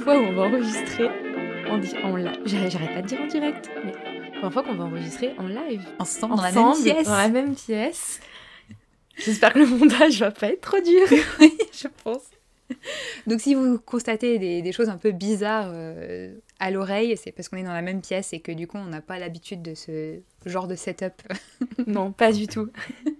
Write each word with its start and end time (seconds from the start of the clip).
première 0.00 0.04
fois 0.04 0.18
où 0.18 0.32
on 0.32 0.34
va 0.34 0.42
enregistrer 0.42 1.08
en, 1.68 2.10
en 2.10 2.16
live. 2.16 2.38
J'arrête 2.44 2.94
pas 2.94 3.02
de 3.02 3.06
dire 3.06 3.20
en 3.20 3.26
direct, 3.26 3.70
mais 3.84 3.92
la 3.92 4.30
première 4.30 4.52
fois 4.52 4.62
qu'on 4.62 4.74
va 4.74 4.84
enregistrer 4.84 5.32
en 5.38 5.46
live. 5.46 5.86
Ensemble, 5.98 6.36
dans 6.36 6.42
la 6.42 6.52
même 6.52 6.82
pièce. 6.82 7.06
Dans 7.06 7.16
la 7.16 7.28
même 7.28 7.54
pièce. 7.54 8.20
J'espère 9.16 9.52
que 9.52 9.58
le 9.58 9.66
montage 9.66 10.18
va 10.20 10.30
pas 10.30 10.48
être 10.48 10.60
trop 10.60 10.80
dur. 10.80 11.06
Oui, 11.40 11.56
je 11.72 11.88
pense. 12.04 12.22
Donc 13.26 13.40
si 13.40 13.54
vous 13.54 13.78
constatez 13.78 14.38
des, 14.38 14.62
des 14.62 14.72
choses 14.72 14.88
un 14.88 14.96
peu 14.96 15.10
bizarres 15.10 15.70
euh, 15.74 16.32
à 16.60 16.70
l'oreille, 16.70 17.16
c'est 17.16 17.32
parce 17.32 17.48
qu'on 17.48 17.56
est 17.56 17.64
dans 17.64 17.72
la 17.72 17.82
même 17.82 18.00
pièce 18.00 18.32
et 18.32 18.40
que 18.40 18.52
du 18.52 18.68
coup 18.68 18.78
on 18.78 18.84
n'a 18.84 19.00
pas 19.00 19.18
l'habitude 19.18 19.60
de 19.60 19.74
ce 19.74 20.20
genre 20.46 20.68
de 20.68 20.76
setup. 20.76 21.20
non, 21.86 22.12
pas 22.12 22.32
du 22.32 22.46
tout. 22.46 22.68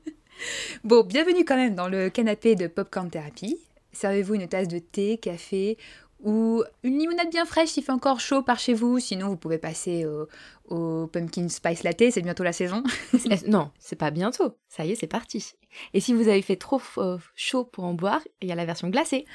Bon, 0.84 1.04
bienvenue 1.04 1.44
quand 1.44 1.56
même 1.56 1.74
dans 1.74 1.86
le 1.86 2.08
canapé 2.08 2.54
de 2.54 2.66
Popcorn 2.66 3.10
Therapy. 3.10 3.58
Servez-vous 3.92 4.36
une 4.36 4.48
tasse 4.48 4.68
de 4.68 4.78
thé, 4.78 5.18
café 5.18 5.76
ou 6.22 6.62
une 6.82 6.98
limonade 6.98 7.30
bien 7.30 7.44
fraîche 7.44 7.70
s'il 7.70 7.84
fait 7.84 7.92
encore 7.92 8.20
chaud 8.20 8.42
par 8.42 8.58
chez 8.58 8.74
vous. 8.74 8.98
Sinon, 8.98 9.28
vous 9.28 9.36
pouvez 9.36 9.58
passer 9.58 10.06
au, 10.06 10.28
au 10.70 11.06
pumpkin 11.08 11.48
spice 11.48 11.82
latte, 11.82 12.10
c'est 12.10 12.22
bientôt 12.22 12.44
la 12.44 12.52
saison. 12.52 12.82
Non, 13.46 13.70
c'est 13.78 13.96
pas 13.96 14.10
bientôt. 14.10 14.56
Ça 14.68 14.84
y 14.84 14.92
est, 14.92 14.94
c'est 14.94 15.06
parti. 15.06 15.52
Et 15.94 16.00
si 16.00 16.12
vous 16.12 16.28
avez 16.28 16.42
fait 16.42 16.56
trop 16.56 16.80
euh, 16.98 17.18
chaud 17.34 17.64
pour 17.64 17.84
en 17.84 17.94
boire, 17.94 18.20
il 18.40 18.48
y 18.48 18.52
a 18.52 18.54
la 18.54 18.64
version 18.64 18.88
glacée. 18.88 19.24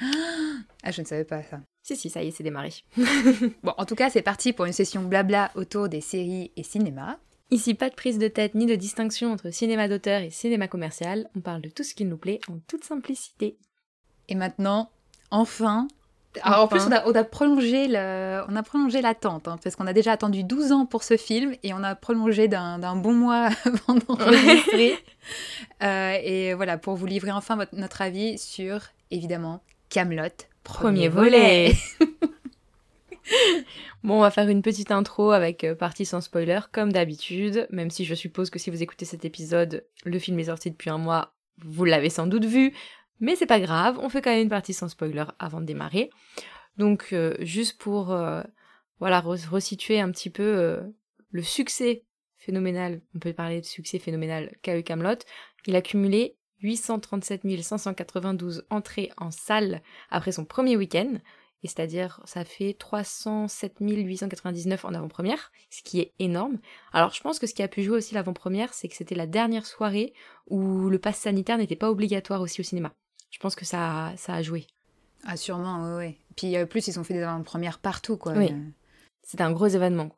Ah, 0.88 0.92
je 0.92 1.00
ne 1.00 1.06
savais 1.06 1.24
pas 1.24 1.42
ça. 1.42 1.58
Si, 1.82 1.96
si, 1.96 2.10
ça 2.10 2.22
y 2.22 2.28
est, 2.28 2.30
c'est 2.30 2.44
démarré. 2.44 2.70
Bon, 3.64 3.74
en 3.76 3.84
tout 3.84 3.96
cas, 3.96 4.08
c'est 4.08 4.22
parti 4.22 4.52
pour 4.52 4.66
une 4.66 4.72
session 4.72 5.02
blabla 5.02 5.50
autour 5.56 5.88
des 5.88 6.00
séries 6.00 6.52
et 6.56 6.62
cinéma. 6.62 7.18
Ici, 7.50 7.74
pas 7.74 7.90
de 7.90 7.94
prise 7.96 8.18
de 8.18 8.28
tête 8.28 8.54
ni 8.54 8.66
de 8.66 8.76
distinction 8.76 9.32
entre 9.32 9.50
cinéma 9.50 9.88
d'auteur 9.88 10.20
et 10.20 10.30
cinéma 10.30 10.68
commercial. 10.68 11.28
On 11.34 11.40
parle 11.40 11.60
de 11.60 11.68
tout 11.68 11.82
ce 11.82 11.94
qui 11.94 12.04
nous 12.04 12.16
plaît 12.16 12.38
en 12.48 12.58
toute 12.68 12.84
simplicité. 12.84 13.56
Et 14.28 14.36
maintenant, 14.36 14.90
enfin. 15.32 15.88
Alors, 16.42 16.64
en 16.64 16.68
plus, 16.68 16.80
on 16.86 16.92
a, 16.92 17.06
on 17.06 17.14
a 17.14 17.24
prolongé 17.24 17.88
le, 17.88 18.42
on 18.48 18.56
a 18.56 18.62
prolongé 18.62 19.00
l'attente, 19.02 19.48
hein, 19.48 19.58
parce 19.62 19.76
qu'on 19.76 19.86
a 19.86 19.92
déjà 19.92 20.12
attendu 20.12 20.44
12 20.44 20.72
ans 20.72 20.86
pour 20.86 21.02
ce 21.02 21.16
film 21.16 21.54
et 21.62 21.72
on 21.74 21.82
a 21.82 21.94
prolongé 21.94 22.48
d'un 22.48 22.96
bon 22.96 23.12
mois 23.12 23.48
avant 23.64 23.94
d'enregistrer. 24.08 24.94
Euh, 25.82 26.16
et 26.22 26.54
voilà, 26.54 26.78
pour 26.78 26.94
vous 26.96 27.06
livrer 27.06 27.32
enfin 27.32 27.56
votre- 27.56 27.74
notre 27.74 28.02
avis 28.02 28.38
sur, 28.38 28.80
évidemment, 29.10 29.62
Camelot, 29.90 30.28
Premier 30.64 31.08
volet. 31.08 31.72
Bon, 34.04 34.18
on 34.18 34.20
va 34.20 34.30
faire 34.30 34.48
une 34.48 34.62
petite 34.62 34.92
intro 34.92 35.32
avec 35.32 35.64
euh, 35.64 35.74
partie 35.74 36.04
sans 36.04 36.20
spoiler, 36.20 36.60
comme 36.70 36.92
d'habitude, 36.92 37.66
même 37.70 37.90
si 37.90 38.04
je 38.04 38.14
suppose 38.14 38.50
que 38.50 38.58
si 38.60 38.70
vous 38.70 38.80
écoutez 38.84 39.04
cet 39.04 39.24
épisode, 39.24 39.84
le 40.04 40.18
film 40.20 40.38
est 40.38 40.44
sorti 40.44 40.70
depuis 40.70 40.90
un 40.90 40.98
mois, 40.98 41.32
vous 41.64 41.84
l'avez 41.84 42.08
sans 42.10 42.28
doute 42.28 42.44
vu, 42.44 42.72
mais 43.20 43.36
c'est 43.36 43.46
pas 43.46 43.60
grave, 43.60 43.98
on 44.00 44.08
fait 44.08 44.22
quand 44.22 44.30
même 44.30 44.42
une 44.42 44.48
partie 44.48 44.74
sans 44.74 44.88
spoiler 44.88 45.24
avant 45.38 45.60
de 45.60 45.66
démarrer. 45.66 46.10
Donc, 46.76 47.08
euh, 47.12 47.34
juste 47.40 47.78
pour 47.78 48.12
euh, 48.12 48.42
voilà, 48.98 49.20
re- 49.20 49.48
resituer 49.48 50.00
un 50.00 50.10
petit 50.10 50.30
peu 50.30 50.42
euh, 50.42 50.82
le 51.30 51.42
succès 51.42 52.04
phénoménal, 52.36 53.00
on 53.14 53.18
peut 53.18 53.32
parler 53.32 53.60
de 53.60 53.66
succès 53.66 53.98
phénoménal 53.98 54.54
qu'a 54.62 54.78
eu 54.78 54.82
Camelot, 54.82 55.18
il 55.66 55.74
a 55.74 55.82
cumulé 55.82 56.36
837 56.60 57.42
592 57.62 58.66
entrées 58.70 59.10
en 59.16 59.30
salle 59.30 59.82
après 60.10 60.32
son 60.32 60.44
premier 60.44 60.76
week-end, 60.76 61.14
et 61.62 61.68
c'est-à-dire 61.68 62.20
ça 62.24 62.44
fait 62.44 62.74
307 62.78 63.76
899 63.80 64.84
en 64.84 64.94
avant-première, 64.94 65.50
ce 65.70 65.82
qui 65.82 66.00
est 66.00 66.12
énorme. 66.18 66.58
Alors 66.92 67.12
je 67.12 67.20
pense 67.20 67.38
que 67.38 67.46
ce 67.46 67.54
qui 67.54 67.62
a 67.62 67.68
pu 67.68 67.82
jouer 67.82 67.96
aussi 67.96 68.14
l'avant-première, 68.14 68.74
c'est 68.74 68.88
que 68.88 68.94
c'était 68.94 69.14
la 69.14 69.26
dernière 69.26 69.66
soirée 69.66 70.12
où 70.46 70.88
le 70.88 70.98
pass 70.98 71.18
sanitaire 71.18 71.58
n'était 71.58 71.76
pas 71.76 71.90
obligatoire 71.90 72.40
aussi 72.42 72.60
au 72.60 72.64
cinéma. 72.64 72.94
Je 73.30 73.38
pense 73.38 73.54
que 73.54 73.64
ça, 73.64 74.06
a- 74.08 74.16
ça 74.16 74.34
a 74.34 74.42
joué. 74.42 74.66
Ah, 75.24 75.36
sûrement, 75.36 75.84
oui, 75.96 76.06
oui. 76.06 76.18
Puis, 76.36 76.56
euh, 76.56 76.66
plus, 76.66 76.86
ils 76.88 76.98
ont 77.00 77.04
fait 77.04 77.14
des 77.14 77.22
avant-premières 77.22 77.78
partout, 77.78 78.16
quoi. 78.16 78.32
Oui. 78.32 78.50
Euh, 78.52 78.56
C'était 79.22 79.42
un 79.42 79.52
gros 79.52 79.66
événement. 79.66 80.10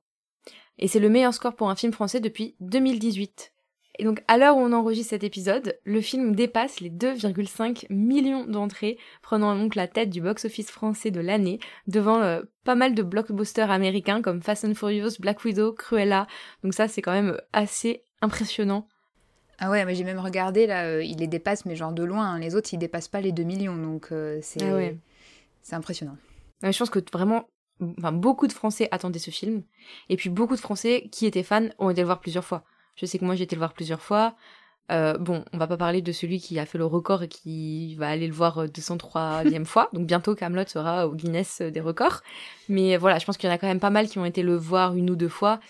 Et 0.79 0.87
c'est 0.87 1.01
le 1.01 1.09
meilleur 1.09 1.33
score 1.35 1.57
pour 1.57 1.71
un 1.71 1.77
film 1.77 1.93
français 1.93 2.21
depuis 2.21 2.55
2018. 2.61 3.53
Et 4.01 4.05
donc, 4.05 4.23
à 4.29 4.37
l'heure 4.39 4.57
où 4.57 4.61
on 4.61 4.73
enregistre 4.73 5.11
cet 5.11 5.25
épisode, 5.25 5.77
le 5.85 6.01
film 6.01 6.37
dépasse 6.37 6.79
les 6.81 6.91
2,5 6.91 7.87
millions 7.91 8.45
d'entrées, 8.45 8.97
prenant 9.23 9.57
donc 9.57 9.75
la 9.75 9.89
tête 9.89 10.11
du 10.11 10.21
box-office 10.21 10.71
français 10.71 11.11
de 11.11 11.19
l'année, 11.21 11.59
devant 11.89 12.21
euh, 12.23 12.43
pas 12.65 12.77
mal 12.77 12.95
de 12.95 13.03
blockbusters 13.03 13.71
américains 13.73 14.23
comme 14.23 14.41
Fast 14.41 14.65
and 14.65 14.75
Furious, 14.75 15.19
Black 15.19 15.43
Widow, 15.45 15.73
Cruella. 15.73 16.29
Donc 16.63 16.75
ça, 16.75 16.87
c'est 16.87 17.03
quand 17.03 17.13
même 17.13 17.41
assez 17.53 18.05
impressionnant. 18.23 18.87
Ah 19.59 19.71
ouais, 19.71 19.85
mais 19.85 19.95
j'ai 19.95 20.05
même 20.05 20.19
regardé, 20.21 20.67
là, 20.67 20.85
euh, 20.85 21.03
il 21.03 21.19
les 21.19 21.27
dépasse, 21.27 21.65
mais 21.67 21.75
genre 21.75 21.93
de 21.93 22.05
loin. 22.05 22.25
hein. 22.35 22.39
Les 22.39 22.55
autres, 22.55 22.73
ils 22.73 22.79
dépassent 22.79 23.09
pas 23.09 23.21
les 23.21 23.33
2 23.33 23.43
millions, 23.43 23.77
donc 23.77 24.09
euh, 24.13 24.39
c'est 24.43 24.63
Ah 24.63 24.75
ouais. 24.75 24.97
c'est 25.63 25.75
impressionnant. 25.75 26.17
Ouais, 26.63 26.73
je 26.73 26.79
pense 26.79 26.91
que 26.91 27.01
vraiment, 27.13 27.49
enfin, 27.99 28.13
beaucoup 28.13 28.47
de 28.47 28.53
Français 28.53 28.89
attendaient 28.93 29.19
ce 29.19 29.31
film. 29.31 29.63
Et 30.09 30.17
puis 30.17 30.31
beaucoup 30.31 30.55
de 30.55 30.61
Français 30.61 31.09
qui 31.11 31.27
étaient 31.27 31.43
fans 31.43 31.69
ont 31.79 31.91
été 31.91 32.01
le 32.03 32.07
voir 32.07 32.21
plusieurs 32.21 32.45
fois. 32.45 32.63
Je 32.95 33.07
sais 33.07 33.19
que 33.19 33.25
moi 33.25 33.35
j'ai 33.37 33.45
été 33.45 33.55
le 33.57 33.61
voir 33.61 33.73
plusieurs 33.73 34.01
fois. 34.03 34.35
Euh, 34.91 35.19
bon, 35.19 35.45
on 35.53 35.59
va 35.59 35.67
pas 35.67 35.77
parler 35.77 36.01
de 36.03 36.13
celui 36.13 36.41
qui 36.41 36.59
a 36.59 36.65
fait 36.65 36.79
le 36.79 36.87
record 36.87 37.23
et 37.23 37.29
qui 37.29 37.95
va 37.97 38.09
aller 38.09 38.27
le 38.27 38.33
voir 38.33 38.59
euh, 38.59 38.67
203e 38.67 39.65
fois. 39.67 39.89
Donc 39.93 40.07
bientôt 40.07 40.35
Camelot 40.35 40.67
sera 40.67 41.07
au 41.07 41.15
Guinness 41.15 41.61
euh, 41.61 41.71
des 41.71 41.81
records. 41.81 42.23
Mais 42.69 42.97
voilà, 42.97 43.19
je 43.19 43.27
pense 43.27 43.37
qu'il 43.37 43.49
y 43.49 43.53
en 43.53 43.55
a 43.55 43.59
quand 43.59 43.67
même 43.69 43.81
pas 43.81 43.91
mal 43.91 44.09
qui 44.09 44.19
ont 44.19 44.25
été 44.25 44.43
le 44.43 44.57
voir 44.57 44.95
une 44.97 45.11
ou 45.11 45.17
deux 45.17 45.29
fois. 45.29 45.61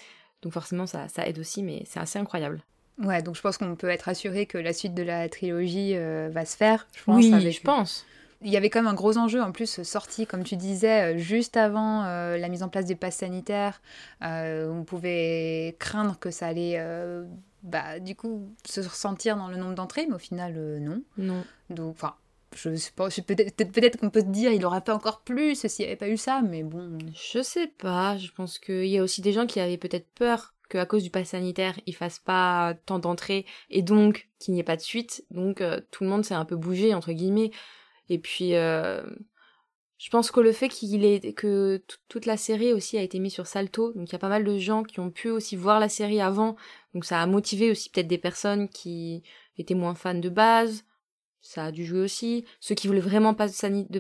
Donc 0.42 0.52
forcément 0.52 0.86
ça, 0.86 1.08
ça 1.08 1.26
aide 1.26 1.38
aussi, 1.38 1.62
mais 1.62 1.82
c'est 1.84 1.98
assez 2.00 2.18
incroyable. 2.18 2.62
Ouais, 3.02 3.22
donc 3.22 3.36
je 3.36 3.40
pense 3.40 3.58
qu'on 3.58 3.76
peut 3.76 3.88
être 3.88 4.08
assuré 4.08 4.46
que 4.46 4.58
la 4.58 4.72
suite 4.72 4.94
de 4.94 5.02
la 5.02 5.28
trilogie 5.28 5.92
euh, 5.94 6.28
va 6.32 6.44
se 6.44 6.56
faire, 6.56 6.86
je 6.96 7.04
pense. 7.04 7.16
oui, 7.16 7.32
avec- 7.32 7.54
je 7.56 7.62
pense. 7.62 8.04
Il 8.42 8.50
y 8.52 8.56
avait 8.56 8.70
quand 8.70 8.78
même 8.80 8.86
un 8.88 8.94
gros 8.94 9.18
enjeu 9.18 9.42
en 9.42 9.50
plus 9.50 9.82
sorti, 9.82 10.24
comme 10.26 10.44
tu 10.44 10.54
disais, 10.56 11.14
euh, 11.14 11.18
juste 11.18 11.56
avant 11.56 12.04
euh, 12.04 12.36
la 12.38 12.48
mise 12.48 12.62
en 12.62 12.68
place 12.68 12.84
des 12.84 12.94
passes 12.94 13.16
sanitaires. 13.16 13.80
Euh, 14.22 14.68
on 14.70 14.84
pouvait 14.84 15.74
craindre 15.80 16.16
que 16.20 16.30
ça 16.30 16.46
allait, 16.46 16.78
bah, 17.64 17.98
du 17.98 18.14
coup, 18.14 18.48
se 18.64 18.80
ressentir 18.80 19.36
dans 19.36 19.48
le 19.48 19.56
nombre 19.56 19.74
d'entrées, 19.74 20.06
mais 20.08 20.14
au 20.14 20.18
final, 20.20 20.54
non. 20.80 21.02
Non. 21.16 21.44
Donc, 21.70 21.96
enfin, 21.96 22.14
je 22.54 22.74
sais 22.76 22.92
pas, 22.94 23.08
peut-être 23.08 23.72
peut-être 23.72 23.98
qu'on 23.98 24.10
peut 24.10 24.20
se 24.20 24.26
dire, 24.26 24.52
il 24.52 24.64
aurait 24.64 24.82
fait 24.86 24.92
encore 24.92 25.20
plus 25.22 25.66
s'il 25.66 25.84
n'y 25.84 25.88
avait 25.90 25.96
pas 25.96 26.08
eu 26.08 26.16
ça, 26.16 26.40
mais 26.40 26.62
bon. 26.62 26.96
Je 27.14 27.42
sais 27.42 27.66
pas, 27.66 28.16
je 28.18 28.30
pense 28.30 28.58
qu'il 28.60 28.86
y 28.86 28.98
a 28.98 29.02
aussi 29.02 29.20
des 29.20 29.32
gens 29.32 29.46
qui 29.46 29.58
avaient 29.60 29.76
peut-être 29.78 30.06
peur 30.14 30.54
qu'à 30.68 30.86
cause 30.86 31.02
du 31.02 31.10
pass 31.10 31.30
sanitaire, 31.30 31.78
ils 31.86 31.94
fassent 31.94 32.18
pas 32.18 32.74
tant 32.86 32.98
d'entrées 32.98 33.46
et 33.70 33.82
donc 33.82 34.28
qu'il 34.38 34.54
n'y 34.54 34.60
ait 34.60 34.64
pas 34.64 34.76
de 34.76 34.82
suite. 34.82 35.24
Donc 35.30 35.60
euh, 35.60 35.80
tout 35.90 36.04
le 36.04 36.10
monde 36.10 36.24
s'est 36.24 36.34
un 36.34 36.44
peu 36.44 36.56
bougé, 36.56 36.94
entre 36.94 37.12
guillemets. 37.12 37.50
Et 38.08 38.18
puis, 38.18 38.54
euh, 38.54 39.02
je 39.98 40.10
pense 40.10 40.30
que 40.30 40.40
le 40.40 40.52
fait 40.52 40.68
qu'il 40.68 41.04
ait, 41.04 41.32
que 41.32 41.82
toute 42.08 42.26
la 42.26 42.36
série 42.36 42.72
aussi 42.72 42.96
a 42.96 43.02
été 43.02 43.18
mise 43.18 43.32
sur 43.32 43.46
Salto, 43.46 43.92
donc 43.94 44.08
il 44.08 44.12
y 44.12 44.16
a 44.16 44.20
pas 44.20 44.28
mal 44.28 44.44
de 44.44 44.58
gens 44.58 44.84
qui 44.84 45.00
ont 45.00 45.10
pu 45.10 45.28
aussi 45.28 45.56
voir 45.56 45.80
la 45.80 45.88
série 45.88 46.20
avant, 46.20 46.56
donc 46.94 47.04
ça 47.04 47.20
a 47.20 47.26
motivé 47.26 47.70
aussi 47.70 47.90
peut-être 47.90 48.06
des 48.06 48.18
personnes 48.18 48.68
qui 48.68 49.22
étaient 49.58 49.74
moins 49.74 49.94
fans 49.94 50.14
de 50.14 50.28
base. 50.28 50.84
Ça 51.40 51.64
a 51.64 51.72
dû 51.72 51.84
jouer 51.84 52.00
aussi. 52.00 52.44
Ceux 52.60 52.74
qui 52.74 52.88
voulaient 52.88 53.00
vraiment 53.00 53.32
pas 53.34 53.48
de, 53.48 53.98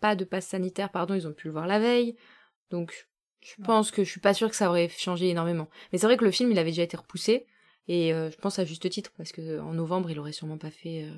pas 0.00 0.16
de 0.16 0.24
passe 0.24 0.46
sanitaire, 0.46 0.90
pardon, 0.90 1.14
ils 1.14 1.26
ont 1.26 1.32
pu 1.32 1.46
le 1.46 1.52
voir 1.52 1.66
la 1.66 1.78
veille. 1.78 2.16
Donc, 2.70 3.07
je 3.40 3.62
pense 3.62 3.90
que 3.90 4.04
je 4.04 4.10
suis 4.10 4.20
pas 4.20 4.34
sûre 4.34 4.50
que 4.50 4.56
ça 4.56 4.68
aurait 4.68 4.88
changé 4.88 5.28
énormément. 5.28 5.68
Mais 5.92 5.98
c'est 5.98 6.06
vrai 6.06 6.16
que 6.16 6.24
le 6.24 6.30
film, 6.30 6.50
il 6.52 6.58
avait 6.58 6.70
déjà 6.70 6.82
été 6.82 6.96
repoussé. 6.96 7.46
Et 7.86 8.12
euh, 8.12 8.30
je 8.30 8.36
pense 8.36 8.58
à 8.58 8.64
juste 8.64 8.88
titre, 8.90 9.12
parce 9.16 9.32
que 9.32 9.60
en 9.60 9.72
novembre, 9.72 10.10
il 10.10 10.18
aurait 10.18 10.32
sûrement 10.32 10.58
pas 10.58 10.70
fait 10.70 11.04
euh, 11.04 11.14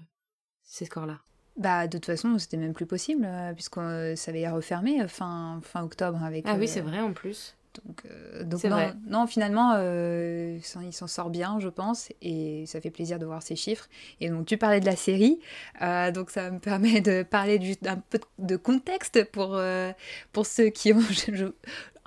ces 0.62 0.84
scores-là. 0.84 1.18
Bah, 1.56 1.88
de 1.88 1.98
toute 1.98 2.06
façon, 2.06 2.38
c'était 2.38 2.56
même 2.56 2.74
plus 2.74 2.86
possible, 2.86 3.24
euh, 3.26 3.52
puisque 3.52 3.76
euh, 3.78 4.14
ça 4.14 4.30
avait 4.30 4.48
refermé 4.48 5.02
euh, 5.02 5.08
fin, 5.08 5.60
fin 5.64 5.82
octobre 5.82 6.22
avec. 6.22 6.44
Ah 6.46 6.54
oui, 6.56 6.64
euh, 6.64 6.68
c'est 6.68 6.80
vrai 6.80 7.00
en 7.00 7.12
plus. 7.12 7.56
Donc, 7.86 8.02
euh, 8.06 8.44
non, 8.44 8.56
vrai. 8.68 8.94
non, 9.06 9.26
finalement, 9.28 9.74
euh, 9.76 10.58
il 10.82 10.92
s'en- 10.92 11.06
sort 11.06 11.30
bien, 11.30 11.58
je 11.60 11.68
pense, 11.68 12.08
et 12.20 12.64
ça 12.66 12.80
fait 12.80 12.90
plaisir 12.90 13.18
de 13.20 13.26
voir 13.26 13.42
ces 13.44 13.54
chiffres. 13.56 13.88
Et 14.20 14.28
donc, 14.28 14.46
tu 14.46 14.56
parlais 14.56 14.80
de 14.80 14.86
la 14.86 14.96
série, 14.96 15.38
euh, 15.82 16.10
donc 16.10 16.30
ça 16.30 16.50
me 16.50 16.58
permet 16.60 17.00
de 17.00 17.22
parler 17.22 17.58
d'un 17.82 17.96
peu 17.98 18.18
de 18.38 18.56
contexte 18.56 19.24
pour, 19.30 19.54
euh, 19.54 19.92
pour 20.32 20.46
ceux 20.46 20.70
qui 20.70 20.92
ont. 20.92 21.00
je- 21.00 21.34
je- 21.34 21.44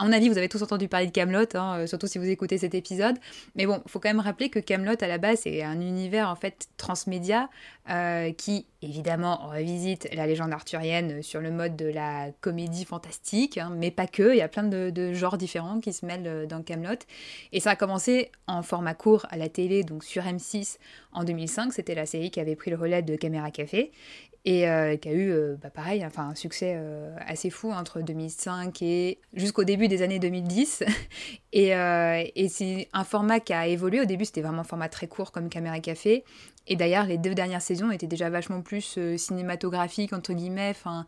à 0.04 0.06
mon 0.06 0.12
avis, 0.12 0.28
vous 0.28 0.38
avez 0.38 0.50
tous 0.50 0.62
entendu 0.62 0.90
parler 0.90 1.08
de 1.08 1.14
Camelot, 1.14 1.46
surtout 1.88 2.08
si 2.08 2.18
vous 2.18 2.28
écoutez 2.28 2.58
cet 2.58 2.76
épisode. 2.76 3.16
Mais 3.56 3.66
bon, 3.66 3.82
faut 3.88 4.02
quand 4.02 4.10
même 4.10 4.20
rappeler 4.20 4.50
que 4.50 4.60
Camelot 4.60 4.98
à 5.00 5.08
la 5.08 5.18
base 5.18 5.40
c'est 5.44 5.64
un 5.64 5.80
univers 5.80 6.28
en 6.28 6.36
fait 6.36 6.68
transmédia 6.76 7.50
euh, 7.90 8.34
qui 8.34 8.66
évidemment 8.82 9.48
revisite 9.48 10.10
la 10.14 10.28
légende 10.28 10.52
arthurienne 10.52 11.24
sur 11.24 11.40
le 11.40 11.52
mode 11.52 11.78
de 11.78 11.86
la 11.86 12.32
comédie 12.42 12.84
fantastique, 12.84 13.58
hein, 13.58 13.72
mais 13.74 13.92
pas 13.92 14.08
que. 14.08 14.34
Il 14.34 14.38
y 14.38 14.42
a 14.42 14.50
plein 14.50 14.64
de, 14.64 14.90
de 14.90 15.14
genres 15.14 15.38
différents 15.38 15.80
qui 15.80 15.94
se 15.94 16.06
mêlent 16.06 16.28
euh, 16.28 16.46
dans 16.46 16.62
Camelot. 16.64 17.00
Et 17.54 17.62
ça 17.62 17.72
a 17.72 17.76
commencé 17.78 18.30
en 18.46 18.62
format 18.62 18.96
court 18.96 19.26
à 19.30 19.38
la 19.38 19.48
télé, 19.48 19.86
donc 19.86 20.04
sur 20.04 20.24
M6 20.24 20.80
en 21.14 21.24
2005. 21.24 21.72
C'était 21.72 21.96
la 21.96 22.06
série 22.06 22.30
qui 22.30 22.42
avait 22.42 22.58
pris 22.58 22.72
le 22.72 22.78
relais 22.78 23.04
de 23.04 23.16
Caméra 23.16 23.52
Café 23.52 23.94
et 24.46 24.68
euh, 24.68 24.98
qui 24.98 25.08
a 25.08 25.14
eu, 25.14 25.32
euh, 25.32 25.56
bah, 25.62 25.70
pareil, 25.70 26.06
enfin 26.06 26.30
un 26.30 26.36
succès 26.36 26.74
euh, 26.76 27.16
assez 27.26 27.50
fou 27.50 27.72
entre 27.72 28.02
2005 28.02 28.82
et 28.82 29.20
jusqu'au 29.34 29.64
début 29.64 29.88
des 29.88 30.02
années 30.02 30.20
2010. 30.20 30.84
Et, 31.56 32.50
c'est 32.50 32.90
un 32.94 33.04
format 33.04 33.40
qui 33.40 33.54
a 33.54 33.68
évolué. 33.68 34.02
Au 34.02 34.06
début, 34.06 34.26
c'était 34.26 34.42
vraiment 34.42 34.62
un 34.62 34.66
format 34.66 34.90
très 34.90 35.08
court 35.08 35.32
comme 35.32 35.50
Caméra 35.50 35.80
Café. 35.80 36.24
Et 36.66 36.76
d'ailleurs, 36.76 37.06
les 37.06 37.20
deux 37.20 37.36
dernières 37.36 37.62
saisons 37.62 37.92
étaient 37.92 38.08
déjà 38.08 38.32
vachement 38.32 38.62
plus 38.62 38.98
cinématographiques, 39.18 40.14
entre 40.14 40.34
guillemets. 40.34 40.72
Enfin, 40.72 41.06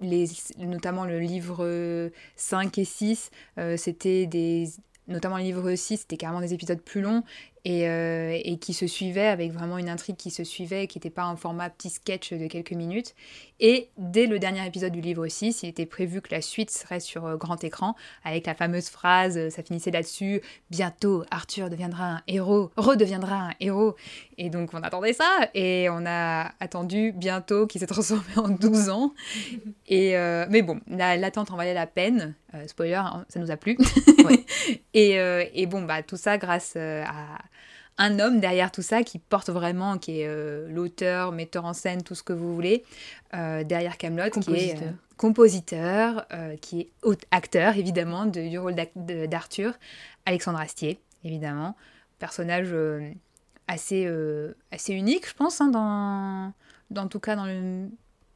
les, 0.00 0.26
notamment 0.58 1.04
le 1.04 1.20
livre 1.20 2.10
5 2.34 2.76
et 2.78 2.84
6, 2.84 3.30
c'était 3.76 4.26
des 4.26 4.68
notamment 5.06 5.36
le 5.36 5.44
livre 5.44 5.74
6, 5.74 5.98
c'était 5.98 6.16
carrément 6.16 6.40
des 6.40 6.54
épisodes 6.54 6.80
plus 6.80 7.02
longs 7.02 7.22
euh, 7.66 8.38
et, 8.44 8.58
qui 8.58 8.74
se 8.74 8.86
suivait 8.86 9.26
avec 9.26 9.50
vraiment 9.50 9.78
une 9.78 9.88
intrigue 9.88 10.16
qui 10.16 10.30
se 10.30 10.44
suivait, 10.44 10.86
qui 10.86 10.98
n'était 10.98 11.08
pas 11.08 11.22
un 11.22 11.34
format 11.34 11.70
petit 11.70 11.88
sketch 11.88 12.34
de 12.34 12.46
quelques 12.46 12.72
minutes. 12.72 13.14
Et 13.58 13.88
dès 13.96 14.26
le 14.26 14.38
dernier 14.38 14.66
épisode 14.66 14.92
du 14.92 15.00
livre 15.00 15.26
6, 15.26 15.62
il 15.62 15.70
était 15.70 15.86
prévu 15.86 16.20
que 16.20 16.34
la 16.34 16.42
suite 16.42 16.70
serait 16.70 17.00
sur 17.00 17.24
euh, 17.24 17.36
grand 17.36 17.64
écran, 17.64 17.94
avec 18.22 18.44
la 18.44 18.54
fameuse 18.54 18.90
phrase, 18.90 19.38
euh, 19.38 19.48
ça 19.48 19.62
finissait 19.62 19.90
là-dessus, 19.90 20.42
bientôt 20.70 21.24
Arthur 21.30 21.70
deviendra 21.70 22.16
un 22.16 22.22
héros, 22.26 22.70
redeviendra 22.76 23.48
un 23.48 23.54
héros. 23.60 23.96
Et 24.36 24.50
donc 24.50 24.74
on 24.74 24.82
attendait 24.82 25.14
ça, 25.14 25.48
et 25.54 25.88
on 25.90 26.04
a 26.04 26.52
attendu 26.60 27.12
bientôt 27.12 27.66
qu'il 27.66 27.80
s'est 27.80 27.86
transformé 27.86 28.24
en 28.36 28.50
12 28.50 28.90
ans. 28.90 29.14
Et, 29.86 30.14
mais 30.48 30.62
bon, 30.62 30.80
l'attente 30.88 31.50
en 31.50 31.56
valait 31.56 31.74
la 31.74 31.86
peine. 31.86 32.34
spoiler, 32.66 32.94
hein, 32.94 33.24
ça 33.28 33.38
nous 33.38 33.50
a 33.50 33.56
plu. 33.56 33.76
et, 34.94 35.12
et, 35.54 35.66
bon, 35.66 35.82
bah, 35.82 36.02
tout 36.02 36.16
ça 36.16 36.38
grâce 36.38 36.74
à 36.76 37.38
un 37.98 38.18
homme 38.18 38.40
derrière 38.40 38.72
tout 38.72 38.82
ça 38.82 39.02
qui 39.02 39.18
porte 39.18 39.50
vraiment, 39.50 39.98
qui 39.98 40.20
est 40.20 40.26
euh, 40.26 40.68
l'auteur, 40.68 41.32
metteur 41.32 41.64
en 41.64 41.72
scène, 41.72 42.02
tout 42.02 42.14
ce 42.14 42.22
que 42.22 42.32
vous 42.32 42.54
voulez, 42.54 42.84
euh, 43.34 43.62
derrière 43.64 43.98
Camelot, 43.98 44.30
qui 44.30 44.54
est 44.54 44.82
euh, 44.82 44.90
compositeur, 45.16 46.26
qui 46.60 46.80
est 46.80 46.90
acteur 47.30 47.76
évidemment 47.76 48.26
de, 48.26 48.48
du 48.48 48.58
rôle 48.58 48.74
d'Arthur, 48.96 49.74
Alexandre 50.26 50.60
Astier 50.60 50.98
évidemment, 51.24 51.74
personnage 52.18 52.74
assez 53.68 54.06
assez 54.70 54.92
unique, 54.92 55.28
je 55.28 55.34
pense, 55.34 55.60
hein, 55.60 55.68
dans 55.68 56.52
dans 56.90 57.08
tout 57.08 57.20
cas 57.20 57.36
dans 57.36 57.46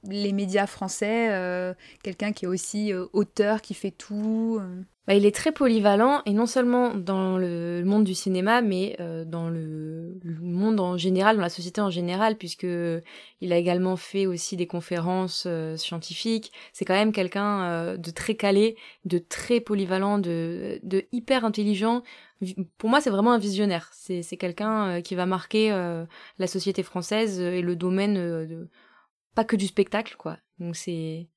les 0.04 0.32
médias 0.32 0.66
français, 0.66 1.74
quelqu'un 2.02 2.32
qui 2.32 2.44
est 2.44 2.48
aussi 2.48 2.94
auteur, 3.12 3.60
qui 3.60 3.74
fait 3.74 3.90
tout. 3.90 4.60
Bah, 5.08 5.14
il 5.14 5.24
est 5.24 5.34
très 5.34 5.52
polyvalent, 5.52 6.20
et 6.26 6.34
non 6.34 6.44
seulement 6.44 6.94
dans 6.94 7.38
le 7.38 7.82
monde 7.82 8.04
du 8.04 8.14
cinéma, 8.14 8.60
mais 8.60 8.94
euh, 9.00 9.24
dans 9.24 9.48
le, 9.48 10.20
monde 10.22 10.80
en 10.80 10.98
général, 10.98 11.36
dans 11.36 11.42
la 11.42 11.48
société 11.48 11.80
en 11.80 11.88
général, 11.88 12.36
puisque 12.36 12.66
il 13.40 13.52
a 13.54 13.56
également 13.56 13.96
fait 13.96 14.26
aussi 14.26 14.58
des 14.58 14.66
conférences 14.66 15.44
euh, 15.46 15.78
scientifiques. 15.78 16.52
C'est 16.74 16.84
quand 16.84 16.92
même 16.92 17.12
quelqu'un 17.12 17.62
euh, 17.62 17.96
de 17.96 18.10
très 18.10 18.34
calé, 18.34 18.76
de 19.06 19.16
très 19.16 19.60
polyvalent, 19.60 20.18
de, 20.18 20.78
de 20.82 21.06
hyper 21.10 21.46
intelligent. 21.46 22.02
Pour 22.76 22.90
moi, 22.90 23.00
c'est 23.00 23.08
vraiment 23.08 23.32
un 23.32 23.38
visionnaire. 23.38 23.88
C'est 23.94 24.36
quelqu'un 24.36 25.00
qui 25.00 25.14
va 25.14 25.24
marquer 25.24 25.70
la 26.38 26.46
société 26.46 26.82
française 26.82 27.40
et 27.40 27.62
le 27.62 27.76
domaine 27.76 28.14
de 28.14 28.68
pas 29.34 29.44
que 29.44 29.56
du 29.56 29.66
spectacle, 29.66 30.16
quoi. 30.18 30.36
Donc 30.58 30.76
c'est 30.76 31.28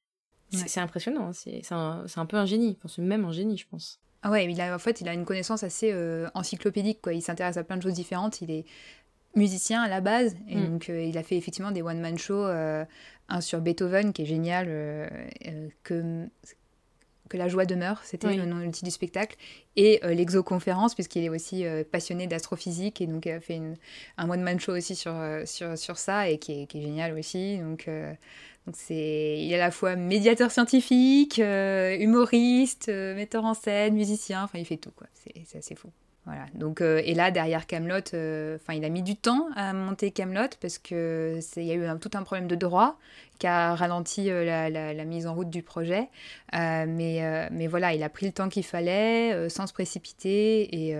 c'est 0.51 0.79
impressionnant, 0.79 1.29
hein. 1.29 1.33
c'est 1.33 1.71
un, 1.71 2.05
un, 2.15 2.25
peu 2.25 2.37
un 2.37 2.45
génie, 2.45 2.77
c'est 2.87 3.01
même 3.01 3.25
un 3.25 3.31
génie, 3.31 3.57
je 3.57 3.67
pense. 3.69 3.99
Ah 4.23 4.29
ouais, 4.29 4.45
il 4.45 4.61
a, 4.61 4.75
en 4.75 4.79
fait, 4.79 5.01
il 5.01 5.09
a 5.09 5.13
une 5.13 5.25
connaissance 5.25 5.63
assez 5.63 5.91
euh, 5.91 6.27
encyclopédique, 6.35 7.01
quoi. 7.01 7.13
Il 7.13 7.21
s'intéresse 7.21 7.57
à 7.57 7.63
plein 7.63 7.77
de 7.77 7.81
choses 7.81 7.93
différentes. 7.93 8.41
Il 8.41 8.51
est 8.51 8.65
musicien 9.35 9.81
à 9.81 9.87
la 9.87 10.01
base, 10.01 10.35
et 10.47 10.57
mm. 10.57 10.67
donc 10.67 10.89
euh, 10.89 11.01
il 11.01 11.17
a 11.17 11.23
fait 11.23 11.37
effectivement 11.37 11.71
des 11.71 11.81
one-man 11.81 12.17
shows, 12.17 12.45
euh, 12.45 12.85
un 13.29 13.41
sur 13.41 13.61
Beethoven 13.61 14.13
qui 14.13 14.23
est 14.23 14.25
génial, 14.25 14.67
que, 15.83 16.27
que 17.29 17.37
la 17.37 17.47
joie 17.47 17.65
demeure, 17.65 18.01
c'était 18.03 18.35
le 18.35 18.45
nom 18.45 18.57
le 18.57 18.69
titre 18.71 18.83
du 18.83 18.91
spectacle, 18.91 19.37
et 19.77 20.01
l'exoconférence, 20.03 20.95
puisqu'il 20.95 21.23
est 21.23 21.29
aussi 21.29 21.63
passionné 21.93 22.27
d'astrophysique, 22.27 22.99
et 22.99 23.07
donc 23.07 23.25
il 23.25 23.31
a 23.31 23.39
fait 23.39 23.55
une, 23.55 23.77
un 24.17 24.29
one-man 24.29 24.59
show 24.59 24.73
aussi 24.73 24.97
sur, 24.97 25.15
sur, 25.45 25.77
sur 25.77 25.97
ça, 25.97 26.27
et 26.29 26.39
qui 26.39 26.63
est, 26.63 26.65
qui 26.65 26.79
est 26.79 26.81
génial 26.81 27.17
aussi. 27.17 27.57
Donc 27.59 27.87
donc 28.67 28.75
c'est, 28.77 29.39
il 29.39 29.51
est 29.51 29.55
à 29.55 29.65
la 29.65 29.71
fois 29.71 29.95
médiateur 29.95 30.51
scientifique, 30.51 31.39
euh, 31.39 31.97
humoriste, 31.97 32.89
euh, 32.89 33.15
metteur 33.15 33.43
en 33.43 33.55
scène, 33.55 33.95
musicien, 33.95 34.43
enfin 34.43 34.59
il 34.59 34.65
fait 34.65 34.77
tout 34.77 34.91
quoi. 34.91 35.07
C'est, 35.45 35.57
assez 35.57 35.75
fou. 35.75 35.89
Voilà. 36.25 36.45
Donc 36.53 36.81
euh, 36.81 37.01
et 37.03 37.15
là 37.15 37.31
derrière 37.31 37.65
Camelot, 37.65 37.97
enfin 37.97 38.73
il 38.73 38.85
a 38.85 38.89
mis 38.89 39.01
du 39.01 39.15
temps 39.15 39.47
à 39.55 39.73
monter 39.73 40.11
Camelot 40.11 40.49
parce 40.61 40.77
que 40.77 41.39
il 41.57 41.63
y 41.63 41.71
a 41.71 41.75
eu 41.75 41.99
tout 41.99 42.11
un 42.13 42.23
problème 42.23 42.47
de 42.47 42.55
droit 42.55 42.99
qui 43.39 43.47
a 43.47 43.73
ralenti 43.73 44.25
la, 44.25 44.69
la, 44.69 45.05
mise 45.05 45.25
en 45.25 45.33
route 45.33 45.49
du 45.49 45.63
projet. 45.63 46.09
mais 46.53 47.49
mais 47.51 47.65
voilà, 47.65 47.95
il 47.95 48.03
a 48.03 48.09
pris 48.09 48.27
le 48.27 48.33
temps 48.33 48.49
qu'il 48.49 48.63
fallait 48.63 49.49
sans 49.49 49.65
se 49.65 49.73
précipiter 49.73 50.89
et 50.89 50.95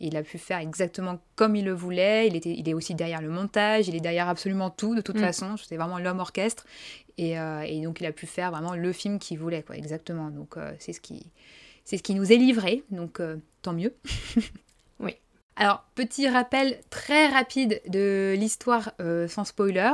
il 0.00 0.16
a 0.16 0.22
pu 0.22 0.36
faire 0.36 0.58
exactement 0.58 1.18
comme 1.36 1.56
il 1.56 1.64
le 1.64 1.72
voulait. 1.72 2.26
Il, 2.26 2.36
était, 2.36 2.52
il 2.52 2.68
est 2.68 2.74
aussi 2.74 2.94
derrière 2.94 3.22
le 3.22 3.30
montage, 3.30 3.88
il 3.88 3.94
est 3.94 4.00
derrière 4.00 4.28
absolument 4.28 4.68
tout 4.68 4.94
de 4.94 5.00
toute 5.00 5.16
mm. 5.16 5.20
façon. 5.20 5.56
C'est 5.56 5.76
vraiment 5.76 5.98
l'homme 5.98 6.18
orchestre. 6.18 6.66
Euh, 7.20 7.60
et, 7.60 7.80
donc 7.82 8.00
il 8.00 8.06
a 8.06 8.12
pu 8.12 8.26
faire 8.26 8.50
vraiment 8.50 8.74
le 8.74 8.92
film 8.92 9.18
qu'il 9.18 9.38
voulait, 9.38 9.62
quoi, 9.62 9.76
exactement. 9.76 10.30
Donc 10.30 10.56
euh, 10.56 10.72
c'est 10.78 10.92
ce 10.92 11.00
qui 11.00 11.26
c'est 11.84 11.96
ce 11.96 12.02
qui 12.02 12.14
nous 12.14 12.32
est 12.32 12.36
livré, 12.36 12.84
donc 12.90 13.20
euh, 13.20 13.36
tant 13.62 13.72
mieux. 13.72 13.94
oui. 15.00 15.16
Alors, 15.56 15.84
petit 15.94 16.28
rappel 16.28 16.80
très 16.90 17.28
rapide 17.28 17.80
de 17.88 18.34
l'histoire 18.38 18.92
sans 19.28 19.44
spoiler. 19.44 19.92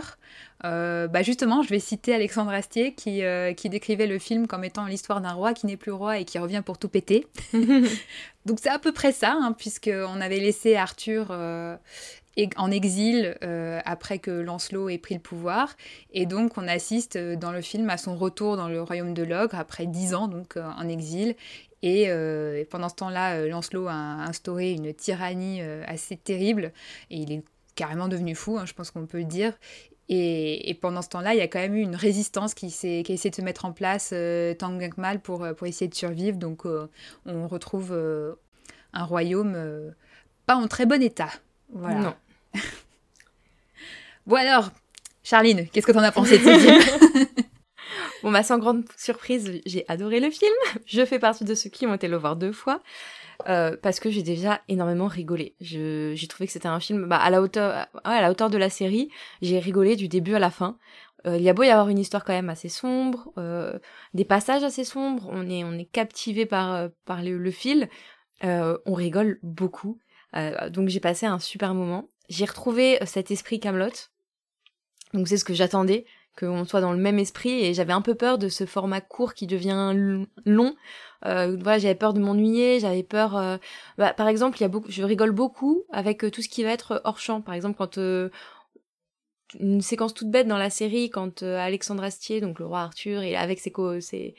bah 0.62 1.22
justement, 1.22 1.62
je 1.62 1.68
vais 1.68 1.80
citer 1.80 2.14
Alexandre 2.14 2.52
Astier 2.52 2.94
qui, 2.94 3.22
qui 3.56 3.68
décrivait 3.68 4.06
le 4.06 4.20
film 4.20 4.46
comme 4.46 4.62
étant 4.62 4.86
l'histoire 4.86 5.20
d'un 5.20 5.32
roi 5.32 5.54
qui 5.54 5.66
n'est 5.66 5.76
plus 5.76 5.90
roi 5.90 6.18
et 6.18 6.24
qui 6.24 6.38
revient 6.38 6.62
pour 6.64 6.78
tout 6.78 6.88
péter. 6.88 7.26
Donc 8.48 8.60
c'est 8.62 8.70
à 8.70 8.78
peu 8.78 8.92
près 8.92 9.12
ça, 9.12 9.32
hein, 9.38 9.52
puisqu'on 9.52 10.22
avait 10.22 10.40
laissé 10.40 10.74
Arthur 10.74 11.26
euh, 11.30 11.76
en 12.56 12.70
exil 12.70 13.36
euh, 13.44 13.78
après 13.84 14.18
que 14.18 14.30
Lancelot 14.30 14.88
ait 14.88 14.96
pris 14.96 15.14
le 15.14 15.20
pouvoir. 15.20 15.76
Et 16.14 16.24
donc 16.24 16.56
on 16.56 16.66
assiste 16.66 17.16
euh, 17.16 17.36
dans 17.36 17.52
le 17.52 17.60
film 17.60 17.90
à 17.90 17.98
son 17.98 18.16
retour 18.16 18.56
dans 18.56 18.68
le 18.68 18.80
royaume 18.80 19.12
de 19.12 19.22
l'ogre 19.22 19.54
après 19.56 19.86
dix 19.86 20.14
ans 20.14 20.28
donc 20.28 20.56
en 20.56 20.88
exil. 20.88 21.36
Et 21.82 22.10
pendant 22.70 22.88
ce 22.88 22.96
temps-là, 22.96 23.46
Lancelot 23.46 23.86
a 23.86 23.92
instauré 23.92 24.72
une 24.72 24.92
tyrannie 24.92 25.60
assez 25.60 26.16
terrible 26.16 26.72
et 27.10 27.18
il 27.18 27.32
est 27.32 27.42
carrément 27.76 28.08
devenu 28.08 28.34
fou, 28.34 28.58
hein, 28.58 28.66
je 28.66 28.74
pense 28.74 28.90
qu'on 28.90 29.06
peut 29.06 29.18
le 29.18 29.24
dire. 29.24 29.52
Et, 30.10 30.76
pendant 30.80 31.02
ce 31.02 31.10
temps-là, 31.10 31.34
il 31.34 31.38
y 31.38 31.42
a 31.42 31.48
quand 31.48 31.58
même 31.58 31.76
eu 31.76 31.82
une 31.82 31.94
résistance 31.94 32.54
qui, 32.54 32.70
s'est, 32.70 33.02
qui 33.04 33.12
a 33.12 33.14
essayé 33.14 33.30
de 33.30 33.36
se 33.36 33.42
mettre 33.42 33.66
en 33.66 33.72
place 33.72 34.10
euh, 34.14 34.54
tant 34.54 34.70
bien 34.70 34.88
que 34.88 35.00
mal 35.00 35.20
pour, 35.20 35.44
euh, 35.44 35.52
pour 35.52 35.66
essayer 35.66 35.88
de 35.88 35.94
survivre. 35.94 36.38
Donc 36.38 36.64
euh, 36.64 36.88
on 37.26 37.46
retrouve 37.46 37.92
un 38.92 39.04
royaume 39.04 39.94
pas 40.46 40.56
en 40.56 40.66
très 40.66 40.86
bon 40.86 41.02
état. 41.02 41.28
Voilà. 41.72 42.00
Non. 42.00 42.14
bon 44.26 44.36
alors, 44.36 44.70
Charline, 45.22 45.68
qu'est-ce 45.68 45.86
que 45.86 45.92
t'en 45.92 46.00
as 46.00 46.12
pensé 46.12 46.38
de 46.38 46.44
ce 46.44 46.58
film? 46.58 47.44
Bon, 48.22 48.32
bah, 48.32 48.42
sans 48.42 48.58
grande 48.58 48.84
surprise, 48.96 49.60
j'ai 49.66 49.84
adoré 49.88 50.20
le 50.20 50.30
film. 50.30 50.52
Je 50.86 51.04
fais 51.04 51.18
partie 51.18 51.44
de 51.44 51.54
ceux 51.54 51.70
qui 51.70 51.86
ont 51.86 51.94
été 51.94 52.08
le 52.08 52.16
voir 52.16 52.36
deux 52.36 52.52
fois. 52.52 52.82
Euh, 53.48 53.76
parce 53.80 54.00
que 54.00 54.10
j'ai 54.10 54.22
déjà 54.22 54.60
énormément 54.66 55.06
rigolé. 55.06 55.54
J'ai 55.60 56.26
trouvé 56.28 56.46
que 56.46 56.52
c'était 56.52 56.66
un 56.66 56.80
film 56.80 57.06
bah, 57.06 57.18
à 57.18 57.30
la 57.30 57.40
hauteur, 57.40 57.86
à 58.02 58.20
la 58.20 58.30
hauteur 58.30 58.50
de 58.50 58.58
la 58.58 58.68
série. 58.68 59.10
J'ai 59.42 59.60
rigolé 59.60 59.94
du 59.94 60.08
début 60.08 60.34
à 60.34 60.40
la 60.40 60.50
fin. 60.50 60.76
Euh, 61.26 61.36
il 61.36 61.42
y 61.42 61.48
a 61.48 61.52
beau 61.52 61.62
y 61.62 61.68
avoir 61.68 61.88
une 61.88 61.98
histoire 61.98 62.24
quand 62.24 62.32
même 62.32 62.48
assez 62.48 62.68
sombre, 62.68 63.32
euh, 63.38 63.78
des 64.12 64.24
passages 64.24 64.64
assez 64.64 64.84
sombres. 64.84 65.28
On 65.30 65.48
est 65.48 65.62
on 65.62 65.72
est 65.74 65.84
captivé 65.84 66.46
par 66.46 66.88
par 67.04 67.22
le, 67.22 67.38
le 67.38 67.50
fil. 67.52 67.88
on 68.42 68.94
rigole 68.94 69.38
beaucoup. 69.42 70.00
donc 70.70 70.88
j'ai 70.88 71.00
passé 71.00 71.26
un 71.26 71.38
super 71.38 71.74
moment. 71.74 72.08
J'ai 72.28 72.44
retrouvé 72.44 72.98
cet 73.06 73.30
esprit 73.30 73.60
Camelot. 73.60 74.10
Donc 75.14 75.28
c'est 75.28 75.38
ce 75.38 75.44
que 75.44 75.54
j'attendais 75.54 76.06
qu'on 76.38 76.64
soit 76.64 76.80
dans 76.80 76.92
le 76.92 76.98
même 76.98 77.18
esprit 77.18 77.64
et 77.64 77.74
j'avais 77.74 77.92
un 77.92 78.02
peu 78.02 78.14
peur 78.14 78.38
de 78.38 78.48
ce 78.48 78.66
format 78.66 79.00
court 79.00 79.34
qui 79.34 79.46
devient 79.46 80.26
long. 80.44 80.74
Euh, 81.26 81.56
voilà, 81.60 81.78
j'avais 81.78 81.94
peur 81.94 82.14
de 82.14 82.20
m'ennuyer, 82.20 82.80
j'avais 82.80 83.02
peur. 83.02 83.36
Euh, 83.36 83.56
bah, 83.96 84.12
par 84.12 84.28
exemple, 84.28 84.58
il 84.58 84.62
y 84.62 84.64
a 84.64 84.68
beaucoup, 84.68 84.90
je 84.90 85.02
rigole 85.02 85.32
beaucoup 85.32 85.82
avec 85.90 86.24
euh, 86.24 86.30
tout 86.30 86.42
ce 86.42 86.48
qui 86.48 86.62
va 86.62 86.70
être 86.70 87.00
hors 87.04 87.18
champ. 87.18 87.40
Par 87.40 87.54
exemple, 87.54 87.76
quand 87.76 87.98
une 89.58 89.80
séquence 89.80 90.14
toute 90.14 90.30
bête 90.30 90.46
dans 90.46 90.58
la 90.58 90.70
série, 90.70 91.10
quand 91.10 91.42
Alexandre 91.42 92.04
Astier, 92.04 92.40
donc 92.40 92.58
le 92.58 92.66
roi 92.66 92.80
Arthur, 92.80 93.22
est 93.22 93.34
avec 93.34 93.58
ses, 93.58 93.72
co 93.72 94.00
ses 94.00 94.34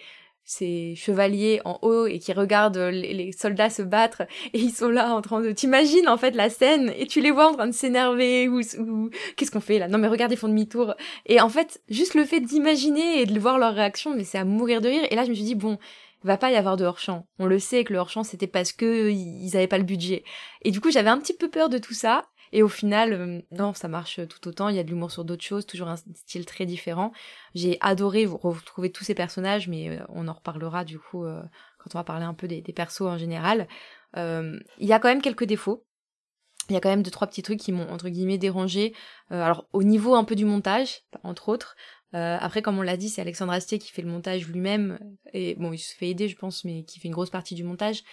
ces 0.49 0.95
chevaliers 0.95 1.61
en 1.63 1.77
haut 1.83 2.07
et 2.07 2.17
qui 2.17 2.33
regardent 2.33 2.89
les, 2.91 3.31
soldats 3.31 3.69
se 3.69 3.83
battre 3.83 4.23
et 4.53 4.57
ils 4.57 4.71
sont 4.71 4.89
là 4.89 5.13
en 5.13 5.21
train 5.21 5.41
de 5.41 5.51
t'imagines 5.51 6.09
en 6.09 6.17
fait 6.17 6.31
la 6.31 6.49
scène 6.49 6.91
et 6.97 7.05
tu 7.05 7.21
les 7.21 7.29
vois 7.29 7.49
en 7.49 7.53
train 7.53 7.67
de 7.67 7.71
s'énerver 7.71 8.49
ou, 8.49 8.59
qu'est-ce 9.35 9.51
qu'on 9.51 9.59
fait 9.59 9.77
là? 9.77 9.87
Non 9.87 9.99
mais 9.99 10.07
regarde 10.07 10.31
ils 10.31 10.37
font 10.37 10.47
demi-tour 10.47 10.95
et 11.27 11.39
en 11.39 11.49
fait 11.49 11.83
juste 11.87 12.15
le 12.15 12.25
fait 12.25 12.39
d'imaginer 12.39 13.21
et 13.21 13.25
de 13.27 13.39
voir 13.39 13.59
leur 13.59 13.75
réaction 13.75 14.15
mais 14.15 14.23
c'est 14.23 14.39
à 14.39 14.43
mourir 14.43 14.81
de 14.81 14.89
rire 14.89 15.05
et 15.11 15.15
là 15.15 15.23
je 15.23 15.29
me 15.29 15.35
suis 15.35 15.43
dit 15.43 15.53
bon 15.53 15.77
va 16.23 16.37
pas 16.37 16.51
y 16.51 16.55
avoir 16.55 16.75
de 16.77 16.83
hors-champ. 16.83 17.27
On 17.37 17.45
le 17.45 17.59
sait 17.59 17.83
que 17.83 17.93
le 17.93 17.99
hors-champ 17.99 18.23
c'était 18.23 18.47
parce 18.47 18.71
que 18.71 19.09
ils 19.11 19.55
avaient 19.55 19.67
pas 19.67 19.77
le 19.77 19.85
budget. 19.85 20.23
Et 20.63 20.71
du 20.71 20.81
coup, 20.81 20.91
j'avais 20.91 21.09
un 21.09 21.17
petit 21.17 21.33
peu 21.33 21.47
peur 21.47 21.69
de 21.69 21.77
tout 21.77 21.93
ça 21.93 22.25
et 22.51 22.63
au 22.63 22.67
final, 22.67 23.13
euh, 23.13 23.41
non, 23.51 23.73
ça 23.73 23.87
marche 23.87 24.19
tout 24.27 24.47
autant. 24.47 24.69
Il 24.69 24.75
y 24.75 24.79
a 24.79 24.83
de 24.83 24.89
l'humour 24.89 25.11
sur 25.11 25.25
d'autres 25.25 25.43
choses, 25.43 25.65
toujours 25.65 25.87
un 25.87 25.97
style 25.97 26.45
très 26.45 26.65
différent. 26.65 27.11
J'ai 27.53 27.77
adoré 27.81 28.25
retrouver 28.25 28.91
tous 28.91 29.03
ces 29.03 29.13
personnages, 29.13 29.67
mais 29.67 29.89
euh, 29.89 30.03
on 30.09 30.27
en 30.27 30.33
reparlera 30.33 30.83
du 30.83 30.99
coup 30.99 31.25
euh, 31.25 31.41
quand 31.77 31.95
on 31.95 31.99
va 31.99 32.03
parler 32.03 32.25
un 32.25 32.33
peu 32.33 32.47
des, 32.47 32.61
persos 32.73 33.01
en 33.01 33.17
général. 33.17 33.67
Il 34.15 34.61
y 34.79 34.93
a 34.93 34.99
quand 34.99 35.07
même 35.07 35.21
quelques 35.21 35.45
défauts. 35.45 35.85
Il 36.69 36.73
y 36.73 36.75
a 36.77 36.81
quand 36.81 36.89
même 36.89 37.03
deux 37.03 37.11
trois 37.11 37.27
petits 37.27 37.41
trucs 37.41 37.59
qui 37.59 37.71
m'ont 37.71 37.89
entre 37.89 38.09
guillemets 38.09 38.37
dérangé. 38.37 38.93
alors 39.29 39.67
au 39.73 39.81
niveau 39.83 40.15
un 40.15 40.23
peu 40.23 40.35
du 40.35 40.45
montage, 40.45 41.01
entre 41.23 41.49
autres. 41.49 41.75
après, 42.11 42.61
comme 42.61 42.77
on 42.77 42.81
l'a 42.81 42.97
dit, 42.97 43.09
c'est 43.09 43.21
Alexandre 43.21 43.53
Astier 43.53 43.79
qui 43.79 43.91
fait 43.91 44.01
le 44.01 44.09
montage 44.09 44.47
lui-même. 44.47 44.99
Et 45.33 45.55
bon, 45.55 45.71
il 45.73 45.79
se 45.79 45.95
fait 45.95 46.09
aider, 46.09 46.27
je 46.27 46.35
pense, 46.35 46.63
mais 46.65 46.83
qui 46.83 46.99
fait 46.99 47.07
une 47.07 47.13
grosse 47.13 47.29
partie 47.29 47.55
du 47.55 47.63
montage. 47.63 48.03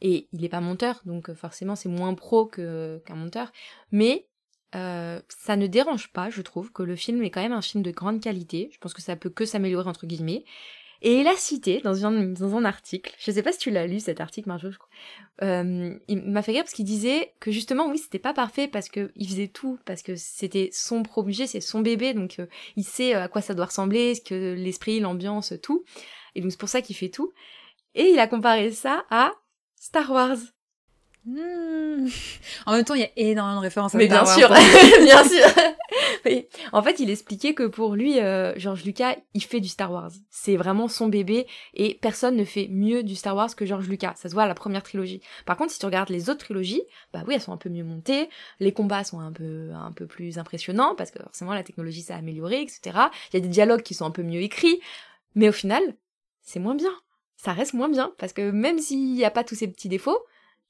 Et 0.00 0.28
il 0.32 0.40
n'est 0.40 0.48
pas 0.48 0.60
monteur, 0.60 1.00
donc 1.04 1.32
forcément 1.34 1.76
c'est 1.76 1.88
moins 1.88 2.14
pro 2.14 2.46
qu'un 2.46 3.14
monteur. 3.14 3.52
Mais 3.92 4.26
euh, 4.74 5.20
ça 5.28 5.56
ne 5.56 5.66
dérange 5.66 6.12
pas, 6.12 6.30
je 6.30 6.42
trouve, 6.42 6.72
que 6.72 6.82
le 6.82 6.96
film 6.96 7.22
est 7.22 7.30
quand 7.30 7.42
même 7.42 7.52
un 7.52 7.62
film 7.62 7.82
de 7.82 7.90
grande 7.90 8.20
qualité. 8.20 8.70
Je 8.72 8.78
pense 8.78 8.94
que 8.94 9.02
ça 9.02 9.16
peut 9.16 9.30
que 9.30 9.44
s'améliorer, 9.44 9.88
entre 9.88 10.06
guillemets. 10.06 10.44
Et 11.02 11.20
il 11.20 11.26
a 11.26 11.34
cité 11.34 11.80
dans 11.80 12.04
un, 12.04 12.12
dans 12.26 12.54
un 12.56 12.64
article, 12.66 13.14
je 13.18 13.30
sais 13.30 13.42
pas 13.42 13.52
si 13.52 13.58
tu 13.58 13.70
l'as 13.70 13.86
lu 13.86 14.00
cet 14.00 14.20
article, 14.20 14.48
Marjo, 14.48 14.70
je 14.70 14.76
crois. 14.76 14.90
Euh, 15.42 15.98
il 16.08 16.20
m'a 16.20 16.42
fait 16.42 16.52
rire 16.52 16.62
parce 16.62 16.74
qu'il 16.74 16.84
disait 16.84 17.32
que 17.40 17.50
justement, 17.50 17.88
oui, 17.88 17.96
c'était 17.96 18.18
pas 18.18 18.34
parfait 18.34 18.68
parce 18.68 18.90
que 18.90 19.10
il 19.16 19.26
faisait 19.26 19.48
tout, 19.48 19.78
parce 19.86 20.02
que 20.02 20.14
c'était 20.14 20.68
son 20.72 21.02
projet, 21.02 21.46
c'est 21.46 21.62
son 21.62 21.80
bébé, 21.80 22.12
donc 22.12 22.38
euh, 22.38 22.46
il 22.76 22.84
sait 22.84 23.14
à 23.14 23.28
quoi 23.28 23.40
ça 23.40 23.54
doit 23.54 23.64
ressembler, 23.64 24.14
ce 24.14 24.20
que 24.20 24.54
l'esprit, 24.54 25.00
l'ambiance, 25.00 25.54
tout. 25.62 25.84
Et 26.34 26.42
donc 26.42 26.50
c'est 26.50 26.60
pour 26.60 26.68
ça 26.68 26.82
qu'il 26.82 26.96
fait 26.96 27.08
tout. 27.08 27.32
Et 27.94 28.10
il 28.10 28.18
a 28.18 28.26
comparé 28.26 28.70
ça 28.70 29.04
à 29.08 29.32
Star 29.80 30.10
Wars. 30.12 30.36
Hmm. 31.24 32.06
En 32.66 32.72
même 32.72 32.84
temps, 32.84 32.94
il 32.94 33.00
y 33.00 33.04
a 33.04 33.10
énormément 33.16 33.60
de 33.60 33.64
références 33.64 33.94
à 33.94 33.98
Mais 33.98 34.06
Star 34.06 34.24
bien 34.24 34.48
Wars. 34.48 34.58
sûr, 34.58 35.00
bien 35.04 35.24
sûr. 35.28 35.46
Oui. 36.26 36.46
En 36.72 36.82
fait, 36.82 37.00
il 37.00 37.08
expliquait 37.10 37.54
que 37.54 37.66
pour 37.66 37.94
lui, 37.94 38.20
euh, 38.20 38.52
George 38.58 38.84
Lucas, 38.84 39.16
il 39.32 39.42
fait 39.42 39.60
du 39.60 39.68
Star 39.68 39.90
Wars. 39.90 40.10
C'est 40.28 40.56
vraiment 40.56 40.86
son 40.86 41.08
bébé 41.08 41.46
et 41.72 41.98
personne 42.02 42.36
ne 42.36 42.44
fait 42.44 42.68
mieux 42.70 43.02
du 43.02 43.16
Star 43.16 43.34
Wars 43.34 43.54
que 43.56 43.64
George 43.64 43.88
Lucas. 43.88 44.12
Ça 44.16 44.28
se 44.28 44.34
voit 44.34 44.42
à 44.42 44.48
la 44.48 44.54
première 44.54 44.82
trilogie. 44.82 45.22
Par 45.46 45.56
contre, 45.56 45.72
si 45.72 45.78
tu 45.78 45.86
regardes 45.86 46.10
les 46.10 46.28
autres 46.28 46.44
trilogies, 46.44 46.82
bah 47.14 47.22
oui, 47.26 47.34
elles 47.34 47.40
sont 47.40 47.52
un 47.52 47.56
peu 47.56 47.70
mieux 47.70 47.84
montées. 47.84 48.28
Les 48.60 48.72
combats 48.72 49.02
sont 49.04 49.20
un 49.20 49.32
peu, 49.32 49.70
un 49.74 49.92
peu 49.92 50.06
plus 50.06 50.38
impressionnants 50.38 50.94
parce 50.94 51.10
que 51.10 51.22
forcément 51.22 51.54
la 51.54 51.62
technologie 51.62 52.02
s'est 52.02 52.12
améliorée, 52.12 52.60
etc. 52.60 52.80
Il 53.32 53.34
y 53.34 53.36
a 53.38 53.40
des 53.40 53.48
dialogues 53.48 53.82
qui 53.82 53.94
sont 53.94 54.04
un 54.04 54.10
peu 54.10 54.22
mieux 54.22 54.42
écrits. 54.42 54.80
Mais 55.34 55.48
au 55.48 55.52
final, 55.52 55.82
c'est 56.42 56.60
moins 56.60 56.74
bien. 56.74 56.92
Ça 57.42 57.54
reste 57.54 57.72
moins 57.72 57.88
bien 57.88 58.12
parce 58.18 58.34
que 58.34 58.50
même 58.50 58.78
s'il 58.78 59.14
n'y 59.14 59.24
a 59.24 59.30
pas 59.30 59.44
tous 59.44 59.54
ces 59.54 59.66
petits 59.66 59.88
défauts, 59.88 60.18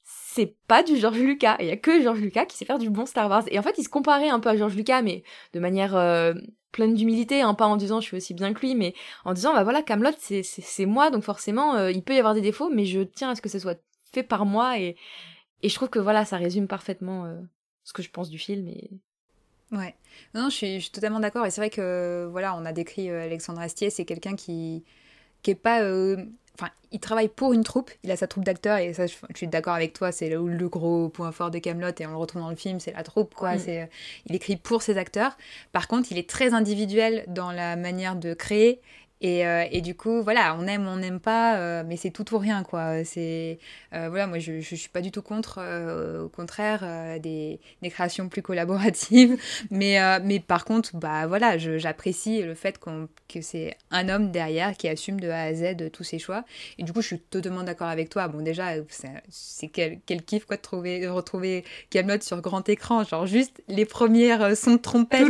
c'est 0.04 0.54
pas 0.68 0.84
du 0.84 0.96
George 0.96 1.18
Lucas. 1.18 1.56
Il 1.58 1.66
y 1.66 1.70
a 1.72 1.76
que 1.76 2.00
George 2.00 2.20
Lucas 2.20 2.46
qui 2.46 2.56
sait 2.56 2.64
faire 2.64 2.78
du 2.78 2.90
bon 2.90 3.06
Star 3.06 3.28
Wars. 3.28 3.42
Et 3.48 3.58
en 3.58 3.62
fait, 3.62 3.74
il 3.76 3.82
se 3.82 3.88
comparait 3.88 4.28
un 4.28 4.38
peu 4.38 4.50
à 4.50 4.56
George 4.56 4.76
Lucas, 4.76 5.02
mais 5.02 5.24
de 5.52 5.58
manière 5.58 5.96
euh, 5.96 6.32
pleine 6.70 6.94
d'humilité, 6.94 7.42
hein, 7.42 7.54
pas 7.54 7.66
en 7.66 7.76
disant 7.76 8.00
je 8.00 8.06
suis 8.06 8.16
aussi 8.16 8.34
bien 8.34 8.54
que 8.54 8.60
lui, 8.60 8.76
mais 8.76 8.94
en 9.24 9.32
disant 9.32 9.52
bah 9.52 9.64
voilà, 9.64 9.82
Camelot 9.82 10.12
c'est 10.20 10.86
moi, 10.86 11.10
donc 11.10 11.24
forcément 11.24 11.74
euh, 11.74 11.90
il 11.90 12.04
peut 12.04 12.14
y 12.14 12.18
avoir 12.20 12.34
des 12.34 12.40
défauts, 12.40 12.70
mais 12.70 12.84
je 12.84 13.00
tiens 13.00 13.30
à 13.30 13.34
ce 13.34 13.42
que 13.42 13.48
ce 13.48 13.58
soit 13.58 13.80
fait 14.12 14.22
par 14.22 14.46
moi 14.46 14.78
et 14.78 14.96
et 15.62 15.68
je 15.68 15.74
trouve 15.74 15.90
que 15.90 15.98
voilà, 15.98 16.24
ça 16.24 16.36
résume 16.36 16.68
parfaitement 16.68 17.24
euh, 17.24 17.34
ce 17.82 17.92
que 17.92 18.02
je 18.02 18.10
pense 18.10 18.30
du 18.30 18.38
film 18.38 18.68
et 18.68 18.90
Ouais. 19.72 19.94
Non, 20.34 20.50
je 20.50 20.56
suis, 20.56 20.90
totalement 20.90 21.20
d'accord. 21.20 21.46
Et 21.46 21.50
c'est 21.52 21.60
vrai 21.60 21.70
que, 21.70 22.28
voilà, 22.32 22.56
on 22.56 22.64
a 22.64 22.72
décrit 22.72 23.08
Alexandre 23.08 23.60
Astier, 23.60 23.88
c'est 23.88 24.04
quelqu'un 24.04 24.34
qui, 24.34 24.82
qui 25.42 25.52
est 25.52 25.54
pas. 25.54 25.80
Enfin, 26.58 26.70
il 26.92 27.00
travaille 27.00 27.28
pour 27.28 27.52
une 27.52 27.64
troupe, 27.64 27.90
il 28.02 28.10
a 28.10 28.16
sa 28.16 28.26
troupe 28.26 28.44
d'acteurs, 28.44 28.78
et 28.78 28.92
ça, 28.92 29.06
je, 29.06 29.14
je 29.30 29.36
suis 29.36 29.46
d'accord 29.46 29.74
avec 29.74 29.92
toi, 29.92 30.12
c'est 30.12 30.28
le, 30.28 30.46
le 30.46 30.68
gros 30.68 31.08
point 31.08 31.32
fort 31.32 31.50
de 31.50 31.58
Camelot, 31.58 31.92
et 31.98 32.06
on 32.06 32.10
le 32.10 32.16
retrouve 32.16 32.42
dans 32.42 32.50
le 32.50 32.56
film, 32.56 32.80
c'est 32.80 32.92
la 32.92 33.02
troupe, 33.02 33.34
quoi. 33.34 33.54
Mm. 33.54 33.58
C'est, 33.58 33.82
euh, 33.82 33.86
il 34.26 34.34
écrit 34.34 34.56
pour 34.56 34.82
ses 34.82 34.98
acteurs. 34.98 35.36
Par 35.72 35.88
contre, 35.88 36.12
il 36.12 36.18
est 36.18 36.28
très 36.28 36.52
individuel 36.52 37.24
dans 37.28 37.52
la 37.52 37.76
manière 37.76 38.16
de 38.16 38.34
créer. 38.34 38.80
Et, 39.22 39.46
euh, 39.46 39.64
et 39.70 39.82
du 39.82 39.94
coup, 39.94 40.22
voilà, 40.22 40.56
on 40.58 40.66
aime, 40.66 40.88
on 40.88 40.96
n'aime 40.96 41.20
pas, 41.20 41.58
euh, 41.58 41.82
mais 41.86 41.96
c'est 41.96 42.10
tout 42.10 42.34
ou 42.34 42.38
rien, 42.38 42.62
quoi. 42.62 43.04
C'est, 43.04 43.58
euh, 43.92 44.08
voilà, 44.08 44.26
moi, 44.26 44.38
je, 44.38 44.60
je, 44.60 44.74
suis 44.74 44.88
pas 44.88 45.02
du 45.02 45.10
tout 45.10 45.20
contre, 45.20 45.58
euh, 45.58 46.22
au 46.24 46.28
contraire, 46.30 46.80
euh, 46.82 47.18
des, 47.18 47.60
des 47.82 47.90
créations 47.90 48.30
plus 48.30 48.40
collaboratives. 48.40 49.36
Mais, 49.70 50.00
euh, 50.00 50.18
mais 50.22 50.40
par 50.40 50.64
contre, 50.64 50.96
bah 50.96 51.26
voilà, 51.26 51.58
j'apprécie 51.58 52.42
le 52.42 52.54
fait 52.54 52.78
qu'on, 52.78 53.08
que 53.28 53.40
c'est 53.40 53.76
un 53.90 54.08
homme 54.08 54.30
derrière 54.30 54.76
qui 54.76 54.88
assume 54.88 55.20
de 55.20 55.28
A 55.28 55.42
à 55.42 55.54
Z 55.54 55.90
tous 55.92 56.04
ses 56.04 56.18
choix. 56.18 56.44
Et 56.78 56.82
du 56.82 56.92
coup, 56.92 57.02
je 57.02 57.08
suis 57.08 57.18
totalement 57.18 57.62
d'accord 57.62 57.88
avec 57.88 58.08
toi. 58.08 58.28
Bon, 58.28 58.42
déjà, 58.42 58.72
c'est, 59.28 59.68
quel, 59.68 60.00
quel 60.06 60.22
kiff, 60.22 60.44
quoi, 60.44 60.56
de, 60.56 60.62
trouver, 60.62 61.00
de 61.00 61.08
retrouver 61.08 61.64
Camelot 61.90 62.20
sur 62.20 62.40
grand 62.40 62.68
écran. 62.68 63.04
Genre, 63.04 63.26
juste 63.26 63.62
les 63.68 63.84
premières 63.84 64.56
sons 64.56 64.74
de 64.74 64.80
trompette. 64.80 65.28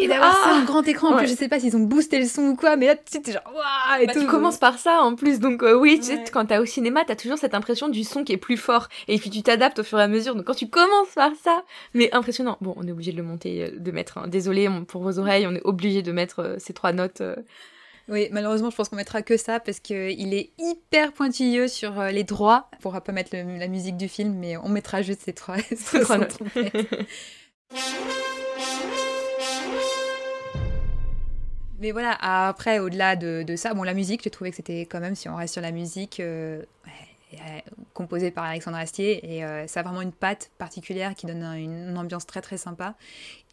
Et 0.00 0.08
d'avoir 0.08 0.36
Ah 0.44 0.48
ça 0.48 0.54
en 0.56 0.64
grand 0.64 0.82
écran. 0.86 1.08
En 1.08 1.10
Ouais. 1.12 1.18
plus, 1.24 1.30
je 1.30 1.34
sais 1.36 1.48
pas 1.48 1.60
s'ils 1.60 1.76
ont 1.76 1.80
boosté 1.80 2.18
le 2.18 2.26
son 2.26 2.42
ou 2.42 2.56
quoi, 2.56 2.76
mais 2.76 2.86
là, 2.86 2.96
tu 2.96 3.02
sais, 3.06 3.20
t'es 3.20 3.32
genre, 3.32 3.42
waouh, 3.46 4.02
et 4.02 4.06
Bah, 4.06 4.12
tout. 4.12 4.20
tu 4.20 4.26
commences 4.26 4.58
par 4.58 4.78
ça 4.78 5.00
en 5.02 5.14
plus, 5.14 5.40
donc 5.40 5.62
euh, 5.62 5.74
oui, 5.74 5.98
tu 5.98 6.06
sais, 6.06 6.14
Ouais. 6.16 6.24
quand 6.32 6.46
t'as 6.46 6.60
au 6.60 6.66
cinéma, 6.66 7.04
t'as 7.06 7.16
toujours 7.16 7.38
cette 7.38 7.54
impression 7.54 7.88
du 7.88 8.04
son 8.04 8.24
qui 8.24 8.32
est 8.32 8.36
plus 8.38 8.56
fort, 8.56 8.88
et 9.08 9.18
puis 9.18 9.30
tu 9.30 9.42
t'adaptes 9.42 9.78
au 9.80 9.84
fur 9.84 9.98
et 10.00 10.02
à 10.02 10.08
mesure. 10.08 10.34
Donc 10.34 10.46
quand 10.46 10.54
tu 10.54 10.68
commences 10.68 11.14
par 11.14 11.32
ça, 11.42 11.62
mais 11.94 12.12
impressionnant. 12.14 12.56
Bon, 12.60 12.74
on 12.76 12.86
est 12.86 12.92
obligé 12.92 13.12
de 13.12 13.16
le 13.16 13.22
monter, 13.22 13.64
euh, 13.64 13.70
de 13.78 13.90
mettre. 13.90 14.18
hein. 14.18 14.28
Désolé 14.28 14.68
on- 14.68 14.84
pour 14.84 15.02
vos 15.02 15.18
oreilles, 15.18 15.46
on 15.46 15.54
est 15.54 15.62
obligé 15.64 16.02
de 16.02 16.12
mettre 16.12 16.40
euh, 16.40 16.56
ces 16.58 16.72
trois 16.72 16.92
notes. 16.92 17.20
euh. 17.20 17.36
Oui, 18.08 18.28
malheureusement, 18.32 18.70
je 18.70 18.76
pense 18.76 18.88
qu'on 18.88 18.96
mettra 18.96 19.22
que 19.22 19.36
ça 19.36 19.60
parce 19.60 19.78
qu'il 19.78 20.34
est 20.34 20.50
hyper 20.58 21.12
pointilleux 21.12 21.68
sur 21.68 22.02
les 22.04 22.24
droits. 22.24 22.68
On 22.78 22.82
pourra 22.82 23.00
pas 23.02 23.12
mettre 23.12 23.30
le- 23.36 23.56
la 23.58 23.68
musique 23.68 23.96
du 23.96 24.08
film, 24.08 24.34
mais 24.36 24.56
on 24.56 24.68
mettra 24.68 25.02
juste 25.02 25.22
ces 25.26 25.32
trois, 25.32 25.56
ces 25.76 26.00
trois 26.00 26.18
notes. 26.18 26.38
Mais 31.80 31.92
voilà, 31.92 32.12
après, 32.48 32.78
au-delà 32.78 33.16
de, 33.16 33.42
de 33.42 33.56
ça, 33.56 33.72
bon, 33.72 33.82
la 33.84 33.94
musique, 33.94 34.22
j'ai 34.22 34.30
trouvé 34.30 34.50
que 34.50 34.56
c'était 34.56 34.82
quand 34.82 35.00
même, 35.00 35.14
si 35.14 35.28
on 35.30 35.36
reste 35.36 35.54
sur 35.54 35.62
la 35.62 35.72
musique, 35.72 36.20
euh, 36.20 36.62
euh, 37.34 37.38
composée 37.94 38.30
par 38.30 38.44
Alexandre 38.44 38.76
Astier, 38.76 39.36
et 39.36 39.44
euh, 39.44 39.66
ça 39.66 39.80
a 39.80 39.82
vraiment 39.82 40.02
une 40.02 40.12
patte 40.12 40.50
particulière 40.58 41.14
qui 41.14 41.24
donne 41.26 41.42
un- 41.42 41.54
une, 41.56 41.96
ambiance 41.96 42.26
très 42.26 42.42
très 42.42 42.58
sympa. 42.58 42.94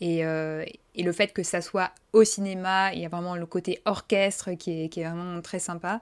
Et, 0.01 0.19
et 0.19 1.03
le 1.03 1.12
fait 1.12 1.34
que 1.34 1.43
ça 1.43 1.62
soit 1.62 1.91
au 2.13 2.24
cinéma, 2.24 2.93
il 2.93 3.00
y 3.01 3.05
a 3.05 3.10
vraiment 3.10 3.36
le 3.36 3.46
côté 3.46 3.81
orchestre 3.86 4.51
qui 4.53 4.84
est, 4.86 4.89
qui 4.89 5.01
est 5.01 5.05
vraiment 5.10 5.41
très 5.41 5.60
sympa. 5.60 6.01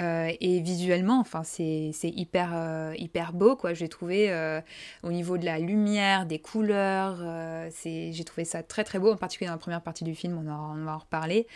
Euh, 0.00 0.30
et 0.40 0.60
visuellement, 0.60 1.18
enfin, 1.18 1.42
c'est 1.42 1.90
hyper, 2.04 2.50
euh, 2.54 2.94
hyper 2.96 3.32
beau, 3.32 3.56
quoi. 3.56 3.74
J'ai 3.74 3.88
trouvé 3.88 4.30
euh, 4.30 4.60
au 5.02 5.10
niveau 5.10 5.38
de 5.38 5.44
la 5.44 5.58
lumière, 5.58 6.24
des 6.24 6.38
couleurs, 6.38 7.18
euh, 7.20 7.68
j'ai 7.84 8.24
trouvé 8.24 8.44
ça 8.44 8.62
très 8.62 8.84
très 8.84 9.00
beau, 9.00 9.12
en 9.12 9.16
particulier 9.16 9.48
dans 9.48 9.54
la 9.54 9.58
première 9.58 9.82
partie 9.82 10.04
du 10.04 10.14
film, 10.14 10.38
on, 10.38 10.48
en- 10.50 10.78
on 10.78 10.84
va 10.84 10.94
en 10.94 10.98
reparler. 10.98 11.48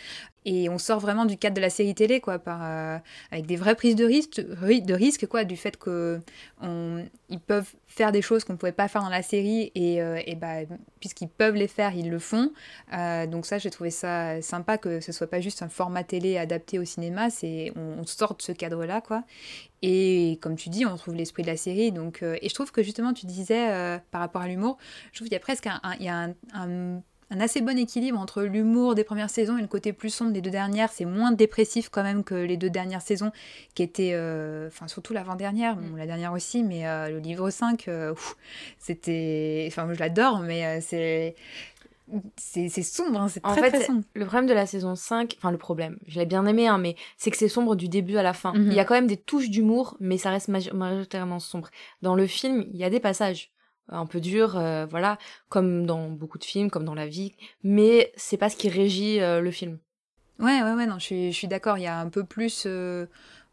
Et 0.45 0.69
on 0.69 0.77
sort 0.77 0.99
vraiment 0.99 1.25
du 1.25 1.37
cadre 1.37 1.55
de 1.55 1.61
la 1.61 1.69
série 1.69 1.95
télé, 1.95 2.19
quoi, 2.19 2.41
euh, 2.47 2.97
avec 3.31 3.45
des 3.45 3.55
vraies 3.55 3.75
prises 3.75 3.95
de 3.95 4.05
risque, 4.05 4.39
de 4.41 4.93
risque, 4.93 5.25
quoi, 5.27 5.43
du 5.43 5.55
fait 5.57 5.77
que 5.77 6.19
on, 6.61 7.05
ils 7.29 7.39
peuvent 7.39 7.71
faire 7.87 8.11
des 8.11 8.21
choses 8.21 8.43
qu'on 8.43 8.53
ne 8.53 8.57
pouvait 8.57 8.71
pas 8.71 8.87
faire 8.87 9.03
dans 9.03 9.09
la 9.09 9.21
série, 9.21 9.71
et, 9.75 10.01
euh, 10.01 10.19
et 10.25 10.35
bah, 10.35 10.61
puisqu'ils 10.99 11.29
peuvent 11.29 11.55
les 11.55 11.67
faire, 11.67 11.95
ils 11.95 12.09
le 12.09 12.19
font. 12.19 12.51
Euh, 12.93 13.25
donc 13.27 13.45
ça, 13.45 13.57
j'ai 13.57 13.69
trouvé 13.69 13.89
ça 13.89 14.41
sympa 14.41 14.77
que 14.77 14.99
ce 14.99 15.11
soit 15.11 15.27
pas 15.27 15.39
juste 15.39 15.61
un 15.61 15.69
format 15.69 16.03
télé 16.03 16.37
adapté 16.37 16.79
au 16.79 16.85
cinéma, 16.85 17.29
c'est 17.29 17.71
on, 17.75 18.05
sort 18.05 18.35
de 18.35 18.41
ce 18.41 18.51
cadre-là, 18.51 19.01
quoi. 19.01 19.23
Et 19.81 20.39
comme 20.41 20.55
tu 20.55 20.69
dis, 20.69 20.85
on 20.85 20.95
trouve 20.97 21.15
l'esprit 21.15 21.43
de 21.43 21.47
la 21.47 21.57
série. 21.57 21.91
Donc, 21.91 22.21
et 22.21 22.47
je 22.47 22.53
trouve 22.53 22.71
que 22.71 22.83
justement, 22.83 23.13
tu 23.13 23.25
disais 23.25 23.67
par 24.11 24.21
rapport 24.21 24.41
à 24.41 24.47
l'humour, 24.47 24.77
je 25.11 25.19
trouve 25.19 25.27
qu'il 25.27 25.33
y 25.33 25.37
a 25.37 25.39
presque 25.39 25.67
un- 25.67 27.01
un 27.33 27.39
assez 27.39 27.61
bon 27.61 27.77
équilibre 27.77 28.19
entre 28.19 28.43
l'humour 28.43 28.93
des 28.95 29.03
premières 29.03 29.29
saisons 29.29 29.57
et 29.57 29.61
le 29.61 29.67
côté 29.67 29.91
plus 29.91 30.09
sombre 30.13 30.31
des 30.31 30.41
deux 30.41 30.51
dernières. 30.51 30.91
C'est 30.91 31.05
moins 31.05 31.31
dépressif 31.31 31.89
quand 31.89 32.03
même 32.03 32.23
que 32.23 32.35
les 32.35 32.57
deux 32.57 32.69
dernières 32.69 33.01
saisons, 33.01 33.31
qui 33.73 33.81
étaient, 33.83 34.11
euh, 34.13 34.67
enfin 34.67 34.87
surtout 34.87 35.13
l'avant-dernière, 35.13 35.75
bon, 35.75 35.95
la 35.95 36.05
dernière 36.05 36.33
aussi, 36.33 36.63
mais 36.63 36.87
euh, 36.87 37.09
le 37.09 37.19
livre 37.19 37.49
5, 37.49 37.87
euh, 37.87 38.13
c'était, 38.79 39.65
enfin 39.67 39.87
je 39.93 39.99
l'adore, 39.99 40.39
mais 40.39 40.79
c'est 40.81 41.35
c'est 42.37 42.69
sombre, 42.83 43.19
hein, 43.21 43.27
c'est 43.29 43.43
En 43.45 43.53
très 43.53 43.61
fait, 43.61 43.69
très 43.69 43.79
c'est- 43.79 43.85
sombre. 43.87 44.03
Le 44.13 44.25
problème 44.25 44.45
de 44.45 44.53
la 44.53 44.65
saison 44.67 44.93
5, 44.93 45.35
enfin 45.37 45.49
le 45.51 45.57
problème, 45.57 45.97
je 46.05 46.19
l'ai 46.19 46.25
bien 46.25 46.45
aimé, 46.45 46.67
hein, 46.67 46.77
mais 46.77 46.95
c'est 47.17 47.31
que 47.31 47.37
c'est 47.37 47.47
sombre 47.47 47.75
du 47.75 47.87
début 47.87 48.17
à 48.17 48.23
la 48.23 48.33
fin. 48.33 48.53
Mhm. 48.53 48.67
Il 48.67 48.73
y 48.73 48.79
a 48.79 48.85
quand 48.85 48.93
même 48.93 49.07
des 49.07 49.17
touches 49.17 49.49
d'humour, 49.49 49.95
mais 49.99 50.17
ça 50.17 50.29
reste 50.29 50.49
majo- 50.49 50.73
majoritairement 50.75 51.39
sombre. 51.39 51.69
Dans 52.01 52.13
le 52.13 52.27
film, 52.27 52.65
il 52.73 52.77
y 52.79 52.83
a 52.83 52.89
des 52.91 52.99
passages 52.99 53.51
un 53.89 54.05
peu 54.05 54.19
durs, 54.19 54.57
euh, 54.57 54.85
voilà, 54.85 55.17
comme 55.49 55.85
dans 55.85 56.09
beaucoup 56.09 56.37
de 56.37 56.43
films, 56.43 56.69
comme 56.69 56.85
dans 56.85 56.95
la 56.95 57.07
vie, 57.07 57.33
mais 57.63 58.11
c'est 58.15 58.37
pas 58.37 58.49
ce 58.49 58.55
qui 58.55 58.69
régit 58.69 59.19
euh, 59.21 59.41
le 59.41 59.51
film. 59.51 59.79
Ouais, 60.39 60.61
ouais, 60.63 60.73
ouais, 60.73 60.85
non, 60.85 60.99
je 60.99 61.05
suis, 61.05 61.31
je 61.31 61.37
suis 61.37 61.47
d'accord. 61.47 61.77
Il 61.77 61.83
y 61.83 61.87
a 61.87 61.99
un 61.99 62.09
peu 62.09 62.23
plus. 62.23 62.63
euh, 62.65 63.05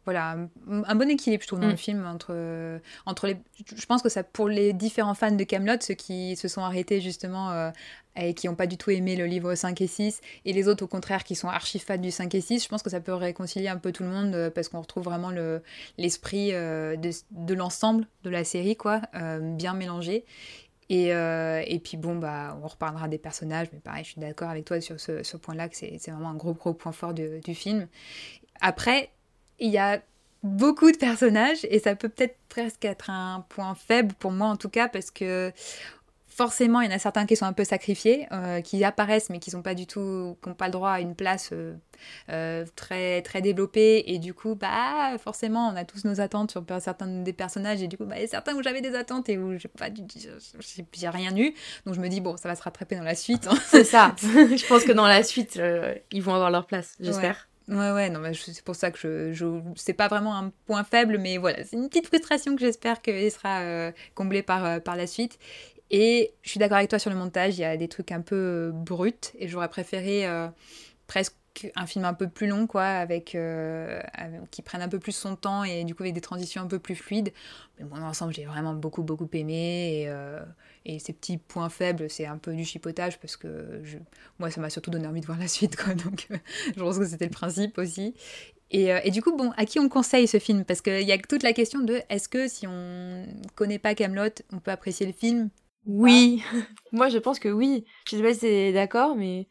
voilà, 0.05 0.35
un, 0.67 0.95
bon 0.95 1.09
équilibre, 1.09 1.43
je 1.43 1.47
trouve, 1.47 1.59
dans 1.59 1.67
Mm. 1.67 1.71
le 1.71 1.75
film. 1.77 2.05
Entre, 2.05 2.79
entre 3.05 3.27
les, 3.27 3.37
je 3.75 3.85
pense 3.85 4.01
que 4.01 4.09
ça, 4.09 4.23
pour 4.23 4.47
les 4.49 4.73
différents 4.73 5.13
fans 5.13 5.31
de 5.31 5.43
Camelot, 5.43 5.77
ceux 5.81 5.93
qui 5.93 6.35
se 6.35 6.47
sont 6.47 6.61
arrêtés 6.61 7.01
justement 7.01 7.51
euh, 7.51 7.69
et 8.15 8.33
qui 8.33 8.47
n'ont 8.47 8.55
pas 8.55 8.67
du 8.67 8.77
tout 8.77 8.89
aimé 8.91 9.15
le 9.15 9.25
livre 9.25 9.53
5 9.55 9.79
et 9.81 9.87
6, 9.87 10.19
et 10.45 10.53
les 10.53 10.67
autres, 10.67 10.83
au 10.83 10.87
contraire, 10.87 11.23
qui 11.23 11.35
sont 11.35 11.47
archi 11.47 11.79
fans 11.79 11.97
du 11.97 12.11
5 12.11 12.33
et 12.35 12.41
6, 12.41 12.63
je 12.63 12.67
pense 12.67 12.83
que 12.83 12.89
ça 12.89 12.99
peut 12.99 13.13
réconcilier 13.13 13.69
un 13.69 13.77
peu 13.77 13.91
tout 13.91 14.03
le 14.03 14.09
monde 14.09 14.33
euh, 14.35 14.49
parce 14.49 14.67
qu'on 14.69 14.81
retrouve 14.81 15.03
vraiment 15.03 15.29
le- 15.31 15.61
l'esprit 15.97 16.49
euh, 16.53 16.95
de, 16.97 17.11
de 17.31 17.53
l'ensemble 17.53 18.07
de 18.23 18.29
la 18.29 18.43
série, 18.43 18.75
quoi, 18.75 19.01
euh, 19.15 19.39
bien 19.39 19.73
mélangé. 19.73 20.25
Et, 20.89 21.13
euh, 21.13 21.63
et 21.67 21.79
puis 21.79 21.95
bon, 21.95 22.17
bah, 22.17 22.59
on 22.61 22.67
reparlera 22.67 23.07
des 23.07 23.17
personnages, 23.17 23.67
mais 23.71 23.79
pareil, 23.79 24.03
je 24.03 24.09
suis 24.09 24.19
d'accord 24.19 24.49
avec 24.49 24.65
toi 24.65 24.81
sur 24.81 24.99
ce, 24.99 25.23
ce 25.23 25.37
point-là, 25.37 25.69
que 25.69 25.77
c'est 25.77 25.95
c'est 25.99 26.11
vraiment 26.11 26.31
un 26.31 26.35
gros, 26.35 26.53
gros 26.53 26.73
point 26.73 26.91
fort 26.91 27.13
de- 27.13 27.39
du 27.45 27.55
film. 27.55 27.87
Après, 28.59 29.09
il 29.61 29.71
y 29.71 29.77
a 29.77 30.01
beaucoup 30.43 30.91
de 30.91 30.97
personnages 30.97 31.65
et 31.69 31.79
ça 31.79 31.95
peut 31.95 32.09
peut-être 32.09 32.35
presque 32.49 32.83
être 32.83 33.09
un 33.09 33.45
point 33.47 33.75
faible 33.75 34.13
pour 34.15 34.31
moi 34.31 34.47
en 34.47 34.57
tout 34.57 34.69
cas 34.69 34.87
parce 34.89 35.11
que 35.11 35.53
forcément 36.27 36.81
il 36.81 36.89
y 36.89 36.91
en 36.91 36.95
a 36.95 36.99
certains 36.99 37.27
qui 37.27 37.35
sont 37.35 37.45
un 37.45 37.53
peu 37.53 37.63
sacrifiés, 37.63 38.25
euh, 38.31 38.61
qui 38.61 38.83
apparaissent 38.83 39.29
mais 39.29 39.37
qui 39.37 39.55
n'ont 39.55 39.61
pas 39.61 39.75
du 39.75 39.85
tout, 39.85 40.35
qui 40.41 40.49
n'ont 40.49 40.55
pas 40.55 40.65
le 40.65 40.71
droit 40.71 40.89
à 40.89 40.99
une 40.99 41.13
place 41.13 41.49
euh, 41.53 41.75
euh, 42.29 42.65
très 42.75 43.21
très 43.21 43.41
développée 43.41 44.03
et 44.07 44.17
du 44.17 44.33
coup 44.33 44.55
bah 44.55 45.15
forcément 45.19 45.69
on 45.69 45.75
a 45.75 45.85
tous 45.85 46.05
nos 46.05 46.19
attentes 46.19 46.49
sur 46.49 46.63
certains 46.79 47.21
des 47.21 47.33
personnages 47.33 47.83
et 47.83 47.87
du 47.87 47.97
coup 47.97 48.05
bah, 48.05 48.15
il 48.17 48.21
y 48.21 48.25
a 48.25 48.27
certains 48.27 48.55
où 48.55 48.63
j'avais 48.63 48.81
des 48.81 48.95
attentes 48.95 49.29
et 49.29 49.37
où 49.37 49.59
j'ai 49.59 49.67
pas 49.67 49.89
j'ai 50.91 51.09
rien 51.09 51.37
eu 51.37 51.53
donc 51.85 51.93
je 51.93 51.99
me 51.99 52.07
dis 52.07 52.19
bon 52.21 52.35
ça 52.37 52.49
va 52.49 52.55
se 52.55 52.63
rattraper 52.63 52.95
dans 52.95 53.03
la 53.03 53.15
suite. 53.15 53.47
Hein. 53.47 53.57
C'est 53.67 53.83
ça. 53.83 54.15
je 54.21 54.67
pense 54.67 54.85
que 54.85 54.91
dans 54.91 55.07
la 55.07 55.21
suite 55.21 55.61
ils 56.11 56.23
vont 56.23 56.33
avoir 56.33 56.49
leur 56.49 56.65
place, 56.65 56.95
j'espère. 56.99 57.47
Ouais, 57.47 57.50
ouais, 57.71 58.09
non, 58.09 58.19
mais 58.19 58.33
c'est 58.33 58.63
pour 58.63 58.75
ça 58.75 58.91
que 58.91 59.31
je, 59.31 59.61
c'est 59.75 59.93
pas 59.93 60.07
vraiment 60.07 60.35
un 60.37 60.51
point 60.65 60.83
faible, 60.83 61.17
mais 61.17 61.37
voilà, 61.37 61.63
c'est 61.63 61.77
une 61.77 61.87
petite 61.87 62.07
frustration 62.07 62.55
que 62.55 62.61
j'espère 62.61 63.01
qu'elle 63.01 63.31
sera 63.31 63.61
euh, 63.61 63.91
comblée 64.13 64.43
par, 64.43 64.65
euh, 64.65 64.79
par 64.79 64.95
la 64.95 65.07
suite. 65.07 65.39
Et 65.89 66.33
je 66.41 66.49
suis 66.49 66.59
d'accord 66.59 66.77
avec 66.77 66.89
toi 66.89 66.99
sur 66.99 67.09
le 67.09 67.17
montage, 67.17 67.57
il 67.57 67.61
y 67.61 67.65
a 67.65 67.77
des 67.77 67.87
trucs 67.87 68.11
un 68.11 68.21
peu 68.21 68.35
euh, 68.35 68.71
bruts, 68.73 69.13
et 69.37 69.47
j'aurais 69.47 69.69
préféré 69.69 70.25
presque 71.07 71.35
un 71.75 71.85
film 71.85 72.05
un 72.05 72.13
peu 72.13 72.27
plus 72.27 72.47
long, 72.47 72.67
quoi, 72.67 72.83
avec, 72.83 73.37
qui 74.51 74.61
prenne 74.61 74.81
un 74.81 74.89
peu 74.89 74.99
plus 74.99 75.11
son 75.11 75.35
temps 75.35 75.63
et 75.63 75.83
du 75.83 75.95
coup 75.95 76.03
avec 76.03 76.13
des 76.13 76.21
transitions 76.21 76.61
un 76.61 76.67
peu 76.67 76.79
plus 76.79 76.95
fluides. 76.95 77.31
Mais 77.77 77.85
bon, 77.85 77.95
dans 77.95 78.05
l'ensemble, 78.05 78.33
j'ai 78.33 78.45
vraiment 78.45 78.73
beaucoup, 78.73 79.03
beaucoup 79.03 79.29
aimé. 79.33 80.03
Et, 80.03 80.11
et 80.85 80.99
ces 80.99 81.13
petits 81.13 81.37
points 81.37 81.69
faibles, 81.69 82.09
c'est 82.09 82.25
un 82.25 82.37
peu 82.37 82.53
du 82.53 82.65
chipotage 82.65 83.19
parce 83.19 83.37
que 83.37 83.81
je... 83.83 83.97
moi, 84.39 84.49
ça 84.49 84.61
m'a 84.61 84.69
surtout 84.69 84.89
donné 84.89 85.07
envie 85.07 85.21
de 85.21 85.25
voir 85.25 85.37
la 85.37 85.47
suite, 85.47 85.75
quoi. 85.75 85.93
Donc, 85.95 86.27
euh, 86.31 86.37
je 86.75 86.81
pense 86.81 86.97
que 86.97 87.05
c'était 87.05 87.25
le 87.25 87.31
principe 87.31 87.77
aussi. 87.77 88.15
Et, 88.71 88.91
euh, 88.91 88.99
et, 89.03 89.11
du 89.11 89.21
coup, 89.21 89.35
bon, 89.35 89.51
à 89.57 89.65
qui 89.65 89.79
on 89.79 89.89
conseille 89.89 90.27
ce 90.27 90.39
film? 90.39 90.65
Parce 90.65 90.81
qu'il 90.81 91.03
y 91.03 91.11
a 91.11 91.17
toute 91.17 91.43
la 91.43 91.53
question 91.53 91.81
de 91.81 92.01
est-ce 92.09 92.29
que 92.29 92.47
si 92.47 92.65
on 92.67 93.27
connaît 93.55 93.79
pas 93.79 93.93
Camelot, 93.93 94.31
on 94.51 94.59
peut 94.59 94.71
apprécier 94.71 95.05
le 95.05 95.13
film? 95.13 95.49
Oui, 95.85 96.43
moi 96.91 97.09
je 97.09 97.17
pense 97.17 97.39
que 97.39 97.49
oui. 97.49 97.85
Je 98.07 98.15
sais 98.15 98.21
pas 98.21 98.33
si 98.33 98.39
c'est 98.41 98.71
d'accord, 98.71 99.15
mais 99.15 99.47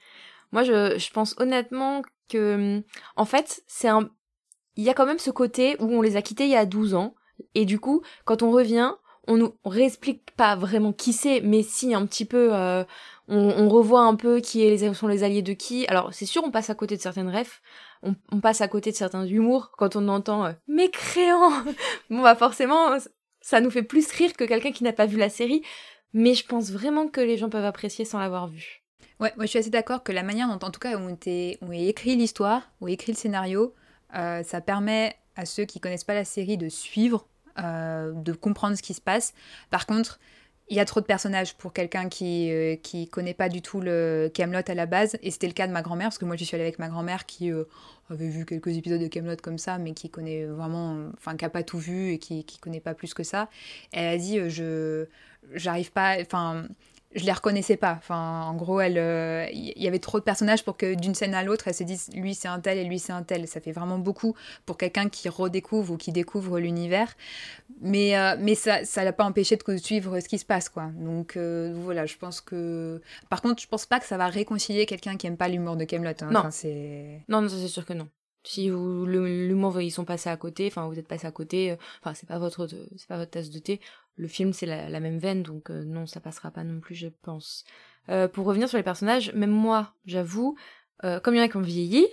moi 0.53 0.63
je, 0.63 1.11
pense 1.13 1.35
honnêtement 1.39 2.03
que, 2.29 2.83
en 3.17 3.25
fait, 3.25 3.63
c'est 3.67 3.89
un. 3.89 4.11
Il 4.77 4.85
y 4.85 4.91
a 4.91 4.95
quand 4.95 5.07
même 5.07 5.19
ce 5.19 5.31
côté 5.31 5.77
où 5.81 5.87
on 5.87 6.01
les 6.01 6.17
a 6.17 6.23
quittés 6.23 6.45
il 6.45 6.51
y 6.51 6.57
a 6.57 6.67
12 6.67 6.95
ans. 6.95 7.15
Et 7.55 7.65
du 7.65 7.79
coup, 7.79 8.03
quand 8.25 8.43
on 8.43 8.51
revient, 8.51 8.93
on 9.27 9.37
nous 9.37 9.55
réexplique 9.65 10.31
pas 10.37 10.57
vraiment 10.57 10.93
qui 10.93 11.13
c'est, 11.13 11.41
mais 11.41 11.63
si 11.63 11.95
un 11.95 12.07
petit 12.07 12.25
peu, 12.25 12.55
euh, 12.55 12.85
on, 13.29 13.69
revoit 13.69 14.03
un 14.03 14.17
peu 14.17 14.41
qui 14.41 14.79
sont 14.95 15.07
les 15.07 15.23
alliés 15.23 15.43
de 15.43 15.53
qui. 15.53 15.87
Alors 15.87 16.13
c'est 16.13 16.27
sûr, 16.27 16.43
on 16.45 16.51
passe 16.51 16.71
à 16.71 16.75
côté 16.75 16.97
de 16.97 17.03
certaines 17.03 17.31
refs, 17.31 17.63
on, 18.03 18.41
passe 18.41 18.61
à 18.61 18.69
côté 18.69 18.91
de 18.91 18.97
certains 18.97 19.25
humours 19.25 19.71
quand 19.77 19.97
on 19.97 20.09
entend 20.09 20.47
euh, 20.47 20.53
mécréant. 20.67 21.51
bon 22.11 22.23
bah 22.23 22.35
forcément, 22.35 22.97
ça 23.41 23.61
nous 23.61 23.71
fait 23.71 23.83
plus 23.83 24.11
rire 24.13 24.33
que 24.33 24.45
quelqu'un 24.45 24.73
qui 24.73 24.85
n'a 24.85 24.93
pas 24.93 25.07
vu 25.07 25.19
la 25.19 25.29
série, 25.29 25.63
mais 26.13 26.35
je 26.35 26.47
pense 26.47 26.71
vraiment 26.71 27.09
que 27.09 27.21
les 27.21 27.37
gens 27.37 27.51
peuvent 27.51 27.65
apprécier 27.65 28.05
sans 28.05 28.19
l'avoir 28.19 28.49
vu. 28.49 28.80
Ouais, 29.21 29.33
moi 29.37 29.45
je 29.45 29.51
suis 29.51 29.59
assez 29.59 29.71
d'accord 29.71 30.03
que 30.03 30.13
la 30.13 30.23
manière 30.23 30.49
dont 30.49 30.67
en 30.67 30.71
tout 30.71 30.81
cas 30.81 30.99
était, 31.11 31.59
on 31.61 31.71
écrit 31.73 32.17
l'histoire, 32.17 32.71
on 32.81 32.87
écrit 32.87 33.13
le 33.13 33.19
scénario, 33.19 33.75
euh, 34.17 34.43
ça 34.43 34.63
permet 34.63 35.15
à 35.37 35.45
ceux 35.45 35.67
qui 35.67 35.79
connaissent 35.79 36.05
pas 36.05 36.15
la 36.15 36.25
série 36.25 36.57
de 36.57 36.71
suivre 36.71 37.27
euh, 37.59 38.13
de 38.13 38.33
comprendre 38.33 38.77
ce 38.77 38.83
qui 38.83 38.95
se 38.95 39.01
passe. 39.01 39.35
Par 39.71 39.85
contre, 39.85 40.19
il 40.71 40.77
y 40.77 40.81
a 40.81 40.85
trop 40.85 41.01
de 41.01 41.05
personnages 41.05 41.55
pour 41.57 41.73
quelqu'un 41.73 42.09
qui 42.09 42.51
euh, 42.53 42.77
connaît 43.11 43.35
pas 43.35 43.49
du 43.49 43.61
tout 43.61 43.81
le 43.81 44.31
Camelot 44.33 44.63
à 44.69 44.75
la 44.75 44.87
base 44.87 45.19
et 45.21 45.33
c'était 45.33 45.49
le 45.49 45.53
cas 45.53 45.67
de 45.67 45.73
ma 45.73 45.83
grand-mère 45.83 46.07
parce 46.07 46.19
que 46.19 46.25
moi 46.25 46.37
j'y 46.37 46.47
suis 46.47 46.55
allée 46.55 46.65
avec 46.65 46.79
ma 46.79 46.89
grand-mère 46.89 47.27
qui 47.27 47.51
euh, 47.51 47.65
avait 48.09 48.29
vu 48.29 48.47
quelques 48.47 48.77
épisodes 48.77 49.01
de 49.01 49.09
Camelot 49.09 49.37
comme 49.43 49.59
ça 49.59 49.79
mais 49.79 49.93
qui 49.95 50.11
connaît 50.11 50.45
vraiment 50.45 50.97
enfin 51.15 51.37
qui 51.37 51.45
a 51.45 51.51
pas 51.51 51.65
tout 51.65 51.79
vu 51.79 52.13
et 52.13 52.19
qui 52.19 52.45
qui 52.45 52.59
connaît 52.59 52.81
pas 52.81 52.95
plus 52.95 53.15
que 53.15 53.25
ça. 53.25 53.51
Elle 53.93 54.07
a 54.07 54.17
dit 54.17 54.49
je 54.49 55.07
j'arrive 55.55 55.91
pas 55.91 56.17
enfin 56.21 56.67
je 57.15 57.25
les 57.25 57.33
reconnaissais 57.33 57.77
pas. 57.77 57.95
Enfin, 57.99 58.43
en 58.43 58.55
gros, 58.55 58.81
elle, 58.81 58.93
il 58.93 58.99
euh, 58.99 59.47
y 59.53 59.89
avait 59.89 59.99
trop 59.99 60.21
de 60.21 60.25
personnages 60.25 60.65
pour 60.65 60.77
que 60.77 60.95
d'une 60.95 61.15
scène 61.15 61.35
à 61.35 61.43
l'autre, 61.43 61.67
elle 61.67 61.75
se 61.75 61.83
dise 61.83 62.09
lui 62.15 62.35
c'est 62.35 62.47
un 62.47 62.61
tel 62.61 62.79
et 62.79 62.85
lui 62.85 63.01
c'est 63.01 63.13
un 63.13 63.25
tel. 63.25 63.49
Ça 63.49 63.61
fait 63.61 63.73
vraiment 63.73 63.99
beaucoup 63.99 64.37
pour 64.65 64.77
quelqu'un 64.77 65.09
qui 65.09 65.29
redécouvre 65.29 65.95
ou 65.95 65.97
qui 65.97 66.13
découvre 66.13 66.61
l'univers. 66.61 67.17
Mais, 67.81 68.17
euh, 68.17 68.37
mais 68.39 68.55
ça 68.55 68.85
ça 68.85 69.03
l'a 69.03 69.13
pas 69.13 69.25
empêché 69.25 69.57
de 69.57 69.77
suivre 69.77 70.21
ce 70.21 70.29
qui 70.29 70.39
se 70.39 70.45
passe, 70.45 70.69
quoi. 70.69 70.91
Donc 70.95 71.37
euh, 71.37 71.73
voilà, 71.75 72.07
je 72.07 72.17
pense 72.17 72.41
que. 72.41 73.01
Par 73.29 73.43
contre, 73.43 73.61
je 73.61 73.67
pense 73.67 73.87
pas 73.87 73.99
que 73.99 74.07
ça 74.07 74.17
va 74.17 74.29
réconcilier 74.29 74.87
quelqu'un 74.87 75.17
qui 75.17 75.27
aime 75.27 75.37
pas 75.37 75.49
l'humour 75.49 75.77
de 75.77 75.85
Camelot. 75.85 76.13
Hein. 76.21 76.31
Non. 76.31 76.45
c'est... 76.51 77.23
non, 77.29 77.43
non, 77.43 77.49
c'est 77.49 77.69
sûr 77.69 77.85
que 77.85 77.93
non. 77.93 78.09
Si 78.43 78.71
vous, 78.71 79.05
l'humour, 79.07 79.81
ils 79.81 79.91
sont 79.91 80.05
passés 80.05 80.31
à 80.31 80.37
côté, 80.37 80.67
enfin 80.67 80.89
vous 80.89 80.99
êtes 80.99 81.09
passé 81.09 81.27
à 81.27 81.33
côté, 81.33 81.77
enfin 82.01 82.15
c'est 82.15 82.29
pas 82.29 82.39
votre, 82.39 82.67
c'est 82.97 83.09
pas 83.09 83.19
votre 83.19 83.31
tasse 83.31 83.51
de 83.51 83.59
thé. 83.59 83.81
Le 84.21 84.29
film, 84.29 84.53
c'est 84.53 84.67
la, 84.67 85.01
même 85.01 85.19
veine, 85.19 85.43
donc 85.43 85.71
euh, 85.71 85.83
non, 85.83 86.07
ça 86.07 86.21
passera 86.21 86.51
pas 86.51 86.63
non 86.63 86.81
plus, 86.81 86.95
je 86.95 87.09
pense. 87.23 87.65
Euh, 88.11 88.29
pour 88.29 88.45
revenir 88.45 88.69
sur 88.69 88.77
les 88.77 88.85
personnages, 88.85 89.33
même 89.33 89.51
moi, 89.51 89.95
j'avoue, 90.05 90.57
euh, 91.05 91.21
comme 91.21 91.35
il 91.35 91.39
y 91.39 91.41
en 91.41 91.45
a 91.45 91.49
qui 91.49 91.57
ont 91.57 91.63
vieilli, 91.63 92.07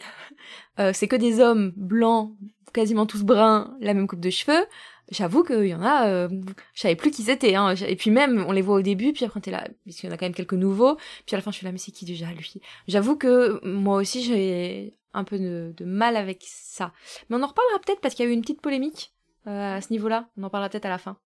c'est 0.94 1.10
que 1.10 1.18
des 1.18 1.42
hommes 1.42 1.74
blancs, 1.76 2.34
quasiment 2.74 3.06
tous 3.06 3.24
bruns, 3.24 3.76
la 3.82 3.94
même 3.94 4.08
coupe 4.08 4.22
de 4.22 4.30
cheveux. 4.30 4.66
J'avoue 5.10 5.44
qu'il 5.44 5.66
y 5.66 5.74
en 5.74 5.84
a, 5.84 6.28
je 6.28 6.80
savais 6.80 6.96
plus 6.96 7.12
qui 7.12 7.24
c'était. 7.24 7.56
Hein. 7.56 7.76
Et 7.76 7.96
puis 7.96 8.12
même, 8.12 8.46
on 8.48 8.52
les 8.52 8.62
voit 8.62 8.76
au 8.76 8.82
début, 8.82 9.14
puis 9.14 9.26
après 9.26 9.40
t'es 9.40 9.52
là, 9.52 9.68
parce 9.86 9.98
qu'il 9.98 10.10
y 10.10 10.12
en 10.12 10.16
a 10.16 10.18
quand 10.18 10.26
même 10.26 10.36
quelques 10.36 10.54
nouveaux. 10.54 10.96
Puis 11.26 11.34
à 11.34 11.38
la 11.38 11.42
fin, 11.42 11.52
je 11.52 11.58
suis 11.58 11.66
là, 11.66 11.72
mais 11.72 11.78
c'est 11.78 11.92
qui 11.92 12.06
déjà 12.06 12.28
lui? 12.32 12.62
J'avoue 12.88 13.16
que 13.16 13.66
moi 13.66 13.98
aussi, 13.98 14.24
j'ai 14.24 14.98
un 15.14 15.24
peu 15.24 15.40
de, 15.40 15.74
mal 15.86 16.16
avec 16.16 16.44
ça. 16.46 16.94
Mais 17.30 17.38
on 17.38 17.44
en 17.44 17.48
reparlera 17.48 17.80
peut-être 17.80 18.02
parce 18.02 18.16
qu'il 18.16 18.26
y 18.26 18.28
a 18.28 18.32
eu 18.32 18.34
une 18.34 18.42
petite 18.42 18.62
polémique 18.62 19.14
à 19.46 19.82
ce 19.82 19.92
niveau-là. 19.92 20.28
On 20.38 20.44
en 20.44 20.50
parlera 20.50 20.70
peut-être 20.70 20.86
à 20.86 20.90
la 20.90 20.98
fin. 20.98 21.18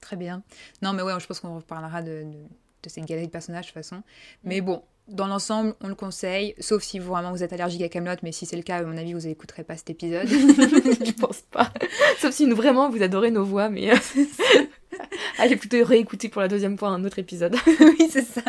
Très 0.00 0.16
bien. 0.16 0.42
Non, 0.82 0.92
mais 0.92 1.02
ouais, 1.02 1.12
je 1.18 1.26
pense 1.26 1.40
qu'on 1.40 1.56
reparlera 1.56 2.02
de, 2.02 2.24
cette 2.88 3.04
galerie 3.04 3.26
de 3.26 3.32
personnages 3.32 3.66
de 3.66 3.68
toute 3.68 3.74
façon. 3.74 4.02
Mais 4.44 4.60
bon, 4.60 4.82
dans 5.08 5.26
l'ensemble, 5.26 5.74
on 5.80 5.88
le 5.88 5.94
conseille, 5.94 6.54
sauf 6.60 6.82
si 6.82 6.98
vous, 6.98 7.08
vraiment 7.10 7.32
vous 7.32 7.42
êtes 7.42 7.52
allergique 7.52 7.82
à 7.82 7.88
Camelot, 7.88 8.16
mais 8.22 8.32
si 8.32 8.46
c'est 8.46 8.56
le 8.56 8.62
cas, 8.62 8.76
à 8.76 8.82
mon 8.82 8.96
avis, 8.96 9.12
vous 9.12 9.26
n'écouterez 9.26 9.64
pas 9.64 9.76
cet 9.76 9.90
épisode. 9.90 10.28
je 10.28 11.12
pense 11.12 11.42
pas. 11.42 11.72
Sauf 12.18 12.32
si 12.32 12.46
nous, 12.46 12.56
vraiment 12.56 12.88
vous 12.88 13.02
adorez 13.02 13.30
nos 13.30 13.44
voix, 13.44 13.68
mais 13.68 13.92
euh, 13.92 13.96
allez 15.38 15.56
plutôt 15.56 15.84
réécouter 15.84 16.28
pour 16.28 16.40
la 16.40 16.48
deuxième 16.48 16.78
fois 16.78 16.88
un 16.88 17.04
autre 17.04 17.18
épisode. 17.18 17.56
oui, 17.80 18.08
c'est 18.10 18.24
ça. 18.24 18.42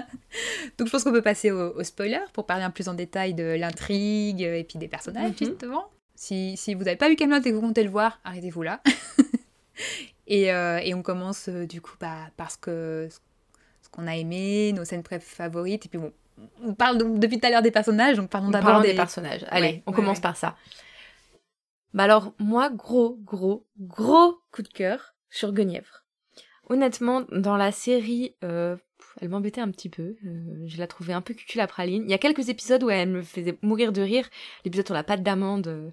Donc 0.78 0.88
je 0.88 0.92
pense 0.92 1.04
qu'on 1.04 1.12
peut 1.12 1.22
passer 1.22 1.52
au, 1.52 1.84
spoiler 1.84 2.22
pour 2.34 2.46
parler 2.46 2.64
un 2.64 2.72
plus 2.72 2.88
en 2.88 2.94
détail 2.94 3.34
de 3.34 3.56
l'intrigue 3.58 4.42
et 4.42 4.64
puis 4.64 4.78
des 4.78 4.88
personnages, 4.88 5.32
mhm. 5.32 5.48
justement. 5.48 5.86
Si, 6.16 6.56
si 6.56 6.76
vous 6.76 6.84
n'avez 6.84 6.98
pas 6.98 7.10
vu 7.10 7.16
Camelot 7.16 7.40
et 7.40 7.44
que 7.44 7.50
vous 7.50 7.62
comptez 7.62 7.84
le 7.84 7.90
voir, 7.90 8.20
arrêtez-vous 8.24 8.62
là. 8.62 8.82
Euh, 10.32 10.78
et, 10.78 10.94
on 10.94 11.02
commence 11.02 11.50
euh, 11.50 11.66
du 11.66 11.82
coup 11.82 11.96
bah, 12.00 12.30
parce 12.38 12.56
que 12.56 13.10
ce 13.12 13.20
qu'on 13.92 14.08
a 14.08 14.16
aimé, 14.16 14.74
nos 14.74 14.86
scènes 14.86 15.04
favorites. 15.20 15.86
Et 15.86 15.90
puis 15.90 16.00
bon, 16.00 16.14
on 16.64 16.74
parle 16.74 17.20
depuis 17.20 17.40
tout 17.40 17.48
à 17.48 17.50
l'heure 17.50 17.62
des 17.62 17.72
personnages, 17.72 18.18
donc 18.18 18.30
parlons 18.30 18.50
d'abord 18.50 18.82
des... 18.82 18.94
personnages. 18.94 19.46
Allez, 19.50 19.84
on 19.86 19.92
commence 19.92 20.20
par 20.20 20.38
ça. 20.38 20.56
Bah 21.94 22.04
alors, 22.04 22.34
moi, 22.40 22.70
gros, 22.70 23.18
gros, 23.22 23.68
gros 23.78 24.40
coup 24.52 24.62
de 24.62 24.70
cœur 24.70 25.14
sur 25.30 25.52
Guenièvre. 25.52 26.04
Honnêtement, 26.70 27.24
dans 27.32 27.58
la 27.58 27.74
série, 27.74 28.36
euh, 28.46 28.78
elle 29.20 29.28
m'embêtait 29.28 29.60
un 29.60 29.70
petit 29.70 29.90
peu. 29.90 30.16
je 30.66 30.78
la 30.78 30.88
trouvais 30.88 31.12
un 31.12 31.22
peu 31.22 31.34
cucul 31.34 31.60
à 31.60 31.68
praline. 31.68 32.04
Il 32.04 32.10
y 32.10 32.14
a 32.14 32.18
quelques 32.18 32.48
épisodes 32.48 32.82
où 32.84 32.90
elle 32.90 33.10
me 33.10 33.24
faisait 33.24 33.58
mourir 33.62 33.92
de 33.92 34.02
rire. 34.02 34.30
L'épisode 34.64 34.86
sur 34.86 34.96
la 34.96 35.04
pâte 35.04 35.22
d'amande, 35.22 35.92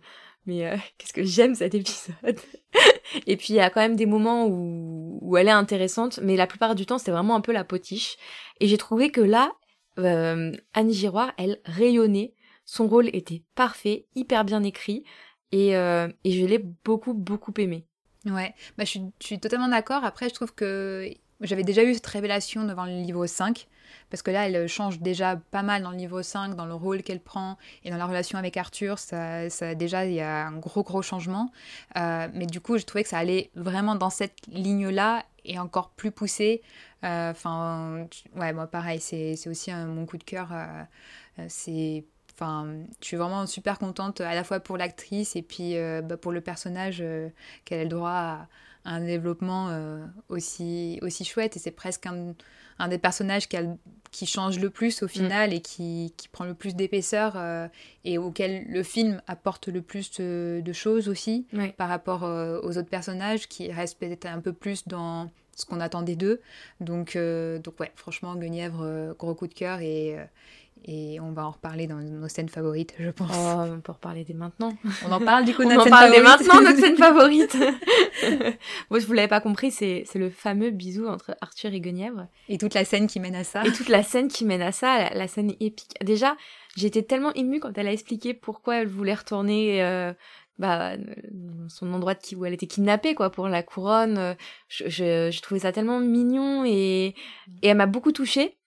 mais 0.49 0.67
euh, 0.67 0.77
qu'est-ce 0.99 1.13
que 1.13 1.23
j'aime 1.23 1.55
cet 1.55 1.75
épisode? 1.75 2.41
Et 3.27 3.37
puis 3.37 3.51
il 3.51 3.57
y 3.57 3.61
a 3.61 3.71
quand 3.71 3.81
même 3.81 3.97
des 3.97 4.07
moments 4.07 4.47
où, 4.47 5.19
où 5.23 5.37
elle 5.37 5.47
est 5.47 5.53
intéressante, 5.53 6.19
mais 6.23 6.37
la 6.37 6.47
plupart 6.49 6.75
du 6.75 6.87
temps 6.87 6.99
c'est 6.99 7.13
vraiment 7.13 7.37
un 7.37 7.41
peu 7.41 7.53
la 7.53 7.65
potiche. 7.65 8.17
Et 8.59 8.67
j'ai 8.67 8.79
trouvé 8.79 9.11
que 9.11 9.21
là, 9.21 9.53
euh, 9.99 10.53
Annie 10.75 10.95
Giroir, 10.95 11.33
elle 11.39 11.61
rayonnait, 11.65 12.35
son 12.65 12.89
rôle 12.89 13.09
était 13.15 13.43
parfait, 13.55 14.07
hyper 14.15 14.45
bien 14.45 14.63
écrit, 14.63 15.05
et, 15.53 15.77
euh, 15.77 16.09
et 16.25 16.33
je 16.33 16.45
l'ai 16.45 16.59
beaucoup 16.59 17.15
beaucoup 17.15 17.53
aimé. 17.59 17.87
Ouais, 18.25 18.55
bah, 18.77 18.85
je, 18.85 18.91
suis, 18.91 19.03
je 19.21 19.27
suis 19.27 19.41
totalement 19.41 19.69
d'accord. 19.69 20.05
Après, 20.05 20.29
je 20.29 20.35
trouve 20.35 20.53
que 20.55 21.09
j'avais 21.41 21.65
déjà 21.65 21.85
eu 21.85 21.95
cette 21.95 22.07
révélation 22.07 22.65
devant 22.65 22.85
le 22.85 22.93
livre 22.93 23.27
5 23.27 23.69
parce 24.11 24.23
que 24.23 24.31
là, 24.31 24.49
elle 24.49 24.69
change 24.69 25.01
déjà 25.01 25.37
pas 25.37 25.63
mal 25.63 25.83
dans 25.83 25.91
le 25.91 25.97
livre 25.97 26.23
5, 26.23 26.55
dans 26.55 26.67
le 26.67 26.75
rôle 26.75 27.03
qu'elle 27.03 27.21
prend 27.21 27.59
et 27.85 27.91
dans 27.91 27.97
la 27.97 28.07
relation 28.07 28.39
avec 28.39 28.57
Arthur. 28.57 28.99
Ça, 28.99 29.49
déjà, 29.75 30.07
il 30.07 30.15
y 30.15 30.21
a 30.21 30.47
un 30.47 30.57
gros, 30.57 30.83
gros 30.83 31.03
changement. 31.03 31.51
Euh, 31.97 32.29
mais 32.33 32.47
du 32.47 32.61
coup, 32.61 32.79
je 32.79 32.85
trouvais 32.85 33.03
que 33.03 33.11
ça 33.11 33.19
allait 33.19 33.51
vraiment 33.55 33.95
dans 33.95 34.11
cette 34.11 34.47
ligne-là 34.49 35.25
et 35.45 35.59
encore 35.59 35.91
plus 35.91 36.11
poussé. 36.11 36.63
Euh, 37.05 37.31
enfin, 37.31 38.07
ouais, 38.37 38.53
moi, 38.53 38.67
pareil, 38.67 39.01
c'est 39.01 39.49
aussi 39.49 39.73
mon 39.73 40.07
coup 40.07 40.17
de 40.17 40.25
cœur. 40.25 40.49
Euh, 40.53 40.85
je 41.39 42.05
suis 43.01 43.17
vraiment 43.17 43.47
super 43.47 43.79
contente 43.79 44.21
à 44.21 44.35
la 44.35 44.45
fois 44.45 44.61
pour 44.61 44.79
l'actrice 44.79 45.37
et 45.37 45.43
puis 45.43 45.75
bah, 46.03 46.17
pour 46.17 46.33
le 46.33 46.41
personnage 46.41 47.03
qu'elle 47.65 47.81
a 47.81 47.85
le 47.85 47.89
droit 47.89 48.11
à, 48.11 48.49
un 48.85 49.01
développement 49.01 49.71
aussi, 50.29 50.99
aussi 51.03 51.25
chouette. 51.25 51.57
Et 51.57 51.59
c'est 51.61 51.71
presque 51.71 52.07
un, 52.07 52.35
un 52.79 52.89
des 52.89 52.99
personnages 52.99 53.49
qui 53.49 53.57
a, 53.57 53.63
qui 54.11 54.27
change 54.27 54.59
le 54.59 54.71
plus 54.71 55.03
au 55.03 55.07
Mm. 55.07 55.09
final 55.09 55.53
et 55.53 55.61
qui, 55.61 56.15
qui 56.17 56.29
prend 56.29 56.45
le 56.45 56.55
plus 56.55 56.75
d'épaisseur 56.75 57.35
euh, 57.37 57.69
et 58.05 58.19
auquel 58.19 58.65
le 58.69 58.83
film 58.83 59.21
apporte 59.27 59.69
le 59.69 59.83
plus 59.83 60.11
de, 60.19 60.63
de 60.65 60.73
choses 60.73 61.09
aussi 61.09 61.47
par 61.77 61.89
rapport 61.89 62.25
euh, 62.25 62.61
aux 62.63 62.79
autres 62.79 62.89
personnages 62.89 63.49
qui 63.49 63.71
restent 63.71 63.99
peut-être 63.99 64.27
un 64.27 64.41
peu 64.41 64.53
plus 64.53 64.87
dans 64.89 65.31
ce 65.57 65.67
qu'on 65.67 65.81
attendait 65.81 66.15
d'eux. 66.17 66.41
Donc, 66.81 67.17
euh, 67.17 67.59
donc 67.59 67.81
ouais, 67.81 67.91
franchement, 67.97 68.37
Guenièvre, 68.37 68.81
euh, 68.83 69.13
gros 69.19 69.35
coup 69.35 69.49
de 69.49 69.55
cœur 69.55 69.81
et, 69.81 70.17
euh, 70.19 70.25
et 70.85 71.19
on 71.21 71.33
va 71.33 71.47
en 71.47 71.51
reparler 71.51 71.87
dans 71.87 71.97
nos 71.97 72.29
scènes 72.29 72.49
favorites, 72.49 72.95
je 72.99 73.11
pense. 73.11 73.31
Oh, 73.33 73.65
on 73.75 73.81
peut 73.81 73.93
reparler 73.93 74.25
dès 74.25 74.35
maintenant. 74.35 74.73
On 75.07 75.13
en 75.13 75.21
parle 75.21 75.45
du 75.45 75.55
coup 75.55 75.63
de 75.63 75.67
On 75.69 75.71
notre 75.71 75.81
en 75.81 75.85
scène 75.85 75.93
parle 75.93 76.11
dès 76.11 76.21
favorite. 76.23 76.47
maintenant, 76.47 76.63
notre 76.63 76.79
scène 76.81 76.97
favorite. 76.97 77.57
bon, 78.91 79.01
si 79.01 79.07
vous 79.07 79.13
l'avez 79.13 79.29
pas 79.29 79.41
compris, 79.41 79.71
c'est 79.71 80.05
c'est 80.07 80.19
le 80.19 80.31
fameux 80.31 80.71
bisou 80.71 81.07
entre 81.07 81.37
Arthur 81.41 81.73
et 81.73 81.81
Guenièvre. 81.81 82.27
Et 82.49 82.59
toute 82.59 82.75
la 82.75 82.85
scène 82.85 83.07
qui 83.07 83.21
mène 83.21 83.35
à 83.35 83.45
ça. 83.45 83.65
Et 83.65 83.73
toute 83.73 83.89
la 83.89 84.03
scène 84.03 84.29
qui 84.29 84.45
mène 84.45 84.63
à 84.63 84.73
ça, 84.73 84.99
la, 84.99 85.11
la 85.15 85.29
scène 85.29 85.53
épique. 85.61 85.95
Déjà, 86.03 86.37
j'étais 86.77 87.03
tellement 87.03 87.33
émue 87.35 87.61
quand 87.61 87.77
elle 87.79 87.87
a 87.89 87.93
expliqué 87.93 88.35
pourquoi 88.35 88.77
elle 88.77 88.89
voulait 88.89 89.15
retourner 89.15 89.83
euh, 89.83 90.13
bah, 90.59 90.93
son 91.69 91.93
endroit 91.93 92.15
de 92.15 92.21
qui 92.21 92.35
où 92.37 92.45
elle 92.45 92.55
était 92.55 92.67
kidnappée 92.67 93.15
quoi 93.15 93.31
pour 93.31 93.49
la 93.49 93.63
couronne. 93.63 94.19
Euh, 94.19 94.35
Je, 94.69 94.89
je, 94.89 95.31
je 95.33 95.41
trouvais 95.43 95.61
ça 95.61 95.73
tellement 95.73 96.01
mignon 96.01 96.65
et, 96.65 97.15
et 97.63 97.69
elle 97.69 97.77
m'a 97.77 97.87
beaucoup 97.87 98.13
touchée. 98.13 98.58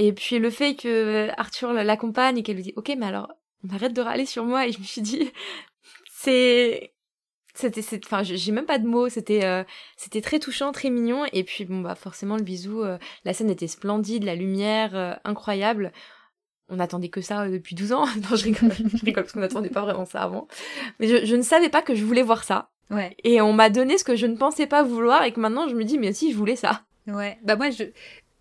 Et 0.00 0.14
puis 0.14 0.38
le 0.38 0.48
fait 0.48 0.76
que 0.76 1.28
Arthur 1.36 1.74
l'accompagne 1.74 2.38
et 2.38 2.42
qu'elle 2.42 2.56
lui 2.56 2.62
dit 2.62 2.72
ok 2.74 2.90
mais 2.96 3.04
alors 3.04 3.34
on 3.62 3.74
arrête 3.74 3.92
de 3.92 4.00
râler 4.00 4.24
sur 4.24 4.46
moi. 4.46 4.66
Et 4.66 4.72
je 4.72 4.78
me 4.78 4.84
suis 4.84 5.02
dit 5.02 5.30
c'est 6.10 6.94
c'était 7.52 7.82
enfin 8.06 8.22
j'ai 8.22 8.50
même 8.50 8.64
pas 8.64 8.78
de 8.78 8.86
mots. 8.86 9.10
C'était 9.10 9.44
euh, 9.44 9.62
c'était 9.98 10.22
très 10.22 10.38
touchant 10.38 10.72
très 10.72 10.88
mignon. 10.88 11.26
Et 11.34 11.44
puis 11.44 11.66
bon 11.66 11.82
bah 11.82 11.94
forcément 11.96 12.38
le 12.38 12.42
bisou 12.42 12.82
euh, 12.82 12.96
la 13.26 13.34
scène 13.34 13.50
était 13.50 13.66
splendide 13.66 14.24
la 14.24 14.34
lumière 14.34 14.96
euh, 14.96 15.12
incroyable. 15.24 15.92
On 16.70 16.80
attendait 16.80 17.10
que 17.10 17.20
ça 17.20 17.42
euh, 17.42 17.50
depuis 17.50 17.74
12 17.74 17.92
ans. 17.92 18.06
Non 18.30 18.36
je 18.36 18.44
rigole. 18.44 18.72
Je 18.72 19.04
rigole 19.04 19.24
parce 19.24 19.34
qu'on 19.34 19.40
n'attendait 19.40 19.68
pas 19.68 19.82
vraiment 19.82 20.06
ça 20.06 20.22
avant. 20.22 20.48
Mais 20.98 21.08
je, 21.08 21.26
je 21.26 21.36
ne 21.36 21.42
savais 21.42 21.68
pas 21.68 21.82
que 21.82 21.94
je 21.94 22.06
voulais 22.06 22.22
voir 22.22 22.44
ça. 22.44 22.70
Ouais, 22.88 23.14
et 23.22 23.42
on 23.42 23.52
m'a 23.52 23.68
donné 23.68 23.98
ce 23.98 24.04
que 24.04 24.16
je 24.16 24.26
ne 24.26 24.36
pensais 24.36 24.66
pas 24.66 24.82
vouloir 24.82 25.24
et 25.24 25.32
que 25.32 25.40
maintenant 25.40 25.68
je 25.68 25.74
me 25.74 25.84
dis 25.84 25.98
mais 25.98 26.14
si 26.14 26.32
je 26.32 26.38
voulais 26.38 26.56
ça. 26.56 26.84
Ouais. 27.06 27.38
Bah 27.42 27.56
moi, 27.56 27.70
je... 27.70 27.84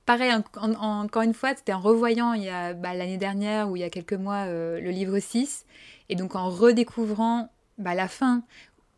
pareil, 0.09 0.33
en- 0.33 0.43
en- 0.59 0.73
en- 0.73 1.01
encore 1.05 1.21
une 1.21 1.35
fois, 1.35 1.53
c'était 1.55 1.71
en 1.71 1.79
revoyant 1.79 2.33
y 2.33 2.49
a 2.49 2.73
bah, 2.73 2.95
l'année 2.95 3.17
dernière 3.19 3.69
ou 3.69 3.75
il 3.75 3.81
y 3.81 3.83
a 3.83 3.91
quelques 3.91 4.13
mois 4.13 4.47
euh, 4.47 4.81
le 4.81 4.89
livre 4.89 5.19
6. 5.19 5.67
Et 6.09 6.15
donc 6.15 6.35
en 6.35 6.49
redécouvrant 6.49 7.49
bah, 7.77 7.93
la 7.93 8.07
fin, 8.07 8.41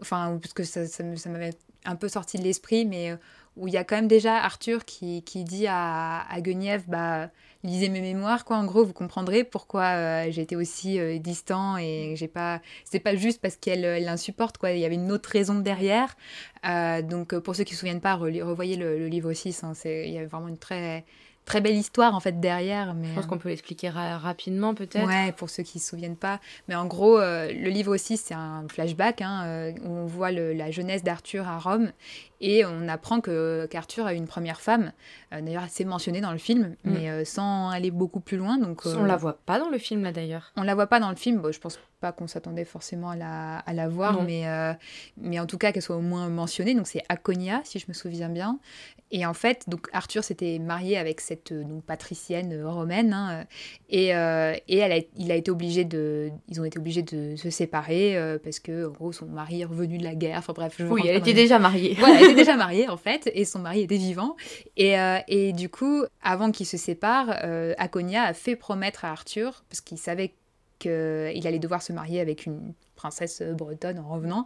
enfin, 0.02 0.40
parce 0.42 0.54
que 0.54 0.64
ça, 0.64 0.88
ça 0.88 1.04
m'avait 1.04 1.54
un 1.84 1.98
peu 1.98 2.08
sorti 2.08 2.38
de 2.38 2.44
l'esprit, 2.44 2.86
mais 2.86 3.12
euh, 3.12 3.18
où 3.58 3.68
il 3.68 3.74
y 3.74 3.78
a 3.78 3.84
quand 3.84 3.98
même 3.98 4.08
déjà 4.08 4.38
Arthur 4.38 4.86
qui, 4.86 5.22
qui 5.24 5.44
dit 5.44 5.68
à, 5.68 6.22
à 6.30 6.40
Guenièvre, 6.40 6.86
bah, 6.88 7.30
lisez 7.64 7.90
mes 7.90 8.02
mémoires, 8.02 8.46
quoi, 8.46 8.58
en 8.58 8.66
gros, 8.66 8.84
vous 8.86 8.94
comprendrez 8.94 9.44
pourquoi 9.44 9.84
euh, 9.84 10.28
j'ai 10.32 10.42
été 10.42 10.56
aussi 10.56 11.00
euh, 11.00 11.18
distant 11.20 11.78
et 11.78 12.14
j'ai 12.16 12.28
pas... 12.28 12.62
C'est 12.86 13.00
pas 13.00 13.16
juste 13.16 13.42
parce 13.42 13.56
qu'elle 13.56 13.86
elle 13.86 14.06
l'insupporte, 14.06 14.58
quoi, 14.58 14.72
il 14.72 14.80
y 14.80 14.86
avait 14.86 14.96
une 14.96 15.12
autre 15.12 15.30
raison 15.30 15.56
derrière. 15.60 16.16
Euh, 16.68 17.02
donc 17.02 17.34
euh, 17.34 17.40
pour 17.42 17.56
ceux 17.56 17.64
qui 17.64 17.74
ne 17.74 17.76
se 17.76 17.80
souviennent 17.82 18.02
pas, 18.02 18.16
revoyez 18.16 18.76
le, 18.78 18.98
le 18.98 19.08
livre 19.08 19.32
6, 19.34 19.64
hein, 19.64 19.74
c'est- 19.76 20.08
il 20.08 20.14
y 20.14 20.18
a 20.18 20.26
vraiment 20.26 20.48
une 20.48 20.58
très, 20.58 21.06
très 21.46 21.60
belle 21.62 21.76
histoire, 21.76 22.14
en 22.16 22.20
fait, 22.20 22.40
derrière. 22.40 22.94
Mais, 22.94 23.08
je 23.10 23.14
pense 23.16 23.26
qu'on 23.26 23.38
peut 23.40 23.50
l'expliquer 23.50 23.90
ra- 23.90 24.18
rapidement 24.20 24.74
peut-être 24.76 25.08
Ouais, 25.08 25.32
pour 25.32 25.50
ceux 25.50 25.64
qui 25.64 25.78
ne 25.80 25.82
se 25.82 25.90
souviennent 25.90 26.16
pas. 26.16 26.40
Mais 26.68 26.76
en 26.76 26.86
gros, 26.86 27.18
euh, 27.20 27.52
le 27.52 27.70
livre 27.70 27.94
aussi, 27.94 28.18
c'est 28.18 28.36
un 28.36 28.66
flashback 28.70 29.22
hein, 29.22 29.44
euh, 29.46 29.72
où 29.84 29.90
on 29.90 30.06
voit 30.06 30.32
le- 30.32 30.54
la 30.54 30.70
jeunesse 30.72 31.04
d'Arthur 31.04 31.48
à 31.48 31.58
Rome 31.58 31.92
et 32.42 32.66
on 32.66 32.88
apprend 32.90 33.22
que 33.22 33.66
qu'Arthur 33.70 34.06
a 34.06 34.14
eu 34.14 34.18
une 34.18 34.28
première 34.28 34.60
femme. 34.60 34.92
Euh, 35.34 35.40
D'ailleurs, 35.42 35.64
c'est 35.70 35.86
mentionné 35.86 36.20
dans 36.20 36.32
le 36.34 36.38
film, 36.38 36.76
Mm. 36.84 36.92
mais 36.92 37.10
euh, 37.10 37.24
sans 37.26 37.70
aller 37.70 37.92
beaucoup 37.92 38.20
plus 38.20 38.38
loin. 38.38 38.58
Donc, 38.58 38.82
euh, 38.86 38.96
on 38.98 39.06
la 39.06 39.16
voit 39.16 39.38
pas 39.46 39.60
dans 39.60 39.70
le 39.70 39.78
film 39.78 40.04
là 40.04 40.12
d'ailleurs 40.12 40.52
on 40.58 40.64
la 40.64 40.76
voit 40.76 40.88
pas 40.88 41.00
dans 41.00 41.10
le 41.10 41.16
film. 41.16 41.38
Bon, 41.42 41.52
je 41.52 41.60
pense 41.60 41.80
pas 42.02 42.12
qu'on 42.12 42.28
s'attendait 42.28 42.66
forcément 42.66 43.12
à 43.12 43.16
la, 43.16 43.58
à 43.60 43.74
la 43.74 43.88
voir, 43.88 44.14
Non. 44.14 44.24
mais, 44.24 44.48
euh, 44.48 44.74
mais 45.18 45.40
en 45.40 45.46
tout 45.46 45.60
cas 45.60 45.72
qu'elle 45.72 45.84
soit 45.84 45.96
au 45.98 46.02
moins 46.02 46.28
mentionnée. 46.30 46.74
Donc 46.74 46.88
c'est 46.88 47.04
Aconia, 47.10 47.62
si 47.64 47.78
je 47.80 47.86
me 47.88 47.94
souviens 47.94 48.28
bien. 48.30 48.60
Et 49.12 49.26
en 49.26 49.34
fait, 49.34 49.66
donc 49.68 49.88
Arthur 49.94 50.24
s'était 50.24 50.58
marié 50.58 50.98
avec 50.98 51.22
cette 51.22 51.52
euh, 51.52 51.64
donc, 51.64 51.84
patricienne 51.84 52.54
euh, 52.54 52.68
romaine, 52.70 53.14
hein, 53.14 53.42
euh, 53.42 53.44
et, 53.90 54.16
euh, 54.16 54.54
et 54.70 54.78
elle 54.78 54.92
a, 54.94 55.00
il 55.18 55.32
a 55.32 55.36
été 55.36 55.52
obligé 55.52 55.84
de, 55.84 56.30
ils 56.48 56.60
ont 56.62 56.64
été 56.64 56.80
obligés 56.80 57.04
de 57.04 57.36
se 57.36 57.50
séparer 57.50 58.18
euh, 58.18 58.40
parce 58.44 58.60
que 58.60 58.88
en 58.88 58.92
gros 58.92 59.12
son 59.12 59.26
mari 59.28 59.62
est 59.62 59.66
revenu 59.66 59.98
de 59.98 60.04
la 60.04 60.16
guerre. 60.16 60.38
Enfin 60.40 60.54
bref, 60.54 60.76
je 60.80 60.86
oui 60.86 61.02
elle 61.06 61.18
était 61.18 61.34
déjà 61.34 61.60
mariée 61.60 61.96
voilà, 62.00 62.31
était 62.32 62.42
déjà 62.42 62.56
mariée 62.58 62.90
en 62.90 62.98
fait, 62.98 63.30
et 63.34 63.46
son 63.46 63.60
mari 63.60 63.82
était 63.82 63.98
vivant. 63.98 64.36
Et, 64.78 65.00
euh, 65.00 65.20
et 65.28 65.54
du 65.54 65.70
coup, 65.70 66.04
avant 66.22 66.52
qu'ils 66.52 66.66
se 66.66 66.78
séparent, 66.78 67.34
euh, 67.44 67.74
Aconia 67.78 68.24
a 68.24 68.34
fait 68.34 68.56
promettre 68.56 69.06
à 69.06 69.12
Arthur, 69.12 69.64
parce 69.70 69.82
qu'il 69.82 69.98
savait 69.98 70.34
qu'il 70.80 71.46
allait 71.46 71.60
devoir 71.60 71.82
se 71.82 71.94
marier 71.94 72.20
avec 72.20 72.46
une 72.46 72.74
princesse 73.02 73.42
bretonne 73.42 74.00
en 74.00 74.08
revenant, 74.10 74.46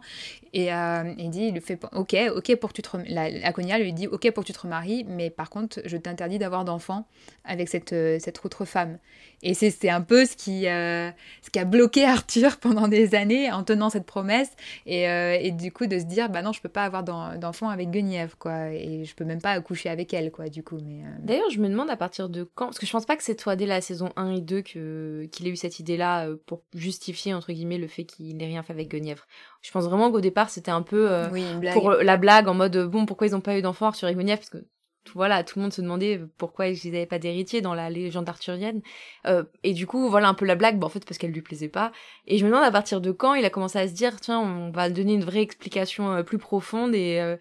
et 0.52 0.72
euh, 0.72 1.12
il 1.18 1.30
dit, 1.30 1.46
il 1.48 1.52
lui 1.54 1.60
fait, 1.60 1.78
ok, 1.94 2.16
ok 2.34 2.56
pour 2.56 2.72
tu 2.72 2.82
te 2.82 2.88
rem- 2.90 3.04
la- 3.08 3.46
Aconia 3.46 3.78
lui 3.78 3.92
dit, 3.92 4.06
ok 4.06 4.30
pour 4.32 4.44
tu 4.44 4.52
te 4.52 4.60
remaries, 4.60 5.04
mais 5.08 5.28
par 5.30 5.50
contre, 5.50 5.80
je 5.84 5.96
t'interdis 5.96 6.38
d'avoir 6.38 6.64
d'enfants 6.64 7.06
avec 7.44 7.68
cette, 7.68 7.92
euh, 7.92 8.18
cette 8.18 8.44
autre 8.44 8.64
femme. 8.64 8.98
Et 9.42 9.52
c'est 9.54 9.90
un 9.90 10.00
peu 10.00 10.24
ce 10.24 10.34
qui, 10.34 10.66
euh, 10.66 11.10
ce 11.42 11.50
qui 11.50 11.58
a 11.58 11.64
bloqué 11.66 12.04
Arthur 12.16 12.56
pendant 12.58 12.88
des 12.88 13.14
années 13.14 13.52
en 13.52 13.62
tenant 13.64 13.90
cette 13.90 14.06
promesse. 14.06 14.50
Et, 14.86 15.08
euh, 15.08 15.36
et 15.38 15.50
du 15.50 15.70
coup, 15.70 15.86
de 15.86 15.98
se 15.98 16.04
dire, 16.04 16.30
bah 16.30 16.40
non, 16.42 16.52
je 16.52 16.60
peux 16.62 16.70
pas 16.70 16.84
avoir 16.84 17.04
d'en- 17.04 17.36
d'enfant 17.36 17.68
avec 17.68 17.90
Guenièvre, 17.90 18.36
quoi. 18.38 18.70
Et 18.72 19.04
je 19.04 19.14
peux 19.14 19.24
même 19.24 19.42
pas 19.42 19.50
accoucher 19.52 19.90
avec 19.90 20.14
elle, 20.14 20.30
quoi, 20.32 20.48
du 20.48 20.62
coup. 20.62 20.78
Mais, 20.84 21.04
euh, 21.04 21.08
D'ailleurs, 21.20 21.50
je 21.50 21.60
me 21.60 21.68
demande 21.68 21.90
à 21.90 21.96
partir 21.96 22.28
de 22.30 22.44
quand, 22.54 22.66
parce 22.66 22.78
que 22.78 22.86
je 22.86 22.92
pense 22.92 23.04
pas 23.04 23.16
que 23.16 23.22
c'est 23.22 23.34
toi 23.36 23.56
dès 23.56 23.66
la 23.66 23.80
saison 23.82 24.08
1 24.16 24.30
et 24.36 24.40
2 24.40 24.62
que 24.62 25.28
qu'il 25.30 25.46
ait 25.46 25.50
eu 25.50 25.56
cette 25.56 25.78
idée-là 25.80 26.26
euh, 26.28 26.36
pour 26.46 26.62
justifier 26.74 27.34
entre 27.34 27.52
guillemets 27.52 27.78
le 27.78 27.88
fait 27.88 28.04
qu'il 28.04 28.36
rien 28.46 28.62
fait 28.62 28.72
avec 28.72 28.88
Guenièvre. 28.88 29.26
Je 29.62 29.70
pense 29.70 29.84
vraiment 29.84 30.10
qu'au 30.10 30.20
départ 30.20 30.50
c'était 30.50 30.70
un 30.70 30.82
peu 30.82 31.10
euh, 31.10 31.28
oui, 31.30 31.44
pour 31.72 31.90
euh, 31.90 32.02
la 32.02 32.16
blague 32.16 32.48
en 32.48 32.54
mode 32.54 32.76
euh, 32.76 32.86
bon 32.86 33.06
pourquoi 33.06 33.26
ils 33.26 33.34
ont 33.36 33.40
pas 33.40 33.58
eu 33.58 33.62
d'enfant 33.62 33.86
Arthur 33.86 34.08
et 34.08 34.14
Guenièvre 34.14 34.40
parce 34.40 34.50
que 34.50 34.58
tout- 35.04 35.12
voilà 35.14 35.44
tout 35.44 35.58
le 35.58 35.62
monde 35.62 35.72
se 35.72 35.80
demandait 35.82 36.20
pourquoi 36.38 36.66
ils 36.68 36.78
n'avaient 36.90 37.06
pas 37.06 37.18
d'héritier 37.20 37.60
dans 37.60 37.74
la 37.74 37.90
légende 37.90 38.28
arthurienne. 38.28 38.82
Euh, 39.26 39.44
et 39.62 39.72
du 39.72 39.86
coup 39.86 40.08
voilà 40.10 40.28
un 40.28 40.34
peu 40.34 40.44
la 40.46 40.56
blague 40.56 40.78
bah, 40.78 40.86
en 40.86 40.90
fait 40.90 41.04
parce 41.04 41.18
qu'elle 41.18 41.30
lui 41.32 41.42
plaisait 41.42 41.68
pas. 41.68 41.92
Et 42.26 42.38
je 42.38 42.44
me 42.44 42.50
demande 42.50 42.64
à 42.64 42.72
partir 42.72 43.00
de 43.00 43.12
quand 43.12 43.34
il 43.34 43.44
a 43.44 43.50
commencé 43.50 43.78
à 43.78 43.86
se 43.88 43.92
dire 43.92 44.20
tiens 44.20 44.40
on 44.40 44.70
va 44.70 44.90
donner 44.90 45.14
une 45.14 45.24
vraie 45.24 45.42
explication 45.42 46.12
euh, 46.12 46.22
plus 46.22 46.38
profonde 46.38 46.94
et 46.94 47.20
euh, 47.20 47.36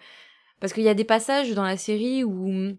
parce 0.60 0.74
qu'il 0.74 0.84
y 0.84 0.89
a 0.89 0.94
des 0.94 1.04
passages 1.06 1.52
dans 1.54 1.63
la 1.63 1.78
série 1.78 2.24
où 2.24 2.48
hum, 2.50 2.78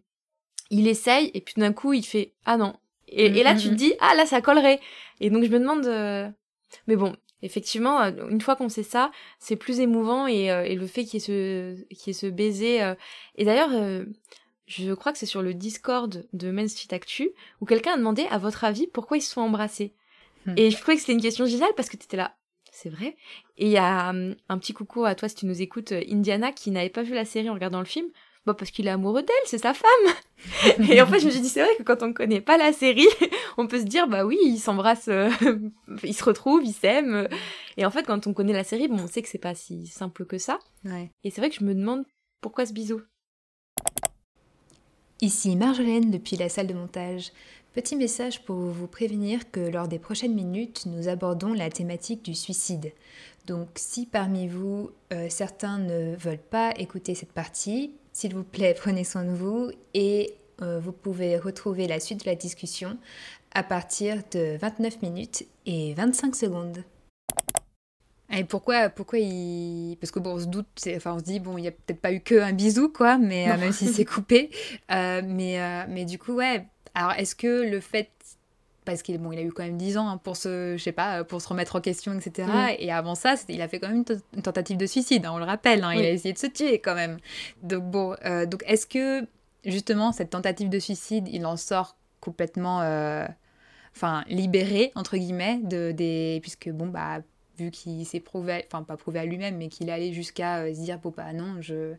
il 0.71 0.89
essaye 0.89 1.31
et 1.35 1.41
puis 1.41 1.55
d'un 1.59 1.73
coup 1.73 1.93
il 1.93 2.05
fait 2.05 2.33
ah 2.45 2.57
non. 2.57 2.75
Et, 3.09 3.27
et 3.27 3.43
là 3.45 3.55
Mm, 3.55 3.59
tu 3.59 3.67
mm, 3.67 3.71
te 3.71 3.75
mm. 3.75 3.77
dis 3.77 3.95
ah 4.01 4.15
là 4.17 4.27
ça 4.27 4.41
collerait. 4.41 4.81
Et 5.21 5.31
donc 5.31 5.45
je 5.45 5.51
me 5.51 5.59
demande 5.61 5.87
mais 6.87 6.97
bon 6.97 7.15
effectivement 7.42 8.01
euh, 8.01 8.29
une 8.29 8.40
fois 8.40 8.57
qu'on 8.57 8.68
sait 8.68 8.83
ça 8.83 9.11
c'est 9.38 9.57
plus 9.57 9.81
émouvant 9.81 10.27
et, 10.27 10.51
euh, 10.51 10.64
et 10.64 10.75
le 10.75 10.87
fait 10.87 11.05
qu'il 11.05 11.14
y 11.14 11.16
ait 11.16 11.20
ce 11.20 11.94
qu'il 11.94 12.09
y 12.09 12.11
ait 12.11 12.12
ce 12.12 12.27
baiser 12.27 12.83
euh, 12.83 12.94
et 13.37 13.44
d'ailleurs 13.44 13.70
je 14.66 14.92
crois 14.94 15.12
que 15.12 15.18
c'est 15.18 15.27
sur 15.27 15.42
le 15.42 15.55
Discord 15.55 16.27
de 16.33 16.51
Main 16.51 16.68
Street 16.68 16.94
Actu 16.94 17.31
où 17.61 17.66
quelqu'un 17.66 17.92
a 17.92 17.96
demandé 17.96 18.27
à 18.31 18.38
votre 18.38 18.64
avis 18.64 18.87
pourquoi 18.87 19.16
ils 19.16 19.22
se 19.22 19.33
sont 19.33 19.42
embrassés. 19.42 19.94
Hmm. 20.46 20.55
et 20.57 20.70
je 20.70 20.77
trouvais 20.79 20.94
que 20.94 21.01
c'était 21.01 21.12
une 21.12 21.22
question 21.22 21.46
géniale 21.46 21.72
parce 21.77 21.88
que 21.88 21.96
t'étais 21.96 22.16
là. 22.16 22.37
C'est 22.72 22.90
vrai. 22.90 23.16
Et 23.57 23.66
il 23.66 23.72
y 23.72 23.79
a 23.79 24.11
un 24.11 24.59
petit 24.59 24.75
coucou 24.75 25.07
à 25.07 25.14
toi 25.14 25.31
si 25.31 25.35
tu 25.35 25.46
nous 25.46 25.62
écoutes 25.62 25.92
Indiana 25.92 26.53
qui 26.53 26.70
n'avait 26.70 26.90
pas 26.90 27.03
vu 27.03 27.14
la 27.14 27.25
série 27.25 27.49
en 27.49 27.55
regardant 27.55 27.79
le 27.79 27.87
film 27.87 28.07
bah 28.46 28.54
parce 28.54 28.70
qu'il 28.70 28.87
est 28.87 28.90
amoureux 28.90 29.22
d'elle, 29.22 29.37
c'est 29.44 29.59
sa 29.59 29.74
femme. 29.74 30.14
et 30.90 31.02
en 31.02 31.06
fait, 31.06 31.18
je 31.18 31.26
me 31.26 31.30
suis 31.30 31.40
dit, 31.40 31.48
c'est 31.48 31.62
vrai 31.62 31.74
que 31.76 31.82
quand 31.82 32.02
on 32.02 32.09
ne 32.09 32.12
connaît 32.12 32.40
pas 32.40 32.56
la 32.56 32.72
série, 32.72 33.09
on 33.59 33.66
peut 33.66 33.80
se 33.80 33.85
dire, 33.85 34.06
bah 34.06 34.24
oui, 34.24 34.38
ils 34.42 34.59
s'embrassent, 34.59 35.09
euh, 35.09 35.30
ils 36.04 36.14
se 36.14 36.24
retrouvent, 36.24 36.64
ils 36.64 36.72
s'aiment. 36.72 37.28
Et 37.76 37.85
en 37.85 37.90
fait, 37.90 38.04
quand 38.04 38.26
on 38.26 38.32
connaît 38.32 38.52
la 38.52 38.64
série, 38.64 38.88
bon, 38.88 39.00
on 39.00 39.09
sait 39.09 39.22
que 39.22 39.28
c'est 39.28 39.38
pas 39.38 39.54
si 39.54 39.87
simple 39.88 40.24
que 40.24 40.38
ça. 40.38 40.61
Ouais. 40.85 41.11
Et 41.24 41.30
c'est 41.30 41.40
vrai 41.40 41.50
que 41.50 41.56
je 41.56 41.64
me 41.64 41.74
demande 41.74 42.04
pourquoi 42.40 42.64
ce 42.66 42.72
bisou. 42.72 43.02
Ici 45.20 45.56
Marjolaine 45.56 46.11
depuis 46.11 46.37
la 46.37 46.48
salle 46.48 46.66
de 46.66 46.74
montage. 46.74 47.32
Petit 47.72 47.96
message 47.96 48.44
pour 48.44 48.56
vous 48.56 48.87
prévenir 48.87 49.50
que 49.50 49.61
lors 49.61 49.88
des 49.88 49.98
prochaines 49.98 50.35
minutes, 50.35 50.85
nous 50.87 51.09
abordons 51.09 51.52
la 51.52 51.68
thématique 51.68 52.22
du 52.22 52.35
suicide. 52.35 52.92
Donc 53.46 53.68
si 53.76 54.06
parmi 54.06 54.48
vous, 54.48 54.90
euh, 55.12 55.26
certains 55.28 55.78
ne 55.78 56.16
veulent 56.16 56.38
pas 56.38 56.72
écouter 56.78 57.14
cette 57.14 57.32
partie, 57.32 57.92
s'il 58.16 58.35
vous 58.35 58.44
plaît, 58.44 58.74
prenez 58.74 59.05
soin 59.05 59.24
de 59.24 59.35
vous 59.35 59.70
et 59.92 60.33
euh, 60.62 60.81
vous 60.81 60.92
pouvez 60.92 61.37
retrouver 61.37 61.87
la 61.87 62.00
suite 62.00 62.24
de 62.24 62.31
la 62.31 62.35
discussion 62.35 62.96
à 63.52 63.62
partir 63.62 64.22
de 64.33 64.57
29 64.57 65.02
minutes 65.02 65.44
et 65.66 65.92
25 65.92 66.35
secondes. 66.35 66.83
Et 68.33 68.44
pourquoi, 68.44 68.88
pourquoi 68.88 69.18
il... 69.18 69.98
Parce 70.00 70.11
que 70.11 70.18
bon, 70.18 70.37
on 70.37 70.40
se 70.40 70.46
doute, 70.46 70.66
enfin 70.96 71.12
on 71.12 71.18
se 71.18 71.24
dit, 71.24 71.40
bon, 71.40 71.59
il 71.59 71.62
n'y 71.62 71.68
a 71.68 71.72
peut-être 71.72 72.00
pas 72.00 72.11
eu 72.11 72.20
que 72.20 72.40
un 72.40 72.55
bisou, 72.55 72.88
quoi, 72.88 73.18
mais 73.18 73.50
euh, 73.50 73.59
même 73.59 73.72
si 73.72 73.87
c'est 73.92 74.07
coupé. 74.07 74.48
Euh, 74.90 75.20
mais, 75.22 75.87
mais 75.87 76.07
du 76.07 76.18
coup, 76.18 76.37
ouais. 76.37 76.64
Alors, 76.94 77.12
est-ce 77.12 77.37
que 77.37 77.70
le 77.70 77.81
fait... 77.81 78.11
Parce 78.87 79.03
qu'il 79.03 79.18
bon, 79.18 79.33
il 79.33 79.38
a 79.38 79.42
eu 79.42 79.53
quand 79.53 79.64
même 79.64 79.77
10 79.77 79.99
ans 79.99 80.09
hein, 80.09 80.16
pour 80.16 80.37
se, 80.38 80.77
je 80.79 80.83
sais 80.83 80.92
pas, 80.92 81.22
pour 81.25 81.42
se 81.42 81.49
remettre 81.49 81.77
en 81.77 81.81
question, 81.83 82.14
etc. 82.18 82.49
Et 82.79 82.90
avant 82.90 83.14
ça, 83.14 83.35
il 83.51 83.61
a 83.61 83.68
fait 83.68 83.79
quand 83.81 83.88
même 83.88 83.99
une, 83.99 84.05
te- 84.07 84.14
une 84.35 84.40
tentative 84.42 84.79
de 84.79 84.87
suicide, 84.87 85.27
hein, 85.27 85.33
on 85.35 85.38
le 85.38 85.44
rappelle. 85.44 85.85
hein, 85.85 85.92
Il 85.92 86.07
a 86.07 86.11
essayé 86.11 86.33
de 86.33 86.38
se 86.38 86.46
tuer 86.46 86.79
quand 86.79 86.94
même. 86.94 87.18
Donc 87.62 87.85
bon, 87.85 88.16
euh, 88.25 88.46
donc 88.46 88.62
est-ce 88.66 88.87
que 88.87 89.27
justement 89.64 90.12
cette 90.12 90.31
tentative 90.31 90.70
de 90.70 90.79
suicide, 90.79 91.29
il 91.31 91.44
en 91.44 91.57
sort 91.59 91.96
complètement 92.20 92.81
enfin 93.94 94.25
libéré 94.29 94.92
entre 94.94 95.16
guillemets 95.16 95.59
de 95.62 95.92
des 95.92 96.38
puisque 96.42 96.68
bon 96.70 96.87
bah 96.87 97.18
vu 97.59 97.70
qu'il 97.70 98.05
s'est 98.05 98.20
prouvé 98.20 98.64
enfin 98.66 98.83
pas 98.83 98.96
prouvé 98.96 99.18
à 99.20 99.25
lui-même 99.25 99.57
mais 99.57 99.68
qu'il 99.68 99.88
allait 99.90 100.12
jusqu'à 100.12 100.66
se 100.75 100.79
dire 100.81 100.99
bon 100.99 101.12
bah 101.16 101.33
non 101.33 101.57
je 101.61 101.94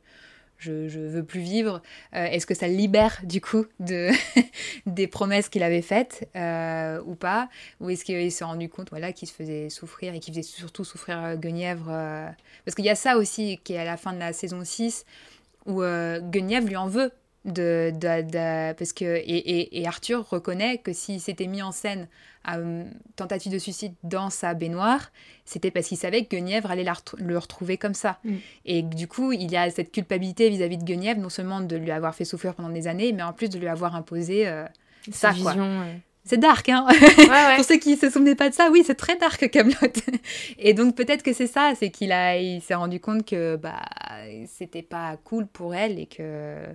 je, 0.58 0.88
je 0.88 1.00
veux 1.00 1.24
plus 1.24 1.40
vivre. 1.40 1.82
Est-ce 2.14 2.46
que 2.46 2.54
ça 2.54 2.68
le 2.68 2.74
libère 2.74 3.20
du 3.24 3.42
coup 3.42 3.66
de 3.80 4.10
des 4.86 5.08
promesses 5.08 5.50
qu'il 5.50 5.64
avait 5.64 5.82
faites 5.82 6.30
euh, 6.36 7.02
ou 7.06 7.16
pas? 7.16 7.50
Ou 7.80 7.90
est-ce 7.90 8.04
qu'il 8.06 8.32
s'est 8.32 8.46
rendu 8.46 8.70
compte 8.70 8.90
voilà, 8.90 9.14
qu'il 9.14 9.28
se 9.28 9.34
faisait 9.34 9.70
souffrir 9.70 10.14
et 10.14 10.20
qu'il 10.20 10.34
faisait 10.34 10.44
surtout 10.44 10.84
souffrir 10.84 11.38
Guenièvre 11.38 11.86
Parce 12.66 12.76
qu'il 12.76 12.86
y 12.86 12.90
a 12.90 12.96
ça 12.96 13.18
aussi 13.18 13.60
qui 13.64 13.74
est 13.74 13.80
à 13.80 13.86
la 13.86 13.98
fin 13.98 14.14
de 14.14 14.20
la 14.20 14.34
saison 14.34 14.64
6 14.64 15.06
où 15.66 15.82
Guenièvre 15.82 16.68
lui 16.68 16.78
en 16.78 16.88
veut 16.88 17.12
de, 17.48 17.92
de, 17.96 18.74
parce 18.74 18.94
que 18.94 19.06
et, 19.06 19.80
et, 19.80 19.88
Arthur 19.88 20.28
reconnaît 20.30 20.78
que 20.80 20.94
s'il 20.94 21.22
s'était 21.22 21.48
mis 21.48 21.62
en 21.62 21.72
scène 21.72 22.08
à 22.44 22.58
une 22.58 22.92
tentative 23.16 23.52
de 23.52 23.58
suicide 23.58 23.94
dans 24.04 24.30
sa 24.30 24.54
baignoire, 24.54 25.12
c'était 25.46 25.72
parce 25.72 25.88
qu'il 25.88 25.98
savait 25.98 26.26
que 26.26 26.36
Guenièvre 26.36 26.70
allait 26.70 26.86
le 27.18 27.38
retrouver 27.38 27.78
comme 27.78 27.94
ça. 27.94 28.20
Mm. 28.24 28.36
Et 28.66 28.82
du 28.82 29.08
coup, 29.08 29.32
il 29.32 29.50
y 29.50 29.58
a 29.58 29.70
cette 29.70 29.92
culpabilité 29.92 30.50
vis-à-vis 30.50 30.78
de 30.78 30.84
Guenièvre, 30.84 31.22
non 31.22 31.30
seulement 31.30 31.62
de 31.62 31.76
lui 31.76 31.92
avoir 31.92 32.14
fait 32.14 32.26
souffrir 32.26 32.54
pendant 32.54 32.70
des 32.70 32.88
années, 32.88 33.14
mais 33.14 33.24
en 33.24 33.34
plus 33.34 33.50
de 33.50 33.58
lui 33.58 33.68
avoir 33.68 33.96
imposé 33.96 34.48
euh, 34.48 34.66
sa 35.12 35.32
vision, 35.32 35.84
c'est 36.28 36.38
dark, 36.38 36.70
hein 36.70 36.86
Pour 37.56 37.66
ceux 37.66 37.78
qui 37.78 37.96
se 37.96 38.10
souvenaient 38.10 38.36
pas 38.36 38.50
de 38.50 38.54
ça, 38.54 38.70
oui, 38.72 38.84
c'est 38.86 38.96
très 38.96 39.16
dark 39.18 39.50
Camelot. 39.50 39.76
Et 40.60 40.74
donc 40.74 40.96
peut-être 40.96 41.24
que 41.24 41.34
c'est 41.34 41.48
ça, 41.48 41.74
c'est 41.76 41.90
qu'il 41.90 42.12
a, 42.12 42.38
il 42.38 42.62
s'est 42.62 42.76
rendu 42.76 43.00
compte 43.00 43.26
que 43.26 43.56
bah 43.56 43.82
c'était 44.46 44.82
pas 44.82 45.18
cool 45.24 45.48
pour 45.48 45.74
elle 45.74 46.00
et 46.00 46.06
que 46.06 46.66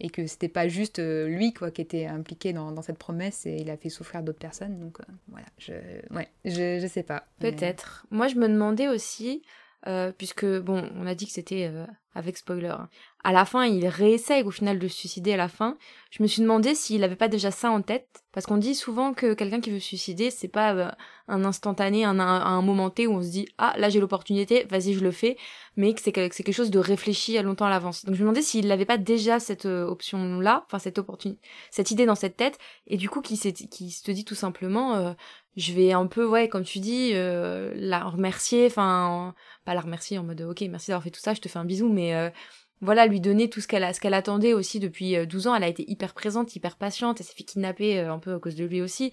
et 0.00 0.10
que 0.10 0.26
c'était 0.26 0.48
pas 0.48 0.68
juste 0.68 0.98
euh, 0.98 1.26
lui 1.26 1.52
quoi 1.52 1.70
qui 1.70 1.80
était 1.80 2.06
impliqué 2.06 2.52
dans, 2.52 2.70
dans, 2.70 2.82
cette 2.82 2.98
promesse 2.98 3.46
et 3.46 3.56
il 3.56 3.70
a 3.70 3.76
fait 3.76 3.88
souffrir 3.88 4.22
d'autres 4.22 4.38
personnes. 4.38 4.78
Donc 4.78 5.00
euh, 5.00 5.12
voilà, 5.28 5.46
je, 5.58 5.72
ouais, 6.14 6.28
je, 6.44 6.78
je 6.80 6.86
sais 6.86 7.02
pas. 7.02 7.24
Peut-être. 7.40 8.06
Moi, 8.10 8.28
je 8.28 8.36
me 8.36 8.48
demandais 8.48 8.88
aussi. 8.88 9.42
Euh, 9.86 10.10
puisque 10.10 10.44
bon, 10.44 10.90
on 10.96 11.06
a 11.06 11.14
dit 11.14 11.26
que 11.26 11.32
c'était 11.32 11.70
avec 12.14 12.36
spoiler. 12.36 12.66
Hein. 12.66 12.88
À 13.22 13.32
la 13.32 13.44
fin, 13.44 13.64
il 13.64 13.86
réessaye 13.86 14.42
au 14.42 14.50
final 14.50 14.80
de 14.80 14.88
se 14.88 14.96
suicider 14.96 15.34
à 15.34 15.36
la 15.36 15.48
fin. 15.48 15.78
Je 16.10 16.20
me 16.22 16.26
suis 16.26 16.42
demandé 16.42 16.74
s'il 16.74 17.04
avait 17.04 17.14
pas 17.14 17.28
déjà 17.28 17.52
ça 17.52 17.70
en 17.70 17.80
tête, 17.80 18.24
parce 18.38 18.46
qu'on 18.46 18.56
dit 18.56 18.76
souvent 18.76 19.14
que 19.14 19.34
quelqu'un 19.34 19.60
qui 19.60 19.72
veut 19.72 19.80
se 19.80 19.88
suicider, 19.88 20.30
c'est 20.30 20.46
pas 20.46 20.72
euh, 20.72 20.90
un 21.26 21.44
instantané, 21.44 22.04
un, 22.04 22.62
moment 22.62 22.88
T 22.88 23.08
où 23.08 23.14
on 23.14 23.20
se 23.20 23.30
dit 23.30 23.48
ah 23.58 23.74
là 23.78 23.88
j'ai 23.88 23.98
l'opportunité, 23.98 24.64
vas-y 24.70 24.94
je 24.94 25.00
le 25.00 25.10
fais, 25.10 25.36
mais 25.74 25.92
que 25.92 26.00
c'est 26.00 26.12
quelque 26.12 26.52
chose 26.52 26.70
de 26.70 26.78
réfléchi 26.78 27.36
à 27.36 27.42
longtemps 27.42 27.64
à 27.64 27.70
l'avance. 27.70 28.04
Donc 28.04 28.14
je 28.14 28.20
me 28.20 28.26
demandais 28.26 28.42
s'il 28.42 28.68
n'avait 28.68 28.84
pas 28.84 28.96
déjà 28.96 29.40
cette 29.40 29.66
euh, 29.66 29.84
option 29.88 30.38
là, 30.38 30.62
enfin 30.66 30.78
cette 30.78 30.98
opportunité, 30.98 31.40
cette 31.72 31.90
idée 31.90 32.06
dans 32.06 32.14
cette 32.14 32.36
tête, 32.36 32.60
et 32.86 32.96
du 32.96 33.10
coup 33.10 33.22
qui 33.22 33.36
qui 33.40 33.90
se 33.90 34.10
dit 34.12 34.24
tout 34.24 34.36
simplement 34.36 34.94
euh, 34.94 35.14
je 35.56 35.72
vais 35.72 35.90
un 35.90 36.06
peu 36.06 36.24
ouais 36.24 36.48
comme 36.48 36.62
tu 36.62 36.78
dis 36.78 37.14
la 37.14 38.04
remercier, 38.04 38.66
enfin 38.66 39.34
pas 39.64 39.74
la 39.74 39.80
remercier 39.80 40.16
en 40.16 40.22
mode 40.22 40.42
ok 40.42 40.60
merci 40.70 40.92
d'avoir 40.92 41.02
fait 41.02 41.10
tout 41.10 41.18
ça, 41.18 41.34
je 41.34 41.40
te 41.40 41.48
fais 41.48 41.58
un 41.58 41.64
bisou, 41.64 41.88
mais 41.88 42.30
voilà, 42.80 43.06
lui 43.06 43.20
donner 43.20 43.50
tout 43.50 43.60
ce 43.60 43.66
qu'elle 43.66 43.82
a, 43.82 43.92
ce 43.92 44.00
qu'elle 44.00 44.14
attendait 44.14 44.52
aussi 44.52 44.78
depuis 44.78 45.26
12 45.26 45.46
euh, 45.46 45.50
ans. 45.50 45.54
Elle 45.54 45.64
a 45.64 45.68
été 45.68 45.90
hyper 45.90 46.14
présente, 46.14 46.54
hyper 46.54 46.76
patiente. 46.76 47.20
Elle 47.20 47.26
s'est 47.26 47.34
fait 47.34 47.44
kidnapper 47.44 47.98
euh, 47.98 48.12
un 48.12 48.18
peu 48.18 48.34
à 48.34 48.38
cause 48.38 48.54
de 48.54 48.64
lui 48.64 48.80
aussi. 48.80 49.12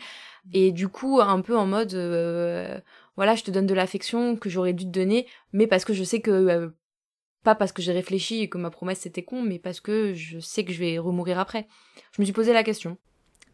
Et 0.54 0.72
du 0.72 0.88
coup, 0.88 1.20
un 1.20 1.42
peu 1.42 1.58
en 1.58 1.66
mode, 1.66 1.94
euh, 1.96 2.80
voilà, 3.16 3.36
je 3.36 3.44
te 3.44 3.50
donne 3.50 3.66
de 3.66 3.74
l'affection 3.74 4.36
que 4.36 4.50
j'aurais 4.50 4.74
dû 4.74 4.86
te 4.86 4.92
donner, 4.92 5.28
mais 5.52 5.66
parce 5.66 5.84
que 5.84 5.94
je 5.94 6.04
sais 6.04 6.22
que, 6.22 6.72
pas 7.44 7.56
parce 7.56 7.72
que 7.72 7.82
j'ai 7.82 7.92
réfléchi 7.92 8.42
et 8.42 8.50
que 8.50 8.60
ma 8.60 8.70
promesse 8.70 9.00
c'était 9.00 9.24
con, 9.24 9.42
mais 9.42 9.58
parce 9.58 9.80
que 9.80 10.14
je 10.14 10.40
sais 10.40 10.64
que 10.64 10.72
je 10.72 10.80
vais 10.80 11.00
remourir 11.00 11.40
après. 11.40 11.68
Je 12.12 12.22
me 12.22 12.26
suis 12.26 12.34
posé 12.34 12.54
la 12.54 12.64
question. 12.64 12.98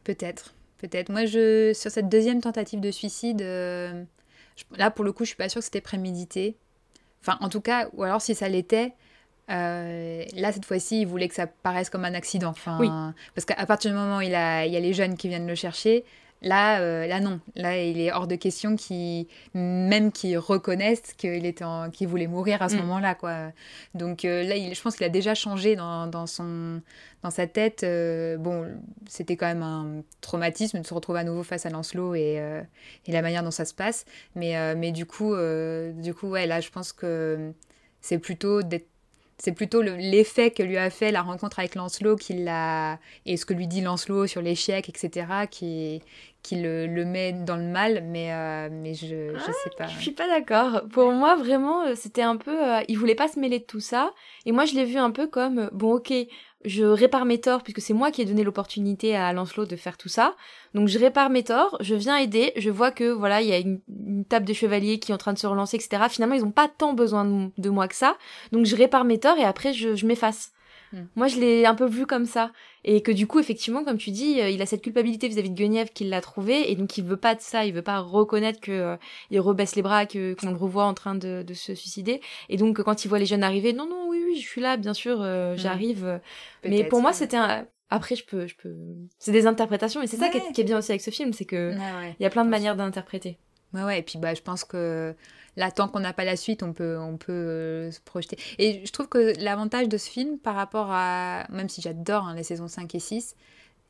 Peut-être, 0.04 0.54
peut-être. 0.80 1.10
Moi, 1.10 1.26
je, 1.26 1.72
sur 1.74 1.92
cette 1.92 2.10
deuxième 2.10 2.42
tentative 2.42 2.82
de 2.82 2.92
suicide, 2.92 3.40
là 3.40 4.92
pour 4.92 5.06
le 5.06 5.14
coup, 5.14 5.24
je 5.24 5.30
suis 5.30 5.38
pas 5.38 5.48
sûre 5.48 5.60
que 5.60 5.66
c'était 5.66 5.80
prémédité. 5.80 6.58
Enfin, 7.22 7.38
en 7.40 7.48
tout 7.48 7.62
cas, 7.62 7.90
ou 7.94 8.04
alors 8.04 8.22
si 8.22 8.36
ça 8.36 8.50
l'était, 8.50 8.94
euh, 9.52 10.24
là, 10.36 10.52
cette 10.52 10.66
fois-ci, 10.66 11.02
il 11.02 11.08
voulait 11.08 11.28
que 11.28 11.36
ça 11.36 11.48
paraisse 11.48 11.90
comme 11.90 12.06
un 12.06 12.14
accident. 12.14 12.50
Enfin, 12.50 13.14
Parce 13.36 13.46
qu'à 13.46 13.66
partir 13.66 13.92
du 13.92 13.98
moment 13.98 14.18
où 14.18 14.22
il, 14.22 14.36
a, 14.36 14.66
il 14.66 14.74
y 14.74 14.78
a 14.78 14.80
les 14.80 14.94
jeunes 14.94 15.18
qui 15.18 15.28
viennent 15.28 15.48
le 15.48 15.56
chercher, 15.56 16.06
là, 16.42 16.80
euh, 16.80 17.06
là 17.08 17.20
non. 17.20 17.40
Là, 17.56 17.82
il 17.82 18.00
est 18.00 18.12
hors 18.12 18.28
de 18.28 18.36
question 18.36 18.76
qu'ils, 18.76 19.28
même 19.54 20.12
qu'ils 20.12 20.38
reconnaissent 20.38 21.14
qu'il 21.18 21.46
était 21.46 21.66
qu'il 21.92 22.08
voulait 22.08 22.28
mourir 22.28 22.62
à 22.62 22.70
ce 22.70 22.76
mm. 22.76 22.80
moment-là. 22.80 23.16
quoi. 23.16 23.52
Donc 23.94 24.26
euh, 24.26 24.44
là, 24.44 24.56
il, 24.56 24.74
je 24.74 24.82
pense 24.82 24.96
qu'il 24.96 25.06
a 25.06 25.10
déjà 25.10 25.36
changé 25.36 25.76
dans, 25.76 26.08
dans, 26.08 26.28
son, 26.28 26.82
dans 27.24 27.32
sa 27.32 27.46
tête. 27.48 27.86
bon, 28.40 28.68
c'était 29.08 29.36
quand 29.36 29.48
même 29.48 29.64
un 29.64 30.02
traumatisme 30.22 30.80
de 30.80 30.86
se 30.88 30.94
retrouver 30.94 31.20
à 31.20 31.24
nouveau 31.24 31.44
face 31.44 31.66
à 31.66 31.70
Lancelot 31.70 32.16
et, 32.16 32.42
et 33.06 33.12
la 33.12 33.22
manière 33.22 33.44
dont 33.44 33.52
ça 33.52 33.66
se 33.66 33.74
passe. 33.74 34.06
Mais, 34.36 34.76
mais 34.76 34.92
du, 34.92 35.06
coup, 35.06 35.36
du 35.96 36.14
coup, 36.14 36.30
ouais, 36.30 36.48
là, 36.48 36.62
je 36.62 36.70
pense 36.70 36.94
que 36.94 37.52
c'est 38.02 38.18
plutôt 38.18 38.64
d'être 38.64 38.88
c'est 39.42 39.54
plutôt 39.54 39.82
l'effet 39.82 40.52
que 40.52 40.62
lui 40.62 40.78
a 40.78 40.92
fait 40.92 41.12
la 41.12 41.24
rencontre 41.24 41.58
avec 41.58 41.74
Lancelot 41.74 42.16
qui 42.16 42.34
l'a 42.34 43.00
et 43.26 43.38
ce 43.38 43.46
que 43.48 43.56
lui 43.56 43.66
dit 43.66 43.82
Lancelot 43.82 44.28
sur 44.28 44.40
l'échec, 44.40 44.88
etc., 44.88 45.26
qui, 45.50 46.04
qui 46.44 46.62
le, 46.62 46.86
le, 46.86 47.06
met 47.06 47.34
dans 47.34 47.56
le 47.56 47.64
mal, 47.64 48.04
mais, 48.06 48.32
euh, 48.32 48.70
mais 48.72 48.94
je, 48.94 49.08
je 49.08 49.34
ah, 49.36 49.52
sais 49.64 49.72
pas. 49.76 49.88
Je 49.88 50.00
suis 50.00 50.12
pas 50.12 50.28
d'accord. 50.28 50.84
Pour 50.92 51.12
moi, 51.12 51.36
vraiment, 51.36 51.82
euh, 51.86 51.96
c'était 51.96 52.22
un 52.22 52.38
peu. 52.38 52.52
Euh, 52.52 52.82
il 52.88 53.00
voulait 53.00 53.16
pas 53.16 53.30
se 53.30 53.40
mêler 53.40 53.58
de 53.58 53.64
tout 53.64 53.80
ça. 53.80 54.14
Et 54.46 54.52
moi, 54.52 54.66
je 54.66 54.76
l'ai 54.76 54.86
vu 54.86 54.98
un 54.98 55.10
peu 55.10 55.26
comme 55.26 55.72
bon, 55.74 55.96
ok, 55.96 56.14
je 56.66 56.84
répare 56.84 57.26
mes 57.26 57.40
torts 57.40 57.64
puisque 57.64 57.82
c'est 57.82 57.94
moi 57.94 58.12
qui 58.12 58.22
ai 58.22 58.26
donné 58.26 58.44
l'opportunité 58.44 59.16
à 59.16 59.34
Lancelot 59.34 59.66
de 59.66 59.76
faire 59.76 59.98
tout 59.98 60.10
ça. 60.10 60.36
Donc 60.74 60.88
je 60.88 61.00
répare 61.00 61.30
mes 61.30 61.44
torts, 61.44 61.78
je 61.82 61.96
viens 61.96 62.18
aider, 62.18 62.54
je 62.58 62.70
vois 62.70 62.92
que 62.92 63.12
voilà, 63.12 63.42
il 63.42 63.48
y 63.48 63.54
a 63.54 63.60
une, 63.60 63.82
table 64.30 64.46
de 64.46 64.54
chevaliers 64.54 65.00
qui 65.00 65.12
est 65.12 65.16
en 65.16 65.18
train 65.18 65.34
de 65.34 65.40
se 65.40 65.48
relancer, 65.48 65.76
etc. 65.78 66.04
Finalement, 66.10 66.36
ils 66.36 66.46
ont 66.46 66.52
pas 66.52 66.68
tant 66.68 66.94
besoin 66.94 67.52
de, 67.58 67.70
moi 67.70 67.88
que 67.88 67.96
ça. 67.96 68.18
Donc 68.52 68.66
je 68.66 68.76
répare 68.76 69.06
mes 69.06 69.20
torts 69.20 69.38
et 69.38 69.44
après 69.44 69.74
je 69.74 70.06
m'efface. 70.06 70.52
Hmm. 70.94 71.06
Moi, 71.16 71.28
je 71.28 71.40
l'ai 71.40 71.66
un 71.66 71.76
peu 71.76 71.86
vu 71.86 72.06
comme 72.06 72.26
ça. 72.26 72.52
Et 72.84 73.02
que 73.02 73.12
du 73.12 73.28
coup, 73.28 73.40
effectivement, 73.40 73.84
comme 73.84 73.98
tu 73.98 74.12
dis, 74.12 74.42
euh, 74.42 74.50
il 74.50 74.62
a 74.62 74.66
cette 74.66 74.82
culpabilité 74.82 75.28
vis-à-vis 75.28 75.50
de 75.50 75.56
Guenièvre 75.56 75.92
qu'il 75.92 76.10
l'a 76.10 76.22
trouvé, 76.22 76.72
et 76.72 76.76
donc 76.76 76.98
il 76.98 77.06
veut 77.06 77.18
pas 77.18 77.36
de 77.36 77.42
ça, 77.42 77.66
il 77.66 77.74
veut 77.74 77.82
pas 77.82 78.00
reconnaître 78.00 78.60
que 78.60 78.72
euh, 78.72 78.98
il 79.30 79.40
rebaisse 79.40 79.76
les 79.76 79.82
bras, 79.82 80.06
que 80.06 80.34
qu'on 80.34 80.50
le 80.50 80.58
revoit 80.58 80.86
en 80.86 80.94
train 80.94 81.16
de, 81.16 81.44
de, 81.46 81.54
se 81.54 81.76
suicider. 81.76 82.22
Et 82.50 82.58
donc, 82.58 82.82
quand 82.82 83.06
il 83.06 83.08
voit 83.08 83.20
les 83.20 83.26
jeunes 83.26 83.44
arriver, 83.44 83.74
non, 83.74 83.88
non, 83.88 84.08
oui, 84.08 84.24
oui, 84.26 84.40
je 84.40 84.48
suis 84.48 84.62
là, 84.62 84.78
bien 84.78 84.94
sûr, 84.94 85.22
euh, 85.22 85.54
hmm. 85.54 85.58
j'arrive. 85.58 86.20
Mais 86.66 86.84
pour 86.84 87.02
moi, 87.02 87.14
c'était 87.14 87.38
un... 87.38 87.66
Après, 87.94 88.16
je 88.16 88.24
peux, 88.24 88.48
je 88.48 88.56
peux. 88.56 88.74
C'est 89.20 89.34
des 89.34 89.48
interprétations, 89.48 90.02
et 90.02 90.08
c'est 90.08 90.18
ça 90.18 90.30
qui 90.30 90.38
est, 90.38 90.64
bien 90.64 90.78
aussi 90.78 90.92
avec 90.92 91.02
ce 91.02 91.12
film, 91.12 91.34
c'est 91.34 91.46
que 91.46 91.74
il 92.20 92.24
y 92.24 92.26
a 92.26 92.30
plein 92.30 92.46
de 92.46 92.50
manières 92.50 92.78
d'interpréter. 92.78 93.38
Ouais, 93.74 93.84
ouais, 93.84 94.00
et 94.00 94.02
puis 94.02 94.18
bah, 94.18 94.34
je 94.34 94.42
pense 94.42 94.64
que 94.64 95.16
là, 95.58 95.72
tant 95.72 95.88
qu'on 95.88 96.00
n'a 96.00 96.14
pas 96.14 96.24
la 96.24 96.36
suite, 96.36 96.64
on 96.64 96.74
peut, 96.74 96.98
on 96.98 97.18
peut 97.18 97.32
euh, 97.32 97.92
se 97.92 98.00
projeter. 98.00 98.38
Et 98.58 98.86
je 98.86 98.92
trouve 98.92 99.08
que 99.08 99.34
l'avantage 99.42 99.90
de 99.90 99.98
ce 99.98 100.10
film, 100.10 100.38
par 100.38 100.56
rapport 100.56 100.88
à. 100.92 101.46
Même 101.50 101.70
si 101.70 101.82
j'adore 101.82 102.28
hein, 102.28 102.36
les 102.36 102.44
saisons 102.44 102.68
5 102.68 102.94
et 102.96 103.00
6, 103.00 103.36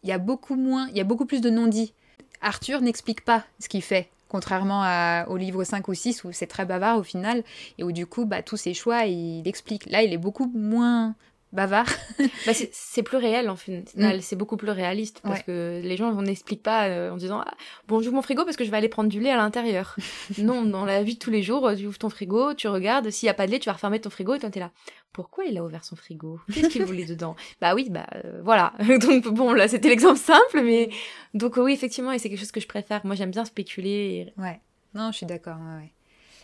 il 0.04 0.10
y 0.10 0.14
a 0.14 0.18
beaucoup 0.18 0.56
moins. 0.56 0.88
Il 0.90 0.98
y 0.98 1.02
a 1.02 1.06
beaucoup 1.06 1.26
plus 1.26 1.42
de 1.42 1.50
non-dits. 1.50 1.94
Arthur 2.42 2.82
n'explique 2.82 3.24
pas 3.24 3.44
ce 3.60 3.70
qu'il 3.70 3.84
fait. 3.84 4.10
Contrairement 4.28 4.82
à, 4.82 5.26
au 5.28 5.36
livre 5.36 5.64
5 5.64 5.88
ou 5.90 5.94
6 5.94 6.24
où 6.24 6.32
c'est 6.32 6.48
très 6.48 6.66
bavard 6.66 6.98
au 6.98 7.04
final 7.04 7.44
et 7.78 7.84
où 7.84 7.92
du 7.92 8.06
coup 8.06 8.26
bah, 8.26 8.42
tous 8.42 8.56
ses 8.56 8.74
choix 8.74 9.06
il 9.06 9.46
explique. 9.46 9.90
Là 9.90 10.04
il 10.04 10.14
est 10.14 10.18
beaucoup 10.18 10.50
moins 10.56 11.16
bavard. 11.54 11.88
bah 12.46 12.54
c'est 12.72 13.04
plus 13.04 13.18
réel 13.18 13.50
en 13.50 13.56
final, 13.56 13.84
mm. 14.18 14.22
c'est 14.22 14.36
beaucoup 14.36 14.58
plus 14.58 14.70
réaliste 14.70 15.22
parce 15.24 15.44
que 15.44 15.82
les 15.84 15.98
gens 15.98 16.12
on 16.12 16.22
n'explique 16.22 16.64
pas 16.64 16.88
euh, 16.88 17.12
en 17.12 17.18
disant 17.18 17.42
ah, 17.46 17.54
bon 17.88 18.02
j'ouvre 18.02 18.16
mon 18.16 18.22
frigo 18.22 18.46
parce 18.46 18.58
que 18.58 18.64
je 18.64 18.72
vais 18.72 18.78
aller 18.78 18.90
prendre 18.90 19.10
du 19.10 19.20
lait 19.20 19.32
à 19.32 19.38
l'intérieur. 19.38 19.96
non, 20.38 20.64
dans 20.64 20.86
la 20.86 21.04
vie 21.04 21.16
de 21.16 21.20
tous 21.20 21.32
les 21.32 21.44
jours, 21.44 21.72
tu 21.78 21.88
ouvres 21.88 21.98
ton 21.98 22.10
frigo, 22.10 22.54
tu 22.54 22.68
regardes, 22.68 23.10
s'il 23.10 23.28
y 23.28 23.30
a 23.30 23.34
pas 23.34 23.46
de 23.46 23.52
lait, 23.52 23.60
tu 23.60 23.68
vas 23.68 23.74
refermer 23.74 24.00
ton 24.00 24.10
frigo 24.10 24.34
et 24.34 24.40
toi 24.40 24.50
t'es 24.50 24.60
là. 24.60 24.72
Pourquoi 25.14 25.44
il 25.46 25.58
a 25.58 25.64
ouvert 25.64 25.84
son 25.84 25.96
frigo? 25.98 26.40
Qu'est-ce 26.54 26.70
qu'il 26.70 26.86
voulait 26.86 27.06
dedans? 27.06 27.36
Bah 27.62 27.76
oui, 27.76 27.90
bah 27.90 28.08
euh, 28.16 28.42
voilà. 28.44 28.74
donc 29.00 29.28
bon 29.28 29.54
là 29.54 29.68
c'était 29.68 29.90
l'exemple 29.90 30.20
simple, 30.20 30.62
mais 30.64 30.90
donc 31.34 31.58
oui 31.58 31.74
effectivement 31.74 32.12
et 32.12 32.20
c'est 32.20 32.30
quelque 32.30 32.40
chose 32.40 32.52
que 32.52 32.62
je 32.62 32.68
préfère. 32.68 33.06
Moi 33.06 33.16
j'aime 33.16 33.32
bien 33.32 33.46
spéculer. 33.46 34.34
Ouais. 34.38 34.62
Non, 34.94 35.12
je 35.12 35.18
suis 35.18 35.26
d'accord. 35.26 35.58
Ouais, 35.58 35.92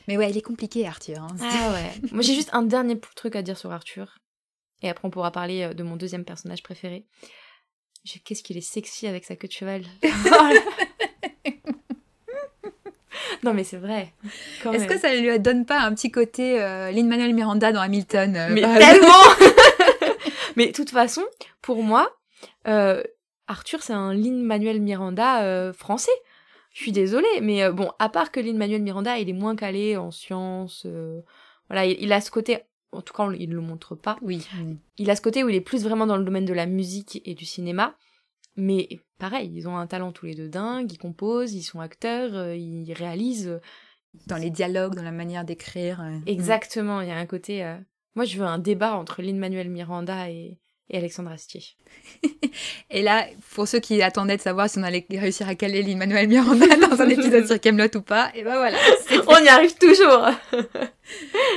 Mais 0.08 0.17
ouais, 0.17 0.30
il 0.30 0.38
est 0.38 0.41
compliqué 0.41 0.88
Arthur. 0.88 1.22
Hein. 1.22 1.36
Ah 1.41 1.72
ouais. 1.74 2.10
Moi 2.12 2.22
j'ai 2.22 2.34
juste 2.34 2.50
un 2.54 2.63
dernier 2.63 3.00
truc 3.15 3.36
à 3.36 3.41
dire 3.41 3.58
sur 3.58 3.72
Arthur. 3.72 4.17
Et 4.81 4.89
après, 4.89 5.07
on 5.07 5.11
pourra 5.11 5.31
parler 5.31 5.63
euh, 5.63 5.73
de 5.73 5.81
mon 5.83 5.95
deuxième 5.95 6.25
personnage 6.25 6.61
préféré. 6.63 7.05
Qu'est-ce 8.23 8.43
qu'il 8.43 8.55
est 8.57 8.61
sexy 8.61 9.07
avec 9.07 9.25
sa 9.25 9.35
queue 9.35 9.47
de 9.47 9.53
cheval? 9.53 9.83
non, 13.43 13.53
mais 13.53 13.65
c'est 13.65 13.77
vrai. 13.77 14.13
Est-ce 14.71 14.85
que 14.85 14.97
ça 14.97 15.13
lui 15.13 15.37
donne 15.39 15.65
pas 15.65 15.81
un 15.81 15.93
petit 15.93 16.09
côté 16.11 16.61
euh, 16.61 16.89
Lin-Manuel 16.91 17.33
Miranda 17.33 17.73
dans 17.73 17.81
Hamilton 17.81 18.35
euh, 18.35 18.49
Mais 18.51 18.61
tellement 18.61 19.07
Mais 20.55 20.67
de 20.67 20.71
toute 20.71 20.89
façon, 20.89 21.23
pour 21.61 21.83
moi, 21.83 22.17
Arthur, 23.47 23.83
c'est 23.83 23.93
un 23.93 24.13
Lin-Manuel 24.13 24.81
Miranda 24.81 25.71
français. 25.73 26.09
Je 26.73 26.81
suis 26.81 26.91
désolée, 26.91 27.41
mais 27.41 27.69
bon, 27.71 27.91
à 27.99 28.09
part 28.09 28.31
que 28.31 28.39
Lin-Manuel 28.39 28.81
Miranda, 28.81 29.19
il 29.19 29.29
est 29.29 29.33
moins 29.33 29.55
calé 29.55 29.97
en 29.97 30.09
sciences. 30.11 30.87
voilà, 31.69 31.85
il, 31.85 32.11
a 32.11 32.21
ce 32.21 32.31
côté 32.31 32.63
en 32.97 33.01
tout 33.01 33.13
cas 33.13 33.31
il 33.31 33.49
ne 33.49 33.55
le 33.55 33.62
montre 33.62 33.95
pas. 33.95 34.17
Oui. 34.21 34.45
Il 34.97 35.10
a 35.10 35.15
ce 35.15 35.21
côté 35.21 35.43
où 35.43 35.49
il 35.49 35.55
est 35.55 35.62
plus 35.62 35.83
vraiment 35.83 36.07
dans 36.07 36.17
le 36.17 36.23
domaine 36.25 36.45
de 36.45 36.53
la 36.53 36.65
musique 36.65 37.21
et 37.25 37.33
du 37.36 37.45
cinéma. 37.45 37.95
Mais 38.55 38.89
pareil, 39.19 39.51
ils 39.53 39.67
ont 39.67 39.77
un 39.77 39.86
talent 39.88 40.12
tous 40.12 40.25
les 40.25 40.33
deux 40.36 40.49
dingue, 40.49 40.91
ils 40.91 40.97
composent, 40.97 41.53
ils 41.53 41.62
sont 41.63 41.79
acteurs, 41.79 42.33
euh, 42.36 42.55
ils 42.55 42.91
réalisent. 42.93 43.60
Dans 44.25 44.38
les 44.38 44.49
dialogues, 44.49 44.95
dans 44.95 45.03
la 45.03 45.12
manière 45.12 45.45
d'écrire. 45.45 46.01
euh. 46.01 46.17
Exactement, 46.25 47.01
il 47.01 47.10
y 47.10 47.12
a 47.12 47.17
un 47.17 47.27
côté... 47.27 47.63
euh, 47.63 47.77
Moi, 48.15 48.25
je 48.25 48.39
veux 48.39 48.45
un 48.45 48.57
débat 48.57 48.95
entre 48.95 49.21
Lin-Manuel 49.21 49.69
Miranda 49.69 50.31
et, 50.31 50.57
et 50.89 50.97
Alexandre 50.97 51.32
Astier. 51.32 51.63
Et 52.89 53.02
là, 53.02 53.26
pour 53.54 53.67
ceux 53.67 53.80
qui 53.80 54.02
attendaient 54.02 54.38
de 54.38 54.41
savoir 54.41 54.69
si 54.69 54.78
on 54.80 54.84
allait 54.84 55.06
réussir 55.12 55.47
à 55.50 55.56
caler 55.56 55.84
Lin-Manuel 55.84 56.28
Miranda 56.28 56.65
dans 56.89 57.02
un 57.02 57.10
épisode 57.10 57.45
sur 57.45 57.60
Camelot 57.60 57.95
ou 57.95 58.02
pas, 58.02 58.32
et 58.34 58.43
ben 58.43 58.56
voilà. 58.56 58.78
On 59.28 59.43
y 59.43 59.47
arrive 59.50 59.76
toujours 59.76 60.30